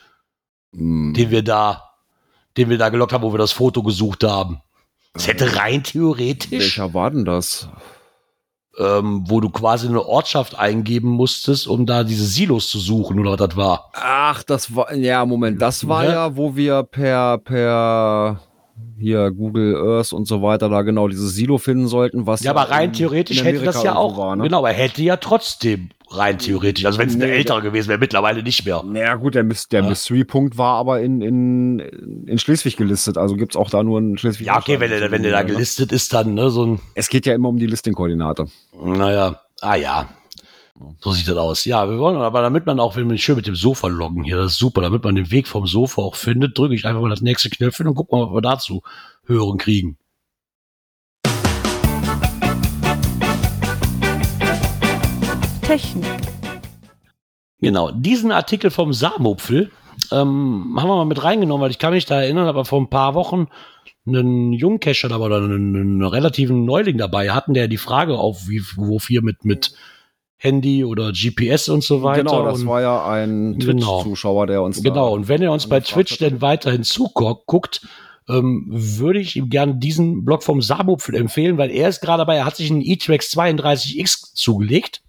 Hm. 0.75 1.15
Den 1.15 1.31
wir 1.31 1.43
da, 1.43 1.91
den 2.57 2.71
wir 2.71 2.79
da 2.79 2.89
gelockt 2.89 3.13
haben, 3.13 3.23
wo 3.23 3.33
wir 3.33 3.39
das 3.39 3.53
Foto 3.53 3.83
gesucht 3.83 4.25
haben. 4.25 4.63
Es 5.15 5.29
hätte 5.29 5.57
rein 5.57 5.85
theoretisch, 5.85 6.51
welcher 6.51 6.95
war 6.95 7.11
denn 7.11 7.25
das? 7.25 7.69
Ähm, 8.79 9.25
wo 9.27 9.41
du 9.41 9.51
quasi 9.51 9.89
eine 9.89 10.05
Ortschaft 10.05 10.59
eingeben 10.59 11.11
musstest, 11.11 11.67
um 11.67 11.87
da 11.87 12.05
diese 12.05 12.25
Silos 12.25 12.69
zu 12.69 12.79
suchen 12.79 13.19
oder 13.19 13.33
was 13.33 13.49
das 13.49 13.57
war. 13.57 13.91
Ach, 13.93 14.43
das 14.43 14.75
war, 14.75 14.95
ja, 14.95 15.25
Moment, 15.27 15.61
das 15.61 15.87
war 15.87 16.05
Ja. 16.05 16.13
ja, 16.13 16.37
wo 16.37 16.57
wir 16.57 16.83
per, 16.83 17.39
per, 17.39 18.41
hier, 18.99 19.31
Google 19.31 19.77
Earth 19.77 20.13
und 20.13 20.27
so 20.29 20.43
weiter 20.43 20.69
da 20.69 20.83
genau 20.83 21.09
dieses 21.09 21.35
Silo 21.35 21.59
finden 21.59 21.87
sollten, 21.89 22.27
was 22.27 22.43
Ja, 22.43 22.53
aber 22.53 22.71
rein 22.71 22.91
in- 22.91 22.93
theoretisch 22.95 23.43
hätte 23.43 23.65
das 23.65 23.83
ja 23.83 23.97
auch, 23.97 24.17
war, 24.17 24.37
ne? 24.37 24.45
genau, 24.45 24.65
er 24.65 24.73
hätte 24.73 25.03
ja 25.03 25.17
trotzdem 25.17 25.91
rein 26.11 26.39
theoretisch, 26.39 26.85
also 26.85 26.99
wenn 26.99 27.09
es 27.09 27.15
eine 27.15 27.25
Nee, 27.27 27.33
ältere 27.33 27.63
gewesen 27.63 27.89
wäre, 27.89 27.99
mittlerweile 27.99 28.43
nicht 28.43 28.67
mehr. 28.67 28.83
Naja, 28.85 29.15
gut, 29.15 29.35
der, 29.35 29.45
Mys 29.45 29.69
der 29.69 29.83
Ja. 29.83 29.89
Mystery-Punkt 29.89 30.59
war 30.59 30.77
aber 30.77 31.01
in, 31.01 31.23
in, 31.23 31.79
in 32.27 32.39
Schleswig 32.39 32.77
gelistet, 32.77 33.17
also 33.17 33.35
gibt's 33.37 33.57
auch 33.57 33.71
da 33.71 33.83
nur 33.83 33.99
in 33.99 34.19
Schleswig. 34.19 34.47
Ja, 34.47 34.59
okay, 34.59 34.79
wenn 34.79 34.91
der, 34.91 35.11
wenn 35.11 35.23
der 35.23 35.33
da 35.33 35.43
gelistet 35.43 35.91
ist, 35.91 36.13
dann, 36.13 36.35
ne, 36.35 36.51
so 36.51 36.67
ein, 36.67 36.81
Es 36.95 37.09
geht 37.09 37.25
ja 37.27 37.35
immer 37.35 37.49
um 37.49 37.57
die 37.59 37.67
Listing-Koordinate. 37.67 38.47
naja, 38.85 39.41
ah 39.63 39.75
ja. 39.77 40.09
So 41.01 41.13
sieht 41.13 41.29
das 41.29 41.37
aus. 41.37 41.65
Ja, 41.65 41.89
wir 41.89 41.99
wollen, 41.99 42.17
aber 42.17 42.41
damit 42.41 42.65
man 42.65 42.81
auch, 42.81 42.97
wenn 42.97 43.11
wir 43.11 43.19
schön 43.19 43.37
mit 43.37 43.47
dem 43.47 43.55
Sofa 43.55 43.89
loggen 43.89 44.25
hier, 44.25 44.37
das 44.37 44.53
ist 44.53 44.59
super, 44.59 44.81
damit 44.81 45.05
man 45.05 45.15
den 45.15 45.31
Weg 45.31 45.47
vom 45.47 45.67
Sofa 45.67 46.01
auch 46.01 46.17
findet, 46.17 46.57
drücke 46.57 46.75
ich 46.75 46.87
einfach 46.87 47.03
mal 47.03 47.11
das 47.11 47.21
nächste 47.21 47.51
Knöpfchen 47.51 47.87
und 47.89 47.95
guck 47.95 48.11
mal, 48.11 48.27
was 48.27 48.35
wir 48.35 48.41
dazu 48.41 48.83
hören 49.27 49.59
kriegen. 49.59 49.99
Technik. 55.63 56.05
Genau, 57.61 57.91
diesen 57.93 58.33
Artikel 58.33 58.71
vom 58.71 58.93
Saarmupfel 58.93 59.71
ähm, 60.11 60.77
haben 60.79 60.89
wir 60.89 60.97
mal 60.97 61.05
mit 61.05 61.23
reingenommen, 61.23 61.63
weil 61.63 61.71
ich 61.71 61.79
kann 61.79 61.93
mich 61.93 62.07
da 62.07 62.21
erinnern, 62.21 62.49
aber 62.49 62.65
vor 62.65 62.81
ein 62.81 62.91
paar 62.91 63.15
Wochen 63.15 63.49
einen 64.07 64.53
Jungcacher 64.53 65.09
dabei 65.09 65.27
oder 65.27 65.37
einen, 65.37 65.77
einen 65.77 66.05
relativen 66.05 66.65
Neuling 66.65 66.99
dabei 66.99 67.31
hatten, 67.31 67.55
der 67.55 67.69
die 67.69 67.77
Frage 67.77 68.19
auf, 68.19 68.49
wie, 68.49 68.63
wofür 68.77 69.23
mit, 69.23 69.45
mit 69.45 69.75
Handy 70.43 70.85
oder 70.85 71.13
GPS 71.13 71.69
und 71.69 71.85
so 71.85 72.03
weiter. 72.03 72.25
Genau, 72.25 72.45
das 72.45 72.63
und, 72.63 72.67
war 72.67 72.81
ja 72.81 73.07
ein 73.07 73.59
Genau. 73.61 74.03
Twitch-Zuschauer, 74.03 74.49
der 74.49 74.63
uns 74.63 74.83
genau, 74.83 75.15
und 75.15 75.29
wenn 75.29 75.41
er 75.41 75.53
uns 75.53 75.69
bei 75.69 75.79
Twitch 75.79 76.19
denn 76.19 76.41
weiterhin 76.41 76.83
zuguckt, 76.83 77.87
ähm, 78.29 78.67
würde 78.69 79.21
ich 79.21 79.37
ihm 79.37 79.51
gerne 79.51 79.77
diesen 79.77 80.25
Blog 80.25 80.43
vom 80.43 80.61
Saarmupfel 80.61 81.15
empfehlen, 81.15 81.59
weil 81.59 81.71
er 81.71 81.89
ist 81.89 82.01
gerade 82.01 82.23
dabei, 82.23 82.37
er 82.37 82.45
hat 82.45 82.57
sich 82.57 82.73
einen 82.73 82.83
E-Trax 82.83 83.37
32X 83.37 84.35
zugelegt 84.35 85.03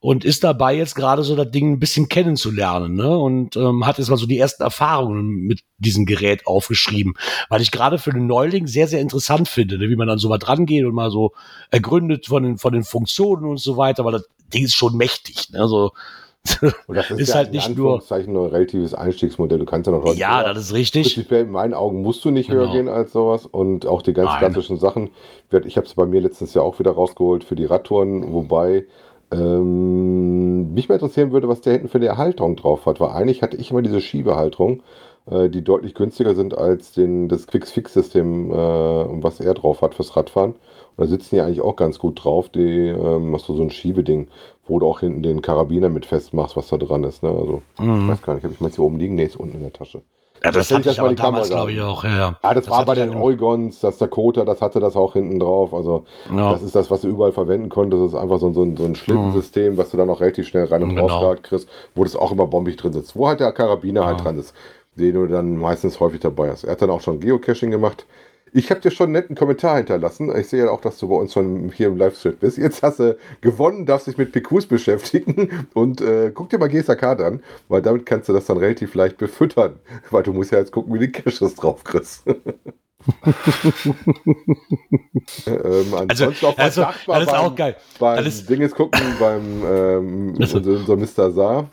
und 0.00 0.24
ist 0.24 0.44
dabei 0.44 0.74
jetzt 0.74 0.94
gerade 0.94 1.22
so 1.22 1.36
das 1.36 1.50
Ding 1.50 1.72
ein 1.72 1.78
bisschen 1.78 2.08
kennenzulernen, 2.08 2.94
ne? 2.94 3.18
Und 3.18 3.56
ähm, 3.56 3.86
hat 3.86 3.98
jetzt 3.98 4.08
mal 4.08 4.16
so 4.16 4.26
die 4.26 4.38
ersten 4.38 4.62
Erfahrungen 4.62 5.26
mit 5.46 5.60
diesem 5.78 6.06
Gerät 6.06 6.46
aufgeschrieben, 6.46 7.14
weil 7.50 7.60
ich 7.60 7.70
gerade 7.70 7.98
für 7.98 8.10
den 8.10 8.26
Neuling 8.26 8.66
sehr, 8.66 8.88
sehr 8.88 9.00
interessant 9.00 9.48
finde, 9.48 9.76
ne? 9.78 9.90
wie 9.90 9.96
man 9.96 10.08
dann 10.08 10.18
so 10.18 10.30
weit 10.30 10.48
rangeht 10.48 10.84
und 10.86 10.94
mal 10.94 11.10
so 11.10 11.32
ergründet 11.70 12.26
von 12.26 12.42
den, 12.42 12.58
von 12.58 12.72
den 12.72 12.84
Funktionen 12.84 13.44
und 13.44 13.60
so 13.60 13.76
weiter, 13.76 14.04
weil 14.04 14.12
das 14.12 14.26
Ding 14.52 14.64
ist 14.64 14.74
schon 14.74 14.96
mächtig, 14.96 15.50
ne? 15.50 15.68
So, 15.68 15.92
Und 16.86 16.96
das 16.96 17.10
ist, 17.10 17.20
Ist 17.20 17.28
ja 17.28 17.34
halt 17.34 17.52
nicht 17.52 17.76
nur- 17.76 18.02
ein 18.10 18.36
relatives 18.36 18.94
Einstiegsmodell. 18.94 19.58
Du 19.58 19.66
kannst 19.66 19.86
ja 19.86 19.92
noch 19.92 20.14
ja, 20.14 20.42
das 20.42 20.56
ist 20.64 20.72
richtig. 20.72 21.12
Prinzipiell 21.14 21.42
in 21.42 21.50
meinen 21.50 21.74
Augen 21.74 22.00
musst 22.00 22.24
du 22.24 22.30
nicht 22.30 22.48
höher 22.50 22.62
Genau. 22.62 22.72
gehen 22.72 22.88
als 22.88 23.12
sowas 23.12 23.44
und 23.44 23.84
auch 23.84 24.00
die 24.00 24.14
ganz 24.14 24.30
Nein. 24.30 24.38
klassischen 24.38 24.78
Sachen. 24.78 25.10
Ich 25.66 25.76
habe 25.76 25.86
es 25.86 25.94
bei 25.94 26.06
mir 26.06 26.22
letztens 26.22 26.54
ja 26.54 26.62
auch 26.62 26.78
wieder 26.78 26.92
rausgeholt 26.92 27.44
für 27.44 27.56
die 27.56 27.66
Radtouren, 27.66 28.32
wobei 28.32 28.86
ähm, 29.32 30.72
mich 30.74 30.88
mal 30.88 30.96
interessieren 30.96 31.32
würde, 31.32 31.48
was 31.48 31.60
der 31.60 31.74
hinten 31.74 31.88
für 31.88 31.98
eine 31.98 32.16
Halterung 32.16 32.56
drauf 32.56 32.86
hat, 32.86 33.00
weil 33.00 33.10
eigentlich 33.10 33.42
hatte 33.42 33.56
ich 33.56 33.70
immer 33.70 33.82
diese 33.82 34.00
Schiebehalterung, 34.00 34.82
äh, 35.26 35.48
die 35.48 35.62
deutlich 35.62 35.94
günstiger 35.94 36.34
sind 36.34 36.56
als 36.56 36.92
den, 36.92 37.28
das 37.28 37.46
Quicks-Fix-System, 37.46 38.50
äh, 38.50 38.54
was 39.22 39.40
er 39.40 39.54
drauf 39.54 39.82
hat 39.82 39.94
fürs 39.94 40.16
Radfahren. 40.16 40.52
Und 40.52 40.58
da 40.98 41.06
sitzen 41.06 41.36
die 41.36 41.40
eigentlich 41.40 41.60
auch 41.60 41.76
ganz 41.76 41.98
gut 41.98 42.22
drauf, 42.24 42.48
die 42.48 42.88
ähm, 42.88 43.34
hast 43.34 43.48
du 43.48 43.54
so 43.54 43.62
ein 43.62 43.70
Schiebeding, 43.70 44.28
wo 44.66 44.78
du 44.78 44.86
auch 44.86 45.00
hinten 45.00 45.22
den 45.22 45.42
Karabiner 45.42 45.88
mit 45.88 46.06
festmachst, 46.06 46.56
was 46.56 46.68
da 46.68 46.76
dran 46.76 47.04
ist. 47.04 47.22
Ne? 47.22 47.30
Also, 47.30 47.62
ich 47.78 47.84
Mhm. 47.84 48.08
weiß 48.08 48.22
gar 48.22 48.34
nicht, 48.34 48.44
habe 48.44 48.54
ich 48.54 48.60
mal 48.60 48.70
hier 48.70 48.84
oben 48.84 48.98
liegen? 48.98 49.14
Nee, 49.14 49.24
ist 49.24 49.36
unten 49.36 49.56
in 49.56 49.62
der 49.62 49.72
Tasche. 49.72 50.02
Ja, 50.42 50.50
das 50.50 50.70
hätte 50.70 50.90
hatte 50.90 50.90
ich 50.90 50.94
die 50.96 51.14
damals, 51.16 51.48
Kamera 51.50 51.66
glaube 51.66 51.72
ich, 51.72 51.80
auch. 51.82 52.04
Ja, 52.04 52.16
ja. 52.16 52.38
Ah, 52.42 52.54
das, 52.54 52.68
war 52.70 52.78
hatte 52.78 52.86
bei 52.86 52.94
den 52.94 53.12
ja- 53.12 53.18
Oregons, 53.18 53.80
das 53.80 53.98
Dakota, 53.98 54.44
das 54.44 54.62
hatte 54.62 54.80
das 54.80 54.96
auch 54.96 55.12
hinten 55.12 55.38
drauf. 55.38 55.74
Also 55.74 56.04
Ja. 56.34 56.52
das 56.52 56.62
ist 56.62 56.74
das, 56.74 56.90
was 56.90 57.02
du 57.02 57.08
überall 57.08 57.32
verwenden 57.32 57.68
konntest. 57.68 58.02
Das 58.02 58.12
ist 58.12 58.18
einfach 58.18 58.38
so, 58.40 58.52
so, 58.52 58.62
ein- 58.62 58.76
so 58.76 58.84
ein 58.84 58.94
Schlittensystem, 58.94 59.76
was 59.76 59.90
du 59.90 59.96
dann 59.98 60.08
auch 60.08 60.20
relativ 60.20 60.48
schnell 60.48 60.64
rein 60.64 60.82
und 60.82 60.96
Genau. 60.96 61.34
kriegst, 61.42 61.68
wo 61.94 62.04
das 62.04 62.16
auch 62.16 62.32
immer 62.32 62.46
bombig 62.46 62.76
drin 62.76 62.92
sitzt. 62.92 63.14
Wo 63.16 63.28
halt 63.28 63.40
der 63.40 63.52
Karabiner 63.52 64.06
halt 64.06 64.18
Ja. 64.18 64.24
dran 64.24 64.38
ist, 64.38 64.54
den 64.96 65.14
du 65.14 65.26
dann 65.26 65.56
meistens 65.56 66.00
häufig 66.00 66.20
dabei 66.20 66.50
hast. 66.50 66.64
Er 66.64 66.72
hat 66.72 66.82
dann 66.82 66.90
auch 66.90 67.00
schon 67.02 67.20
Geocaching 67.20 67.70
gemacht. 67.70 68.06
Ich 68.52 68.70
habe 68.70 68.80
dir 68.80 68.90
schon 68.90 69.04
einen 69.06 69.12
netten 69.12 69.36
Kommentar 69.36 69.76
hinterlassen. 69.76 70.34
Ich 70.36 70.48
sehe 70.48 70.64
ja 70.64 70.70
auch, 70.70 70.80
dass 70.80 70.98
du 70.98 71.08
bei 71.08 71.14
uns 71.14 71.32
schon 71.32 71.70
hier 71.72 71.86
im 71.88 71.96
Livestream 71.96 72.36
bist. 72.38 72.58
Jetzt 72.58 72.82
hast 72.82 72.98
du 72.98 73.16
gewonnen, 73.40 73.86
darfst 73.86 74.06
dich 74.08 74.16
mit 74.18 74.32
PQs 74.32 74.66
beschäftigen 74.66 75.66
und 75.74 76.00
äh, 76.00 76.30
guck 76.34 76.50
dir 76.50 76.58
mal 76.58 76.68
GSAK 76.68 77.02
an, 77.02 77.42
weil 77.68 77.82
damit 77.82 78.06
kannst 78.06 78.28
du 78.28 78.32
das 78.32 78.46
dann 78.46 78.56
relativ 78.56 78.94
leicht 78.94 79.18
befüttern. 79.18 79.74
Weil 80.10 80.22
du 80.24 80.32
musst 80.32 80.50
ja 80.52 80.58
jetzt 80.58 80.72
gucken, 80.72 80.92
wie 80.94 80.98
du 80.98 81.06
die 81.08 81.12
Caches 81.12 81.54
drauf 81.54 81.84
kriegst. 81.84 82.24
ähm, 85.46 85.94
Also, 85.94 85.96
ansonsten 85.96 86.46
auch 86.46 86.58
also, 86.58 86.82
das 86.82 86.96
ist 86.96 87.06
beim- 87.06 87.26
auch 87.28 87.54
geil. 87.54 87.76
Beim 87.98 88.16
Das 88.24 88.26
ist- 88.34 88.48
Dinges 88.50 88.74
gucken, 88.74 89.00
beim 89.18 89.62
ähm, 89.66 90.34
Also- 90.40 90.58
unser, 90.58 90.92
unser 90.92 90.96
Mr. 90.96 91.30
Saar, 91.32 91.68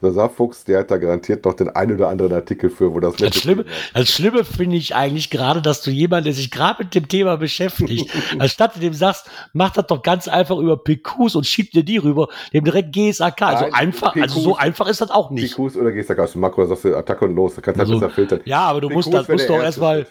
unser 0.00 0.14
Saarfuchs, 0.14 0.64
der 0.64 0.80
hat 0.80 0.90
da 0.90 0.96
garantiert 0.96 1.44
noch 1.44 1.54
den 1.54 1.68
einen 1.70 1.94
oder 1.96 2.08
anderen 2.08 2.32
Artikel 2.32 2.70
für, 2.70 2.92
wo 2.92 3.00
das 3.00 3.16
Das 3.16 3.34
Schlimme, 3.34 3.64
das 3.94 4.10
Schlimme 4.10 4.44
finde 4.44 4.76
ich 4.76 4.94
eigentlich 4.94 5.30
gerade, 5.30 5.60
dass 5.60 5.82
du 5.82 5.90
jemand, 5.90 6.26
der 6.26 6.32
sich 6.32 6.50
gerade 6.50 6.84
mit 6.84 6.94
dem 6.94 7.08
Thema 7.08 7.36
beschäftigt, 7.36 8.10
anstatt 8.38 8.76
du 8.76 8.80
dem 8.80 8.94
sagst, 8.94 9.28
mach 9.52 9.70
das 9.70 9.86
doch 9.86 10.02
ganz 10.02 10.28
einfach 10.28 10.58
über 10.58 10.76
PQs 10.76 11.34
und 11.34 11.46
schieb 11.46 11.72
dir 11.72 11.82
die 11.82 11.98
rüber, 11.98 12.28
dem 12.52 12.64
direkt 12.64 12.92
GSAK. 12.92 13.42
Also 13.42 13.64
Nein, 13.64 13.74
einfach, 13.74 14.14
also 14.14 14.36
PQs 14.36 14.44
so 14.44 14.56
einfach 14.56 14.86
ist 14.86 15.00
das 15.00 15.10
auch 15.10 15.30
nicht. 15.30 15.56
PQs 15.56 15.76
oder 15.76 15.92
aus 16.22 16.32
dem 16.32 16.40
Makro, 16.40 16.64
sagst 16.66 16.84
du 16.84 16.96
Attacke 16.96 17.24
und 17.24 17.34
los, 17.34 17.54
da 17.56 17.62
kannst 17.62 17.78
du 17.78 17.82
Also, 17.82 17.92
halt 17.94 18.00
besser 18.02 18.14
filtern. 18.14 18.40
Ja, 18.44 18.60
aber 18.60 18.80
du 18.80 18.88
PQs 18.88 18.94
musst, 18.94 19.14
das 19.14 19.28
musst 19.28 19.48
der 19.48 19.56
doch 19.56 19.64
erstmal, 19.64 20.06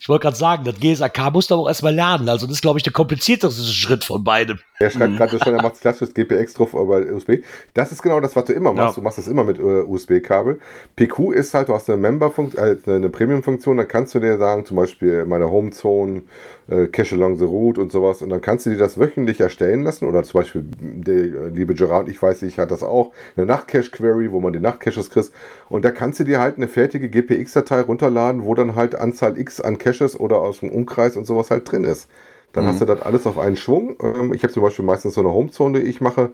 ich 0.00 0.08
wollte 0.08 0.22
gerade 0.22 0.36
sagen, 0.36 0.64
das 0.64 0.80
GSAK 0.80 1.32
musst 1.32 1.50
du 1.50 1.54
auch 1.54 1.68
erstmal 1.68 1.94
lernen. 1.94 2.28
Also 2.28 2.46
das 2.46 2.56
ist, 2.56 2.62
glaube 2.62 2.78
ich, 2.78 2.82
der 2.82 2.92
komplizierteste 2.92 3.62
Schritt 3.64 4.04
von 4.04 4.24
beidem. 4.24 4.58
Er 4.80 4.90
schreibt 4.90 5.16
gerade 5.16 5.40
schon, 5.42 5.54
er 5.54 5.62
macht 5.62 5.80
klassisches 5.80 6.14
GPX 6.14 6.54
drauf 6.54 6.72
über 6.72 7.00
USB. 7.00 7.38
Das 7.74 7.90
ist 7.90 8.00
genau 8.00 8.20
das, 8.20 8.36
was 8.36 8.44
du 8.44 8.52
immer 8.52 8.72
machst. 8.72 8.96
Ja. 8.96 9.00
Du 9.00 9.02
machst 9.02 9.18
das 9.18 9.26
immer 9.26 9.42
mit 9.42 9.58
äh, 9.58 9.62
USB-Kabel. 9.62 10.60
PQ 10.94 11.32
ist 11.32 11.52
halt, 11.52 11.68
du 11.68 11.74
hast 11.74 11.90
eine 11.90 11.98
Member-Funktion, 11.98 12.64
äh, 12.64 12.76
eine 12.88 13.08
Premium-Funktion, 13.08 13.76
dann 13.76 13.88
kannst 13.88 14.14
du 14.14 14.20
dir 14.20 14.38
sagen, 14.38 14.64
zum 14.66 14.76
Beispiel 14.76 15.24
meine 15.24 15.50
Home-Zone, 15.50 16.22
äh, 16.68 16.86
Cache 16.86 17.16
along 17.16 17.38
the 17.38 17.44
route 17.44 17.80
und 17.80 17.90
sowas. 17.90 18.22
Und 18.22 18.30
dann 18.30 18.40
kannst 18.40 18.66
du 18.66 18.70
dir 18.70 18.78
das 18.78 19.00
wöchentlich 19.00 19.40
erstellen 19.40 19.82
lassen. 19.82 20.06
Oder 20.06 20.22
zum 20.22 20.42
Beispiel 20.42 20.64
der 20.64 21.16
äh, 21.16 21.48
liebe 21.48 21.74
Gerard, 21.74 22.08
ich 22.08 22.22
weiß, 22.22 22.42
ich 22.42 22.60
hatte 22.60 22.70
das 22.70 22.84
auch, 22.84 23.10
eine 23.36 23.46
Nacht-Cache-Query, 23.46 24.30
wo 24.30 24.38
man 24.38 24.52
die 24.52 24.60
Nacht-Caches 24.60 25.10
kriegst. 25.10 25.32
Und 25.68 25.84
da 25.84 25.90
kannst 25.90 26.20
du 26.20 26.24
dir 26.24 26.38
halt 26.38 26.56
eine 26.56 26.68
fertige 26.68 27.08
GPX-Datei 27.08 27.80
runterladen, 27.80 28.44
wo 28.44 28.54
dann 28.54 28.76
halt 28.76 28.94
Anzahl 28.94 29.38
X 29.38 29.60
an 29.60 29.78
Caches 29.78 30.18
oder 30.18 30.38
aus 30.38 30.60
dem 30.60 30.70
Umkreis 30.70 31.16
und 31.16 31.24
sowas 31.24 31.50
halt 31.50 31.68
drin 31.68 31.82
ist. 31.82 32.08
Dann 32.52 32.66
hast 32.66 32.80
du 32.80 32.84
das 32.86 33.02
alles 33.02 33.26
auf 33.26 33.38
einen 33.38 33.56
Schwung. 33.56 33.96
Ähm, 34.02 34.32
ich 34.32 34.42
habe 34.42 34.52
zum 34.52 34.62
Beispiel 34.62 34.84
meistens 34.84 35.14
so 35.14 35.20
eine 35.20 35.30
Homezone, 35.30 35.80
die 35.80 35.86
ich 35.86 36.00
mache, 36.00 36.30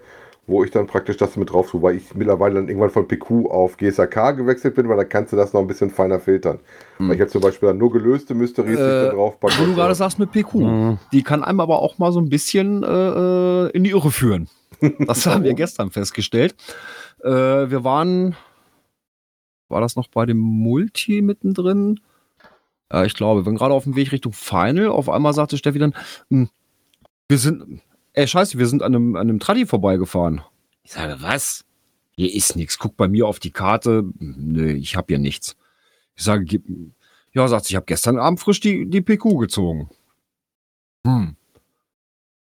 wo 0.46 0.62
ich 0.62 0.70
dann 0.70 0.86
praktisch 0.86 1.16
das 1.16 1.36
mit 1.36 1.50
drauf 1.50 1.70
tue, 1.70 1.82
weil 1.82 1.96
ich 1.96 2.14
mittlerweile 2.14 2.54
dann 2.56 2.68
irgendwann 2.68 2.90
von 2.90 3.08
PQ 3.08 3.46
auf 3.50 3.76
GSAK 3.76 4.36
gewechselt 4.36 4.74
bin, 4.74 4.88
weil 4.88 4.96
da 4.96 5.04
kannst 5.04 5.32
du 5.32 5.36
das 5.36 5.52
noch 5.52 5.60
ein 5.60 5.66
bisschen 5.66 5.90
feiner 5.90 6.20
filtern. 6.20 6.60
Weil 6.98 7.14
ich 7.14 7.20
habe 7.20 7.30
zum 7.30 7.40
Beispiel 7.40 7.68
dann 7.68 7.78
nur 7.78 7.90
gelöste 7.90 8.34
Mysteries, 8.34 8.78
Äh, 8.78 9.10
drauf 9.10 9.40
packe. 9.40 9.54
Wo 9.58 9.64
du 9.64 9.74
gerade 9.74 9.94
sagst 9.94 10.18
mit 10.18 10.30
PQ. 10.32 10.54
Mhm. 10.54 10.98
Die 11.12 11.22
kann 11.22 11.42
einem 11.42 11.60
aber 11.60 11.80
auch 11.80 11.98
mal 11.98 12.12
so 12.12 12.20
ein 12.20 12.28
bisschen 12.28 12.82
äh, 12.82 12.86
äh, 12.88 13.70
in 13.70 13.84
die 13.84 13.90
Irre 13.90 14.10
führen. 14.10 14.48
Das 15.06 15.24
haben 15.26 15.44
wir 15.44 15.54
gestern 15.54 15.90
festgestellt. 15.90 16.54
Äh, 17.22 17.30
wir 17.30 17.84
waren, 17.84 18.36
war 19.68 19.80
das 19.80 19.96
noch 19.96 20.08
bei 20.08 20.26
dem 20.26 20.38
Multi 20.38 21.22
mittendrin? 21.22 22.00
Ja, 22.92 23.04
ich 23.04 23.14
glaube, 23.14 23.46
waren 23.46 23.56
gerade 23.56 23.74
auf 23.74 23.84
dem 23.84 23.96
Weg 23.96 24.12
Richtung 24.12 24.32
Final. 24.32 24.88
Auf 24.88 25.08
einmal 25.08 25.32
sagte 25.32 25.58
Steffi 25.58 25.78
dann, 25.78 25.94
hm, 26.30 26.48
wir 27.28 27.38
sind, 27.38 27.82
ey, 28.12 28.28
scheiße, 28.28 28.58
wir 28.58 28.66
sind 28.66 28.82
an 28.82 28.94
einem, 28.94 29.16
an 29.16 29.22
einem 29.22 29.40
Tradi 29.40 29.66
vorbeigefahren. 29.66 30.42
Ich 30.82 30.92
sage, 30.92 31.16
was? 31.20 31.64
Hier 32.16 32.32
ist 32.32 32.56
nichts. 32.56 32.78
Guck 32.78 32.96
bei 32.96 33.08
mir 33.08 33.26
auf 33.26 33.40
die 33.40 33.50
Karte. 33.50 34.04
Nö, 34.18 34.72
ich 34.72 34.96
habe 34.96 35.06
hier 35.08 35.18
nichts. 35.18 35.56
Ich 36.14 36.22
sage, 36.22 36.44
gib, 36.44 36.64
ja, 37.32 37.48
sagt 37.48 37.64
sie, 37.64 37.72
ich 37.72 37.76
habe 37.76 37.86
gestern 37.86 38.18
Abend 38.18 38.38
frisch 38.40 38.60
die, 38.60 38.88
die 38.88 39.00
PQ 39.00 39.38
gezogen. 39.38 39.90
Hm. 41.06 41.36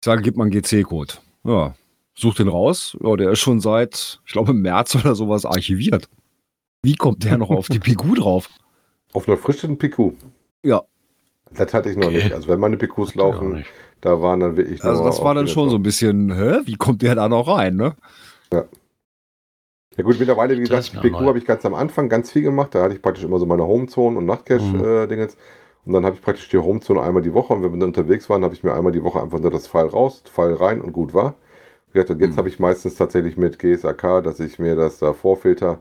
Ich 0.00 0.04
sage, 0.04 0.22
gib 0.22 0.36
mal 0.36 0.44
einen 0.44 0.50
GC-Code. 0.50 1.14
Ja, 1.44 1.74
such 2.14 2.34
den 2.34 2.48
raus. 2.48 2.96
Ja, 3.00 3.16
der 3.16 3.30
ist 3.30 3.40
schon 3.40 3.60
seit, 3.60 4.20
ich 4.26 4.32
glaube, 4.32 4.50
im 4.50 4.60
März 4.60 4.94
oder 4.96 5.14
sowas 5.14 5.46
archiviert. 5.46 6.08
Wie 6.82 6.96
kommt 6.96 7.24
der 7.24 7.38
noch 7.38 7.50
auf 7.50 7.68
die 7.68 7.78
PQ 7.78 8.16
drauf? 8.16 8.50
Auf 9.12 9.28
einer 9.28 9.36
frischen 9.36 9.78
PQ. 9.78 10.12
Ja. 10.62 10.82
Das 11.54 11.74
hatte 11.74 11.90
ich 11.90 11.96
noch 11.96 12.06
Okay. 12.08 12.24
nicht. 12.24 12.32
Also 12.32 12.48
wenn 12.48 12.60
meine 12.60 12.76
PQs 12.76 13.14
laufen, 13.14 13.64
da 14.00 14.22
waren 14.22 14.40
dann 14.40 14.56
wirklich 14.56 14.82
Also 14.82 15.04
das 15.04 15.22
war 15.22 15.34
dann 15.34 15.48
schon 15.48 15.68
so 15.68 15.76
ein 15.76 15.82
bisschen, 15.82 16.34
hä? 16.34 16.60
Wie 16.64 16.76
kommt 16.76 17.02
der 17.02 17.14
da 17.14 17.28
noch 17.28 17.48
rein, 17.48 17.76
ne? 17.76 17.94
Ja 19.96 20.04
gut, 20.04 20.18
mittlerweile, 20.18 20.56
wie 20.56 20.60
gesagt, 20.62 20.92
PQ 21.02 21.20
habe 21.20 21.36
ich 21.38 21.44
ganz 21.44 21.66
am 21.66 21.74
Anfang 21.74 22.08
ganz 22.08 22.30
viel 22.30 22.42
gemacht. 22.42 22.74
Da 22.74 22.82
hatte 22.82 22.94
ich 22.94 23.02
praktisch 23.02 23.24
immer 23.24 23.38
so 23.38 23.44
meine 23.44 23.66
Homezone 23.66 24.16
und 24.16 24.24
Mhm. 24.24 24.28
Nachtcache-Dingens. 24.30 25.36
und 25.84 25.92
dann 25.94 26.04
habe 26.06 26.14
ich 26.14 26.22
praktisch 26.22 26.48
die 26.48 26.58
Homezone 26.58 27.02
einmal 27.02 27.22
die 27.22 27.34
Woche. 27.34 27.52
Und 27.52 27.62
wenn 27.62 27.72
wir 27.72 27.78
dann 27.80 27.88
unterwegs 27.88 28.30
waren, 28.30 28.44
habe 28.44 28.54
ich 28.54 28.62
mir 28.62 28.72
einmal 28.72 28.92
die 28.92 29.02
Woche 29.02 29.20
einfach 29.20 29.40
nur 29.40 29.50
das 29.50 29.66
Pfeil 29.68 29.86
raus, 29.86 30.22
Pfeil 30.24 30.54
rein 30.54 30.80
und 30.80 30.92
gut 30.92 31.12
war. 31.12 31.34
Wie 31.88 31.94
gesagt, 31.94 32.10
und 32.10 32.20
jetzt 32.20 32.34
Mhm. 32.34 32.38
habe 32.38 32.48
ich 32.48 32.58
meistens 32.60 32.94
tatsächlich 32.96 33.36
mit 33.36 33.58
GSAK, 33.58 34.22
dass 34.22 34.40
ich 34.40 34.58
mir 34.58 34.76
das 34.76 34.98
da 34.98 35.12
vorfilter 35.12 35.80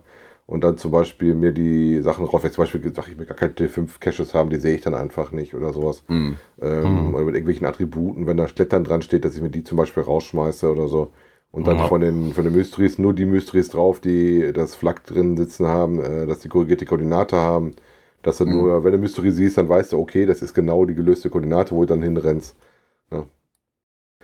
und 0.51 0.63
dann 0.63 0.77
zum 0.77 0.91
Beispiel 0.91 1.35
mir 1.35 1.53
die 1.53 2.01
Sachen 2.01 2.25
rauf. 2.25 2.43
Jetzt 2.43 2.55
zum 2.55 2.63
Beispiel 2.63 2.81
sage 2.93 3.11
ich 3.11 3.17
mir 3.17 3.25
gar 3.25 3.37
keine 3.37 3.55
T5 3.55 3.99
Caches 3.99 4.33
haben, 4.33 4.49
die 4.49 4.57
sehe 4.59 4.75
ich 4.75 4.81
dann 4.81 4.95
einfach 4.95 5.31
nicht 5.31 5.55
oder 5.55 5.73
sowas. 5.73 6.03
Hm. 6.07 6.39
Ähm, 6.61 7.09
Mhm. 7.09 7.15
Oder 7.15 7.25
mit 7.25 7.35
irgendwelchen 7.35 7.67
Attributen, 7.67 8.27
wenn 8.27 8.37
da 8.37 8.47
Schlettern 8.47 8.83
dran 8.83 9.01
steht, 9.01 9.25
dass 9.25 9.35
ich 9.35 9.41
mir 9.41 9.49
die 9.49 9.63
zum 9.63 9.77
Beispiel 9.77 10.03
rausschmeiße 10.03 10.71
oder 10.71 10.87
so. 10.87 11.11
Und 11.51 11.67
dann 11.67 11.79
Ja. 11.79 11.87
von 11.87 12.01
den, 12.01 12.33
von 12.33 12.43
den 12.45 12.53
Mysteries 12.55 12.97
nur 12.99 13.13
die 13.13 13.25
Mysteries 13.25 13.69
drauf, 13.69 13.99
die 14.01 14.53
das 14.53 14.75
Flak 14.75 15.05
drin 15.05 15.37
sitzen 15.37 15.67
haben, 15.67 15.99
äh, 16.01 16.27
dass 16.27 16.39
die 16.39 16.49
korrigierte 16.49 16.85
Koordinate 16.85 17.37
haben. 17.37 17.75
Dass 18.23 18.37
du 18.39 18.45
Mhm. 18.45 18.51
nur, 18.51 18.83
wenn 18.83 18.91
du 18.93 18.97
Mystery 18.99 19.31
siehst, 19.31 19.57
dann 19.57 19.69
weißt 19.69 19.93
du, 19.93 19.99
okay, 19.99 20.25
das 20.25 20.41
ist 20.41 20.53
genau 20.53 20.85
die 20.85 20.95
gelöste 20.95 21.29
Koordinate, 21.29 21.71
wo 21.75 21.81
du 21.81 21.87
dann 21.87 22.03
hinrennst. 22.03 22.55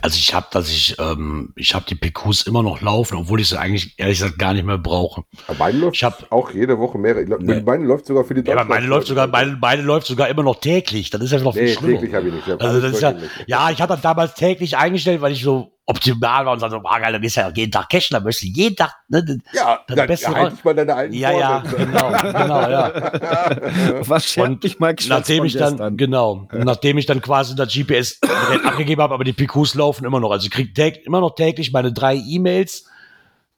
Also 0.02 0.18
ich 0.18 0.34
habe, 0.34 0.48
dass 0.52 0.70
ich, 0.70 0.96
ähm, 1.00 1.54
ich 1.56 1.74
habe 1.74 1.86
die 1.90 1.96
PQs 1.96 2.44
immer 2.44 2.62
noch 2.64 2.82
laufen, 2.82 3.16
obwohl 3.18 3.42
ich 3.42 3.50
sie 3.50 3.60
eigentlich 3.60 3.96
ehrlich 3.98 4.20
gesagt 4.20 4.38
gar 4.38 4.54
nicht 4.54 4.66
mehr 4.66 4.78
brauche. 4.78 5.24
Aber 5.48 5.58
meine 5.58 5.78
läuft 5.80 5.96
Ich 5.96 6.04
hab- 6.04 6.32
auch 6.32 6.52
jede 6.52 6.78
Woche 6.78 6.98
mehrere. 6.98 7.26
Nee. 7.40 7.62
Meine 7.62 7.86
läuft 7.86 8.06
sogar 8.06 8.24
für 8.24 8.34
die 8.36 8.48
Ja, 8.48 8.58
aber 8.58 8.66
meine 8.66 8.86
läuft 8.86 9.08
sogar, 9.08 9.28
meine, 9.28 9.58
meine 9.60 9.82
läuft 9.82 10.08
sogar 10.08 10.28
immer 10.30 10.44
noch 10.44 10.60
täglich. 10.60 11.10
Das 11.10 11.22
ist 11.22 11.32
ja 11.32 11.40
noch 11.40 11.54
viel 11.54 11.64
Nee, 11.64 11.74
schlimmer. 11.74 11.94
täglich 12.00 12.14
habe 12.16 12.28
ich 12.28 12.34
nicht. 12.34 12.48
Ich 12.48 12.54
hab 12.54 12.62
Also 12.62 12.80
das 12.82 12.94
ist 12.94 13.02
ja, 13.02 13.10
wöchentlich. 13.16 13.48
ja, 13.48 13.70
ich 13.72 13.82
hatte 13.82 13.94
das 13.94 14.02
damals 14.02 14.34
täglich 14.36 14.78
eingestellt, 14.78 15.22
weil 15.22 15.32
ich 15.34 15.42
so 15.44 15.74
optimal 15.90 16.46
war 16.46 16.54
und 16.54 16.60
sagte, 16.60 16.82
ah, 16.84 17.00
geil, 17.00 17.14
dann 17.14 17.22
gehst 17.22 17.38
du 17.38 17.42
ja 17.42 17.50
jeden 17.50 17.72
Tag 17.72 17.88
cashen, 17.90 18.14
dann 18.14 18.24
möchtest 18.24 18.54
du 18.56 18.60
jeden 18.60 18.76
Tag, 18.76 18.94
ne, 19.08 19.40
Ja, 19.54 19.80
das 19.88 19.96
dann 19.96 20.08
Beste 20.08 20.36
halt 20.36 20.66
mal 20.66 20.76
deine 20.76 20.94
alten 20.94 21.14
ja, 21.14 21.32
ja, 21.32 21.60
genau, 21.60 22.10
genau, 22.10 22.70
ja. 22.70 22.92
Was 24.08 24.26
schert 24.26 24.50
Und 24.50 24.64
mich 24.64 24.80
mal 24.80 24.94
Nachdem 25.08 25.46
ich 25.46 25.54
dann, 25.54 25.78
gestern? 25.78 25.96
genau, 25.98 26.48
nachdem 26.52 26.98
ich 26.98 27.06
dann 27.06 27.22
quasi 27.22 27.56
das 27.56 27.74
GPS 27.74 28.20
abgegeben 28.66 29.02
habe, 29.02 29.14
aber 29.14 29.24
die 29.24 29.32
PQs 29.32 29.76
laufen 29.76 30.04
immer 30.06 30.20
noch. 30.20 30.32
Also 30.32 30.46
ich 30.46 30.52
kriege 30.52 30.74
täg 30.74 31.06
immer 31.06 31.22
noch 31.22 31.36
täglich 31.36 31.72
meine 31.72 31.94
drei 31.94 32.16
E-Mails 32.16 32.86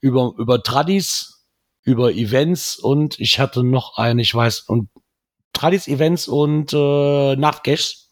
über, 0.00 0.32
über 0.38 0.62
Tradis, 0.62 1.44
über 1.82 2.12
Events 2.12 2.76
und 2.76 3.18
ich 3.18 3.40
hatte 3.40 3.64
noch 3.64 3.98
eine, 3.98 4.22
ich 4.22 4.32
weiß, 4.32 4.60
und 4.60 4.88
Tradis, 5.52 5.88
Events 5.88 6.28
und 6.28 6.72
äh, 6.72 7.34
Nachtcaches. 7.34 8.08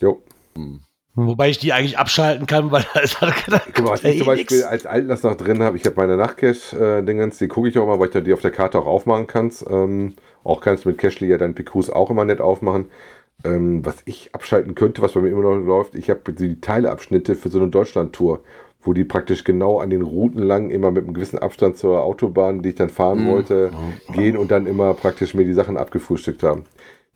Jo. 0.00 0.22
Hm. 0.54 0.82
Wobei 1.26 1.50
ich 1.50 1.58
die 1.58 1.72
eigentlich 1.72 1.98
abschalten 1.98 2.46
kann, 2.46 2.70
weil 2.70 2.84
da 2.94 3.00
ist 3.00 3.20
halt 3.20 3.34
Guck 3.74 3.84
mal, 3.84 3.90
was 3.90 4.04
ich 4.04 4.18
zum 4.18 4.26
Beispiel 4.28 4.62
als 4.62 4.86
Altlast 4.86 5.24
noch 5.24 5.36
drin 5.36 5.62
habe, 5.62 5.76
ich 5.76 5.84
habe 5.84 5.96
meine 5.96 6.16
Nachtcache-Dingens, 6.16 7.38
die 7.38 7.48
gucke 7.48 7.68
ich 7.68 7.78
auch 7.78 7.86
mal, 7.86 7.98
weil 7.98 8.06
ich 8.06 8.12
da 8.12 8.20
die 8.20 8.32
auf 8.32 8.40
der 8.40 8.52
Karte 8.52 8.78
auch 8.78 8.86
aufmachen 8.86 9.26
kannst. 9.26 9.66
Ähm, 9.68 10.14
auch 10.44 10.60
kannst 10.60 10.84
du 10.84 10.90
mit 10.90 10.98
Cashly 10.98 11.28
ja 11.28 11.36
deinen 11.38 11.54
PQs 11.54 11.90
auch 11.90 12.10
immer 12.10 12.24
nett 12.24 12.40
aufmachen. 12.40 12.86
Ähm, 13.44 13.84
was 13.84 13.96
ich 14.04 14.30
abschalten 14.32 14.74
könnte, 14.76 15.02
was 15.02 15.12
bei 15.12 15.20
mir 15.20 15.30
immer 15.30 15.42
noch 15.42 15.56
läuft, 15.56 15.94
ich 15.96 16.08
habe 16.10 16.32
die 16.32 16.60
Teileabschnitte 16.60 17.34
für 17.34 17.48
so 17.50 17.58
eine 17.58 17.68
Deutschland-Tour, 17.68 18.40
wo 18.82 18.92
die 18.92 19.04
praktisch 19.04 19.42
genau 19.44 19.80
an 19.80 19.90
den 19.90 20.02
Routen 20.02 20.42
lang 20.42 20.70
immer 20.70 20.90
mit 20.92 21.04
einem 21.04 21.14
gewissen 21.14 21.38
Abstand 21.38 21.78
zur 21.78 22.02
Autobahn, 22.02 22.62
die 22.62 22.70
ich 22.70 22.74
dann 22.76 22.90
fahren 22.90 23.24
Mhm. 23.24 23.26
wollte, 23.26 23.70
gehen 24.12 24.36
und 24.36 24.50
dann 24.52 24.66
immer 24.66 24.94
praktisch 24.94 25.34
mir 25.34 25.44
die 25.44 25.52
Sachen 25.52 25.76
abgefrühstückt 25.76 26.42
haben. 26.44 26.64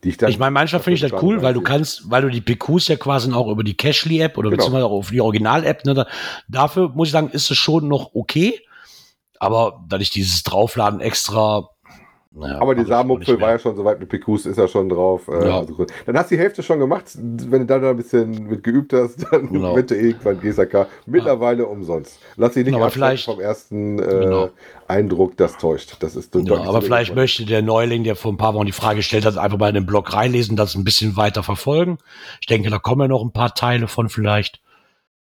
Die 0.04 0.08
ich 0.10 0.16
dann 0.16 0.30
Ich 0.30 0.38
meine, 0.38 0.50
manchmal 0.50 0.82
finde 0.82 0.94
ich 0.96 1.00
das 1.00 1.22
cool, 1.22 1.42
weil 1.42 1.54
du 1.54 1.60
kannst, 1.60 2.10
weil 2.10 2.22
du 2.22 2.28
die 2.28 2.40
PQs 2.40 2.88
ja 2.88 2.96
quasi 2.96 3.32
auch 3.32 3.48
über 3.48 3.62
die 3.62 3.76
Cashly-App 3.76 4.36
oder 4.36 4.50
Genau. 4.50 4.56
beziehungsweise 4.58 4.86
auch 4.86 4.92
auf 4.92 5.10
die 5.10 5.20
Original-App, 5.20 5.84
ne, 5.84 5.94
da, 5.94 6.06
dafür 6.48 6.88
muss 6.88 7.08
ich 7.08 7.12
sagen, 7.12 7.30
ist 7.30 7.50
es 7.50 7.56
schon 7.56 7.88
noch 7.88 8.14
okay. 8.14 8.60
Aber 9.38 9.84
dass 9.88 10.00
ich 10.00 10.10
dieses 10.10 10.42
Draufladen 10.42 11.00
extra. 11.00 11.68
Naja, 12.34 12.60
Aber 12.62 12.74
die 12.74 12.84
Samenmupfel 12.84 13.38
war 13.40 13.50
ja 13.50 13.58
schon 13.58 13.76
soweit 13.76 14.00
mit 14.00 14.08
PQs, 14.08 14.46
ist 14.46 14.56
ja 14.56 14.66
schon 14.66 14.88
drauf. 14.88 15.28
Äh, 15.28 15.48
Ja. 15.48 15.58
also 15.58 15.74
gut. 15.74 15.92
Dann 16.06 16.16
hast 16.16 16.30
du 16.30 16.34
die 16.36 16.40
Hälfte 16.40 16.62
schon 16.62 16.78
gemacht. 16.78 17.04
Wenn 17.14 17.60
du 17.60 17.66
dann 17.66 17.82
noch 17.82 17.90
ein 17.90 17.96
bisschen 17.98 18.48
mit 18.48 18.62
geübt 18.62 18.94
hast, 18.94 19.26
dann 19.30 19.52
Genau. 19.52 19.78
du 19.78 19.94
irgendwann 19.94 20.40
GSAK. 20.40 20.86
Mittlerweile 21.04 21.66
umsonst. 21.66 22.18
Lass 22.36 22.54
dich 22.54 22.64
nicht 22.64 22.74
Aber 22.74 22.86
abschrecken 22.86 23.06
vielleicht- 23.08 23.24
vom 23.26 23.40
ersten 23.40 23.98
äh, 23.98 24.02
Genau. 24.06 24.50
Eindruck, 24.88 25.36
das 25.36 25.58
täuscht. 25.58 25.96
Das 26.00 26.16
ist 26.16 26.34
Ja, 26.34 26.40
deutlich 26.40 26.66
aber 26.68 26.80
vielleicht 26.82 27.10
wenig. 27.10 27.22
möchte 27.22 27.44
der 27.44 27.60
Neuling, 27.62 28.04
der 28.04 28.16
vor 28.16 28.32
ein 28.32 28.36
paar 28.38 28.54
Wochen 28.54 28.66
die 28.66 28.72
Frage 28.72 28.96
gestellt 28.96 29.26
hat, 29.26 29.36
einfach 29.36 29.58
mal 29.58 29.68
in 29.68 29.74
den 29.74 29.86
Blog 29.86 30.12
reinlesen, 30.14 30.56
das 30.56 30.74
ein 30.74 30.84
bisschen 30.84 31.16
weiter 31.16 31.42
verfolgen. 31.42 31.98
Ich 32.40 32.46
denke, 32.46 32.70
da 32.70 32.78
kommen 32.78 33.02
ja 33.02 33.08
noch 33.08 33.22
ein 33.22 33.32
paar 33.32 33.54
Teile 33.54 33.88
von 33.88 34.08
vielleicht, 34.08 34.60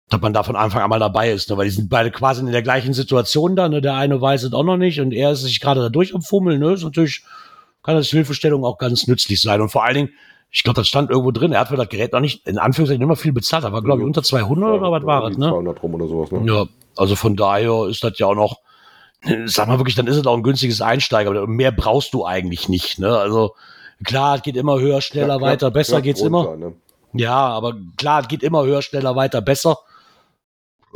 dass 0.10 0.22
man 0.22 0.34
da 0.34 0.44
von 0.44 0.56
Anfang 0.56 0.81
an 0.81 0.90
mal 0.90 0.99
dabei 0.99 1.31
ist, 1.31 1.49
ne? 1.49 1.57
weil 1.57 1.65
die 1.65 1.72
sind 1.72 1.90
beide 1.90 2.10
quasi 2.10 2.41
in 2.41 2.52
der 2.52 2.64
gleichen 2.64 2.94
Situation 2.94 3.56
da. 3.56 3.69
Ne? 3.69 3.81
Der 3.81 3.95
eine 3.95 4.19
weiß 4.19 4.44
es 4.44 4.53
auch 4.53 4.64
noch 4.64 4.77
nicht 4.77 4.99
und 4.99 5.14
er 5.14 5.31
ist 5.31 5.41
sich 5.41 5.60
gerade 5.60 5.81
da 5.81 5.90
durch 5.90 6.15
am 6.15 6.22
Fummeln. 6.22 6.60
Ne? 6.60 6.73
Ist 6.73 6.84
natürlich, 6.84 7.23
kann 7.84 7.95
das 7.95 8.07
Hilfestellung 8.07 8.65
auch 8.65 8.80
ganz 8.80 9.07
nützlich 9.07 9.41
sein. 9.41 9.61
Und 9.61 9.69
vor 9.69 9.84
allen 9.84 9.95
Dingen, 9.95 10.10
ich 10.52 10.64
glaube, 10.64 10.77
das 10.77 10.88
stand 10.88 11.11
irgendwo 11.11 11.31
drin, 11.31 11.52
er 11.52 11.60
hat 11.60 11.68
für 11.68 11.76
das 11.76 11.90
Gerät 11.90 12.11
noch 12.14 12.22
nicht, 12.22 12.48
in 12.48 12.57
Anführungszeichen, 12.57 13.03
immer 13.03 13.15
viel 13.15 13.34
bezahlt, 13.34 13.65
aber 13.65 13.84
glaube 13.84 14.02
ich 14.02 14.07
unter 14.07 14.23
200 14.23 14.80
oder 14.80 14.91
was 14.91 15.06
war 15.06 15.23
es, 15.26 15.38
Irgendwie 15.38 15.45
ne? 15.45 15.52
200 15.52 15.84
rum 15.84 15.94
oder 15.94 16.07
sowas, 16.07 16.31
ne? 16.31 16.41
Ja, 16.52 16.65
also 16.98 17.15
von 17.15 17.36
daher 17.36 17.86
ist 17.88 18.03
das 18.03 18.18
ja 18.18 18.26
auch 18.26 18.36
noch, 18.36 18.57
sag 19.45 19.68
mal 19.68 19.77
wirklich, 19.77 19.95
dann 19.95 20.07
ist 20.07 20.18
es 20.18 20.26
auch 20.26 20.36
ein 20.36 20.41
günstiges 20.41 20.81
Einsteiger. 20.81 21.30
aber 21.30 21.45
Mehr 21.45 21.72
brauchst 21.72 22.15
du 22.15 22.26
eigentlich 22.26 22.68
nicht. 22.68 22.98
Ne? 22.98 23.15
Also 23.15 23.53
klar, 24.03 24.38
es 24.38 24.41
geht 24.41 24.57
immer 24.57 24.80
höher, 24.80 25.02
schneller, 25.02 25.38
Knapp, 25.38 25.41
weiter, 25.41 25.72
besser 25.72 25.98
knapp 25.98 26.03
geht's 26.03 26.22
runter, 26.22 26.53
immer. 26.56 26.57
Ne? 26.57 26.73
Ja, 27.14 27.36
aber 27.36 27.76
klar, 27.98 28.22
es 28.22 28.27
geht 28.27 28.41
immer 28.41 28.64
höher, 28.64 28.81
schneller, 28.81 29.15
weiter, 29.15 29.41
besser. 29.41 29.77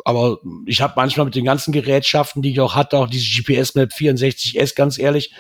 Aber 0.06 0.40
ich 0.65 0.82
habe 0.82 0.94
manchmal 0.95 1.26
mit 1.26 1.36
den 1.36 1.45
ganzen 1.45 1.72
Gerätschaften, 1.72 2.41
die 2.41 2.52
ich 2.52 2.60
auch 2.60 2.76
hatte, 2.76 2.98
auch 2.98 3.07
diese 3.10 3.26
GPS-Map 3.26 3.91
64S, 3.91 4.76
ganz 4.76 4.98
ehrlich, 4.98 5.34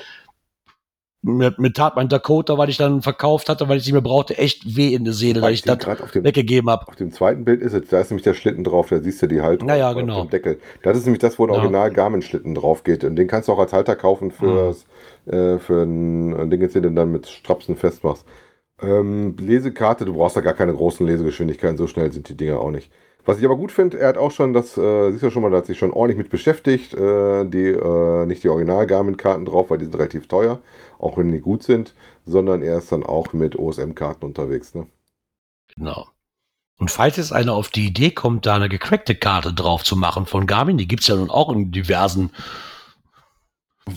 mir, 1.23 1.55
mir 1.57 1.71
tat 1.71 1.95
mein 1.95 2.09
Dakota, 2.09 2.57
weil 2.57 2.69
ich 2.69 2.77
dann 2.77 3.01
verkauft 3.01 3.47
hatte, 3.47 3.69
weil 3.69 3.77
ich 3.77 3.85
sie 3.85 3.93
mir 3.93 4.01
brauchte, 4.01 4.37
echt 4.37 4.75
weh 4.75 4.93
in 4.93 5.05
der 5.05 5.13
Seele, 5.13 5.39
dass 5.39 5.51
ich 5.51 5.61
das 5.61 5.77
dem, 6.11 6.23
weggegeben 6.25 6.69
habe. 6.69 6.87
auf 6.87 6.97
dem 6.97 7.13
zweiten 7.13 7.45
Bild 7.45 7.61
ist 7.61 7.73
es, 7.73 7.87
da 7.87 8.01
ist 8.01 8.11
nämlich 8.11 8.23
der 8.25 8.33
Schlitten 8.33 8.65
drauf, 8.65 8.89
da 8.89 8.99
siehst 8.99 9.21
du 9.21 9.27
die 9.27 9.41
Halterung 9.41 9.69
Ja, 9.69 9.75
ja, 9.77 9.89
auf 9.91 9.95
genau. 9.95 10.21
dem 10.23 10.29
Deckel. 10.29 10.59
Das 10.83 10.97
ist 10.97 11.05
nämlich 11.05 11.21
das, 11.21 11.39
wo 11.39 11.45
ein 11.45 11.49
Ja. 11.49 11.55
Original 11.59 11.91
Garmin-Schlitten 11.91 12.55
drauf 12.55 12.83
geht. 12.83 13.05
Und 13.05 13.15
den 13.15 13.27
kannst 13.27 13.47
du 13.47 13.53
auch 13.53 13.59
als 13.59 13.71
Halter 13.71 13.95
kaufen 13.95 14.31
fürs, 14.31 14.85
äh, 15.25 15.59
für 15.59 15.83
ein, 15.83 16.33
ein 16.35 16.49
Ding, 16.49 16.61
jetzt, 16.61 16.75
den 16.75 16.83
du 16.83 16.91
dann 16.91 17.11
mit 17.11 17.27
Strapsen 17.27 17.77
festmachst. 17.77 18.25
Ähm, 18.81 19.37
Lesekarte, 19.39 20.03
du 20.03 20.15
brauchst 20.15 20.35
da 20.35 20.41
gar 20.41 20.55
keine 20.55 20.73
großen 20.73 21.07
Lesegeschwindigkeiten, 21.07 21.77
so 21.77 21.87
schnell 21.87 22.11
sind 22.11 22.27
die 22.27 22.35
Dinger 22.35 22.59
auch 22.59 22.71
nicht. 22.71 22.91
Was 23.25 23.39
ich 23.39 23.45
aber 23.45 23.55
gut 23.55 23.71
finde, 23.71 23.99
er 23.99 24.09
hat 24.09 24.17
auch 24.17 24.31
schon 24.31 24.53
das, 24.53 24.77
äh, 24.77 25.11
siehst 25.11 25.23
du 25.23 25.29
schon 25.29 25.43
mal, 25.43 25.51
da 25.51 25.57
hat 25.57 25.65
sich 25.65 25.77
schon 25.77 25.93
ordentlich 25.93 26.17
mit 26.17 26.29
beschäftigt. 26.29 26.93
Äh, 26.93 27.45
die, 27.45 27.69
äh, 27.69 28.25
nicht 28.25 28.43
die 28.43 28.49
Original 28.49 28.85
Garmin-Karten 28.85 29.45
drauf, 29.45 29.69
weil 29.69 29.77
die 29.77 29.85
sind 29.85 29.95
relativ 29.95 30.27
teuer, 30.27 30.59
auch 30.99 31.17
wenn 31.17 31.31
die 31.31 31.39
gut 31.39 31.63
sind, 31.63 31.93
sondern 32.25 32.61
er 32.61 32.79
ist 32.79 32.91
dann 32.91 33.03
auch 33.03 33.31
mit 33.31 33.57
OSM-Karten 33.57 34.25
unterwegs. 34.25 34.75
Ne? 34.75 34.87
Genau. 35.75 36.07
Und 36.79 36.91
falls 36.91 37.15
jetzt 37.15 37.31
einer 37.31 37.53
auf 37.53 37.69
die 37.69 37.87
Idee 37.87 38.11
kommt, 38.11 38.45
da 38.45 38.55
eine 38.55 38.67
gecrackte 38.67 39.15
Karte 39.15 39.53
drauf 39.53 39.83
zu 39.83 39.95
machen 39.95 40.25
von 40.25 40.45
Garmin, 40.45 40.77
die 40.77 40.87
gibt's 40.87 41.07
ja 41.07 41.15
nun 41.15 41.29
auch 41.29 41.49
in 41.49 41.71
diversen, 41.71 42.31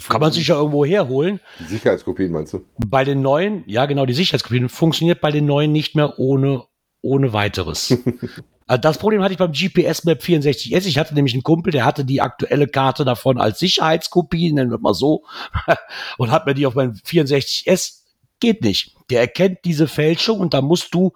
kann 0.09 0.21
man 0.21 0.31
sich 0.31 0.47
ja 0.49 0.57
irgendwo 0.57 0.85
herholen. 0.85 1.41
Sicherheitskopien 1.67 2.31
meinst 2.31 2.53
du? 2.53 2.65
Bei 2.87 3.03
den 3.03 3.23
neuen, 3.23 3.65
ja 3.67 3.87
genau, 3.87 4.07
die 4.07 4.15
Sicherheitskopien 4.15 4.69
funktioniert 4.69 5.21
bei 5.21 5.33
den 5.33 5.47
neuen 5.47 5.73
nicht 5.73 5.97
mehr 5.97 6.19
ohne, 6.19 6.65
ohne 7.03 7.33
weiteres. 7.33 7.97
Also 8.67 8.81
Das 8.81 8.99
Problem 8.99 9.23
hatte 9.23 9.33
ich 9.33 9.39
beim 9.39 9.53
GPS 9.53 10.05
Map 10.05 10.21
64S. 10.21 10.87
Ich 10.87 10.99
hatte 10.99 11.15
nämlich 11.15 11.35
einen 11.35 11.45
Kumpel, 11.45 11.73
der 11.73 11.85
hatte 11.85 12.05
die 12.05 12.21
aktuelle 12.21 12.67
Karte 12.67 13.05
davon 13.05 13.39
als 13.39 13.61
Sicherheitskopie, 13.61 14.53
nennen 14.53 14.71
wir 14.71 14.79
mal 14.79 14.95
so, 14.95 15.25
und 16.19 16.31
hat 16.31 16.47
mir 16.47 16.55
die 16.55 16.67
auf 16.67 16.75
meinem 16.75 16.93
64S. 16.93 18.01
Geht 18.41 18.63
nicht. 18.63 18.95
Der 19.09 19.21
erkennt 19.21 19.61
diese 19.65 19.89
Fälschung 19.89 20.41
und 20.41 20.53
da 20.53 20.61
musst 20.61 20.93
du, 20.93 21.13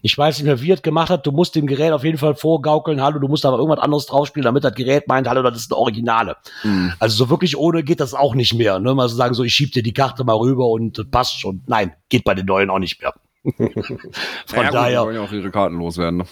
ich 0.00 0.16
weiß 0.16 0.38
nicht 0.38 0.46
mehr, 0.46 0.60
wie 0.62 0.70
er 0.70 0.76
es 0.76 0.82
gemacht 0.82 1.10
hat, 1.10 1.26
du 1.26 1.32
musst 1.32 1.54
dem 1.54 1.66
Gerät 1.66 1.92
auf 1.92 2.02
jeden 2.02 2.18
Fall 2.18 2.34
vorgaukeln, 2.34 3.02
hallo, 3.02 3.18
du 3.18 3.28
musst 3.28 3.44
aber 3.44 3.58
irgendwas 3.58 3.80
anderes 3.80 4.06
draufspielen, 4.06 4.44
damit 4.44 4.64
das 4.64 4.74
Gerät 4.74 5.06
meint, 5.06 5.28
hallo, 5.28 5.42
das 5.42 5.58
ist 5.58 5.72
eine 5.72 5.78
Originale. 5.78 6.36
Mhm. 6.64 6.92
Also 6.98 7.16
so 7.16 7.30
wirklich 7.30 7.56
ohne 7.56 7.84
geht 7.84 8.00
das 8.00 8.14
auch 8.14 8.34
nicht 8.34 8.54
mehr. 8.54 8.78
Ne? 8.78 8.94
Mal 8.94 9.08
so 9.08 9.16
sagen, 9.16 9.34
so 9.34 9.44
ich 9.44 9.54
schieb 9.54 9.72
dir 9.72 9.82
die 9.82 9.92
Karte 9.92 10.24
mal 10.24 10.36
rüber 10.36 10.66
und 10.68 11.10
passt 11.10 11.38
schon. 11.38 11.62
Nein, 11.66 11.92
geht 12.08 12.24
bei 12.24 12.34
den 12.34 12.46
neuen 12.46 12.70
auch 12.70 12.78
nicht 12.78 13.00
mehr. 13.02 13.12
Von 13.44 13.54
Naja, 13.66 13.70
gut, 13.70 14.64
die 14.68 14.72
daher, 14.72 15.02
wollen 15.04 15.16
ja 15.16 15.22
auch 15.22 15.32
ihre 15.32 15.50
Karten 15.50 15.76
loswerden. 15.78 16.18
Ne? 16.18 16.24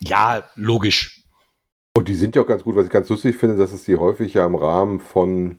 ja, 0.00 0.42
logisch. 0.56 1.22
Und 1.96 2.08
die 2.08 2.14
sind 2.14 2.34
ja 2.34 2.42
auch 2.42 2.46
ganz 2.46 2.64
gut, 2.64 2.74
was 2.76 2.86
ich 2.86 2.90
ganz 2.92 3.08
lustig 3.08 3.36
finde, 3.36 3.56
dass 3.56 3.72
es 3.72 3.84
die 3.84 3.96
häufig 3.96 4.34
ja 4.34 4.44
im 4.46 4.54
Rahmen 4.56 4.98
von 5.00 5.58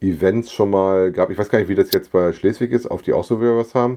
Events 0.00 0.52
schon 0.52 0.70
mal 0.70 1.12
gab. 1.12 1.30
Ich 1.30 1.38
weiß 1.38 1.48
gar 1.48 1.58
nicht, 1.58 1.68
wie 1.68 1.74
das 1.74 1.92
jetzt 1.92 2.12
bei 2.12 2.32
Schleswig 2.32 2.72
ist, 2.72 2.90
auf 2.90 3.02
die 3.02 3.12
auch 3.12 3.24
so 3.24 3.40
wieder 3.40 3.56
was 3.56 3.74
haben, 3.74 3.96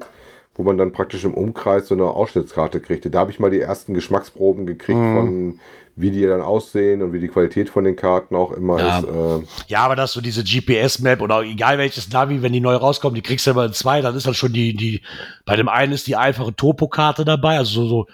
wo 0.54 0.64
man 0.64 0.78
dann 0.78 0.92
praktisch 0.94 1.26
im 1.26 1.34
Umkreis 1.34 1.88
so 1.88 1.96
eine 1.96 2.06
Ausschnittskarte 2.06 2.80
kriegte. 2.80 3.10
Da 3.10 3.20
habe 3.20 3.32
ich 3.32 3.40
mal 3.40 3.52
die 3.52 3.60
ersten 3.60 3.94
Geschmacksproben 3.94 4.66
gekriegt 4.66 4.98
Mhm. 5.00 5.16
von 5.18 5.60
wie 5.98 6.12
die 6.12 6.26
dann 6.26 6.42
aussehen 6.42 7.02
und 7.02 7.14
wie 7.14 7.20
die 7.20 7.30
Qualität 7.30 7.70
von 7.70 7.86
den 7.86 7.96
Karten 7.96 8.36
auch 8.36 8.52
immer 8.52 8.78
Ja. 8.80 9.00
ist. 9.00 9.08
Äh, 9.08 9.48
Ja, 9.68 9.80
aber 9.80 9.96
dass 9.96 10.14
du 10.14 10.22
diese 10.22 10.44
GPS-Map 10.44 11.22
oder 11.22 11.42
egal 11.42 11.78
welches 11.78 12.12
Navi, 12.12 12.42
wenn 12.42 12.52
die 12.54 12.60
neu 12.60 12.76
rauskommen, 12.76 13.16
die 13.16 13.22
kriegst 13.22 13.48
du 13.48 13.52
immer 13.52 13.66
in 13.66 13.74
zwei, 13.74 14.02
dann 14.02 14.16
ist 14.16 14.28
dann 14.28 14.34
schon 14.34 14.52
die, 14.52 14.76
die, 14.76 15.02
bei 15.46 15.56
dem 15.56 15.70
einen 15.70 15.94
ist 15.94 16.08
die 16.08 16.18
einfache 16.18 16.54
Topokarte 16.56 17.24
dabei, 17.24 17.58
also 17.58 17.84
so, 17.84 17.88
so 17.88 18.08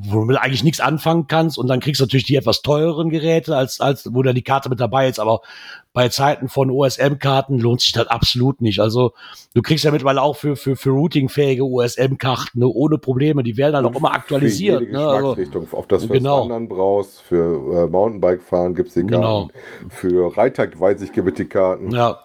wo 0.00 0.24
du 0.24 0.40
eigentlich 0.40 0.62
nichts 0.62 0.78
anfangen 0.78 1.26
kannst 1.26 1.58
und 1.58 1.66
dann 1.66 1.80
kriegst 1.80 2.00
du 2.00 2.04
natürlich 2.04 2.26
die 2.26 2.36
etwas 2.36 2.62
teureren 2.62 3.10
Geräte, 3.10 3.56
als, 3.56 3.80
als 3.80 4.08
wo 4.14 4.22
dann 4.22 4.36
die 4.36 4.42
Karte 4.42 4.68
mit 4.68 4.78
dabei 4.78 5.08
ist, 5.08 5.18
aber 5.18 5.40
bei 5.92 6.08
Zeiten 6.08 6.48
von 6.48 6.70
OSM-Karten 6.70 7.58
lohnt 7.58 7.80
sich 7.80 7.90
das 7.90 8.06
absolut 8.06 8.60
nicht. 8.60 8.78
Also 8.78 9.12
du 9.54 9.62
kriegst 9.62 9.84
ja 9.84 9.90
mittlerweile 9.90 10.22
auch 10.22 10.36
für, 10.36 10.54
für, 10.54 10.76
für 10.76 10.90
routingfähige 10.90 11.64
OSM-Karten 11.64 12.60
ne, 12.60 12.68
ohne 12.68 12.98
Probleme, 12.98 13.42
die 13.42 13.56
werden 13.56 13.72
dann 13.72 13.86
auch 13.86 13.96
immer 13.96 14.12
aktualisiert. 14.12 14.78
Für 14.78 14.84
jede 14.84 14.98
Ne? 14.98 15.08
Also. 15.08 15.36
Ob 15.72 15.88
das 15.88 16.04
für 16.04 16.12
Genau. 16.12 16.42
Wandern 16.42 16.68
brauchst, 16.68 17.20
für 17.22 17.84
äh, 17.84 17.86
Mountainbike-Fahren 17.88 18.76
gibt 18.76 18.88
es 18.88 18.94
die 18.94 19.00
Karten. 19.00 19.10
Genau. 19.10 19.50
Für 19.88 20.36
Reiter 20.36 20.68
weiß 20.78 21.02
ich, 21.02 21.12
gibt 21.12 21.28
es 21.28 21.34
die 21.34 21.46
Karten. 21.46 21.90
Ja. 21.90 22.20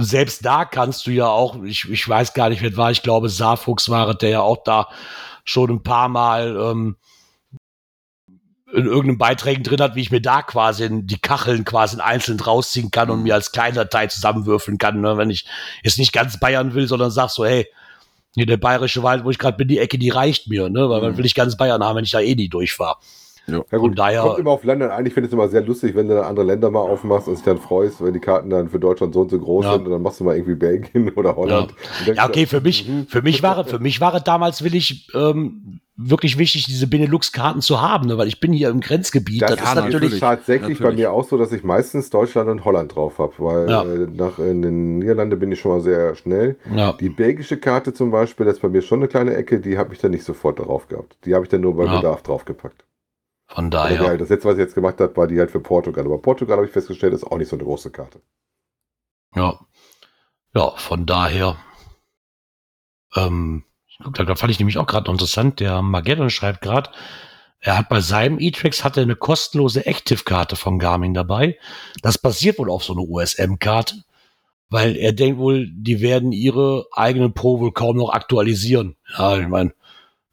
Selbst 0.00 0.44
da 0.44 0.64
kannst 0.64 1.06
du 1.06 1.12
ja 1.12 1.28
auch, 1.28 1.62
ich, 1.62 1.88
ich 1.88 2.06
weiß 2.06 2.34
gar 2.34 2.50
nicht, 2.50 2.62
wer 2.62 2.76
war, 2.76 2.90
ich 2.90 3.02
glaube, 3.02 3.28
Saarfuchs 3.28 3.88
war 3.88 4.12
der 4.14 4.28
ja 4.28 4.40
auch 4.42 4.62
da 4.64 4.88
schon 5.48 5.70
ein 5.70 5.82
paar 5.82 6.08
Mal 6.08 6.56
ähm, 6.56 6.96
in 8.72 8.84
irgendeinen 8.84 9.18
Beiträgen 9.18 9.62
drin 9.62 9.80
hat, 9.80 9.94
wie 9.94 10.02
ich 10.02 10.10
mir 10.10 10.20
da 10.20 10.42
quasi 10.42 10.84
in 10.84 11.06
die 11.06 11.18
Kacheln 11.18 11.64
quasi 11.64 11.98
einzeln 12.00 12.38
rausziehen 12.38 12.90
kann 12.90 13.08
und 13.08 13.22
mir 13.22 13.34
als 13.34 13.50
Kleindatei 13.50 14.08
zusammenwürfeln 14.08 14.76
kann, 14.76 15.00
ne? 15.00 15.16
wenn 15.16 15.30
ich 15.30 15.46
jetzt 15.82 15.98
nicht 15.98 16.12
ganz 16.12 16.38
Bayern 16.38 16.74
will, 16.74 16.86
sondern 16.86 17.10
sag 17.10 17.30
so, 17.30 17.46
hey, 17.46 17.66
hier 18.34 18.44
der 18.44 18.58
bayerische 18.58 19.02
Wald, 19.02 19.24
wo 19.24 19.30
ich 19.30 19.38
gerade 19.38 19.56
bin, 19.56 19.68
die 19.68 19.78
Ecke, 19.78 19.98
die 19.98 20.10
reicht 20.10 20.48
mir, 20.48 20.68
ne? 20.68 20.88
Weil 20.90 21.00
man 21.00 21.16
will 21.16 21.24
ich 21.24 21.34
ganz 21.34 21.56
Bayern 21.56 21.82
haben, 21.82 21.96
wenn 21.96 22.04
ich 22.04 22.10
da 22.10 22.20
eh 22.20 22.34
nie 22.34 22.50
durchfahre. 22.50 22.98
Ja 23.48 23.62
Von 23.68 23.78
gut, 23.78 23.98
daher- 23.98 24.22
kommt 24.22 24.38
immer 24.38 24.50
auf 24.50 24.62
Länder 24.64 24.94
an. 24.94 25.06
Ich 25.06 25.14
finde 25.14 25.28
es 25.28 25.32
immer 25.32 25.48
sehr 25.48 25.62
lustig, 25.62 25.94
wenn 25.94 26.06
du 26.08 26.14
dann 26.14 26.24
andere 26.24 26.44
Länder 26.44 26.70
mal 26.70 26.80
aufmachst 26.80 27.28
und 27.28 27.36
dich 27.36 27.44
dann 27.44 27.58
freust, 27.58 28.04
wenn 28.04 28.12
die 28.12 28.20
Karten 28.20 28.50
dann 28.50 28.68
für 28.68 28.78
Deutschland 28.78 29.14
so 29.14 29.22
und 29.22 29.30
so 29.30 29.38
groß 29.38 29.64
Ja. 29.64 29.72
sind 29.74 29.86
und 29.86 29.92
dann 29.92 30.02
machst 30.02 30.20
du 30.20 30.24
mal 30.24 30.36
irgendwie 30.36 30.54
Belgien 30.54 31.10
oder 31.16 31.34
Holland. 31.36 31.72
Denkst 32.06 32.18
Ja, 32.18 32.28
okay, 32.28 32.46
für 32.46 32.60
mich, 32.60 32.88
mhm. 32.88 33.06
für 33.06 33.22
mich 33.22 33.42
war, 33.42 33.64
für 33.64 33.78
mich 33.78 34.00
war 34.00 34.14
es 34.14 34.22
damals 34.24 34.62
willig, 34.62 35.08
ähm, 35.14 35.80
wirklich 36.00 36.38
wichtig, 36.38 36.66
diese 36.66 36.86
Benelux-Karten 36.86 37.60
zu 37.60 37.80
haben, 37.82 38.06
ne? 38.06 38.16
weil 38.18 38.28
ich 38.28 38.38
bin 38.38 38.52
hier 38.52 38.68
im 38.68 38.78
Grenzgebiet. 38.80 39.42
Das, 39.42 39.50
Das, 39.52 39.58
Ja, 39.60 39.64
ist 39.70 39.74
natürlich, 39.76 39.92
natürlich. 39.94 40.20
tatsächlich 40.20 40.78
bei 40.78 40.84
Natürlich. 40.84 41.06
mir 41.06 41.12
auch 41.12 41.24
so, 41.24 41.36
dass 41.36 41.50
ich 41.50 41.64
meistens 41.64 42.10
Deutschland 42.10 42.48
und 42.48 42.64
Holland 42.64 42.94
drauf 42.94 43.18
habe, 43.18 43.32
weil 43.38 43.68
Ja. 43.68 43.82
äh, 43.82 44.06
nach 44.14 44.38
in 44.38 44.62
den 44.62 44.98
Niederlanden 45.00 45.38
bin 45.40 45.50
ich 45.50 45.58
schon 45.58 45.72
mal 45.72 45.80
sehr 45.80 46.14
schnell. 46.14 46.56
ja, 46.76 46.92
Die 46.92 47.08
belgische 47.08 47.56
Karte 47.56 47.92
zum 47.94 48.10
Beispiel, 48.12 48.46
das 48.46 48.56
ist 48.56 48.62
bei 48.62 48.68
mir 48.68 48.82
schon 48.82 49.00
eine 49.00 49.08
kleine 49.08 49.34
Ecke, 49.34 49.58
die 49.58 49.76
habe 49.76 49.92
ich 49.92 49.98
dann 50.00 50.12
nicht 50.12 50.22
sofort 50.24 50.60
drauf 50.60 50.86
gehabt. 50.86 51.16
Die 51.24 51.34
habe 51.34 51.44
ich 51.44 51.48
dann 51.50 51.62
nur 51.62 51.76
bei 51.76 51.86
Ja. 51.86 51.96
Bedarf 51.96 52.22
draufgepackt. 52.22 52.84
Von 53.48 53.70
daher. 53.70 53.98
der- 54.02 54.18
das 54.18 54.28
letzte, 54.28 54.48
was 54.48 54.54
ich 54.54 54.60
jetzt 54.60 54.74
gemacht 54.74 55.00
habe, 55.00 55.16
war 55.16 55.26
die 55.26 55.38
halt 55.38 55.50
für 55.50 55.60
Portugal. 55.60 56.04
Aber 56.04 56.18
Portugal 56.20 56.56
habe 56.58 56.66
ich 56.66 56.72
festgestellt, 56.72 57.14
ist 57.14 57.24
auch 57.24 57.38
nicht 57.38 57.48
so 57.48 57.56
eine 57.56 57.64
große 57.64 57.90
Karte. 57.90 58.20
Ja. 59.34 59.58
Ja, 60.54 60.70
von 60.76 61.06
daher. 61.06 61.56
Ähm, 63.16 63.64
Guck, 64.02 64.14
da 64.14 64.34
fand 64.36 64.52
ich 64.52 64.58
nämlich 64.60 64.78
auch 64.78 64.86
gerade 64.86 65.10
interessant. 65.10 65.58
Der 65.60 65.82
Mageddon 65.82 66.30
schreibt 66.30 66.60
gerade, 66.60 66.90
er 67.60 67.76
hat 67.78 67.88
bei 67.88 68.00
seinem 68.00 68.38
E-Trax 68.38 68.84
hatte 68.84 69.00
eine 69.00 69.16
kostenlose 69.16 69.86
Active-Karte 69.86 70.54
von 70.54 70.78
Garmin 70.78 71.14
dabei. 71.14 71.58
Das 72.02 72.16
basiert 72.16 72.58
wohl 72.60 72.70
auf 72.70 72.84
so 72.84 72.92
einer 72.92 73.02
USM-Karte, 73.02 74.04
weil 74.70 74.94
er 74.96 75.12
denkt 75.12 75.38
wohl, 75.40 75.66
die 75.68 76.00
werden 76.00 76.30
ihre 76.30 76.86
eigenen 76.92 77.34
Pro 77.34 77.58
wohl 77.58 77.72
kaum 77.72 77.96
noch 77.96 78.10
aktualisieren. 78.10 78.96
Ja, 79.16 79.36
ich 79.38 79.48
meine, 79.48 79.74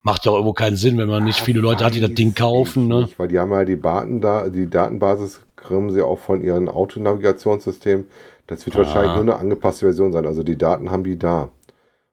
macht 0.05 0.23
ja 0.25 0.31
auch 0.31 0.35
irgendwo 0.35 0.53
keinen 0.53 0.77
Sinn, 0.77 0.97
wenn 0.97 1.09
man 1.09 1.23
nicht 1.25 1.41
viele 1.41 1.59
Leute 1.59 1.83
hat, 1.83 1.95
die 1.95 1.99
das 1.99 2.13
Ding 2.13 2.33
kaufen. 2.35 2.87
Ne? 2.87 3.09
Weil 3.17 3.27
die 3.27 3.39
haben 3.39 3.51
ja 3.51 3.65
die, 3.65 3.81
Daten 3.81 4.21
da, 4.21 4.47
die 4.49 4.69
Datenbasis 4.69 5.41
kriegen 5.57 5.91
sie 5.91 6.01
auch 6.03 6.19
von 6.19 6.41
ihrem 6.41 6.69
Autonavigationssystem. 6.69 8.05
Das 8.47 8.65
wird 8.65 8.75
Ah. 8.75 8.79
wahrscheinlich 8.79 9.13
nur 9.15 9.21
eine 9.23 9.35
angepasste 9.37 9.85
Version 9.87 10.13
sein. 10.13 10.25
Also 10.27 10.43
die 10.43 10.57
Daten 10.57 10.91
haben 10.91 11.03
die 11.03 11.17
da. 11.17 11.49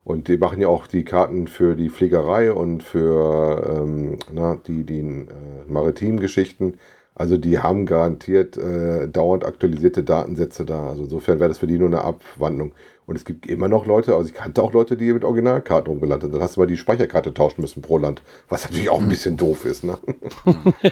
Und 0.04 0.26
die 0.28 0.38
machen 0.38 0.60
ja 0.60 0.68
auch 0.68 0.86
die 0.88 1.04
Karten 1.04 1.46
für 1.46 1.76
die 1.76 1.90
Fliegerei 1.90 2.52
und 2.52 2.82
für 2.82 3.62
ähm, 3.84 4.18
na, 4.32 4.56
die, 4.66 4.84
die 4.84 4.98
äh, 5.00 5.26
maritimen 5.68 6.18
Geschichten. 6.18 6.78
Also 7.14 7.36
die 7.36 7.58
haben 7.58 7.84
garantiert 7.86 8.56
äh, 8.56 9.06
dauernd 9.08 9.44
aktualisierte 9.44 10.02
Datensätze 10.02 10.64
da. 10.64 10.88
Also 10.88 11.04
insofern 11.04 11.38
wäre 11.40 11.50
das 11.50 11.58
für 11.58 11.66
die 11.68 11.78
nur 11.78 11.88
eine 11.88 12.02
Abwandlung. 12.02 12.72
Und 13.12 13.16
es 13.16 13.26
gibt 13.26 13.44
immer 13.44 13.68
noch 13.68 13.84
Leute, 13.84 14.14
also 14.14 14.26
ich 14.26 14.34
kannte 14.34 14.62
auch 14.62 14.72
Leute, 14.72 14.96
die 14.96 15.12
mit 15.12 15.22
Originalkarten 15.22 15.92
rumgelandet 15.92 16.30
sind. 16.30 16.32
Dann 16.32 16.42
hast 16.42 16.56
du 16.56 16.60
mal 16.60 16.66
die 16.66 16.78
Speicherkarte 16.78 17.34
tauschen 17.34 17.60
müssen 17.60 17.82
pro 17.82 17.98
Land. 17.98 18.22
Was 18.48 18.64
natürlich 18.64 18.88
auch 18.88 19.02
ein 19.02 19.08
bisschen 19.10 19.36
doof 19.36 19.66
ist. 19.66 19.84
Ne? 19.84 19.98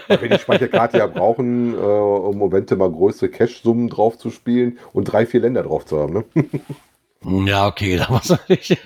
Weil 0.07 0.21
wir 0.21 0.29
die 0.29 0.39
Speicherkarte 0.39 0.99
ja 0.99 1.07
brauchen, 1.07 1.73
äh, 1.73 1.79
um 1.79 2.33
im 2.35 2.39
Moment 2.39 2.77
mal 2.77 2.93
größere 2.93 3.31
Cash-Summen 3.31 3.89
drauf 3.89 4.19
zu 4.19 4.29
spielen 4.29 4.79
und 4.93 5.05
drei, 5.05 5.25
vier 5.25 5.41
Länder 5.41 5.63
drauf 5.63 5.87
zu 5.87 5.99
haben. 5.99 6.13
Ne? 6.13 7.47
Ja, 7.47 7.67
okay, 7.67 7.97
da 7.97 8.09
was 8.11 8.37
ich. 8.49 8.77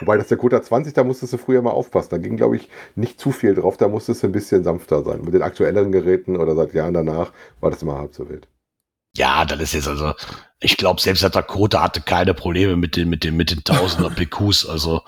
Wobei 0.00 0.16
das 0.16 0.28
der 0.28 0.38
Kota 0.38 0.62
20, 0.62 0.94
da 0.94 1.04
musstest 1.04 1.34
du 1.34 1.36
früher 1.36 1.60
mal 1.60 1.72
aufpassen. 1.72 2.08
Da 2.12 2.16
ging, 2.16 2.38
glaube 2.38 2.56
ich, 2.56 2.70
nicht 2.94 3.20
zu 3.20 3.30
viel 3.30 3.54
drauf. 3.54 3.76
Da 3.76 3.88
musstest 3.88 4.22
du 4.22 4.28
ein 4.28 4.32
bisschen 4.32 4.64
sanfter 4.64 5.02
sein. 5.04 5.20
Mit 5.20 5.34
den 5.34 5.42
aktuelleren 5.42 5.92
Geräten 5.92 6.38
oder 6.38 6.56
seit 6.56 6.72
Jahren 6.72 6.94
danach 6.94 7.30
war 7.60 7.70
das 7.70 7.82
immer 7.82 7.98
halb 7.98 8.14
so 8.14 8.26
wild. 8.30 8.48
Ja, 9.16 9.44
das 9.44 9.60
ist 9.60 9.74
jetzt 9.74 9.88
also, 9.88 10.14
ich 10.64 10.76
glaube, 10.76 11.00
selbst 11.00 11.22
der 11.22 11.30
Dakota 11.30 11.82
hatte 11.82 12.00
keine 12.00 12.34
Probleme 12.34 12.76
mit 12.76 12.96
den, 12.96 13.08
mit 13.08 13.24
den, 13.24 13.36
mit 13.36 13.50
den 13.50 13.62
Tausender 13.64 14.10
PQs. 14.14 14.66
Also, 14.66 15.02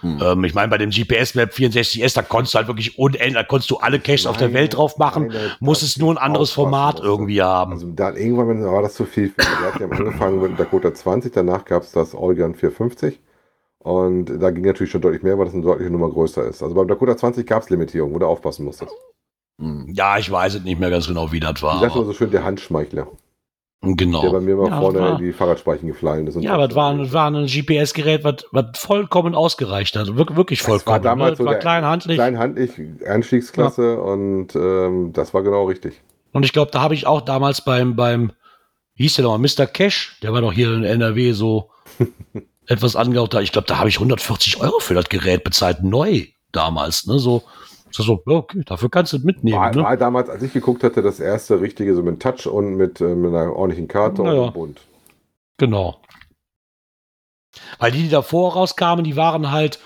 Hm. 0.00 0.18
ähm, 0.20 0.42
ich 0.44 0.52
meine, 0.52 0.66
bei 0.68 0.78
dem 0.78 0.90
GPS-Map 0.90 1.52
64S, 1.54 2.14
da 2.16 2.22
konntest 2.22 2.54
du 2.54 2.58
halt 2.58 2.66
wirklich 2.66 2.98
unendlich, 2.98 3.34
da 3.34 3.44
konntest 3.44 3.70
du 3.70 3.76
alle 3.76 4.00
Caches 4.00 4.26
auf 4.26 4.36
der 4.36 4.52
Welt 4.52 4.74
drauf 4.74 4.98
machen, 4.98 5.28
nein, 5.28 5.52
musstest 5.60 5.98
nur 6.00 6.12
ein 6.12 6.18
anderes 6.18 6.50
Format 6.50 6.98
irgendwie 6.98 7.40
haben. 7.40 7.72
Also 7.74 7.86
dann 7.92 8.16
irgendwann 8.16 8.64
war 8.64 8.82
das 8.82 8.94
zu 8.94 9.04
viel. 9.04 9.32
Wir 9.36 9.72
hatten 9.72 9.80
ja 9.80 9.88
angefangen 9.96 10.40
mit 10.42 10.50
dem 10.50 10.56
Dakota 10.56 10.92
20, 10.92 11.32
danach 11.32 11.64
gab 11.64 11.84
es 11.84 11.92
das 11.92 12.14
Oregon 12.16 12.54
450. 12.56 13.20
Und 13.78 14.26
da 14.40 14.50
ging 14.50 14.64
natürlich 14.64 14.90
schon 14.90 15.00
deutlich 15.02 15.22
mehr, 15.22 15.38
weil 15.38 15.44
das 15.44 15.54
eine 15.54 15.62
deutliche 15.62 15.90
Nummer 15.90 16.08
größer 16.10 16.44
ist. 16.46 16.62
Also 16.64 16.74
beim 16.74 16.88
Dakota 16.88 17.16
20 17.16 17.46
gab 17.46 17.62
es 17.62 17.70
Limitierung, 17.70 18.12
wo 18.12 18.18
du 18.18 18.26
aufpassen 18.26 18.64
musstest. 18.64 18.92
Ja, 19.86 20.18
ich 20.18 20.30
weiß 20.30 20.54
es 20.56 20.62
nicht 20.64 20.80
mehr 20.80 20.90
ganz 20.90 21.06
genau, 21.06 21.30
wie 21.30 21.38
das 21.40 21.52
Ich 21.56 21.62
war. 21.62 21.82
immer 21.82 21.94
Aber, 21.94 22.04
so 22.04 22.12
schön 22.12 22.30
der 22.30 22.42
Handschmeichler, 22.44 23.06
genau. 23.82 24.22
der 24.22 24.30
bei 24.30 24.40
mir 24.40 24.56
mal 24.56 24.68
Ja, 24.70 24.80
vorne 24.80 25.00
war- 25.00 25.18
in 25.18 25.24
die 25.26 25.32
Fahrradspeichen 25.32 25.88
gefallen 25.88 26.26
ist. 26.26 26.36
und 26.36 26.42
Ja, 26.42 26.54
aber 26.54 26.68
das 26.68 26.76
war, 26.76 26.94
das 26.96 27.12
war 27.12 27.30
ein 27.30 27.46
GPS-Gerät, 27.46 28.24
was, 28.24 28.44
was 28.52 28.78
vollkommen 28.78 29.34
ausgereicht 29.34 29.96
hat. 29.96 30.16
Wirklich, 30.16 30.36
wirklich 30.36 30.58
Das 30.60 30.68
war 30.68 30.78
vollkommen. 30.80 31.04
damals 31.04 31.30
ne? 31.32 31.36
so 31.38 31.44
war 31.44 31.52
der- 31.54 31.60
klein, 31.60 31.84
handlich. 31.84 32.16
Klein, 32.16 32.38
handlich, 32.38 32.70
Einstiegsklasse 33.06 34.00
und 34.00 34.54
ähm, 34.56 35.12
das 35.12 35.34
war 35.34 35.42
genau 35.42 35.64
richtig. 35.66 36.00
Und 36.32 36.44
ich 36.44 36.52
glaube, 36.52 36.70
da 36.70 36.80
habe 36.80 36.94
ich 36.94 37.06
auch 37.06 37.20
damals 37.20 37.60
beim, 37.62 37.94
beim, 37.96 38.32
wie 38.94 39.02
hieß 39.04 39.16
der 39.16 39.24
nochmal, 39.24 39.40
Mr. 39.40 39.66
Cash, 39.66 40.18
der 40.22 40.32
war 40.32 40.40
doch 40.40 40.52
hier 40.52 40.72
in 40.72 40.84
NRW 40.84 41.32
so 41.32 41.70
etwas 42.66 42.96
angehaucht. 42.96 43.34
Ich 43.34 43.52
glaube, 43.52 43.66
da 43.66 43.78
habe 43.78 43.88
ich 43.88 43.96
140 43.96 44.60
Euro 44.60 44.78
für 44.78 44.94
das 44.94 45.08
Gerät 45.08 45.44
bezahlt, 45.44 45.82
neu 45.82 46.22
damals. 46.52 47.06
Ne? 47.06 47.18
So, 47.18 47.42
so, 47.92 48.02
so 48.02 48.22
okay, 48.26 48.62
dafür 48.64 48.90
kannst 48.90 49.12
du 49.12 49.18
es 49.18 49.22
mitnehmen. 49.24 49.58
War, 49.58 49.74
ne? 49.74 49.82
war 49.82 49.96
damals, 49.96 50.28
als 50.28 50.42
ich 50.42 50.52
geguckt 50.52 50.82
hatte, 50.84 51.02
das 51.02 51.20
erste 51.20 51.60
richtige, 51.60 51.94
so 51.94 52.02
mit 52.02 52.20
Touch 52.20 52.46
und 52.46 52.74
mit, 52.76 53.00
äh, 53.00 53.14
mit 53.14 53.34
einer 53.34 53.52
ordentlichen 53.54 53.88
Karte 53.88 54.22
Naja. 54.22 54.40
und 54.42 54.54
Bund. 54.54 54.80
Genau. 55.58 56.00
Weil 57.78 57.92
die, 57.92 58.02
die 58.04 58.08
davor 58.08 58.54
rauskamen, 58.54 59.04
die 59.04 59.16
waren 59.16 59.50
halt 59.50 59.78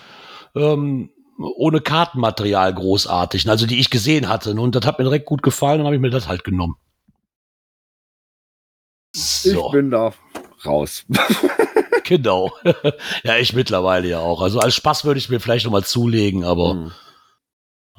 ähm, 0.54 1.10
ohne 1.38 1.80
Kartenmaterial 1.80 2.72
großartig. 2.72 3.48
Also 3.48 3.66
die 3.66 3.78
ich 3.80 3.90
gesehen 3.90 4.28
hatte. 4.28 4.54
ne? 4.54 4.60
Und 4.60 4.74
das 4.74 4.86
hat 4.86 4.98
mir 4.98 5.04
direkt 5.04 5.26
gut 5.26 5.42
gefallen, 5.42 5.78
dann 5.78 5.86
habe 5.86 5.96
ich 5.96 6.00
mir 6.02 6.10
das 6.10 6.28
halt 6.28 6.44
genommen. 6.44 6.76
So. 9.14 9.66
Ich 9.66 9.72
bin 9.72 9.90
da 9.90 10.12
raus. 10.64 11.04
Genau. 12.08 12.52
ja, 13.24 13.36
ich 13.36 13.52
mittlerweile 13.52 14.06
ja 14.06 14.20
auch. 14.20 14.40
Also 14.40 14.60
als 14.60 14.76
Spaß 14.76 15.04
würde 15.04 15.18
ich 15.18 15.28
mir 15.28 15.40
vielleicht 15.40 15.64
noch 15.64 15.72
mal 15.72 15.82
zulegen, 15.82 16.44
aber 16.44 16.70
Hm. 16.70 16.92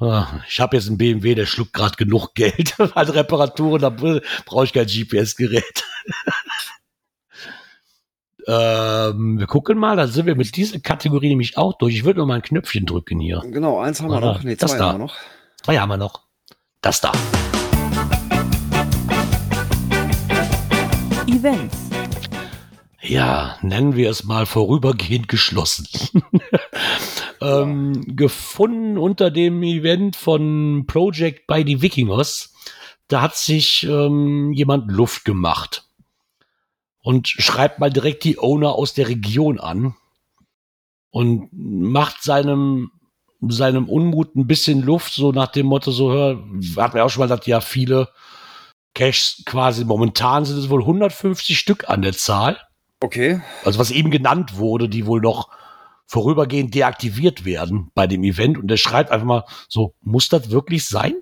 Ah, 0.00 0.40
ich 0.48 0.60
habe 0.60 0.76
jetzt 0.76 0.88
einen 0.88 0.98
BMW, 0.98 1.34
der 1.34 1.46
schluckt 1.46 1.72
gerade 1.72 1.96
genug 1.96 2.34
Geld 2.34 2.74
an 2.94 3.08
Reparaturen, 3.08 3.80
da 3.80 3.90
brauche 3.90 4.64
ich 4.64 4.72
kein 4.72 4.86
GPS-Gerät. 4.86 5.84
ähm, 8.46 9.38
wir 9.38 9.46
gucken 9.46 9.78
mal, 9.78 9.96
da 9.96 10.06
sind 10.06 10.26
wir 10.26 10.36
mit 10.36 10.56
dieser 10.56 10.80
Kategorie 10.80 11.28
nämlich 11.28 11.56
auch 11.56 11.76
durch. 11.78 11.94
Ich 11.94 12.04
würde 12.04 12.20
noch 12.20 12.26
mal 12.26 12.36
ein 12.36 12.42
Knöpfchen 12.42 12.86
drücken 12.86 13.20
hier. 13.20 13.42
Genau, 13.50 13.80
eins 13.80 14.00
haben 14.00 14.08
wir 14.08 14.18
Oder 14.18 14.34
noch. 14.34 14.42
Nee, 14.42 14.56
das 14.56 14.70
zwei 14.70 14.78
da. 14.78 14.88
haben 14.88 14.98
wir 14.98 15.06
noch. 15.06 15.16
Zwei 15.62 15.78
haben 15.78 15.88
wir 15.88 15.96
noch. 15.96 16.22
Das 16.80 17.00
da. 17.00 17.12
Events. 21.26 21.87
Ja, 23.08 23.58
nennen 23.62 23.96
wir 23.96 24.10
es 24.10 24.24
mal 24.24 24.44
vorübergehend 24.44 25.28
geschlossen. 25.28 25.88
ähm, 27.40 28.16
gefunden 28.16 28.98
unter 28.98 29.30
dem 29.30 29.62
Event 29.62 30.14
von 30.14 30.84
Project 30.86 31.46
by 31.46 31.64
the 31.66 31.80
Vikingers. 31.80 32.52
Da 33.08 33.22
hat 33.22 33.36
sich 33.36 33.84
ähm, 33.84 34.52
jemand 34.52 34.90
Luft 34.90 35.24
gemacht 35.24 35.88
und 37.02 37.28
schreibt 37.28 37.78
mal 37.78 37.90
direkt 37.90 38.24
die 38.24 38.38
Owner 38.38 38.72
aus 38.72 38.92
der 38.92 39.08
Region 39.08 39.58
an 39.58 39.96
und 41.10 41.48
macht 41.52 42.22
seinem 42.22 42.90
seinem 43.40 43.88
Unmut 43.88 44.34
ein 44.34 44.48
bisschen 44.48 44.82
Luft, 44.82 45.14
so 45.14 45.30
nach 45.30 45.46
dem 45.46 45.66
Motto, 45.66 45.92
so, 45.92 46.10
hör, 46.10 46.44
hat 46.76 46.94
mir 46.94 47.04
auch 47.04 47.08
schon 47.08 47.20
mal 47.20 47.26
gesagt, 47.26 47.46
ja, 47.46 47.60
viele 47.60 48.08
Caches 48.94 49.44
quasi, 49.46 49.84
momentan 49.84 50.44
sind 50.44 50.58
es 50.58 50.68
wohl 50.68 50.80
150 50.80 51.56
Stück 51.56 51.88
an 51.88 52.02
der 52.02 52.14
Zahl 52.14 52.58
Okay. 53.00 53.40
also 53.64 53.78
was 53.78 53.90
eben 53.90 54.10
genannt 54.10 54.56
wurde, 54.58 54.88
die 54.88 55.06
wohl 55.06 55.20
noch 55.20 55.48
vorübergehend 56.06 56.74
deaktiviert 56.74 57.44
werden 57.44 57.90
bei 57.94 58.06
dem 58.06 58.24
Event. 58.24 58.58
Und 58.58 58.70
er 58.70 58.76
schreibt 58.76 59.10
einfach 59.10 59.26
mal 59.26 59.44
so, 59.68 59.94
muss 60.00 60.28
das 60.28 60.50
wirklich 60.50 60.86
sein? 60.86 61.14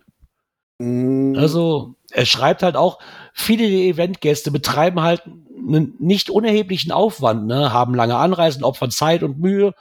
Hm, 0.81 1.35
Also 1.37 1.97
er 2.13 2.25
schreibt 2.25 2.63
halt 2.63 2.77
auch, 2.77 2.99
viele 3.35 3.69
der 3.69 3.81
Eventgäste 3.81 4.51
betreiben 4.51 5.01
halt 5.03 5.23
einen 5.27 5.95
nicht 5.99 6.31
unerheblichen 6.31 6.93
Aufwand, 6.93 7.47
ne? 7.47 7.73
haben 7.73 7.95
lange 7.95 8.17
Anreisen, 8.17 8.63
opfern 8.63 8.91
Zeit 8.91 9.23
und 9.23 9.41
Mühe, 9.41 9.75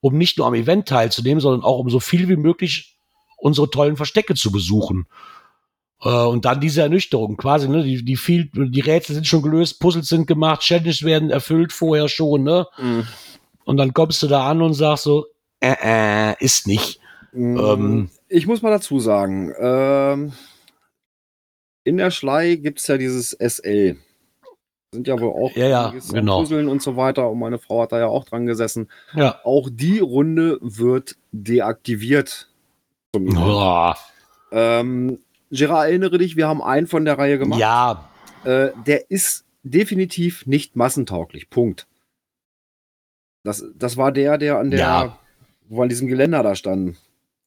um 0.00 0.16
nicht 0.16 0.38
nur 0.38 0.46
am 0.46 0.54
Event 0.54 0.88
teilzunehmen, 0.88 1.40
sondern 1.40 1.62
auch 1.62 1.78
um 1.78 1.90
so 1.90 2.00
viel 2.00 2.28
wie 2.28 2.36
möglich 2.36 2.96
unsere 3.36 3.70
tollen 3.70 3.96
Verstecke 3.96 4.34
zu 4.34 4.50
besuchen. 4.50 5.06
Äh, 6.02 6.08
und 6.08 6.44
dann 6.44 6.60
diese 6.60 6.82
Ernüchterung 6.82 7.36
quasi, 7.36 7.68
ne? 7.68 7.82
Die, 7.82 8.04
die, 8.04 8.16
viel, 8.16 8.50
die 8.52 8.80
Rätsel 8.80 9.14
sind 9.14 9.26
schon 9.26 9.42
gelöst, 9.42 9.80
Puzzles 9.80 10.08
sind 10.08 10.26
gemacht, 10.26 10.62
Challenges 10.62 11.02
werden 11.02 11.30
erfüllt 11.30 11.72
vorher 11.72 12.08
schon, 12.08 12.42
ne? 12.42 12.66
hm, 12.76 13.06
Und 13.64 13.76
dann 13.78 13.94
kommst 13.94 14.22
du 14.22 14.26
da 14.26 14.48
an 14.50 14.62
und 14.62 14.74
sagst 14.74 15.04
so, 15.04 15.26
äh, 15.60 15.74
äh, 15.82 16.34
ist 16.44 16.66
nicht. 16.66 17.00
hm. 17.32 17.58
Ähm. 17.58 18.10
ich 18.28 18.46
muss 18.46 18.62
mal 18.62 18.70
dazu 18.70 19.00
sagen, 19.00 19.52
ähm, 19.58 20.32
in 21.84 21.96
der 21.96 22.10
Schlei 22.10 22.56
gibt 22.56 22.80
es 22.80 22.88
ja 22.88 22.98
dieses 22.98 23.32
SL. 23.32 23.96
Sind 24.92 25.06
ja 25.06 25.18
wohl 25.20 25.30
auch 25.30 25.54
Ja, 25.56 25.66
ja, 25.68 25.94
genau. 26.12 26.40
Puzzeln 26.40 26.68
und 26.68 26.82
so 26.82 26.96
weiter. 26.96 27.30
Und 27.30 27.38
meine 27.38 27.58
Frau 27.58 27.82
hat 27.82 27.92
da 27.92 27.98
ja 27.98 28.06
auch 28.06 28.24
dran 28.24 28.46
gesessen. 28.46 28.88
Ja. 29.14 29.40
Auch 29.44 29.68
die 29.70 29.98
Runde 29.98 30.58
wird 30.60 31.16
deaktiviert. 31.32 32.48
Zum. 33.14 33.28
Ähm, 34.52 35.18
Gerard, 35.50 35.88
erinnere 35.88 36.18
dich, 36.18 36.36
wir 36.36 36.48
haben 36.48 36.62
einen 36.62 36.86
von 36.86 37.04
der 37.04 37.18
Reihe 37.18 37.38
gemacht. 37.38 37.60
Ja, 37.60 38.08
Äh, 38.44 38.70
der 38.86 39.10
ist 39.10 39.44
definitiv 39.64 40.46
nicht 40.46 40.76
massentauglich. 40.76 41.50
Punkt. 41.50 41.86
Das, 43.42 43.64
das 43.76 43.96
war 43.96 44.12
der, 44.12 44.38
der 44.38 44.58
an 44.58 44.70
der, 44.70 44.78
Ja. 44.80 45.18
wo 45.68 45.82
an 45.82 45.88
diesem 45.88 46.08
Geländer 46.08 46.42
da 46.42 46.54
stand. 46.54 46.96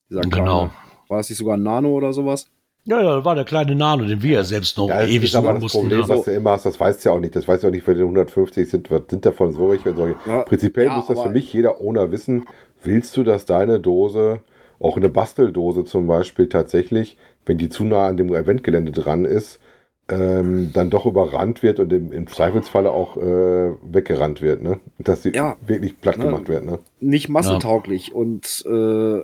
Genau. 0.09 0.71
War 1.07 1.17
das 1.17 1.29
nicht 1.29 1.37
sogar 1.37 1.55
ein 1.57 1.63
Nano 1.63 1.89
oder 1.89 2.13
sowas? 2.13 2.47
ja, 2.85 3.01
ja, 3.03 3.23
war 3.23 3.35
der 3.35 3.43
kleine 3.45 3.75
Nano, 3.75 4.05
den 4.05 4.21
wir 4.23 4.31
ja 4.37 4.43
selbst 4.43 4.75
noch 4.77 4.87
Ja, 4.89 5.03
ewig 5.05 5.35
aber 5.35 5.53
das 5.53 5.61
mussten. 5.61 5.79
Problem, 5.81 6.09
was 6.09 6.23
du 6.23 6.31
immer 6.31 6.51
hast, 6.51 6.65
das 6.65 6.79
weißt 6.79 7.05
du 7.05 7.09
ja 7.09 7.15
auch 7.15 7.19
nicht. 7.19 7.35
Das 7.35 7.47
weißt 7.47 7.63
du 7.63 7.67
auch 7.67 7.71
nicht, 7.71 7.85
wer 7.85 7.93
die 7.93 8.01
150 8.01 8.67
sind. 8.69 8.89
Was 8.89 9.03
sind 9.09 9.25
davon 9.25 9.51
so 9.53 9.69
welche? 9.69 9.91
und 9.91 9.97
solche. 9.97 10.17
Ja, 10.25 10.41
Prinzipiell 10.43 10.87
ja, 10.87 10.95
muss 10.95 11.07
das 11.07 11.21
für 11.21 11.29
mich 11.29 11.53
jeder 11.53 11.79
Owner 11.81 12.11
wissen. 12.11 12.45
Willst 12.83 13.15
du, 13.15 13.23
dass 13.23 13.45
deine 13.45 13.79
Dose, 13.79 14.41
auch 14.79 14.97
eine 14.97 15.09
Basteldose 15.09 15.83
zum 15.85 16.07
Beispiel, 16.07 16.49
tatsächlich, 16.49 17.17
wenn 17.49 17.57
die 17.57 17.67
zu 17.69 17.83
nah 17.83 18.07
an 18.07 18.15
dem 18.17 18.33
Eventgelände 18.33 18.91
dran 18.91 19.25
ist, 19.25 19.59
ähm, 20.07 20.71
dann 20.73 20.89
doch 20.89 21.05
überrannt 21.05 21.61
wird 21.63 21.79
und 21.79 21.91
im, 21.91 22.11
im 22.11 22.27
Zweifelsfalle 22.27 22.91
auch 22.91 23.17
äh, 23.17 23.71
weggerannt 23.83 24.41
wird, 24.41 24.61
ne? 24.63 24.79
Dass 24.99 25.23
sie 25.23 25.31
Ja. 25.33 25.57
wirklich 25.65 25.99
platt 25.99 26.17
Ne? 26.19 26.25
gemacht 26.25 26.47
wird, 26.47 26.63
ne? 26.65 26.79
Nicht 26.99 27.27
massentauglich. 27.29 28.13
Und 28.13 28.63
äh, 28.67 29.23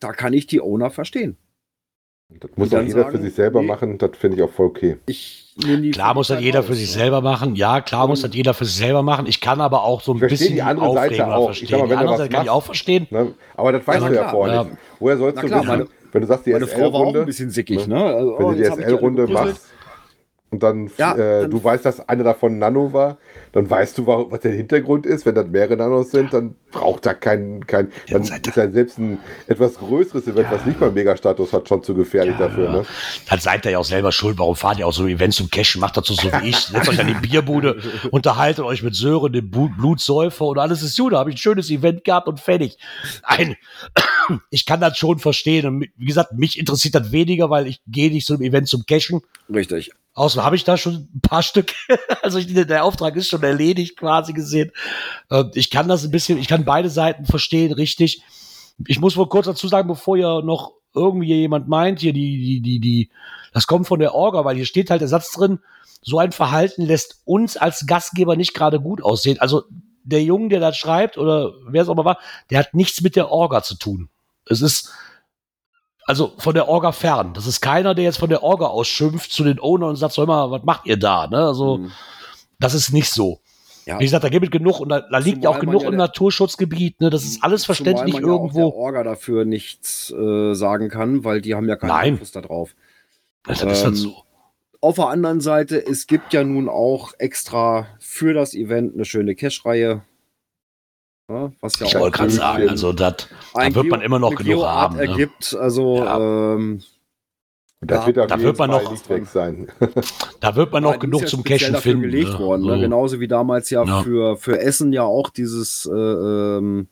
da 0.00 0.12
kann 0.12 0.32
ich 0.32 0.46
die 0.46 0.60
Owner 0.60 0.90
verstehen. 0.90 1.36
Das 2.40 2.50
muss 2.56 2.72
auch 2.74 2.80
jeder 2.82 3.02
sagen, 3.02 3.16
für 3.16 3.22
sich 3.22 3.34
selber 3.34 3.60
nee. 3.60 3.66
machen, 3.66 3.98
das 3.98 4.10
finde 4.18 4.36
ich 4.38 4.42
auch 4.42 4.50
voll 4.50 4.66
okay. 4.66 4.96
Ich 5.06 5.40
Klar 5.92 6.14
muss 6.14 6.28
das 6.28 6.40
jeder 6.40 6.62
für 6.64 6.74
sich 6.74 6.90
selber 6.90 7.20
machen. 7.20 7.54
Ja, 7.54 7.80
klar 7.80 8.08
muss 8.08 8.22
das 8.22 8.34
jeder 8.34 8.54
für 8.54 8.64
sich 8.64 8.74
selber 8.76 9.02
machen. 9.02 9.26
Ich 9.26 9.40
kann 9.40 9.60
aber 9.60 9.84
auch 9.84 10.00
so 10.00 10.12
ein 10.12 10.16
Ich 10.16 10.20
verstehe 10.20 10.38
bisschen 10.38 10.54
die 10.56 10.62
andere 10.62 10.92
Seite 10.94 11.00
Aufreger 11.26 11.36
auch. 11.36 11.50
Ich 11.52 11.58
verstehen. 11.58 11.78
mal, 11.80 11.86
die 11.88 11.94
andere 11.94 12.16
Seite 12.16 12.28
kann 12.30 12.42
ich 12.42 12.46
machst- 12.48 12.56
auch 12.56 12.64
verstehen. 12.64 13.06
Ne? 13.10 13.34
Aber 13.56 13.72
das 13.72 13.86
weißt 13.86 14.00
na 14.00 14.08
du 14.08 14.14
ja 14.16 14.28
vorher 14.30 14.54
Ja. 14.54 14.64
nicht. 14.64 14.76
Woher 14.98 15.16
sollst 15.18 15.36
Na 15.36 15.42
du 15.42 15.46
klar, 15.48 15.60
wissen, 15.60 15.68
meine- 15.68 15.86
wenn 16.14 16.20
du 16.20 16.28
sagst, 16.28 16.46
die 16.46 16.52
Meine 16.52 16.68
Frau 16.68 16.92
war 16.92 17.00
auch 17.00 17.06
ein 17.06 17.08
SL-Runde, 17.08 17.26
bisschen 17.26 17.50
sickig, 17.50 17.88
Ne? 17.88 17.96
Also, 17.96 18.38
wenn 18.38 18.46
oh, 18.46 18.50
du 18.52 18.56
die 18.56 18.64
SL-Runde 18.64 19.26
machst 19.26 19.66
und 20.50 20.62
dann, 20.62 20.88
Ja, 20.96 21.14
äh, 21.14 21.40
dann- 21.42 21.50
du 21.50 21.62
weißt, 21.62 21.84
dass 21.84 22.08
eine 22.08 22.22
davon 22.22 22.58
Nano 22.58 22.92
war, 22.92 23.18
dann 23.54 23.70
weißt 23.70 23.96
du, 23.96 24.06
wa- 24.06 24.26
was 24.28 24.40
der 24.40 24.52
Hintergrund 24.52 25.06
ist. 25.06 25.24
Wenn 25.24 25.34
das 25.34 25.46
mehrere 25.46 25.76
Nanos 25.76 26.10
sind, 26.10 26.34
dann 26.34 26.56
braucht 26.70 27.06
da 27.06 27.14
kein, 27.14 27.66
kein 27.66 27.90
dann 28.10 28.22
ist 28.22 28.56
ja 28.56 28.70
selbst 28.70 28.98
ein 28.98 29.18
etwas 29.46 29.74
größeres 29.76 30.26
Event, 30.26 30.48
was 30.50 30.66
nicht 30.66 30.78
mal 30.80 30.90
Megastatus 30.90 31.52
hat, 31.52 31.68
schon 31.68 31.82
zu 31.82 31.94
gefährlich 31.94 32.34
dafür. 32.36 32.70
Ne? 32.70 32.84
Dann 33.30 33.38
seid 33.38 33.64
ihr 33.64 33.70
ja 33.72 33.78
auch 33.78 33.84
selber 33.84 34.12
schuld. 34.12 34.38
Warum 34.38 34.56
fahrt 34.56 34.78
ihr 34.80 34.86
auch 34.86 34.92
so 34.92 35.06
Events 35.06 35.36
zum 35.36 35.48
Cashen? 35.50 35.80
Macht 35.80 35.96
dazu 35.96 36.12
so 36.14 36.30
wie 36.32 36.48
ich. 36.48 36.56
Setzt 36.58 36.88
euch 36.88 37.00
an 37.00 37.06
die 37.06 37.14
Bierbude, 37.14 37.80
unterhaltet 38.10 38.64
euch 38.64 38.82
mit 38.82 38.94
Sören, 38.96 39.32
dem 39.32 39.50
Blutsäufer 39.50 40.44
und 40.46 40.58
alles 40.58 40.82
ist 40.82 40.98
gut. 40.98 41.12
Da 41.12 41.18
habe 41.20 41.30
ich 41.30 41.36
ein 41.36 41.38
schönes 41.38 41.70
Event 41.70 42.04
gehabt 42.04 42.26
und 42.28 42.40
fertig. 42.40 42.76
Nein, 43.28 43.56
ich 44.50 44.66
kann 44.66 44.80
das 44.80 44.98
schon 44.98 45.20
verstehen. 45.20 45.66
Und 45.66 45.86
wie 45.96 46.06
gesagt, 46.06 46.32
mich 46.32 46.58
interessiert 46.58 46.96
das 46.96 47.12
weniger, 47.12 47.50
weil 47.50 47.68
ich 47.68 47.80
gehe 47.86 48.10
nicht 48.10 48.26
zu 48.26 48.34
einem 48.34 48.42
Event 48.42 48.68
zum 48.68 48.84
Cashen. 48.84 49.20
Richtig. 49.48 49.92
Außerdem 50.14 50.44
habe 50.44 50.56
ich 50.56 50.64
da 50.64 50.76
schon 50.76 51.08
ein 51.14 51.20
paar 51.20 51.42
Stück. 51.42 51.72
Also 52.22 52.38
ich, 52.38 52.52
der 52.54 52.84
Auftrag 52.84 53.16
ist 53.16 53.28
schon 53.28 53.42
erledigt 53.42 53.98
quasi 53.98 54.32
gesehen. 54.32 54.72
Ähm, 55.30 55.50
Ich 55.54 55.68
kann 55.70 55.88
das 55.88 56.04
ein 56.04 56.10
bisschen, 56.10 56.38
ich 56.38 56.48
kann 56.48 56.64
beide 56.64 56.88
Seiten 56.88 57.26
verstehen, 57.26 57.72
richtig. 57.72 58.22
Ich 58.86 58.98
muss 58.98 59.16
wohl 59.16 59.28
kurz 59.28 59.44
dazu 59.46 59.68
sagen, 59.68 59.88
bevor 59.88 60.16
ja 60.16 60.40
noch 60.40 60.72
irgendwie 60.94 61.34
jemand 61.34 61.68
meint, 61.68 62.00
hier 62.00 62.14
die, 62.14 62.38
die, 62.38 62.60
die, 62.60 62.80
die, 62.80 63.10
das 63.52 63.66
kommt 63.66 63.86
von 63.86 63.98
der 63.98 64.14
Orga, 64.14 64.44
weil 64.44 64.56
hier 64.56 64.64
steht 64.64 64.88
halt 64.88 65.02
der 65.02 65.08
Satz 65.08 65.32
drin, 65.32 65.58
so 66.00 66.18
ein 66.18 66.32
Verhalten 66.32 66.82
lässt 66.82 67.20
uns 67.24 67.56
als 67.56 67.86
Gastgeber 67.86 68.36
nicht 68.36 68.54
gerade 68.54 68.80
gut 68.80 69.02
aussehen. 69.02 69.38
Also 69.40 69.64
der 70.02 70.22
Junge, 70.22 70.48
der 70.48 70.60
das 70.60 70.76
schreibt, 70.76 71.18
oder 71.18 71.52
wer 71.66 71.82
es 71.82 71.88
auch 71.88 71.94
mal 71.94 72.04
war, 72.04 72.18
der 72.50 72.58
hat 72.60 72.74
nichts 72.74 73.00
mit 73.00 73.16
der 73.16 73.30
Orga 73.30 73.62
zu 73.62 73.76
tun. 73.76 74.08
Es 74.46 74.60
ist, 74.60 74.92
also 76.06 76.32
von 76.38 76.54
der 76.54 76.68
Orga 76.68 76.92
fern. 76.92 77.32
Das 77.34 77.46
ist 77.46 77.60
keiner, 77.60 77.94
der 77.94 78.04
jetzt 78.04 78.18
von 78.18 78.28
der 78.28 78.42
Orga 78.42 78.66
ausschimpft 78.66 79.32
zu 79.32 79.44
den 79.44 79.58
Owner 79.60 79.86
und 79.88 79.96
sagt, 79.96 80.14
so 80.14 80.22
immer, 80.22 80.50
was 80.50 80.62
macht 80.64 80.86
ihr 80.86 80.98
da? 80.98 81.26
Ne? 81.26 81.38
Also, 81.38 81.78
Mhm. 81.78 81.92
das 82.58 82.74
ist 82.74 82.92
nicht 82.92 83.10
so. 83.10 83.40
Ja. 83.86 83.98
Wie 84.00 84.04
gesagt, 84.04 84.24
da 84.24 84.30
gibt 84.30 84.44
es 84.46 84.50
genug 84.50 84.80
und 84.80 84.88
da, 84.88 85.00
da 85.00 85.18
liegt 85.18 85.44
ja 85.44 85.50
auch 85.50 85.58
genug 85.60 85.82
ja 85.82 85.88
im 85.90 85.96
Naturschutzgebiet. 85.96 87.00
Ne? 87.02 87.10
Das 87.10 87.22
ist 87.24 87.42
alles 87.44 87.66
verständlich 87.66 88.14
man 88.14 88.22
ja 88.24 88.28
auch 88.32 88.40
irgendwo. 88.40 88.58
der 88.58 88.74
Orga 88.74 89.02
dafür 89.02 89.44
nichts 89.44 90.10
äh, 90.10 90.54
sagen 90.54 90.88
kann, 90.88 91.22
weil 91.24 91.42
die 91.42 91.54
haben 91.54 91.68
ja 91.68 91.76
keinen 91.76 91.88
Nein. 91.88 92.12
Einfluss 92.14 92.32
da 92.32 92.40
drauf. 92.40 92.74
das 93.46 93.62
ist 93.62 93.66
halt 93.84 93.84
ähm, 93.88 93.94
so. 93.94 94.14
Auf 94.80 94.96
der 94.96 95.08
anderen 95.08 95.40
Seite, 95.40 95.84
es 95.86 96.06
gibt 96.06 96.32
ja 96.32 96.44
nun 96.44 96.68
auch 96.68 97.12
extra 97.18 97.86
für 98.00 98.32
das 98.34 98.54
Event 98.54 98.94
eine 98.94 99.04
schöne 99.04 99.34
Cash-Reihe. 99.34 100.02
Ja, 101.28 101.50
was 101.60 101.78
ja 101.78 101.86
Ich 101.86 101.96
auch 101.96 102.00
wollte 102.02 102.18
gerade 102.18 102.30
sagen, 102.30 102.68
also 102.68 102.92
das, 102.92 103.28
da 103.54 103.74
wird 103.74 103.86
man 103.88 104.02
immer 104.02 104.18
noch 104.18 104.34
genug 104.34 104.64
haben. 104.64 104.96
Ne? 104.96 105.02
ergibt. 105.06 105.56
Also 105.58 105.96
Ja. 106.04 106.18
ähm, 106.54 106.82
Da- 107.80 108.06
wird 108.06 108.18
auf 108.18 108.26
da 108.28 108.40
wird 108.40 108.58
man 108.58 108.70
noch- 108.70 109.08
weg 109.10 109.26
sein. 109.26 109.68
Da 110.40 110.54
wird 110.56 110.72
man 110.72 110.82
noch 110.82 110.98
genug 110.98 111.22
ja 111.22 111.26
zum 111.26 111.42
Cashen 111.44 111.72
dafür 111.72 111.92
finden. 111.92 112.10
gelegt 112.10 112.32
ne? 112.32 112.38
worden. 112.38 112.66
Ne? 112.66 112.74
So. 112.76 112.80
Genauso 112.80 113.20
wie 113.20 113.28
damals 113.28 113.70
ja, 113.70 113.84
Ja. 113.84 114.02
Für, 114.02 114.36
für 114.36 114.60
Essen 114.60 114.92
ja 114.92 115.02
auch 115.02 115.30
dieses, 115.30 115.86
äh, 115.86 115.92
ähm, 115.94 116.88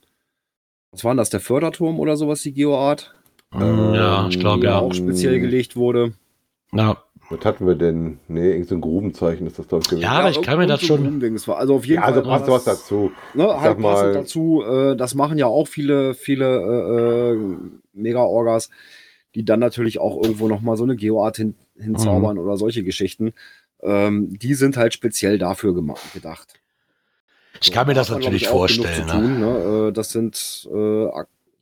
was 0.93 1.05
war 1.05 1.13
denn 1.13 1.19
das, 1.19 1.31
der 1.31 1.41
Förderturm 1.41 2.01
oder 2.01 2.17
sowas, 2.17 2.41
die 2.43 2.53
Geoart? 2.55 3.15
Mm, 3.53 3.95
Ja, 3.95 4.29
ich 4.29 4.39
glaube 4.41 4.65
ja. 4.67 4.79
auch 4.79 4.93
speziell 4.95 5.41
gelegt 5.41 5.77
wurde. 5.77 6.13
ja. 6.73 6.97
Was 7.39 7.45
hatten 7.45 7.67
wir 7.67 7.75
denn? 7.75 8.19
Nee, 8.29 8.41
irgendein 8.51 8.65
so 8.69 8.75
ein 8.75 8.81
Grubenzeichen 8.83 9.47
ist 9.47 9.59
das, 9.59 9.67
glaube 9.69 9.83
ich, 9.85 9.89
gewesen. 9.91 10.03
Ja, 10.03 10.11
aber 10.13 10.31
ich 10.31 10.43
kann 10.43 10.59
mir 10.59 10.67
das 10.67 10.83
schon- 10.83 11.21
war. 11.47 11.59
Also 11.59 11.75
auf 11.77 11.85
jeden 11.87 12.03
Ja, 12.03 12.07
also 12.07 12.21
Fall. 12.21 12.31
war 12.31 12.39
passt 12.41 12.51
was 12.51 12.65
das- 12.65 12.81
dazu. 12.83 13.11
Ne, 13.35 13.45
sag 13.47 13.61
halt 13.61 13.79
mal- 13.79 13.95
passend 13.95 14.15
dazu, 14.17 14.63
äh, 14.63 14.97
das 14.97 15.15
machen 15.15 15.39
ja 15.39 15.47
auch 15.47 15.67
viele, 15.67 16.15
viele 16.15 16.47
äh, 16.61 17.33
äh, 17.35 17.57
Mega-Orgas, 17.95 18.71
die 19.35 19.45
dann 19.45 19.61
natürlich 19.61 19.99
auch 19.99 20.23
irgendwo 20.23 20.49
nochmal 20.49 20.77
so 20.77 20.85
eine 20.85 20.95
Geoart 20.97 21.37
hin, 21.39 21.55
hinzaubern 21.79 22.37
Mhm. 22.37 22.43
oder 22.43 22.57
solche 22.57 22.83
Geschichten. 22.85 23.33
Ähm, 23.83 24.39
die 24.39 24.55
sind 24.55 24.77
halt 24.77 24.93
speziell 24.95 25.39
dafür 25.39 25.75
gemacht, 25.75 26.03
gedacht. 26.15 26.55
Ich 27.61 27.73
kann 27.73 27.87
mir 27.87 27.95
das 27.95 28.11
man, 28.11 28.21
natürlich 28.21 28.43
ich, 28.43 28.49
vorstellen. 28.49 29.07
Ne? 29.07 29.13
tun, 29.13 29.41
ne? 29.41 29.89
Äh, 29.89 29.93
Das 29.93 30.11
sind, 30.11 30.69
äh, 30.73 31.07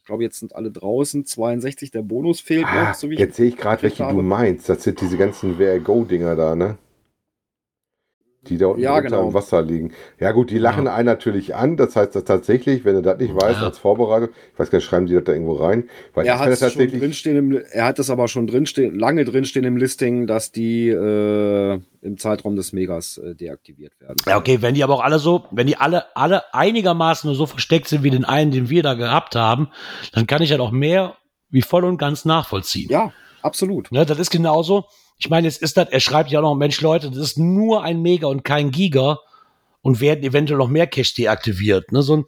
ich 0.01 0.06
glaube, 0.06 0.22
jetzt 0.22 0.40
sind 0.40 0.56
alle 0.56 0.70
draußen. 0.70 1.24
62, 1.27 1.90
der 1.90 2.02
Bonus 2.02 2.40
fehlt 2.40 2.64
Ah, 2.66 2.89
noch. 2.89 2.94
So 2.94 3.10
wie 3.10 3.14
ich 3.14 3.20
jetzt 3.20 3.36
sehe 3.36 3.48
ich 3.48 3.56
gerade, 3.56 3.82
welche 3.82 4.06
du 4.06 4.22
meinst. 4.22 4.68
Das 4.68 4.82
sind 4.82 5.01
diese 5.01 5.16
ganzen 5.16 5.56
VR-Go-Dinger 5.56 6.36
da, 6.36 6.56
ne? 6.56 6.78
Die 8.49 8.57
da 8.57 8.69
unten 8.69 8.81
Ja, 8.81 8.93
drunter 8.95 9.17
genau. 9.17 9.29
im 9.29 9.35
Wasser 9.35 9.61
liegen. 9.61 9.93
Ja 10.19 10.33
gut, 10.33 10.51
die 10.51 10.57
lachen 10.57 10.89
einen 10.89 11.05
natürlich 11.05 11.55
an. 11.55 11.77
Das 11.77 11.95
heißt, 11.95 12.15
dass 12.15 12.25
tatsächlich, 12.25 12.87
wenn 12.87 12.95
du 12.95 13.03
das 13.03 13.19
nicht 13.19 13.35
weißt, 13.35 13.61
Ja. 13.61 13.67
als 13.67 13.79
Vorbereitung, 13.79 14.31
ich 14.55 14.59
weiß 14.59 14.71
gar 14.71 14.79
nicht, 14.79 14.87
schreiben 14.87 15.05
die 15.05 15.12
das 15.15 15.25
da 15.25 15.33
irgendwo 15.33 15.53
rein? 15.55 15.91
Weil 16.15 16.25
Er 16.27 16.39
hat 16.39 16.49
das 16.49 16.59
schon 16.61 16.69
tatsächlich... 16.69 17.01
drinstehen 17.03 17.37
im, 17.37 17.62
er 17.71 17.85
hat 17.85 17.99
es 17.99 18.09
aber 18.09 18.29
schon 18.29 18.47
drinstehen, 18.47 18.99
lange 18.99 19.27
drinstehen 19.27 19.67
im 19.67 19.77
Listing, 19.77 20.27
dass 20.27 20.53
die 20.53 20.89
äh, 20.89 21.81
im 22.01 22.17
Zeitraum 22.17 22.57
des 22.57 22.73
Megas 22.73 23.19
äh, 23.19 23.35
deaktiviert 23.35 24.01
werden. 24.01 24.17
Ja, 24.27 24.39
okay, 24.39 24.62
wenn 24.62 24.73
die 24.75 24.85
aber 24.85 24.95
auch 24.95 25.05
alle 25.05 25.19
so, 25.19 25.45
wenn 25.51 25.67
die 25.67 25.77
alle, 25.77 26.17
alle 26.17 26.55
einigermaßen 26.55 27.29
nur 27.29 27.37
so 27.37 27.45
versteckt 27.45 27.89
sind 27.89 28.03
wie 28.05 28.11
den 28.11 28.25
einen, 28.25 28.53
den 28.53 28.71
wir 28.71 28.83
da 28.83 28.95
gehabt 28.95 29.37
haben, 29.37 29.69
dann 30.15 30.27
kann 30.27 30.41
ich 30.41 30.49
ja 30.49 30.57
doch 30.57 30.71
mehr 30.71 31.17
wie 31.51 31.61
voll 31.62 31.85
und 31.85 31.99
ganz 31.99 32.25
nachvollziehen. 32.25 32.89
Ja, 32.91 33.12
absolut. 33.43 33.93
Ne, 33.93 34.07
das 34.07 34.19
ist 34.19 34.31
genauso. 34.31 34.87
Ich 35.20 35.28
meine, 35.28 35.47
jetzt 35.47 35.60
ist 35.60 35.76
das, 35.76 35.88
er 35.90 36.01
schreibt 36.01 36.30
ja 36.30 36.40
noch, 36.40 36.55
Mensch, 36.55 36.80
Leute, 36.80 37.10
das 37.10 37.18
ist 37.18 37.38
nur 37.38 37.84
ein 37.84 38.01
Mega 38.01 38.26
und 38.26 38.42
kein 38.42 38.70
Giga 38.70 39.18
und 39.82 40.01
werden 40.01 40.24
eventuell 40.24 40.59
noch 40.59 40.68
mehr 40.68 40.86
Cache 40.86 41.14
deaktiviert. 41.14 41.92
Ne, 41.92 42.02
so 42.02 42.16
ein, 42.16 42.24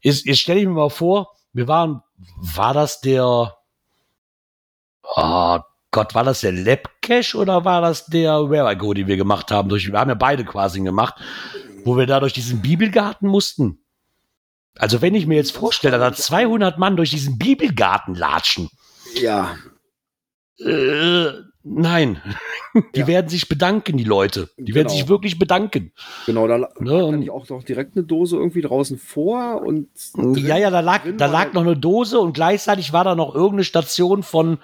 ist, 0.00 0.26
jetzt 0.26 0.40
stelle 0.40 0.60
ich 0.60 0.66
mir 0.66 0.72
mal 0.72 0.90
vor, 0.90 1.34
wir 1.52 1.68
waren, 1.68 2.02
war 2.36 2.72
das 2.72 3.00
der, 3.02 3.56
oh 5.02 5.58
Gott, 5.90 6.14
war 6.14 6.24
das 6.24 6.40
der 6.40 6.52
Lab 6.52 6.88
Cache 7.02 7.36
oder 7.36 7.64
war 7.64 7.82
das 7.82 8.06
der 8.06 8.48
Where 8.48 8.72
I 8.72 8.76
Go, 8.76 8.94
den 8.94 9.06
wir 9.06 9.16
gemacht 9.18 9.50
haben? 9.50 9.68
Durch, 9.68 9.90
wir 9.90 9.98
haben 9.98 10.08
ja 10.08 10.14
beide 10.14 10.44
quasi 10.44 10.80
gemacht, 10.80 11.14
wo 11.84 11.96
wir 11.96 12.06
da 12.06 12.20
durch 12.20 12.32
diesen 12.32 12.62
Bibelgarten 12.62 13.28
mussten. 13.28 13.80
Also 14.78 15.02
wenn 15.02 15.14
ich 15.14 15.26
mir 15.26 15.34
jetzt 15.34 15.52
vorstelle, 15.52 15.98
da 15.98 16.12
200 16.12 16.78
Mann 16.78 16.96
durch 16.96 17.10
diesen 17.10 17.36
Bibelgarten 17.36 18.14
latschen, 18.14 18.70
Ja, 19.20 19.56
äh, 20.58 21.32
nein. 21.62 22.20
Die 22.94 23.00
Ja. 23.00 23.06
werden 23.08 23.28
sich 23.28 23.48
bedanken, 23.48 23.96
die 23.96 24.04
Leute. 24.04 24.48
Die 24.56 24.74
werden 24.76 24.86
Genau. 24.86 24.96
sich 25.00 25.08
wirklich 25.08 25.38
bedanken. 25.40 25.92
genau. 26.26 26.46
Da 26.46 26.54
lag 26.56 26.78
Ne, 26.78 27.28
auch 27.32 27.48
noch 27.48 27.64
direkt 27.64 27.96
eine 27.96 28.04
Dose 28.06 28.36
irgendwie 28.36 28.60
draußen 28.62 28.96
vor 28.96 29.62
und 29.62 29.88
ja, 30.36 30.56
ja, 30.56 30.70
da 30.70 30.78
lag, 30.78 31.00
da 31.16 31.32
war 31.32 31.46
lag 31.46 31.52
noch 31.52 31.62
eine 31.62 31.76
Dose 31.76 32.20
und 32.20 32.32
gleichzeitig 32.32 32.92
war 32.92 33.02
da 33.02 33.16
noch 33.16 33.34
irgendeine 33.34 33.64
Station 33.64 34.22
von, 34.22 34.58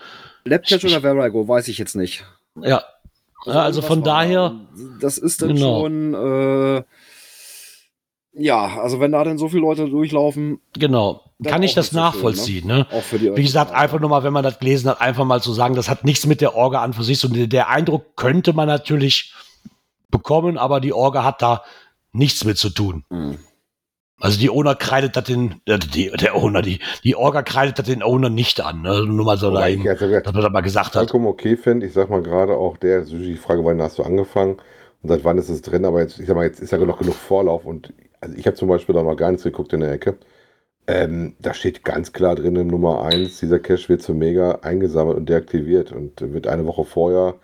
Labcatch 0.45 0.85
oder 0.85 1.01
Verigo, 1.01 1.49
weiß 1.49 1.67
ich 1.67 1.79
jetzt 1.79 1.97
nicht. 1.97 2.25
ja. 2.63 2.85
ja 3.45 3.53
also 3.53 3.83
von 3.83 4.05
war 4.05 4.15
daher, 4.21 4.51
da. 4.51 4.83
Das 5.01 5.19
ist 5.19 5.43
dann 5.43 5.57
Genau. 5.57 5.81
schon, 5.83 6.15
äh, 6.15 6.83
ja, 8.39 8.79
also 8.81 9.01
wenn 9.01 9.13
da 9.13 9.25
denn 9.25 9.39
so 9.39 9.49
viele 9.49 9.63
Leute 9.63 9.89
durchlaufen, 9.89 10.61
genau, 10.79 11.23
kann 11.45 11.63
ich 11.63 11.75
das 11.75 11.87
nicht 11.93 11.93
so 11.93 11.97
schön, 11.99 12.05
nachvollziehen. 12.05 12.67
ne? 12.67 12.87
auch 12.93 13.03
für 13.03 13.19
die 13.19 13.35
Wie 13.35 13.43
gesagt, 13.43 13.73
einfach 13.73 13.99
nur 13.99 14.11
mal, 14.11 14.25
wenn 14.25 14.33
man 14.33 14.45
das 14.45 14.59
gelesen 14.59 14.91
hat, 14.91 15.01
einfach 15.01 15.25
mal 15.25 15.41
zu 15.41 15.53
sagen, 15.53 15.75
das 15.75 15.89
hat 15.89 16.05
nichts 16.05 16.27
mit 16.27 16.41
der 16.41 16.55
Orga 16.55 16.83
an 16.83 16.93
für 16.93 17.03
sich. 17.03 17.25
Und 17.25 17.53
der- 17.53 17.69
Eindruck 17.69 18.17
könnte 18.17 18.53
man 18.53 18.69
natürlich 18.69 19.33
bekommen, 20.11 20.59
aber 20.59 20.81
die 20.81 20.93
Orga 20.93 21.25
hat 21.25 21.43
da 21.43 21.63
nichts 22.13 22.45
mit 22.45 22.59
zu 22.59 22.71
tun. 22.71 23.05
Mhm. 23.11 23.39
Also 24.19 24.39
die 24.39 24.49
Owner 24.49 24.75
kreidet 24.75 25.15
das 25.17 25.25
den, 25.25 25.61
äh, 25.67 25.79
die, 25.79 26.11
der 26.11 26.37
Owner, 26.37 26.63
die, 26.63 26.81
die 27.05 27.17
Orga 27.17 27.43
kreidet 27.43 27.79
das 27.79 27.87
den 27.87 28.03
Owner 28.03 28.31
nicht 28.31 28.63
an. 28.63 28.81
Ne? 28.81 29.05
Nur 29.05 29.27
mal 29.27 29.37
so 29.37 29.49
sogar 29.51 29.69
dass 29.69 30.33
man 30.33 30.43
das 30.43 30.53
mal 30.53 30.63
gesagt 30.63 30.87
hat. 30.89 30.95
vollkommen 30.95 31.27
okay 31.27 31.57
finde. 31.57 31.87
Ich 31.87 31.93
sag 31.93 32.09
mal 32.09 32.23
gerade 32.23 32.57
auch 32.57 32.79
der, 32.79 33.01
das 33.01 33.13
ist 33.13 33.21
die 33.21 33.37
Frage, 33.37 33.63
wann 33.65 33.83
hast 33.83 33.99
du 33.99 34.03
angefangen 34.03 34.57
und 35.07 35.13
seit 35.13 35.25
wann 35.25 35.39
ist 35.39 35.49
es 35.49 35.63
drin, 35.63 35.85
aber 35.85 36.01
jetzt, 36.01 36.19
ich 36.19 36.27
sag 36.27 36.35
mal, 36.35 36.45
jetzt 36.45 36.61
ist 36.61 36.73
ja 36.73 36.79
noch 36.79 36.99
genug 36.99 37.15
Vorlauf 37.15 37.65
und 37.65 37.93
also 38.21 38.37
ich 38.37 38.45
habe 38.47 38.57
zum 38.57 38.69
Beispiel 38.69 38.93
da 38.93 39.05
noch 39.05 39.17
gar 39.17 39.31
nichts 39.31 39.45
geguckt 39.45 39.73
in 39.73 39.81
der 39.81 39.93
Ecke. 39.93 40.17
Ähm, 40.89 41.37
da 41.39 41.55
steht 41.55 41.85
ganz 41.85 42.13
klar 42.13 42.35
drin 42.35 42.57
im 42.57 42.67
Nummer 42.67 43.05
1, 43.05 43.39
dieser 43.39 43.61
Cache 43.61 43.89
wird 43.89 44.03
zum 44.03 44.19
Mega 44.19 44.59
eingesammelt 44.63 45.17
und 45.17 45.29
deaktiviert 45.29 45.93
und 45.93 46.21
wird 46.21 46.49
eine 46.49 46.67
Woche 46.67 46.85
vorher 46.85 47.35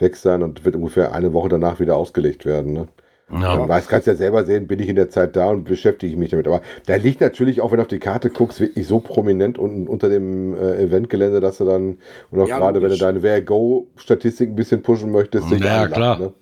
weg 0.00 0.16
sein 0.16 0.42
und 0.42 0.64
wird 0.64 0.74
ungefähr 0.74 1.12
eine 1.12 1.32
Woche 1.32 1.48
danach 1.48 1.78
wieder 1.78 1.96
ausgelegt 1.96 2.44
werden. 2.44 2.72
Ne? 2.72 2.88
Ja. 3.30 3.56
Man 3.56 3.68
weiß, 3.68 3.86
kannst 3.86 4.08
ja 4.08 4.14
selber 4.14 4.44
sehen, 4.44 4.66
bin 4.66 4.80
ich 4.80 4.88
in 4.88 4.96
der 4.96 5.08
Zeit 5.08 5.36
da 5.36 5.50
und 5.50 5.64
beschäftige 5.64 6.16
mich 6.16 6.30
damit. 6.30 6.46
Aber 6.48 6.60
da 6.86 6.96
liegt 6.96 7.20
natürlich 7.20 7.60
auch, 7.60 7.70
wenn 7.70 7.78
du 7.78 7.82
auf 7.82 7.88
die 7.88 7.98
Karte 7.98 8.30
guckst, 8.30 8.60
wirklich 8.60 8.86
so 8.86 8.98
prominent 8.98 9.58
unten 9.58 9.86
unter 9.86 10.08
dem 10.08 10.54
äh, 10.54 10.82
Eventgelände, 10.82 11.40
dass 11.40 11.58
du 11.58 11.64
dann, 11.64 11.98
und 12.30 12.40
auch 12.40 12.48
Ja, 12.48 12.58
gerade 12.58 12.82
wenn 12.82 12.90
du 12.90 12.98
deine 12.98 13.22
Where-Go-Statistik 13.22 14.50
ein 14.50 14.56
bisschen 14.56 14.82
pushen 14.82 15.12
möchtest, 15.12 15.48
sich 15.48 15.62
Ja, 15.62 15.86
klar. 15.86 16.18
Ne? 16.18 16.32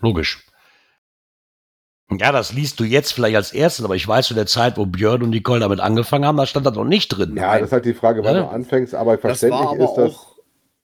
Logisch. 0.00 0.44
Ja, 2.10 2.32
das 2.32 2.52
liest 2.54 2.80
du 2.80 2.84
jetzt 2.84 3.12
vielleicht 3.12 3.36
als 3.36 3.52
erstes, 3.52 3.84
aber 3.84 3.94
ich 3.94 4.08
weiß 4.08 4.28
zu 4.28 4.34
der 4.34 4.46
Zeit, 4.46 4.78
wo 4.78 4.86
Björn 4.86 5.22
und 5.22 5.30
Nicole 5.30 5.60
damit 5.60 5.80
angefangen 5.80 6.24
haben, 6.24 6.38
da 6.38 6.46
stand 6.46 6.64
das 6.64 6.74
noch 6.74 6.84
nicht 6.84 7.08
drin. 7.08 7.36
Ja, 7.36 7.58
das 7.58 7.68
ist 7.68 7.72
halt 7.72 7.84
die 7.84 7.92
Frage, 7.92 8.24
wann 8.24 8.34
Ja. 8.34 8.42
du 8.44 8.48
anfängst, 8.48 8.94
aber 8.94 9.16
Das 9.18 9.24
war 9.24 9.30
verständlich 9.30 9.68
aber 9.68 9.84
ist 9.84 9.94
das. 9.94 10.26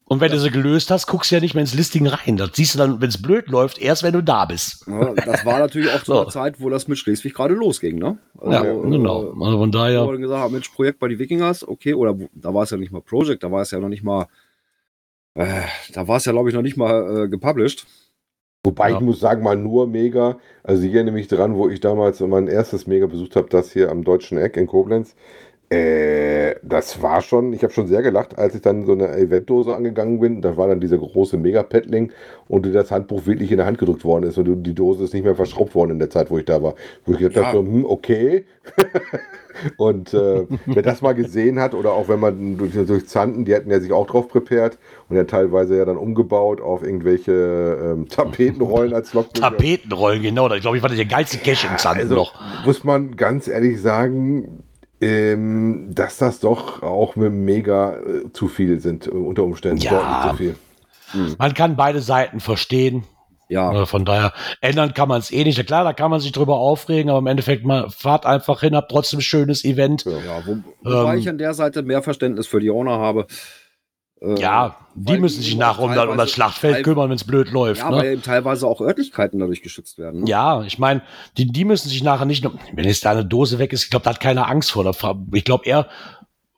Und 0.07 0.21
wenn 0.21 0.31
du 0.31 0.39
sie 0.39 0.51
gelöst 0.51 0.91
hast, 0.91 1.07
guckst 1.07 1.31
du 1.31 1.37
ja 1.37 1.41
nicht 1.41 1.55
mehr 1.55 1.63
ins 1.63 1.73
Listing 1.73 2.07
rein. 2.07 2.37
Das 2.37 2.51
siehst 2.53 2.75
du 2.75 2.79
dann, 2.79 3.01
wenn 3.01 3.09
es 3.09 3.23
blöd 3.23 3.49
läuft, 3.49 3.79
erst 3.79 4.03
wenn 4.03 4.13
du 4.13 4.23
da 4.23 4.45
bist. 4.45 4.85
Ja, 4.87 5.15
das 5.15 5.47
war 5.47 5.59
natürlich 5.59 5.89
auch 5.91 5.99
zu 6.05 6.13
So. 6.13 6.25
der 6.25 6.29
Zeit, 6.31 6.61
wo 6.61 6.69
das 6.69 6.89
mit 6.89 6.99
Schleswig 6.99 7.33
gerade 7.33 7.55
losging, 7.55 7.99
ne? 7.99 8.19
Ja, 8.45 8.61
Also, 8.61 8.81
genau. 8.83 9.23
äh, 9.23 9.45
Also 9.45 9.59
von 9.59 9.69
Wo 9.73 9.79
daher, 9.79 10.05
wir 10.05 10.13
dann 10.13 10.21
gesagt 10.21 10.41
haben, 10.43 10.53
Mensch, 10.53 10.69
Projekt 10.69 10.99
bei 10.99 11.09
die 11.09 11.19
Wikingers, 11.19 11.67
okay, 11.67 11.95
oder 11.95 12.21
wo- 12.21 12.29
da 12.35 12.53
war 12.53 12.65
es 12.65 12.71
ja 12.71 12.77
nicht 12.77 12.93
mal 12.93 13.01
Project, 13.01 13.43
da 13.43 13.51
war 13.51 13.63
es 13.63 13.71
ja 13.71 13.79
noch 13.81 13.89
nicht 13.89 14.03
mal, 14.05 14.27
äh, 15.37 15.63
da 15.95 16.07
war 16.07 16.19
es 16.19 16.27
ja, 16.27 16.33
glaube 16.33 16.51
ich, 16.51 16.55
noch 16.55 16.61
nicht 16.63 16.77
mal 16.77 17.25
äh, 17.25 17.29
gepublished. 17.29 17.87
Wobei 18.65 18.91
Ja. 18.91 18.97
ich 18.97 19.01
muss 19.03 19.21
sagen, 19.21 19.43
mal 19.43 19.57
nur 19.57 19.87
Mega. 19.87 20.39
Also 20.63 20.83
ich 20.85 20.95
erinnere 20.95 21.15
mich 21.15 21.29
dran, 21.29 21.55
wo 21.55 21.69
ich 21.69 21.81
damals 21.81 22.21
mein 22.21 22.49
erstes 22.49 22.87
Mega 22.87 23.07
besucht 23.07 23.37
habe, 23.37 23.49
das 23.51 23.71
hier 23.73 23.91
am 23.91 24.03
Deutschen 24.05 24.39
Eck 24.39 24.57
in 24.57 24.67
Koblenz. 24.67 25.15
Äh, 25.71 26.57
das 26.63 27.03
war 27.03 27.21
schon, 27.23 27.53
ich 27.53 27.63
habe 27.63 27.73
schon 27.73 27.87
sehr 27.87 28.03
gelacht, 28.03 28.39
als 28.39 28.55
ich 28.55 28.61
dann 28.63 28.85
so 28.87 28.93
eine 28.93 29.17
Eventdose 29.17 29.75
angegangen 29.75 30.21
bin. 30.21 30.41
Da 30.43 30.57
war 30.57 30.69
dann 30.69 30.81
dieser 30.81 30.99
große 30.99 31.37
Mega-Paddling 31.37 32.13
und 32.49 32.73
das 32.75 32.91
Handbuch 32.91 33.27
wirklich 33.27 33.51
in 33.51 33.57
der 33.59 33.67
Hand 33.67 33.79
gedrückt 33.79 34.05
worden 34.05 34.25
ist 34.29 34.39
und 34.39 34.63
die 34.63 34.75
Dose 34.75 35.05
ist 35.05 35.15
nicht 35.15 35.25
mehr 35.25 35.35
verschraubt 35.35 35.75
worden 35.75 35.93
in 35.93 35.99
der 35.99 36.11
Zeit, 36.11 36.31
wo 36.31 36.39
ich 36.39 36.45
da 36.45 36.63
war. 36.63 36.75
Wo 37.05 37.13
ich 37.13 37.19
gedacht 37.19 37.37
Ja. 37.37 37.45
habe, 37.47 37.59
so, 37.59 37.65
hm, 37.65 37.85
okay. 37.87 38.45
und 39.77 40.15
äh, 40.15 40.47
wer 40.67 40.83
das 40.83 41.03
mal 41.03 41.15
gesehen 41.15 41.61
hat 41.61 41.75
oder 41.75 41.93
auch 41.93 42.09
wenn 42.09 42.21
man 42.21 42.59
durch, 42.59 42.73
durch 42.73 43.07
Zanten, 43.07 43.45
die 43.45 43.55
hatten 43.55 43.71
ja 43.71 43.81
sich 43.81 43.93
auch 43.93 44.07
drauf 44.07 44.29
prepared 44.29 44.79
und 45.09 45.17
ja 45.17 45.25
teilweise 45.25 45.77
ja 45.77 45.85
dann 45.85 45.97
umgebaut 45.97 46.61
auf 46.61 46.83
irgendwelche 46.83 47.33
ähm, 47.33 48.09
Tapetenrollen 48.09 48.95
als 48.95 49.15
Logbücher. 49.15 49.51
Tapetenrollen, 49.51 50.23
genau. 50.23 50.53
Ich 50.53 50.63
glaube, 50.63 50.77
ich 50.77 50.83
war 50.83 50.91
der 50.91 51.05
geilste 51.05 51.39
Cash 51.39 51.65
im 51.65 51.79
Zahn 51.79 51.99
Also 51.99 52.15
noch. 52.15 52.35
muss 52.65 52.85
man 52.85 53.17
ganz 53.17 53.49
ehrlich 53.49 53.81
sagen, 53.81 54.65
ähm, 55.01 55.89
dass 55.95 56.19
das 56.19 56.41
doch 56.41 56.83
auch 56.83 57.17
mit 57.17 57.33
Mega 57.33 57.97
äh, 57.99 58.33
zu 58.33 58.49
viel 58.49 58.81
sind, 58.81 59.07
äh, 59.07 59.11
unter 59.11 59.45
Umständen. 59.45 59.79
Ja. 59.79 60.29
Zu 60.31 60.37
viel. 60.37 60.55
Man 61.39 61.55
kann 61.55 61.77
beide 61.77 62.01
Seiten 62.01 62.41
verstehen. 62.41 63.05
Ja, 63.55 63.83
Äh, 63.83 63.87
Von 63.87 64.05
daher, 64.05 64.33
ändern 64.61 64.93
kann 64.95 65.09
man 65.09 65.21
es 65.21 65.31
eh 65.31 65.45
nicht. 65.45 65.57
Ja, 65.59 65.65
klar, 65.65 65.85
da 65.85 65.93
kann 65.93 66.11
man 66.11 66.19
sich 66.21 66.33
drüber 66.33 66.57
aufregen, 66.59 67.09
aber 67.09 67.21
im 67.21 67.27
Endeffekt 67.29 67.65
mal 67.65 67.89
fahrt 67.89 68.27
einfach 68.27 68.61
hin, 68.61 68.75
habt 68.75 68.91
trotzdem 68.91 69.21
ein 69.21 69.23
schönes 69.23 69.65
Event. 69.65 70.05
ja 70.05 70.13
wo, 70.45 70.59
wobei 70.83 71.13
Ähm, 71.15 71.19
ich 71.21 71.29
an 71.29 71.39
der 71.39 71.55
Seite 71.55 71.83
mehr 71.83 72.03
Verständnis 72.03 72.47
für 72.49 72.59
die 72.61 72.71
Owner 72.71 72.99
habe. 72.99 73.27
Äh, 74.21 74.41
Ja, 74.41 74.77
die 74.95 75.19
müssen 75.19 75.43
sich 75.43 75.61
auch 75.63 75.79
um, 75.79 75.95
das- 75.95 76.09
um 76.09 76.27
Schlachtfeld 76.29 76.85
kümmern, 76.85 77.11
wenn 77.11 77.17
es 77.17 77.25
blöd 77.25 77.51
läuft. 77.51 77.81
Ja, 77.81 77.91
ne? 77.91 77.97
weil 77.97 78.13
eben 78.13 78.23
teilweise 78.23 78.67
auch 78.67 78.81
Örtlichkeiten 78.81 79.39
dadurch 79.41 79.61
geschützt 79.63 79.99
werden. 79.99 80.23
Ne? 80.23 80.29
Ja, 80.31 80.63
ich 80.63 80.79
meine, 80.79 81.03
die, 81.37 81.47
die 81.47 81.65
müssen 81.65 81.89
sich 81.89 82.03
nachher 82.03 82.25
nicht 82.25 82.43
nur, 82.45 82.55
wenn 82.73 82.85
jetzt 82.87 83.05
da 83.05 83.11
eine 83.11 83.25
Dose 83.25 83.59
weg 83.59 83.73
ist, 83.73 83.85
ich 83.85 83.91
glaube, 83.91 84.05
da 84.05 84.11
hat 84.11 84.21
keiner 84.21 84.49
Angst 84.49 84.71
vor. 84.73 84.89
Ich 85.33 85.45
glaube 85.45 85.65
eher, 85.67 85.89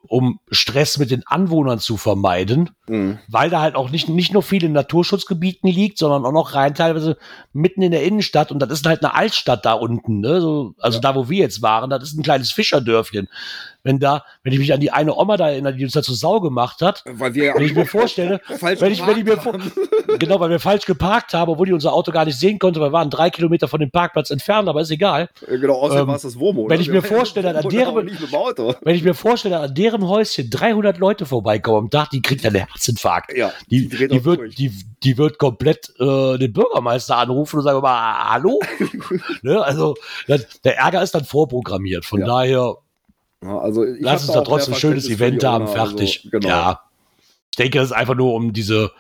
um 0.08 0.40
Stress 0.50 0.98
mit 0.98 1.10
den 1.10 1.22
Anwohnern 1.26 1.78
zu 1.78 1.96
vermeiden, 1.96 2.70
Mhm. 2.88 3.18
weil 3.28 3.50
da 3.50 3.60
halt 3.60 3.74
auch 3.74 3.90
nicht, 3.90 4.08
nicht 4.08 4.32
nur 4.32 4.42
viel 4.42 4.64
in 4.64 4.72
Naturschutzgebieten 4.72 5.68
liegt, 5.70 5.98
sondern 5.98 6.24
auch 6.24 6.32
noch 6.32 6.54
rein 6.54 6.74
teilweise 6.74 7.16
mitten 7.52 7.82
in 7.82 7.90
der 7.90 8.04
Innenstadt 8.04 8.50
und 8.52 8.60
das 8.60 8.70
ist 8.70 8.86
halt 8.86 9.04
eine 9.04 9.14
Altstadt 9.14 9.64
da 9.64 9.72
unten, 9.74 10.20
ne? 10.20 10.40
So, 10.40 10.74
also 10.78 11.00
da, 11.00 11.14
wo 11.14 11.28
wir 11.28 11.38
jetzt 11.38 11.62
waren, 11.62 11.90
das 11.90 12.02
ist 12.04 12.18
ein 12.18 12.22
kleines 12.22 12.52
Fischerdörfchen. 12.52 13.28
Wenn 13.86 14.00
da, 14.00 14.24
wenn 14.42 14.52
ich 14.52 14.58
mich 14.58 14.72
an 14.72 14.80
die 14.80 14.90
eine 14.90 15.14
Oma 15.14 15.36
da 15.36 15.48
erinnere, 15.48 15.74
die 15.74 15.84
uns 15.84 15.92
da 15.92 16.02
zur 16.02 16.16
Sau 16.16 16.40
gemacht 16.40 16.82
hat, 16.82 17.04
Weil 17.06 17.34
wir 17.34 17.54
wenn 17.54 17.62
ich 17.62 17.74
mir 17.74 17.86
vorstelle, 17.86 18.40
wenn 18.60 18.90
ich, 18.92 19.06
wenn 19.06 19.16
ich 19.18 19.24
mir 19.24 19.36
vor, 19.36 19.56
genau, 20.18 20.40
weil 20.40 20.50
wir 20.50 20.58
falsch 20.58 20.86
geparkt 20.86 21.34
haben, 21.34 21.52
obwohl 21.52 21.66
die 21.66 21.72
unser 21.72 21.92
Auto 21.92 22.10
gar 22.10 22.24
nicht 22.24 22.36
sehen 22.38 22.58
konnte, 22.58 22.80
weil 22.80 22.88
wir 22.88 22.92
waren 22.92 23.10
drei 23.10 23.30
Kilometer 23.30 23.68
von 23.68 23.78
dem 23.78 23.92
Parkplatz 23.92 24.30
entfernt, 24.30 24.68
aber 24.68 24.80
ist 24.80 24.90
egal. 24.90 25.28
haben. 25.46 25.60
Genau, 25.60 25.74
außerdem 25.74 26.02
Ähm, 26.02 26.08
war 26.08 26.16
es 26.16 26.22
das 26.22 26.38
Womo. 26.38 26.68
wenn 26.68 26.80
ich 26.80 26.88
mir 26.90 27.02
vorstelle, 27.02 27.56
an 27.56 27.68
deren- 27.68 28.08
Auto. 28.32 28.74
Wenn 28.82 28.96
ich 28.96 29.04
mir 29.04 29.14
vorstelle, 29.14 29.60
an 29.60 29.72
deren 29.74 30.06
Häuschen 30.08 30.50
300 30.50 30.98
Leute 30.98 31.24
vorbeikommen 31.24 31.78
am 31.78 31.90
Tag, 31.90 32.10
die 32.10 32.20
kriegt 32.22 32.42
ja 32.42 32.50
einen 32.50 32.66
Herzinfarkt. 32.66 33.36
Ja, 33.36 33.52
Die, 33.70 33.88
die, 33.88 34.10
auch 34.20 34.24
wird, 34.24 34.40
durch. 34.40 34.54
die, 34.56 34.72
die 35.04 35.16
wird 35.16 35.38
komplett 35.38 35.90
äh, 36.00 36.38
den 36.38 36.52
Bürgermeister 36.52 37.16
anrufen 37.18 37.58
und 37.58 37.62
sagen, 37.62 37.80
mal, 37.80 38.30
hallo? 38.32 38.58
ne? 39.42 39.62
Also 39.62 39.94
das, 40.26 40.60
der 40.64 40.76
Ärger 40.78 41.02
ist 41.02 41.14
dann 41.14 41.24
vorprogrammiert. 41.24 42.04
Von 42.04 42.20
Ja. 42.20 42.26
daher, 42.26 42.74
also 43.48 43.84
ich 43.84 44.00
lass 44.00 44.24
uns 44.24 44.32
da 44.32 44.42
trotzdem 44.42 44.74
ein 44.74 44.80
schönes 44.80 45.08
Event 45.08 45.44
haben, 45.44 45.68
fertig. 45.68 46.20
Also, 46.24 46.30
genau. 46.30 46.48
Ja. 46.48 46.80
Ich 47.50 47.56
denke, 47.56 47.78
das 47.78 47.88
ist 47.88 47.96
einfach 47.96 48.14
nur, 48.14 48.34
um 48.34 48.52
diese, 48.52 48.92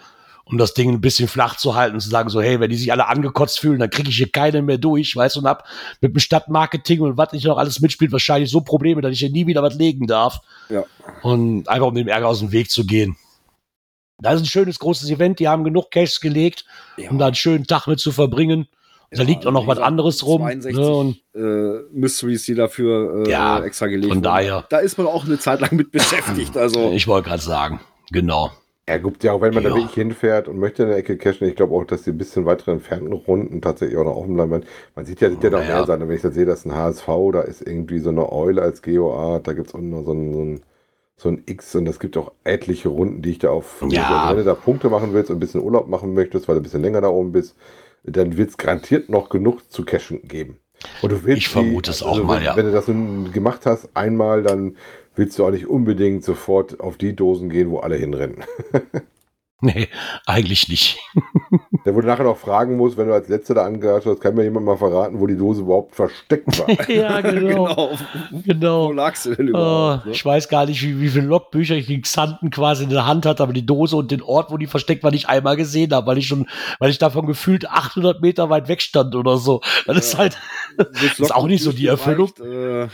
um 0.44 0.58
das 0.58 0.74
Ding 0.74 0.90
ein 0.90 1.00
bisschen 1.00 1.28
flach 1.28 1.56
zu 1.56 1.74
halten 1.74 1.94
und 1.94 2.00
zu 2.00 2.08
sagen, 2.08 2.30
so, 2.30 2.40
hey, 2.40 2.60
wenn 2.60 2.70
die 2.70 2.76
sich 2.76 2.92
alle 2.92 3.08
angekotzt 3.08 3.58
fühlen, 3.58 3.80
dann 3.80 3.90
kriege 3.90 4.08
ich 4.08 4.16
hier 4.16 4.30
keinen 4.30 4.64
mehr 4.64 4.78
durch, 4.78 5.14
weißt 5.14 5.36
du, 5.36 5.40
und 5.40 5.46
hab 5.46 5.64
mit 6.00 6.14
dem 6.14 6.20
Stadtmarketing 6.20 7.00
und 7.00 7.16
was 7.18 7.32
nicht 7.32 7.44
noch 7.44 7.58
alles 7.58 7.80
mitspielt, 7.80 8.12
wahrscheinlich 8.12 8.50
so 8.50 8.60
Probleme, 8.60 9.02
dass 9.02 9.12
ich 9.12 9.18
hier 9.18 9.30
nie 9.30 9.46
wieder 9.46 9.62
was 9.62 9.74
legen 9.74 10.06
darf. 10.06 10.40
Ja. 10.70 10.84
Und 11.22 11.68
einfach 11.68 11.88
um 11.88 11.94
dem 11.94 12.08
Ärger 12.08 12.28
aus 12.28 12.38
dem 12.38 12.52
Weg 12.52 12.70
zu 12.70 12.86
gehen. 12.86 13.16
Da 14.18 14.32
ist 14.32 14.40
ein 14.40 14.46
schönes, 14.46 14.78
großes 14.78 15.10
Event, 15.10 15.40
die 15.40 15.48
haben 15.48 15.64
genug 15.64 15.90
Cash 15.90 16.20
gelegt, 16.20 16.64
Ja. 16.96 17.10
um 17.10 17.18
da 17.18 17.26
einen 17.26 17.34
schönen 17.34 17.66
Tag 17.66 17.86
mit 17.86 18.00
zu 18.00 18.12
verbringen. 18.12 18.68
Da 19.10 19.22
liegt 19.22 19.46
auch 19.46 19.52
noch 19.52 19.66
was 19.66 19.78
anderes 19.78 20.24
rum. 20.26 20.42
62 20.42 20.76
Ne, 20.76 20.90
und 20.94 21.16
äh, 21.34 21.82
Mysteries, 21.92 22.44
die 22.44 22.54
dafür 22.54 23.26
äh, 23.26 23.30
Ja, 23.30 23.62
extra 23.64 23.86
gelegt 23.86 24.06
von 24.08 24.16
wurden. 24.16 24.22
daher. 24.24 24.64
Da 24.70 24.78
ist 24.78 24.98
man 24.98 25.06
auch 25.06 25.24
eine 25.24 25.38
Zeit 25.38 25.60
lang 25.60 25.74
mit 25.76 25.90
beschäftigt. 25.92 26.56
Also, 26.56 26.90
ich 26.92 27.06
wollte 27.08 27.28
gerade 27.28 27.42
sagen, 27.42 27.80
genau. 28.10 28.50
Ja, 28.88 28.98
gut, 28.98 29.24
ja, 29.24 29.32
auch 29.32 29.40
wenn 29.40 29.52
man 29.52 29.64
Ja. 29.64 29.70
da 29.70 29.74
wirklich 29.76 29.94
hinfährt 29.94 30.46
und 30.46 30.58
möchte 30.58 30.84
in 30.84 30.88
der 30.90 30.98
Ecke 30.98 31.16
cashen, 31.16 31.48
ich 31.48 31.56
glaube 31.56 31.74
auch, 31.74 31.84
dass 31.84 32.02
die 32.02 32.10
ein 32.10 32.18
bisschen 32.18 32.44
weiter 32.46 32.70
entfernten 32.70 33.12
Runden 33.12 33.60
tatsächlich 33.60 33.98
auch 33.98 34.04
noch 34.04 34.14
offen 34.16 34.34
bleiben. 34.34 34.52
werden. 34.52 34.64
Man 34.94 35.04
sieht 35.06 35.20
ja, 35.20 35.28
sieht 35.28 35.42
ja 35.42 35.50
noch 35.50 35.58
Naja. 35.58 35.74
mehr 35.78 35.86
sein. 35.86 36.00
Wenn 36.08 36.14
ich 36.14 36.22
da 36.22 36.30
sehe, 36.30 36.46
dass 36.46 36.64
ein 36.64 36.72
HSV, 36.74 37.06
da 37.32 37.40
ist 37.40 37.62
irgendwie 37.66 37.98
so 37.98 38.10
eine 38.10 38.30
Eule 38.32 38.62
als 38.62 38.82
GOA, 38.82 39.40
da 39.40 39.52
gibt 39.54 39.68
es 39.68 39.74
auch 39.74 39.80
noch 39.80 40.04
so 40.04 40.12
ein, 40.12 40.32
so, 40.32 40.40
ein, 40.42 40.60
so 41.16 41.28
ein 41.30 41.42
X 41.46 41.74
und 41.74 41.88
es 41.88 41.98
gibt 41.98 42.16
auch 42.16 42.30
etliche 42.44 42.88
Runden, 42.88 43.22
die 43.22 43.30
ich 43.32 43.38
da 43.40 43.50
auf. 43.50 43.84
Ja. 43.88 44.06
Also 44.08 44.30
wenn 44.30 44.44
du 44.44 44.44
da 44.44 44.54
Punkte 44.54 44.88
machen 44.88 45.12
willst 45.12 45.30
und 45.30 45.38
ein 45.38 45.40
bisschen 45.40 45.62
Urlaub 45.62 45.88
machen 45.88 46.14
möchtest, 46.14 46.46
weil 46.46 46.54
du 46.54 46.60
ein 46.60 46.62
bisschen 46.62 46.82
länger 46.82 47.00
da 47.00 47.08
oben 47.08 47.32
bist, 47.32 47.56
dann 48.06 48.36
wird 48.36 48.50
es 48.50 48.56
garantiert 48.56 49.08
noch 49.08 49.28
genug 49.28 49.70
zu 49.70 49.84
cashen 49.84 50.26
geben. 50.26 50.58
Und 51.02 51.12
du 51.12 51.24
willst 51.24 51.42
Ich 51.42 51.48
vermute 51.48 51.90
es 51.90 52.02
auch 52.02 52.18
wenn, 52.18 52.26
mal, 52.26 52.42
ja. 52.42 52.56
Wenn 52.56 52.66
du 52.66 52.72
das 52.72 52.86
gemacht 52.86 53.66
hast, 53.66 53.88
einmal, 53.94 54.42
dann 54.42 54.76
willst 55.14 55.38
du 55.38 55.46
auch 55.46 55.50
nicht 55.50 55.66
unbedingt 55.66 56.24
sofort 56.24 56.80
auf 56.80 56.96
die 56.96 57.16
Dosen 57.16 57.48
gehen, 57.48 57.70
wo 57.70 57.78
alle 57.78 57.96
hinrennen. 57.96 58.44
Nee, 59.62 59.88
eigentlich 60.26 60.68
nicht. 60.68 60.98
Der 61.86 61.94
wurde 61.94 62.06
nachher 62.08 62.24
noch 62.24 62.36
fragen 62.36 62.76
muss, 62.76 62.98
wenn 62.98 63.08
du 63.08 63.14
als 63.14 63.28
Letzter 63.28 63.54
da 63.54 63.64
angehört 63.64 64.04
hast, 64.04 64.20
kann 64.20 64.34
mir 64.34 64.42
jemand 64.44 64.66
mal 64.66 64.76
verraten, 64.76 65.18
wo 65.18 65.26
die 65.26 65.36
Dose 65.36 65.62
überhaupt 65.62 65.94
versteckt 65.94 66.58
war. 66.58 66.68
ja, 66.90 67.22
genau. 67.22 67.64
genau. 67.64 67.90
genau. 68.44 68.88
Wo 68.88 68.92
lagst 68.92 69.24
du 69.24 69.34
denn 69.34 69.46
Oh, 69.46 69.50
überhaupt? 69.50 70.06
ne? 70.06 70.12
ich 70.12 70.22
weiß 70.24 70.48
gar 70.50 70.66
nicht, 70.66 70.82
wie, 70.82 71.00
wie 71.00 71.08
viele 71.08 71.26
Logbücher 71.26 71.74
ich 71.74 71.86
den 71.86 72.02
Xanten 72.02 72.50
quasi 72.50 72.84
in 72.84 72.90
der 72.90 73.06
Hand 73.06 73.24
hatte, 73.24 73.42
aber 73.42 73.54
die 73.54 73.64
Dose 73.64 73.96
und 73.96 74.10
den 74.10 74.20
Ort, 74.20 74.50
wo 74.50 74.58
die 74.58 74.66
versteckt 74.66 75.02
war, 75.02 75.10
nicht 75.10 75.28
einmal 75.30 75.56
gesehen 75.56 75.90
habe, 75.94 76.06
weil 76.06 76.18
ich 76.18 76.26
schon, 76.26 76.46
weil 76.78 76.90
ich 76.90 76.98
davon 76.98 77.26
gefühlt 77.26 77.70
800 77.70 78.20
Meter 78.20 78.50
weit 78.50 78.68
weg 78.68 78.82
stand 78.82 79.14
oder 79.14 79.38
so. 79.38 79.62
Das 79.86 79.96
ist 79.96 80.12
Ja. 80.12 80.18
halt, 80.18 80.36
Willst 80.76 81.18
ist 81.20 81.34
auch 81.34 81.46
nicht 81.46 81.62
so 81.62 81.72
die 81.72 81.86
Erfüllung. 81.86 82.30
Äh, 82.44 82.88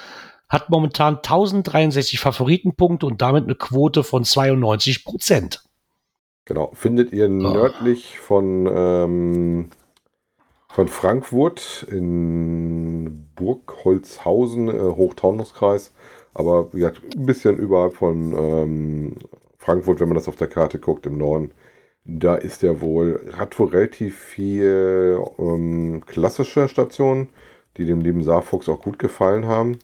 Hat 0.48 0.68
momentan 0.68 1.16
1063 1.16 2.18
Favoritenpunkte 2.18 3.06
und 3.06 3.22
damit 3.22 3.44
eine 3.44 3.54
Quote 3.54 4.02
von 4.02 4.24
92 4.24 5.04
Prozent. 5.04 5.62
Genau, 6.44 6.72
findet 6.74 7.12
ihr 7.12 7.28
nördlich 7.28 8.18
von, 8.18 8.66
ähm, 8.66 9.70
von 10.68 10.88
Frankfurt 10.88 11.86
in 11.88 13.28
Burgholzhausen, 13.36 14.68
äh, 14.68 14.80
Hochtaunuskreis, 14.80 15.92
aber 16.34 16.68
ja, 16.72 16.88
ein 16.88 17.26
bisschen 17.26 17.56
überhalb 17.56 17.94
von 17.94 18.32
ähm, 18.32 19.16
Frankfurt, 19.60 20.00
wenn 20.00 20.08
man 20.08 20.16
das 20.16 20.28
auf 20.28 20.36
der 20.36 20.48
Karte 20.48 20.78
guckt, 20.78 21.06
im 21.06 21.18
Norden. 21.18 21.52
Da 22.04 22.34
ist 22.34 22.64
er 22.64 22.80
wohl, 22.80 23.20
hat 23.36 23.60
relativ 23.60 24.18
viel 24.18 25.22
ähm, 25.38 26.02
klassische 26.06 26.68
Stationen, 26.68 27.28
die 27.76 27.84
dem 27.84 28.00
lieben 28.00 28.24
Saarfuchs 28.24 28.68
auch 28.68 28.80
gut 28.82 28.98
gefallen 28.98 29.46
haben. 29.46 29.78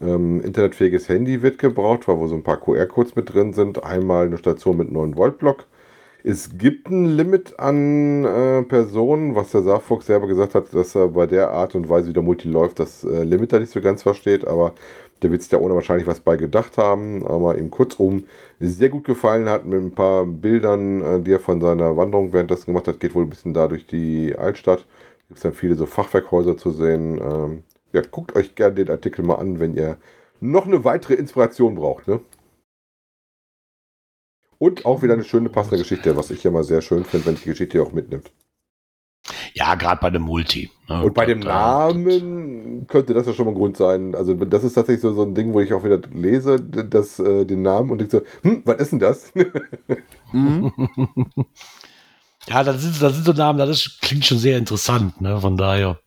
Ähm, 0.00 0.40
internetfähiges 0.42 1.08
Handy 1.08 1.42
wird 1.42 1.58
gebraucht, 1.58 2.08
weil 2.08 2.18
wo 2.18 2.26
so 2.28 2.34
ein 2.34 2.42
paar 2.42 2.60
QR-Codes 2.60 3.16
mit 3.16 3.32
drin 3.32 3.54
sind. 3.54 3.82
Einmal 3.82 4.26
eine 4.26 4.38
Station 4.38 4.76
mit 4.76 4.92
9 4.92 5.16
Volt 5.16 5.38
Block. 5.38 5.66
Es 6.24 6.56
gibt 6.56 6.88
ein 6.88 7.06
Limit 7.06 7.58
an 7.58 8.24
äh, 8.24 8.62
Personen, 8.62 9.34
was 9.34 9.50
der 9.52 9.62
Saarfuchs 9.62 10.06
selber 10.06 10.28
gesagt 10.28 10.54
hat, 10.54 10.72
dass 10.74 10.94
er 10.94 11.08
bei 11.08 11.26
der 11.26 11.50
Art 11.50 11.74
und 11.74 11.88
Weise, 11.88 12.10
wie 12.10 12.12
der 12.12 12.22
Multi 12.22 12.48
läuft, 12.48 12.78
das 12.78 13.02
äh, 13.04 13.24
Limit 13.24 13.52
da 13.52 13.58
nicht 13.58 13.72
so 13.72 13.80
ganz 13.80 14.02
versteht, 14.02 14.46
aber 14.46 14.74
der 15.22 15.30
wird 15.30 15.42
sich 15.42 15.50
da 15.50 15.58
ohne 15.58 15.74
wahrscheinlich 15.74 16.06
was 16.06 16.20
bei 16.20 16.36
gedacht 16.36 16.78
haben, 16.78 17.26
aber 17.26 17.58
ihm 17.58 17.70
kurzum 17.70 18.24
sehr 18.60 18.88
gut 18.88 19.04
gefallen 19.04 19.48
hat 19.48 19.64
mit 19.64 19.80
ein 19.80 19.94
paar 19.94 20.26
Bildern, 20.26 21.02
äh, 21.02 21.20
die 21.20 21.32
er 21.32 21.40
von 21.40 21.60
seiner 21.60 21.96
Wanderung 21.96 22.32
währenddessen 22.32 22.66
gemacht 22.66 22.88
hat. 22.88 23.00
Geht 23.00 23.14
wohl 23.14 23.24
ein 23.24 23.30
bisschen 23.30 23.54
da 23.54 23.68
durch 23.68 23.86
die 23.86 24.34
Altstadt. 24.36 24.86
Gibt 25.28 25.38
es 25.38 25.42
dann 25.42 25.54
viele 25.54 25.74
so 25.76 25.86
Fachwerkhäuser 25.86 26.56
zu 26.56 26.70
sehen. 26.70 27.20
Ähm, 27.20 27.62
ja, 27.92 28.02
guckt 28.02 28.34
euch 28.36 28.54
gerne 28.54 28.74
den 28.74 28.90
Artikel 28.90 29.24
mal 29.24 29.36
an, 29.36 29.60
wenn 29.60 29.74
ihr 29.76 29.98
noch 30.40 30.66
eine 30.66 30.84
weitere 30.84 31.14
Inspiration 31.14 31.76
braucht. 31.76 32.08
Ne? 32.08 32.20
Und 34.58 34.86
auch 34.86 35.02
wieder 35.02 35.14
eine 35.14 35.24
schöne 35.24 35.48
passende 35.48 35.78
Geschichte, 35.78 36.16
was 36.16 36.30
ich 36.30 36.44
ja 36.44 36.50
mal 36.50 36.64
sehr 36.64 36.82
schön 36.82 37.04
finde, 37.04 37.26
wenn 37.26 37.34
die 37.36 37.44
Geschichte 37.44 37.82
auch 37.82 37.92
mitnimmt. 37.92 38.30
Ja, 39.54 39.74
gerade 39.74 40.00
bei 40.00 40.10
dem 40.10 40.22
Multi. 40.22 40.70
Ne? 40.88 41.02
Und 41.04 41.14
bei 41.14 41.26
dem 41.26 41.40
Namen 41.40 42.86
könnte 42.86 43.14
das 43.14 43.26
ja 43.26 43.32
schon 43.32 43.46
mal 43.46 43.52
ein 43.52 43.56
Grund 43.56 43.76
sein. 43.76 44.14
Also 44.14 44.34
das 44.34 44.64
ist 44.64 44.74
tatsächlich 44.74 45.02
so, 45.02 45.12
so 45.14 45.22
ein 45.22 45.34
Ding, 45.34 45.52
wo 45.52 45.60
ich 45.60 45.72
auch 45.72 45.84
wieder 45.84 46.00
lese, 46.12 46.60
das, 46.60 47.18
äh, 47.18 47.44
den 47.44 47.62
Namen 47.62 47.90
und 47.90 48.02
ich 48.02 48.10
so, 48.10 48.22
hm, 48.42 48.62
was 48.64 48.78
ist 48.78 48.92
denn 48.92 48.98
das? 48.98 49.32
Mhm. 50.32 50.72
Ja, 52.48 52.64
das 52.64 52.82
sind, 52.82 53.00
das 53.00 53.14
sind 53.14 53.24
so 53.24 53.32
Namen, 53.32 53.58
das 53.58 53.70
ist, 53.70 54.00
klingt 54.00 54.24
schon 54.24 54.38
sehr 54.38 54.58
interessant, 54.58 55.20
ne? 55.20 55.40
Von 55.40 55.56
daher. 55.56 56.00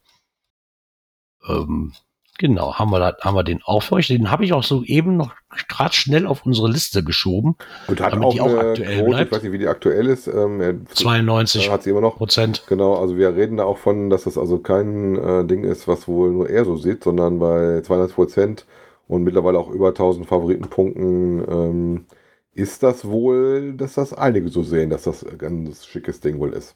Ähm, 1.48 1.94
genau, 2.38 2.76
haben 2.76 2.91
wir, 2.91 2.99
da, 2.99 3.18
haben 3.22 3.36
wir 3.36 3.44
den 3.44 3.62
auch 3.64 3.84
für 3.84 3.95
euch. 3.95 4.07
Den 4.07 4.32
habe 4.32 4.45
ich 4.45 4.53
auch 4.53 4.64
so 4.64 4.84
eben 4.84 5.18
noch 5.18 5.34
gerade 5.68 5.94
schnell 5.94 6.28
auf 6.28 6.45
unsere 6.45 6.70
Liste 6.70 7.03
geschoben. 7.03 7.56
Und 7.88 7.99
hat 8.02 8.14
Damit 8.14 8.28
auch 8.28 8.34
die 8.34 8.41
auch 8.41 8.57
aktuell 8.57 8.98
Quote, 8.98 9.10
bleibt. 9.10 9.28
ich 9.28 9.36
weiß 9.36 9.44
nicht, 9.44 9.52
wie 9.52 9.57
die 9.57 9.68
aktuell 9.68 10.07
ist. 10.07 10.28
Ähm, 10.28 10.62
er 10.62 10.86
92 10.86 11.70
hat 11.70 11.84
sie 11.84 11.90
immer 11.91 12.02
noch. 12.02 12.18
Prozent. 12.18 12.64
Genau, 12.68 12.95
also 12.95 13.18
wir 13.18 13.36
reden 13.36 13.57
da 13.57 13.64
auch 13.64 13.78
von, 13.78 14.10
dass 14.10 14.24
das 14.24 14.38
also 14.38 14.60
kein 14.60 15.16
äh, 15.16 15.45
Ding 15.45 15.64
ist, 15.64 15.88
was 15.88 16.07
wohl 16.07 16.32
nur 16.32 16.49
er 16.49 16.66
so 16.66 16.78
sieht, 16.78 17.03
sondern 17.03 17.40
bei 17.40 17.82
200 17.82 18.14
Prozent 18.14 18.66
und 19.07 19.24
mittlerweile 19.24 19.60
auch 19.60 19.70
über 19.70 19.90
1000 19.90 20.26
Favoritenpunkten 20.26 21.45
ähm, 21.49 22.06
ist 22.53 22.84
das 22.84 23.06
wohl, 23.06 23.74
dass 23.74 23.95
das 23.95 24.14
einige 24.14 24.49
so 24.49 24.64
sehen, 24.64 24.90
dass 24.90 25.03
das 25.03 25.26
ein 25.26 25.38
ganz 25.38 25.86
schickes 25.86 26.22
Ding 26.22 26.40
wohl 26.40 26.53
ist. 26.53 26.76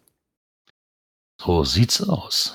So 1.41 1.64
sieht's 1.64 2.07
aus. 2.07 2.53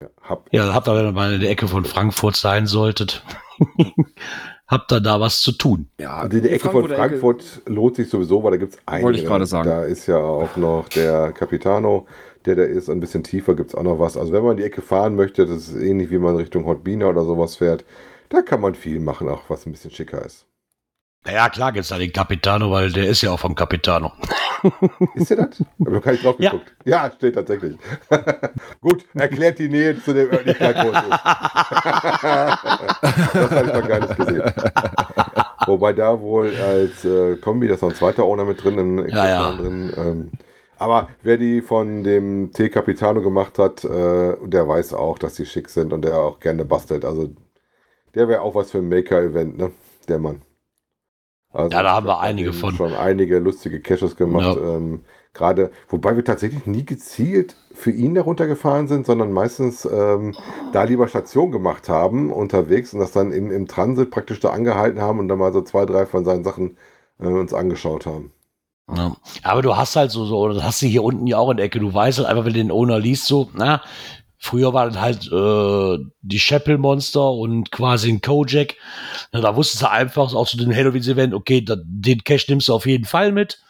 Ja, 0.00 0.08
hab, 0.22 0.48
Ja, 0.52 0.74
habt 0.74 0.88
ihr, 0.88 0.94
wenn 0.94 1.06
ihr 1.06 1.12
mal 1.12 1.34
in 1.34 1.40
der 1.40 1.50
Ecke 1.50 1.68
von 1.68 1.84
Frankfurt 1.84 2.36
sein 2.36 2.66
solltet, 2.66 3.22
habt 4.66 4.92
ihr 4.92 5.00
da 5.00 5.20
was 5.20 5.42
zu 5.42 5.52
tun. 5.52 5.90
Ja, 5.98 6.18
Also 6.18 6.40
die 6.40 6.48
Ecke 6.48 6.70
von 6.70 6.88
Frankfurter 6.88 6.96
Frankfurt 6.96 7.62
lohnt 7.66 7.96
sich 7.96 8.08
sowieso, 8.08 8.42
weil 8.42 8.52
da 8.52 8.56
gibt 8.56 8.74
es 8.74 8.80
einige. 8.86 9.04
Wollte 9.06 9.18
ich 9.18 9.26
gerade 9.26 9.46
sagen. 9.46 9.68
Da 9.68 9.84
ist 9.84 10.06
ja 10.06 10.16
auch 10.16 10.56
noch 10.56 10.88
der 10.88 11.32
Capitano, 11.32 12.06
der 12.46 12.56
da 12.56 12.62
ist. 12.62 12.88
Ein 12.88 13.00
bisschen 13.00 13.24
tiefer 13.24 13.54
gibt 13.54 13.70
es 13.70 13.74
auch 13.74 13.82
noch 13.82 13.98
was. 13.98 14.16
Also 14.16 14.32
wenn 14.32 14.44
man 14.44 14.56
die 14.56 14.62
Ecke 14.62 14.80
fahren 14.80 15.16
möchte, 15.16 15.44
das 15.44 15.68
ist 15.68 15.76
ähnlich 15.76 16.10
wie 16.10 16.18
man 16.18 16.36
Richtung 16.36 16.64
Hotbina 16.64 17.06
oder 17.06 17.24
sowas 17.24 17.56
fährt, 17.56 17.84
da 18.30 18.40
kann 18.42 18.60
man 18.60 18.74
viel 18.74 19.00
machen, 19.00 19.28
auch 19.28 19.42
was 19.48 19.66
ein 19.66 19.72
bisschen 19.72 19.90
schicker 19.90 20.24
ist. 20.24 20.46
Naja, 21.24 21.48
klar 21.50 21.72
gibt's 21.72 21.88
da 21.90 21.98
den 21.98 22.12
Capitano, 22.12 22.70
weil 22.70 22.90
der 22.92 23.06
ist 23.08 23.20
ja 23.22 23.30
auch 23.30 23.38
vom 23.38 23.54
Capitano. 23.54 24.12
Ist 25.14 25.30
der 25.30 25.36
das? 25.48 25.60
Hab 25.60 25.88
noch 25.92 26.02
gar 26.02 26.12
nicht 26.12 26.24
drauf 26.24 26.36
Ja. 26.38 26.50
geguckt. 26.50 26.74
Ja, 26.84 27.10
steht 27.14 27.34
tatsächlich. 27.34 27.76
Gut, 28.80 29.04
erklärt 29.14 29.58
die 29.58 29.68
Nähe 29.68 30.02
zu 30.02 30.12
der 30.14 30.30
Örtlichkeit, 30.32 30.76
ist. 30.76 30.92
das 30.92 32.22
habe 33.50 33.66
ich 33.68 33.74
noch 33.74 33.88
gar 33.88 34.00
nicht 34.00 34.16
gesehen. 34.16 34.42
Wobei 35.66 35.92
da 35.92 36.18
wohl 36.20 36.54
als 36.56 37.04
äh, 37.04 37.36
Kombi, 37.36 37.68
da 37.68 37.74
ist 37.74 37.82
noch 37.82 37.90
ein 37.90 37.94
zweiter 37.96 38.24
Owner 38.24 38.44
mit 38.44 38.62
drin, 38.62 38.78
ein 38.78 39.08
Ja, 39.08 39.28
ja. 39.28 39.52
Drin. 39.56 39.92
Ähm, 39.96 40.30
aber 40.78 41.08
wer 41.22 41.36
die 41.36 41.60
von 41.62 42.02
dem 42.02 42.52
T 42.52 42.68
Capitano 42.70 43.20
gemacht 43.22 43.58
hat, 43.58 43.84
äh, 43.84 44.36
der 44.46 44.66
weiß 44.68 44.94
auch, 44.94 45.18
dass 45.18 45.34
die 45.34 45.46
schick 45.46 45.68
sind 45.68 45.92
und 45.92 46.02
der 46.02 46.16
auch 46.18 46.40
gerne 46.40 46.64
bastelt. 46.64 47.04
Also 47.04 47.30
der 48.14 48.28
wäre 48.28 48.40
auch 48.42 48.54
was 48.54 48.70
für 48.70 48.78
ein 48.78 48.88
Maker-Event, 48.88 49.58
ne? 49.58 49.70
Der 50.08 50.18
Mann. 50.18 50.42
Also, 51.52 51.76
Ja, 51.76 51.82
da 51.82 51.92
haben 51.92 52.06
wir 52.06 52.20
einige 52.20 52.52
von. 52.52 52.74
Schon 52.74 52.94
einige 52.94 53.38
lustige 53.38 53.80
Caches 53.80 54.16
gemacht. 54.16 54.56
Ja. 54.56 54.76
Ähm, 54.76 55.04
Gerade, 55.32 55.70
wobei 55.88 56.16
wir 56.16 56.24
tatsächlich 56.24 56.66
nie 56.66 56.84
gezielt 56.84 57.54
für 57.72 57.92
ihn 57.92 58.14
darunter 58.16 58.48
gefahren 58.48 58.88
sind, 58.88 59.06
sondern 59.06 59.32
meistens 59.32 59.84
ähm, 59.84 60.34
da 60.72 60.82
lieber 60.82 61.06
Station 61.06 61.52
gemacht 61.52 61.88
haben 61.88 62.32
unterwegs 62.32 62.92
und 62.92 62.98
das 62.98 63.12
dann 63.12 63.30
im, 63.30 63.52
im 63.52 63.68
Transit 63.68 64.10
praktisch 64.10 64.40
da 64.40 64.50
angehalten 64.50 65.00
haben 65.00 65.20
und 65.20 65.28
dann 65.28 65.38
mal 65.38 65.52
so 65.52 65.62
zwei, 65.62 65.86
drei 65.86 66.04
von 66.04 66.24
seinen 66.24 66.42
Sachen 66.42 66.76
äh, 67.20 67.26
uns 67.26 67.54
angeschaut 67.54 68.06
haben. 68.06 68.32
Ja. 68.92 69.16
Aber 69.44 69.62
du 69.62 69.76
hast 69.76 69.94
halt 69.94 70.10
so, 70.10 70.24
so, 70.24 70.48
das 70.48 70.64
hast 70.64 70.82
du 70.82 70.86
hier 70.86 71.04
unten 71.04 71.28
ja 71.28 71.38
auch 71.38 71.50
in 71.50 71.58
der 71.58 71.66
Ecke, 71.66 71.78
du 71.78 71.94
weißt 71.94 72.18
halt 72.18 72.28
einfach, 72.28 72.44
wenn 72.44 72.54
du 72.54 72.58
den 72.58 72.72
Owner 72.72 72.98
liest, 72.98 73.26
so, 73.26 73.48
na, 73.54 73.82
früher 74.40 74.72
war 74.72 74.90
das 74.90 74.98
halt 74.98 75.30
äh, 75.30 76.04
die 76.22 76.38
Chapel 76.38 76.78
Monster 76.78 77.30
und 77.30 77.70
quasi 77.70 78.10
ein 78.10 78.22
Kojak. 78.22 78.74
Na, 79.32 79.40
da 79.40 79.54
wusstest 79.54 79.82
du 79.82 79.90
einfach 79.90 80.34
auch 80.34 80.48
zu 80.48 80.56
den 80.56 80.74
Halloween-Event, 80.74 81.34
okay, 81.34 81.60
da, 81.60 81.76
den 81.84 82.24
Cash 82.24 82.48
nimmst 82.48 82.68
du 82.68 82.74
auf 82.74 82.86
jeden 82.86 83.04
Fall 83.04 83.32
mit. 83.32 83.60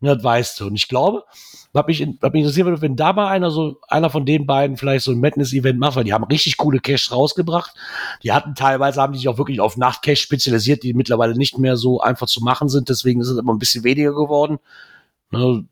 Und 0.00 0.06
das 0.06 0.22
weißt 0.22 0.60
du. 0.60 0.66
Und 0.66 0.76
ich 0.76 0.86
glaube, 0.86 1.24
was 1.72 1.86
mich, 1.86 2.06
was 2.20 2.32
mich 2.32 2.40
interessiert 2.40 2.66
würde, 2.66 2.82
wenn 2.82 2.94
da 2.94 3.14
mal 3.14 3.28
einer 3.28 3.50
so, 3.50 3.80
einer 3.88 4.10
von 4.10 4.26
den 4.26 4.46
beiden 4.46 4.76
vielleicht 4.76 5.04
so 5.04 5.12
ein 5.12 5.18
Madness-Event 5.18 5.78
macht, 5.78 5.96
weil 5.96 6.04
die 6.04 6.12
haben 6.12 6.24
richtig 6.24 6.58
coole 6.58 6.78
Cash 6.78 7.10
rausgebracht. 7.10 7.74
Die 8.22 8.32
hatten 8.32 8.54
teilweise, 8.54 9.00
haben 9.00 9.14
die 9.14 9.18
sich 9.18 9.28
auch 9.28 9.38
wirklich 9.38 9.60
auf 9.60 9.78
Nachtcash 9.78 10.20
spezialisiert, 10.20 10.82
die 10.82 10.92
mittlerweile 10.92 11.36
nicht 11.36 11.58
mehr 11.58 11.76
so 11.76 12.00
einfach 12.00 12.26
zu 12.26 12.42
machen 12.42 12.68
sind. 12.68 12.90
Deswegen 12.90 13.22
ist 13.22 13.28
es 13.28 13.38
immer 13.38 13.54
ein 13.54 13.58
bisschen 13.58 13.82
weniger 13.82 14.12
geworden. 14.12 14.58
Ne? 15.30 15.64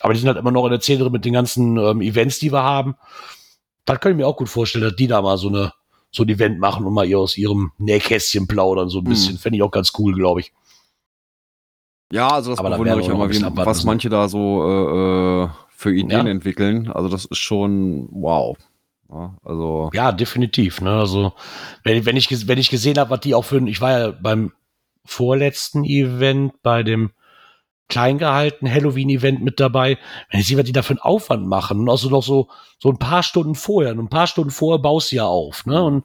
Aber 0.00 0.14
die 0.14 0.18
sind 0.18 0.28
halt 0.28 0.38
immer 0.38 0.50
noch 0.50 0.64
in 0.64 0.70
der 0.70 0.80
Szene 0.80 1.00
drin 1.00 1.12
mit 1.12 1.24
den 1.26 1.34
ganzen 1.34 1.76
ähm, 1.76 2.00
Events, 2.00 2.38
die 2.38 2.52
wir 2.52 2.62
haben. 2.62 2.96
Das 3.88 4.00
kann 4.00 4.12
ich 4.12 4.18
mir 4.18 4.26
auch 4.26 4.36
gut 4.36 4.48
vorstellen, 4.48 4.84
dass 4.84 4.96
die 4.96 5.06
da 5.06 5.22
mal 5.22 5.38
so 5.38 5.48
eine 5.48 5.72
so 6.10 6.22
ein 6.22 6.28
Event 6.30 6.58
machen 6.58 6.86
und 6.86 6.94
mal 6.94 7.06
ihr 7.06 7.18
aus 7.18 7.36
ihrem 7.36 7.72
Nähkästchen 7.78 8.46
plaudern, 8.46 8.88
so 8.88 8.98
ein 8.98 9.04
Hm. 9.04 9.10
bisschen. 9.10 9.38
Fände 9.38 9.56
ich 9.58 9.62
auch 9.62 9.70
ganz 9.70 9.92
cool, 9.98 10.14
glaube 10.14 10.40
ich. 10.40 10.52
Ja, 12.12 12.28
also 12.30 12.52
das 12.52 12.62
bewundere 12.62 13.00
ich 13.00 13.06
ja 13.06 13.12
ein 13.12 13.18
mal, 13.18 13.26
abwarten 13.26 13.66
was 13.66 13.84
manche 13.84 14.08
da 14.08 14.28
so 14.28 14.64
äh, 14.64 15.44
äh, 15.44 15.48
für 15.68 15.92
Ideen 15.94 16.26
Ja. 16.26 16.32
entwickeln. 16.32 16.90
Also 16.90 17.08
das 17.08 17.26
ist 17.26 17.38
schon 17.38 18.08
wow. 18.10 18.56
Ja, 19.10 19.34
also 19.42 19.90
Ja, 19.92 20.12
definitiv. 20.12 20.80
Ne? 20.80 20.90
Also, 20.90 21.32
wenn, 21.84 22.04
wenn, 22.06 22.16
ich, 22.16 22.48
wenn 22.48 22.58
ich 22.58 22.70
gesehen 22.70 22.98
habe, 22.98 23.10
was 23.10 23.20
die 23.20 23.34
auch 23.34 23.44
für 23.44 23.66
ich 23.68 23.80
war 23.80 23.98
ja 23.98 24.10
beim 24.10 24.52
vorletzten 25.04 25.84
Event, 25.84 26.62
bei 26.62 26.82
dem 26.82 27.10
klein 27.88 28.18
gehaltenen 28.18 28.72
Halloween-Event 28.72 29.42
mit 29.42 29.60
dabei, 29.60 29.98
wenn 30.30 30.42
sehe, 30.42 30.58
was 30.58 30.64
die 30.64 30.72
da 30.72 30.82
für 30.82 30.90
einen 30.90 31.00
Aufwand 31.00 31.46
machen, 31.46 31.80
und 31.80 31.88
auch 31.88 31.98
so 31.98 32.10
noch 32.10 32.22
so, 32.22 32.48
so 32.78 32.90
ein 32.90 32.98
paar 32.98 33.22
Stunden 33.22 33.54
vorher, 33.54 33.92
und 33.92 33.98
ein 33.98 34.08
paar 34.08 34.26
Stunden 34.26 34.50
vorher 34.50 34.78
baust 34.78 35.12
du 35.12 35.16
ja 35.16 35.26
auf, 35.26 35.66
ne, 35.66 35.82
und 35.82 36.04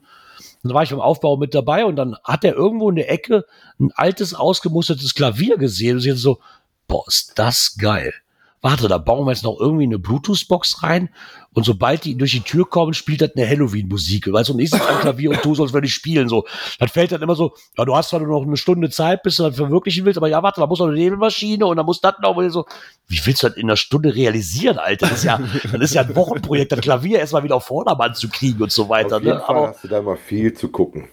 dann 0.62 0.74
war 0.74 0.82
ich 0.82 0.90
beim 0.90 1.00
Aufbau 1.00 1.36
mit 1.36 1.54
dabei 1.54 1.84
und 1.84 1.96
dann 1.96 2.16
hat 2.24 2.42
er 2.42 2.54
irgendwo 2.54 2.88
in 2.88 2.96
der 2.96 3.10
Ecke 3.10 3.44
ein 3.78 3.92
altes, 3.94 4.34
ausgemustertes 4.34 5.14
Klavier 5.14 5.58
gesehen 5.58 5.96
und 5.96 6.00
sie 6.00 6.12
so, 6.12 6.40
boah, 6.88 7.04
ist 7.06 7.38
das 7.38 7.76
geil. 7.78 8.14
Warte, 8.62 8.88
da 8.88 8.96
bauen 8.96 9.26
wir 9.26 9.32
jetzt 9.32 9.44
noch 9.44 9.60
irgendwie 9.60 9.84
eine 9.84 9.98
Bluetooth-Box 9.98 10.82
rein 10.82 11.10
und 11.54 11.64
sobald 11.64 12.04
die 12.04 12.16
durch 12.16 12.32
die 12.32 12.40
Tür 12.40 12.68
kommen, 12.68 12.94
spielt 12.94 13.20
das 13.20 13.30
eine 13.36 13.48
Halloween-Musik. 13.48 14.32
Weißt 14.32 14.48
du, 14.48 14.54
und 14.54 14.58
ich 14.58 14.70
sitze 14.70 14.88
am 14.88 15.00
Klavier 15.00 15.30
und 15.30 15.44
du 15.44 15.54
sollst, 15.54 15.72
wenn 15.72 15.84
ich 15.84 15.94
spielen, 15.94 16.28
so. 16.28 16.44
Das 16.78 16.90
fällt 16.90 17.12
dann 17.12 17.22
immer 17.22 17.36
so, 17.36 17.54
ja, 17.78 17.84
du 17.84 17.94
hast 17.94 18.10
zwar 18.10 18.20
nur 18.20 18.40
noch 18.40 18.46
eine 18.46 18.56
Stunde 18.56 18.90
Zeit, 18.90 19.22
bis 19.22 19.36
du 19.36 19.44
das 19.44 19.56
verwirklichen 19.56 20.04
willst, 20.04 20.18
aber 20.18 20.28
ja, 20.28 20.42
warte, 20.42 20.60
da 20.60 20.66
muss 20.66 20.80
noch 20.80 20.88
eine 20.88 20.96
Nebelmaschine 20.96 21.64
und 21.64 21.76
da 21.76 21.82
muss 21.82 22.00
das 22.00 22.14
noch, 22.20 22.36
und 22.36 22.50
so, 22.50 22.66
wie 23.06 23.20
willst 23.24 23.42
du 23.42 23.48
das 23.48 23.56
in 23.56 23.64
einer 23.64 23.76
Stunde 23.76 24.14
realisieren, 24.14 24.78
Alter? 24.78 25.06
Das 25.06 25.18
ist 25.18 25.24
ja, 25.24 25.38
das 25.72 25.80
ist 25.80 25.94
ja 25.94 26.02
ein 26.02 26.16
Wochenprojekt, 26.16 26.72
das 26.72 26.80
Klavier 26.80 27.20
erstmal 27.20 27.44
wieder 27.44 27.56
auf 27.56 27.64
Vordermann 27.64 28.14
zu 28.14 28.28
kriegen 28.28 28.62
und 28.62 28.72
so 28.72 28.88
weiter, 28.88 29.16
Auf 29.16 29.22
jeden 29.22 29.36
ne? 29.36 29.42
Fall 29.46 29.56
Aber, 29.56 29.68
hast 29.68 29.84
du 29.84 29.88
da 29.88 30.02
mal 30.02 30.16
viel 30.16 30.52
zu 30.52 30.68
gucken. 30.68 31.08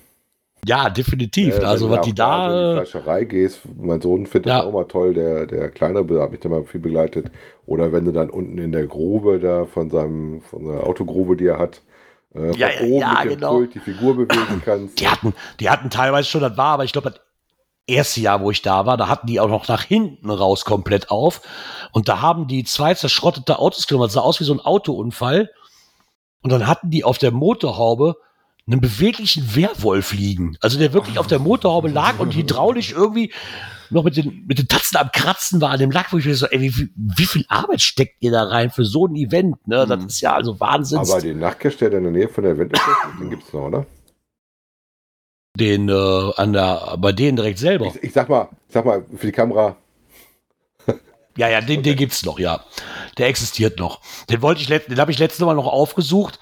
Ja, 0.65 0.89
definitiv. 0.89 1.57
Äh, 1.57 1.63
also, 1.63 1.89
wenn 1.89 1.97
was 1.99 2.05
du 2.05 2.13
die 2.13 2.21
auch 2.21 2.45
in 2.45 2.51
die 2.51 2.57
da. 2.59 2.71
äh, 2.71 2.75
Fleischerei 2.75 3.23
gehst, 3.25 3.61
mein 3.79 4.01
Sohn 4.01 4.25
findet 4.27 4.47
Ja. 4.49 4.57
das 4.59 4.67
auch 4.67 4.73
mal 4.73 4.85
toll, 4.85 5.13
der, 5.13 5.45
der 5.47 5.69
Kleine 5.69 5.99
hat 5.99 6.31
mich 6.31 6.39
da 6.39 6.49
mal 6.49 6.63
viel 6.65 6.79
begleitet. 6.81 7.31
Oder 7.65 7.91
wenn 7.91 8.05
du 8.05 8.11
dann 8.11 8.29
unten 8.29 8.57
in 8.57 8.71
der 8.71 8.85
Grube 8.87 9.39
da 9.39 9.65
von 9.65 9.89
seinem, 9.89 10.41
von 10.41 10.65
der 10.65 10.85
Autogrube, 10.85 11.35
die 11.35 11.47
er 11.47 11.57
hat, 11.59 11.81
äh, 12.35 12.55
ja, 12.55 12.67
oben 12.81 12.99
ja, 12.99 13.09
mit 13.23 13.23
dem 13.23 13.39
genau. 13.39 13.53
Pult 13.55 13.75
die 13.75 13.79
Figur 13.79 14.15
bewegen 14.15 14.61
kannst. 14.65 14.99
Die 14.99 15.07
hatten, 15.07 15.33
die 15.59 15.69
hatten 15.69 15.89
teilweise 15.89 16.29
schon, 16.29 16.41
das 16.41 16.55
war, 16.57 16.73
aber 16.73 16.83
ich 16.83 16.93
glaube, 16.93 17.11
das 17.11 17.19
erste 17.87 18.21
Jahr, 18.21 18.41
wo 18.41 18.51
ich 18.51 18.61
da 18.61 18.85
war, 18.85 18.95
da 18.97 19.07
hatten 19.07 19.27
die 19.27 19.39
auch 19.39 19.49
noch 19.49 19.67
nach 19.67 19.83
hinten 19.83 20.29
raus 20.29 20.63
komplett 20.63 21.09
auf. 21.09 21.41
Und 21.91 22.07
da 22.07 22.21
haben 22.21 22.47
die 22.47 22.63
zwei 22.63 22.93
zerschrottete 22.93 23.57
Autos 23.59 23.87
genommen. 23.87 24.05
Das 24.05 24.13
sah 24.13 24.21
aus 24.21 24.39
wie 24.39 24.43
so 24.45 24.53
ein 24.53 24.59
Autounfall. 24.61 25.49
Und 26.43 26.51
dann 26.51 26.67
hatten 26.67 26.89
die 26.89 27.03
auf 27.03 27.17
der 27.17 27.31
Motorhaube 27.31 28.15
einen 28.67 28.81
beweglichen 28.81 29.55
Werwolf 29.55 30.13
liegen. 30.13 30.57
Also 30.61 30.77
der 30.77 30.93
wirklich 30.93 31.17
auf 31.19 31.27
der 31.27 31.39
Motorhaube 31.39 31.89
lag 31.89 32.19
und 32.19 32.33
hydraulisch 32.35 32.91
irgendwie 32.91 33.33
noch 33.89 34.03
mit 34.03 34.15
den, 34.15 34.45
mit 34.47 34.57
den 34.57 34.67
Tatzen 34.69 34.97
am 34.97 35.11
Kratzen 35.11 35.59
war 35.59 35.71
an 35.71 35.79
dem 35.79 35.91
Lack, 35.91 36.13
wo 36.13 36.17
ich 36.17 36.25
mir 36.25 36.35
so, 36.35 36.45
ey, 36.47 36.61
wie, 36.61 36.89
wie 36.95 37.25
viel 37.25 37.43
Arbeit 37.49 37.81
steckt 37.81 38.21
ihr 38.21 38.31
da 38.31 38.43
rein 38.43 38.69
für 38.69 38.85
so 38.85 39.05
ein 39.07 39.15
Event? 39.15 39.67
Ne? 39.67 39.85
Das 39.85 39.99
Mhm. 39.99 40.07
ist 40.07 40.21
ja 40.21 40.33
also 40.33 40.59
Wahnsinn. 40.59 40.99
Aber 40.99 41.19
den 41.19 41.39
Nachtcash, 41.39 41.75
der 41.77 41.91
in 41.91 42.03
der 42.03 42.11
Nähe 42.13 42.29
von 42.29 42.43
der 42.45 42.57
Wende 42.57 42.75
ist, 42.75 43.19
den 43.19 43.29
gibt's 43.29 43.51
noch, 43.51 43.63
oder? 43.67 43.85
Den 45.57 45.89
äh, 45.89 46.31
an 46.37 46.53
der, 46.53 46.95
bei 46.99 47.11
denen 47.11 47.35
direkt 47.35 47.59
selber. 47.59 47.87
Ich, 47.87 48.03
ich 48.03 48.13
sag 48.13 48.29
mal, 48.29 48.47
ich 48.67 48.73
sag 48.73 48.85
mal, 48.85 49.03
für 49.17 49.25
die 49.25 49.33
Kamera, 49.33 49.75
Ja, 51.37 51.49
ja, 51.49 51.59
den, 51.61 51.83
den 51.83 51.95
gibt's 51.97 52.23
noch, 52.25 52.39
ja. 52.39 52.63
Der 53.17 53.27
existiert 53.27 53.79
noch. 53.79 53.99
Den 54.29 54.41
wollte 54.41 54.61
ich, 54.61 54.67
den 54.67 54.99
habe 54.99 55.11
ich 55.11 55.19
letztes 55.19 55.45
Mal 55.45 55.55
noch 55.55 55.67
aufgesucht, 55.67 56.39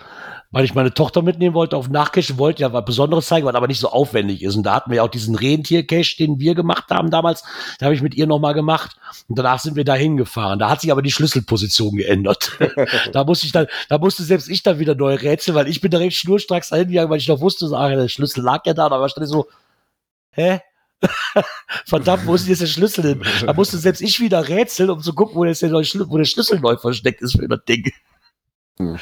weil 0.52 0.66
ich 0.66 0.74
meine 0.74 0.94
Tochter 0.94 1.22
mitnehmen 1.22 1.54
wollte 1.54 1.78
auf 1.78 1.90
Nachcache, 1.90 2.40
wollte 2.40 2.64
ja 2.64 2.74
was 2.74 2.84
Besonderes 2.84 3.28
zeigen, 3.28 3.46
was 3.46 3.54
aber 3.54 3.68
nicht 3.68 3.80
so 3.80 3.90
aufwendig 3.90 4.42
ist. 4.42 4.56
Und 4.56 4.64
da 4.64 4.74
hatten 4.76 4.90
wir 4.90 4.98
ja 4.98 5.04
auch 5.04 5.10
diesen 5.10 5.36
Rentier-Cache, 5.36 6.18
den 6.18 6.40
wir 6.40 6.56
gemacht 6.56 6.86
haben 6.90 7.12
damals. 7.12 7.44
Da 7.78 7.86
habe 7.86 7.94
ich 7.94 8.02
mit 8.02 8.16
ihr 8.16 8.26
noch 8.26 8.40
mal 8.40 8.54
gemacht. 8.54 8.98
Und 9.28 9.38
danach 9.38 9.60
sind 9.60 9.76
wir 9.76 9.86
da 9.86 9.94
hingefahren. 9.94 10.58
Da 10.58 10.72
hat 10.72 10.82
sich 10.82 10.92
aber 10.92 11.04
die 11.04 11.12
Schlüsselposition 11.12 11.96
geändert. 11.98 12.58
da 13.12 13.24
musste 13.26 13.46
ich 13.46 13.52
dann, 13.52 13.68
da 13.90 14.00
musste 14.00 14.24
selbst 14.24 14.50
ich 14.50 14.64
dann 14.64 14.80
wieder 14.80 14.96
neu 14.96 15.14
rätseln, 15.14 15.54
weil 15.54 15.68
ich 15.68 15.82
bin 15.82 15.92
direkt 15.92 16.14
schnurstracks 16.14 16.70
dahin 16.70 16.88
gegangen, 16.88 17.12
weil 17.12 17.20
ich 17.20 17.28
noch 17.28 17.42
wusste, 17.42 17.70
ach, 17.76 17.90
der 17.90 18.08
Schlüssel 18.08 18.44
lag 18.44 18.66
ja 18.66 18.74
da, 18.74 18.88
aber 18.88 19.08
stand 19.08 19.28
ich 19.28 19.32
so, 19.32 19.48
hä? 20.32 20.62
Verdammt, 21.86 22.26
wo 22.26 22.34
ist 22.34 22.48
jetzt 22.48 22.62
der 22.62 22.66
Schlüssel 22.66 23.04
hin? 23.04 23.24
Da 23.46 23.54
musste 23.54 23.78
selbst 23.78 24.02
ich 24.02 24.20
wieder 24.20 24.48
rätseln, 24.48 24.90
um 24.90 25.02
zu 25.02 25.14
gucken, 25.14 25.36
wo, 25.36 25.46
der, 25.46 25.56
neue 25.70 25.86
wo 26.10 26.18
der 26.18 26.26
Schlüssel 26.26 26.60
neu 26.60 26.76
versteckt 26.76 27.22
ist 27.22 27.38
für 27.38 27.48
das 27.48 27.64
Ding. 27.66 27.92
Hm. 28.80 28.98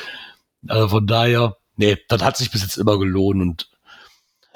Also 0.69 0.87
von 0.89 1.07
daher, 1.07 1.57
nee, 1.75 1.97
das 2.09 2.23
hat 2.23 2.37
sich 2.37 2.51
bis 2.51 2.61
jetzt 2.61 2.77
immer 2.77 2.97
gelohnt 2.97 3.41
und 3.41 3.69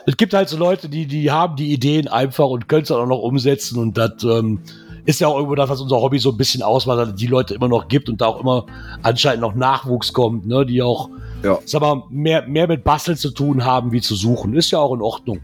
es 0.08 0.18
gibt 0.18 0.34
halt 0.34 0.50
so 0.50 0.58
Leute, 0.58 0.90
die, 0.90 1.06
die 1.06 1.30
haben 1.30 1.56
die 1.56 1.72
Ideen 1.72 2.08
einfach 2.08 2.48
und 2.48 2.68
können 2.68 2.82
es 2.82 2.88
dann 2.88 2.98
auch 3.00 3.06
noch 3.08 3.20
umsetzen 3.20 3.78
und 3.78 3.98
das 3.98 4.24
ähm, 4.24 4.60
ist 5.06 5.20
ja 5.20 5.28
auch 5.28 5.36
irgendwo 5.36 5.54
das, 5.56 5.70
was 5.70 5.80
unser 5.82 5.98
Hobby 5.98 6.18
so 6.20 6.32
ein 6.32 6.38
bisschen 6.38 6.64
ausmacht, 6.64 6.98
dass 6.98 7.10
es 7.10 7.16
die 7.16 7.28
Leute 7.28 7.54
immer 7.54 7.68
noch 7.68 7.88
gibt 7.88 8.10
und 8.10 8.20
da 8.20 8.26
auch 8.28 8.40
immer 8.40 8.66
anscheinend 9.04 9.42
noch 9.42 9.54
Nachwuchs 9.54 10.12
kommt, 10.14 10.48
ne, 10.48 10.66
die 10.66 10.82
auch, 10.82 11.10
Ja. 11.44 11.60
sag 11.66 11.82
mal, 11.82 12.04
mehr, 12.10 12.48
mehr 12.48 12.68
mit 12.68 12.84
Basteln 12.84 13.18
zu 13.18 13.30
tun 13.32 13.64
haben, 13.64 13.92
wie 13.92 14.02
zu 14.02 14.16
suchen. 14.16 14.56
Ist 14.56 14.72
ja 14.72 14.80
auch 14.80 14.94
in 14.94 15.02
Ordnung. 15.02 15.40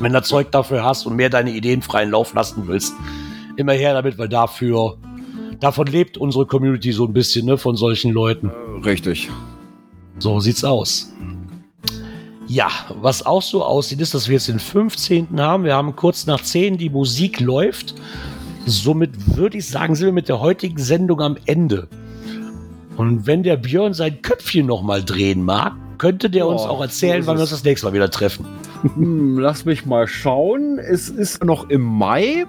Wenn 0.00 0.12
du 0.12 0.22
Zeug 0.22 0.52
dafür 0.52 0.84
hast 0.84 1.06
und 1.06 1.16
mehr 1.16 1.28
deine 1.30 1.50
Ideen 1.50 1.82
freien 1.82 2.10
Lauf 2.10 2.34
lassen 2.34 2.64
willst, 2.68 2.94
immer 3.56 3.72
her 3.72 3.92
damit, 3.94 4.18
weil 4.18 4.28
dafür, 4.28 4.96
davon 5.58 5.88
lebt 5.88 6.16
unsere 6.16 6.46
Community 6.46 6.92
so 6.92 7.04
ein 7.06 7.12
bisschen, 7.12 7.46
ne, 7.46 7.58
von 7.58 7.74
solchen 7.74 8.12
Leuten. 8.12 8.52
Richtig. 8.84 9.28
So 10.18 10.40
sieht's 10.40 10.64
aus. 10.64 11.12
Ja, 12.46 12.68
was 13.00 13.24
auch 13.26 13.42
so 13.42 13.62
aussieht, 13.62 14.00
ist, 14.00 14.14
dass 14.14 14.28
wir 14.28 14.34
jetzt 14.34 14.48
den 14.48 14.58
15. 14.58 15.38
haben. 15.38 15.64
Wir 15.64 15.74
haben 15.74 15.94
kurz 15.94 16.26
nach 16.26 16.40
10, 16.40 16.78
die 16.78 16.88
Musik 16.88 17.40
läuft. 17.40 17.94
Somit 18.64 19.36
würde 19.36 19.58
ich 19.58 19.68
sagen, 19.68 19.94
sind 19.94 20.06
wir 20.06 20.12
mit 20.12 20.28
der 20.28 20.40
heutigen 20.40 20.78
Sendung 20.78 21.20
am 21.20 21.36
Ende. 21.44 21.88
Und 22.96 23.26
wenn 23.26 23.42
der 23.42 23.56
Björn 23.56 23.94
sein 23.94 24.22
Köpfchen 24.22 24.66
noch 24.66 24.82
mal 24.82 25.04
drehen 25.04 25.44
mag, 25.44 25.74
könnte 25.98 26.30
der 26.30 26.46
uns 26.46 26.62
Ja, 26.62 26.68
auch 26.68 26.80
erzählen, 26.80 27.26
wann 27.26 27.36
wir 27.36 27.42
uns 27.42 27.50
das 27.50 27.64
nächste 27.64 27.86
Mal 27.86 27.92
wieder 27.92 28.10
treffen. 28.10 28.46
Hm, 28.94 29.38
lass 29.38 29.64
mich 29.64 29.84
mal 29.84 30.06
schauen. 30.08 30.78
Es 30.78 31.08
ist 31.08 31.44
noch 31.44 31.68
im 31.68 31.82
Mai. 31.82 32.46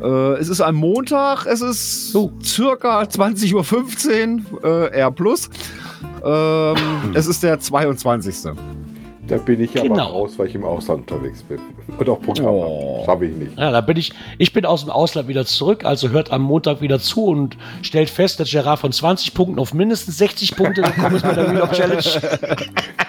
Äh, 0.00 0.34
es 0.38 0.48
ist 0.48 0.60
ein 0.60 0.74
Montag. 0.74 1.46
Es 1.46 1.60
ist 1.60 2.14
Oh. 2.14 2.30
circa 2.42 3.02
20.15 3.02 4.42
Uhr, 4.52 4.92
äh, 4.92 5.00
R+. 5.00 5.14
Ähm, 6.22 6.76
es 7.14 7.26
ist 7.26 7.42
der 7.42 7.58
22. 7.60 8.36
da 9.30 9.36
bin 9.38 9.60
ich 9.62 9.70
aber 9.78 9.88
Genau. 9.88 10.06
raus, 10.08 10.32
weil 10.36 10.48
ich 10.48 10.54
im 10.54 10.64
Ausland 10.64 11.10
unterwegs 11.10 11.42
bin. 11.42 11.58
Und 11.98 12.08
auch 12.08 12.20
Programm 12.20 12.46
Oh. 12.46 12.96
habe. 12.98 13.06
Schaffe 13.06 13.26
ich 13.26 13.36
nicht. 13.36 13.58
Ja, 13.58 13.70
da 13.70 13.80
bin 13.80 13.96
ich, 13.96 14.12
ich 14.38 14.52
bin 14.52 14.66
aus 14.66 14.82
dem 14.82 14.90
Ausland 14.90 15.28
wieder 15.28 15.46
zurück, 15.46 15.84
also 15.84 16.08
hört 16.10 16.32
am 16.32 16.42
Montag 16.42 16.80
wieder 16.80 16.98
zu 17.00 17.24
und 17.24 17.56
stellt 17.82 18.10
fest, 18.10 18.40
dass 18.40 18.50
Gerard 18.50 18.78
von 18.80 18.92
20 18.92 19.32
Punkten 19.34 19.58
auf 19.58 19.72
mindestens 19.74 20.18
60 20.18 20.56
Punkte 20.56 20.82
gekommen 20.82 21.16
ist 21.16 21.22
bei 21.22 21.32
der 21.34 21.50
Wheel 21.50 21.62
of 21.62 21.70
Challenge. 21.72 22.02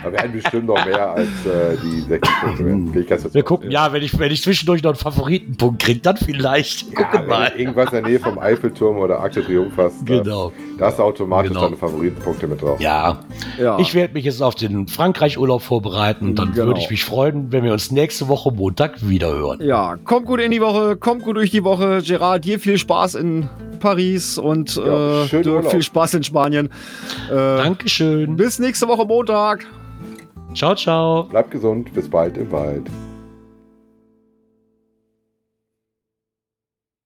Da 0.04 0.12
werden 0.12 0.32
bestimmt 0.32 0.66
noch 0.68 0.84
mehr 0.86 1.12
als 1.12 1.28
äh, 1.46 1.78
die 1.84 2.02
60 2.02 2.32
Punkte. 2.42 3.04
ganz 3.06 3.34
Wir 3.34 3.44
gucken, 3.44 3.72
ja, 3.72 3.92
wenn 3.94 4.02
ich, 4.04 4.18
wenn 4.18 4.32
ich 4.32 4.42
zwischendurch 4.42 4.82
noch 4.84 4.92
einen 4.92 4.98
Favoritenpunkt 5.00 5.82
kriege, 5.84 6.00
dann 6.00 6.18
vielleicht. 6.18 6.92
Ja, 6.92 7.04
Gucken 7.04 7.28
mal. 7.28 7.52
irgendwas 7.56 7.86
in 7.88 7.92
der 7.94 8.02
Nähe 8.04 8.20
vom 8.20 8.38
Eiffelturm 8.40 8.98
oder 8.98 9.20
Arc 9.20 9.34
de 9.34 9.44
Triomphe 9.44 9.84
hast, 9.84 10.08
da- 10.08 10.20
Genau. 10.22 10.52
da 10.78 10.86
hast 10.88 11.00
du 11.00 11.04
automatisch 11.04 11.50
Genau. 11.52 11.64
deine 11.66 11.78
Favoritenpunkte 11.78 12.48
mit 12.48 12.62
drauf. 12.62 12.80
Ja, 12.80 13.20
Ja. 13.60 13.78
ich 13.80 13.94
werde 13.94 14.14
mich 14.14 14.26
jetzt 14.26 14.42
auf 14.42 14.56
den 14.56 14.88
Frankreich-Urlaub 14.88 15.62
vorbereiten 15.62 16.11
und 16.20 16.36
dann 16.40 16.52
Genau. 16.54 16.68
würde 16.68 16.80
ich 16.82 16.90
mich 16.90 17.06
freuen, 17.06 17.52
wenn 17.52 17.64
wir 17.64 17.72
uns 17.72 17.92
nächste 17.92 18.28
Woche 18.28 18.52
Montag 18.52 19.08
wieder 19.08 19.32
hören. 19.34 19.60
ja, 19.62 19.96
kommt 20.04 20.26
gut 20.26 20.40
in 20.42 20.52
die 20.52 20.60
Woche, 20.62 20.98
kommt 20.98 21.24
gut 21.24 21.38
durch 21.38 21.52
die 21.52 21.64
Woche. 21.64 22.02
Gerard, 22.04 22.44
dir 22.44 22.60
viel 22.60 22.78
Spaß 22.78 23.16
in 23.16 23.48
Paris 23.80 24.38
und 24.38 24.76
Ja, 24.76 25.24
äh, 25.26 25.36
Urlaub. 25.48 25.72
viel 25.72 25.82
Spaß 25.84 26.16
in 26.16 26.24
Spanien. 26.24 26.70
Äh, 27.30 27.36
Dankeschön. 27.36 28.36
bis 28.36 28.60
nächste 28.60 28.88
Woche 28.88 29.06
Montag. 29.06 29.66
Ciao, 30.54 30.76
ciao. 30.76 31.24
Bleibt 31.24 31.52
gesund, 31.52 31.94
bis 31.94 32.10
bald 32.10 32.36
im 32.38 32.52
Wald. 32.52 32.88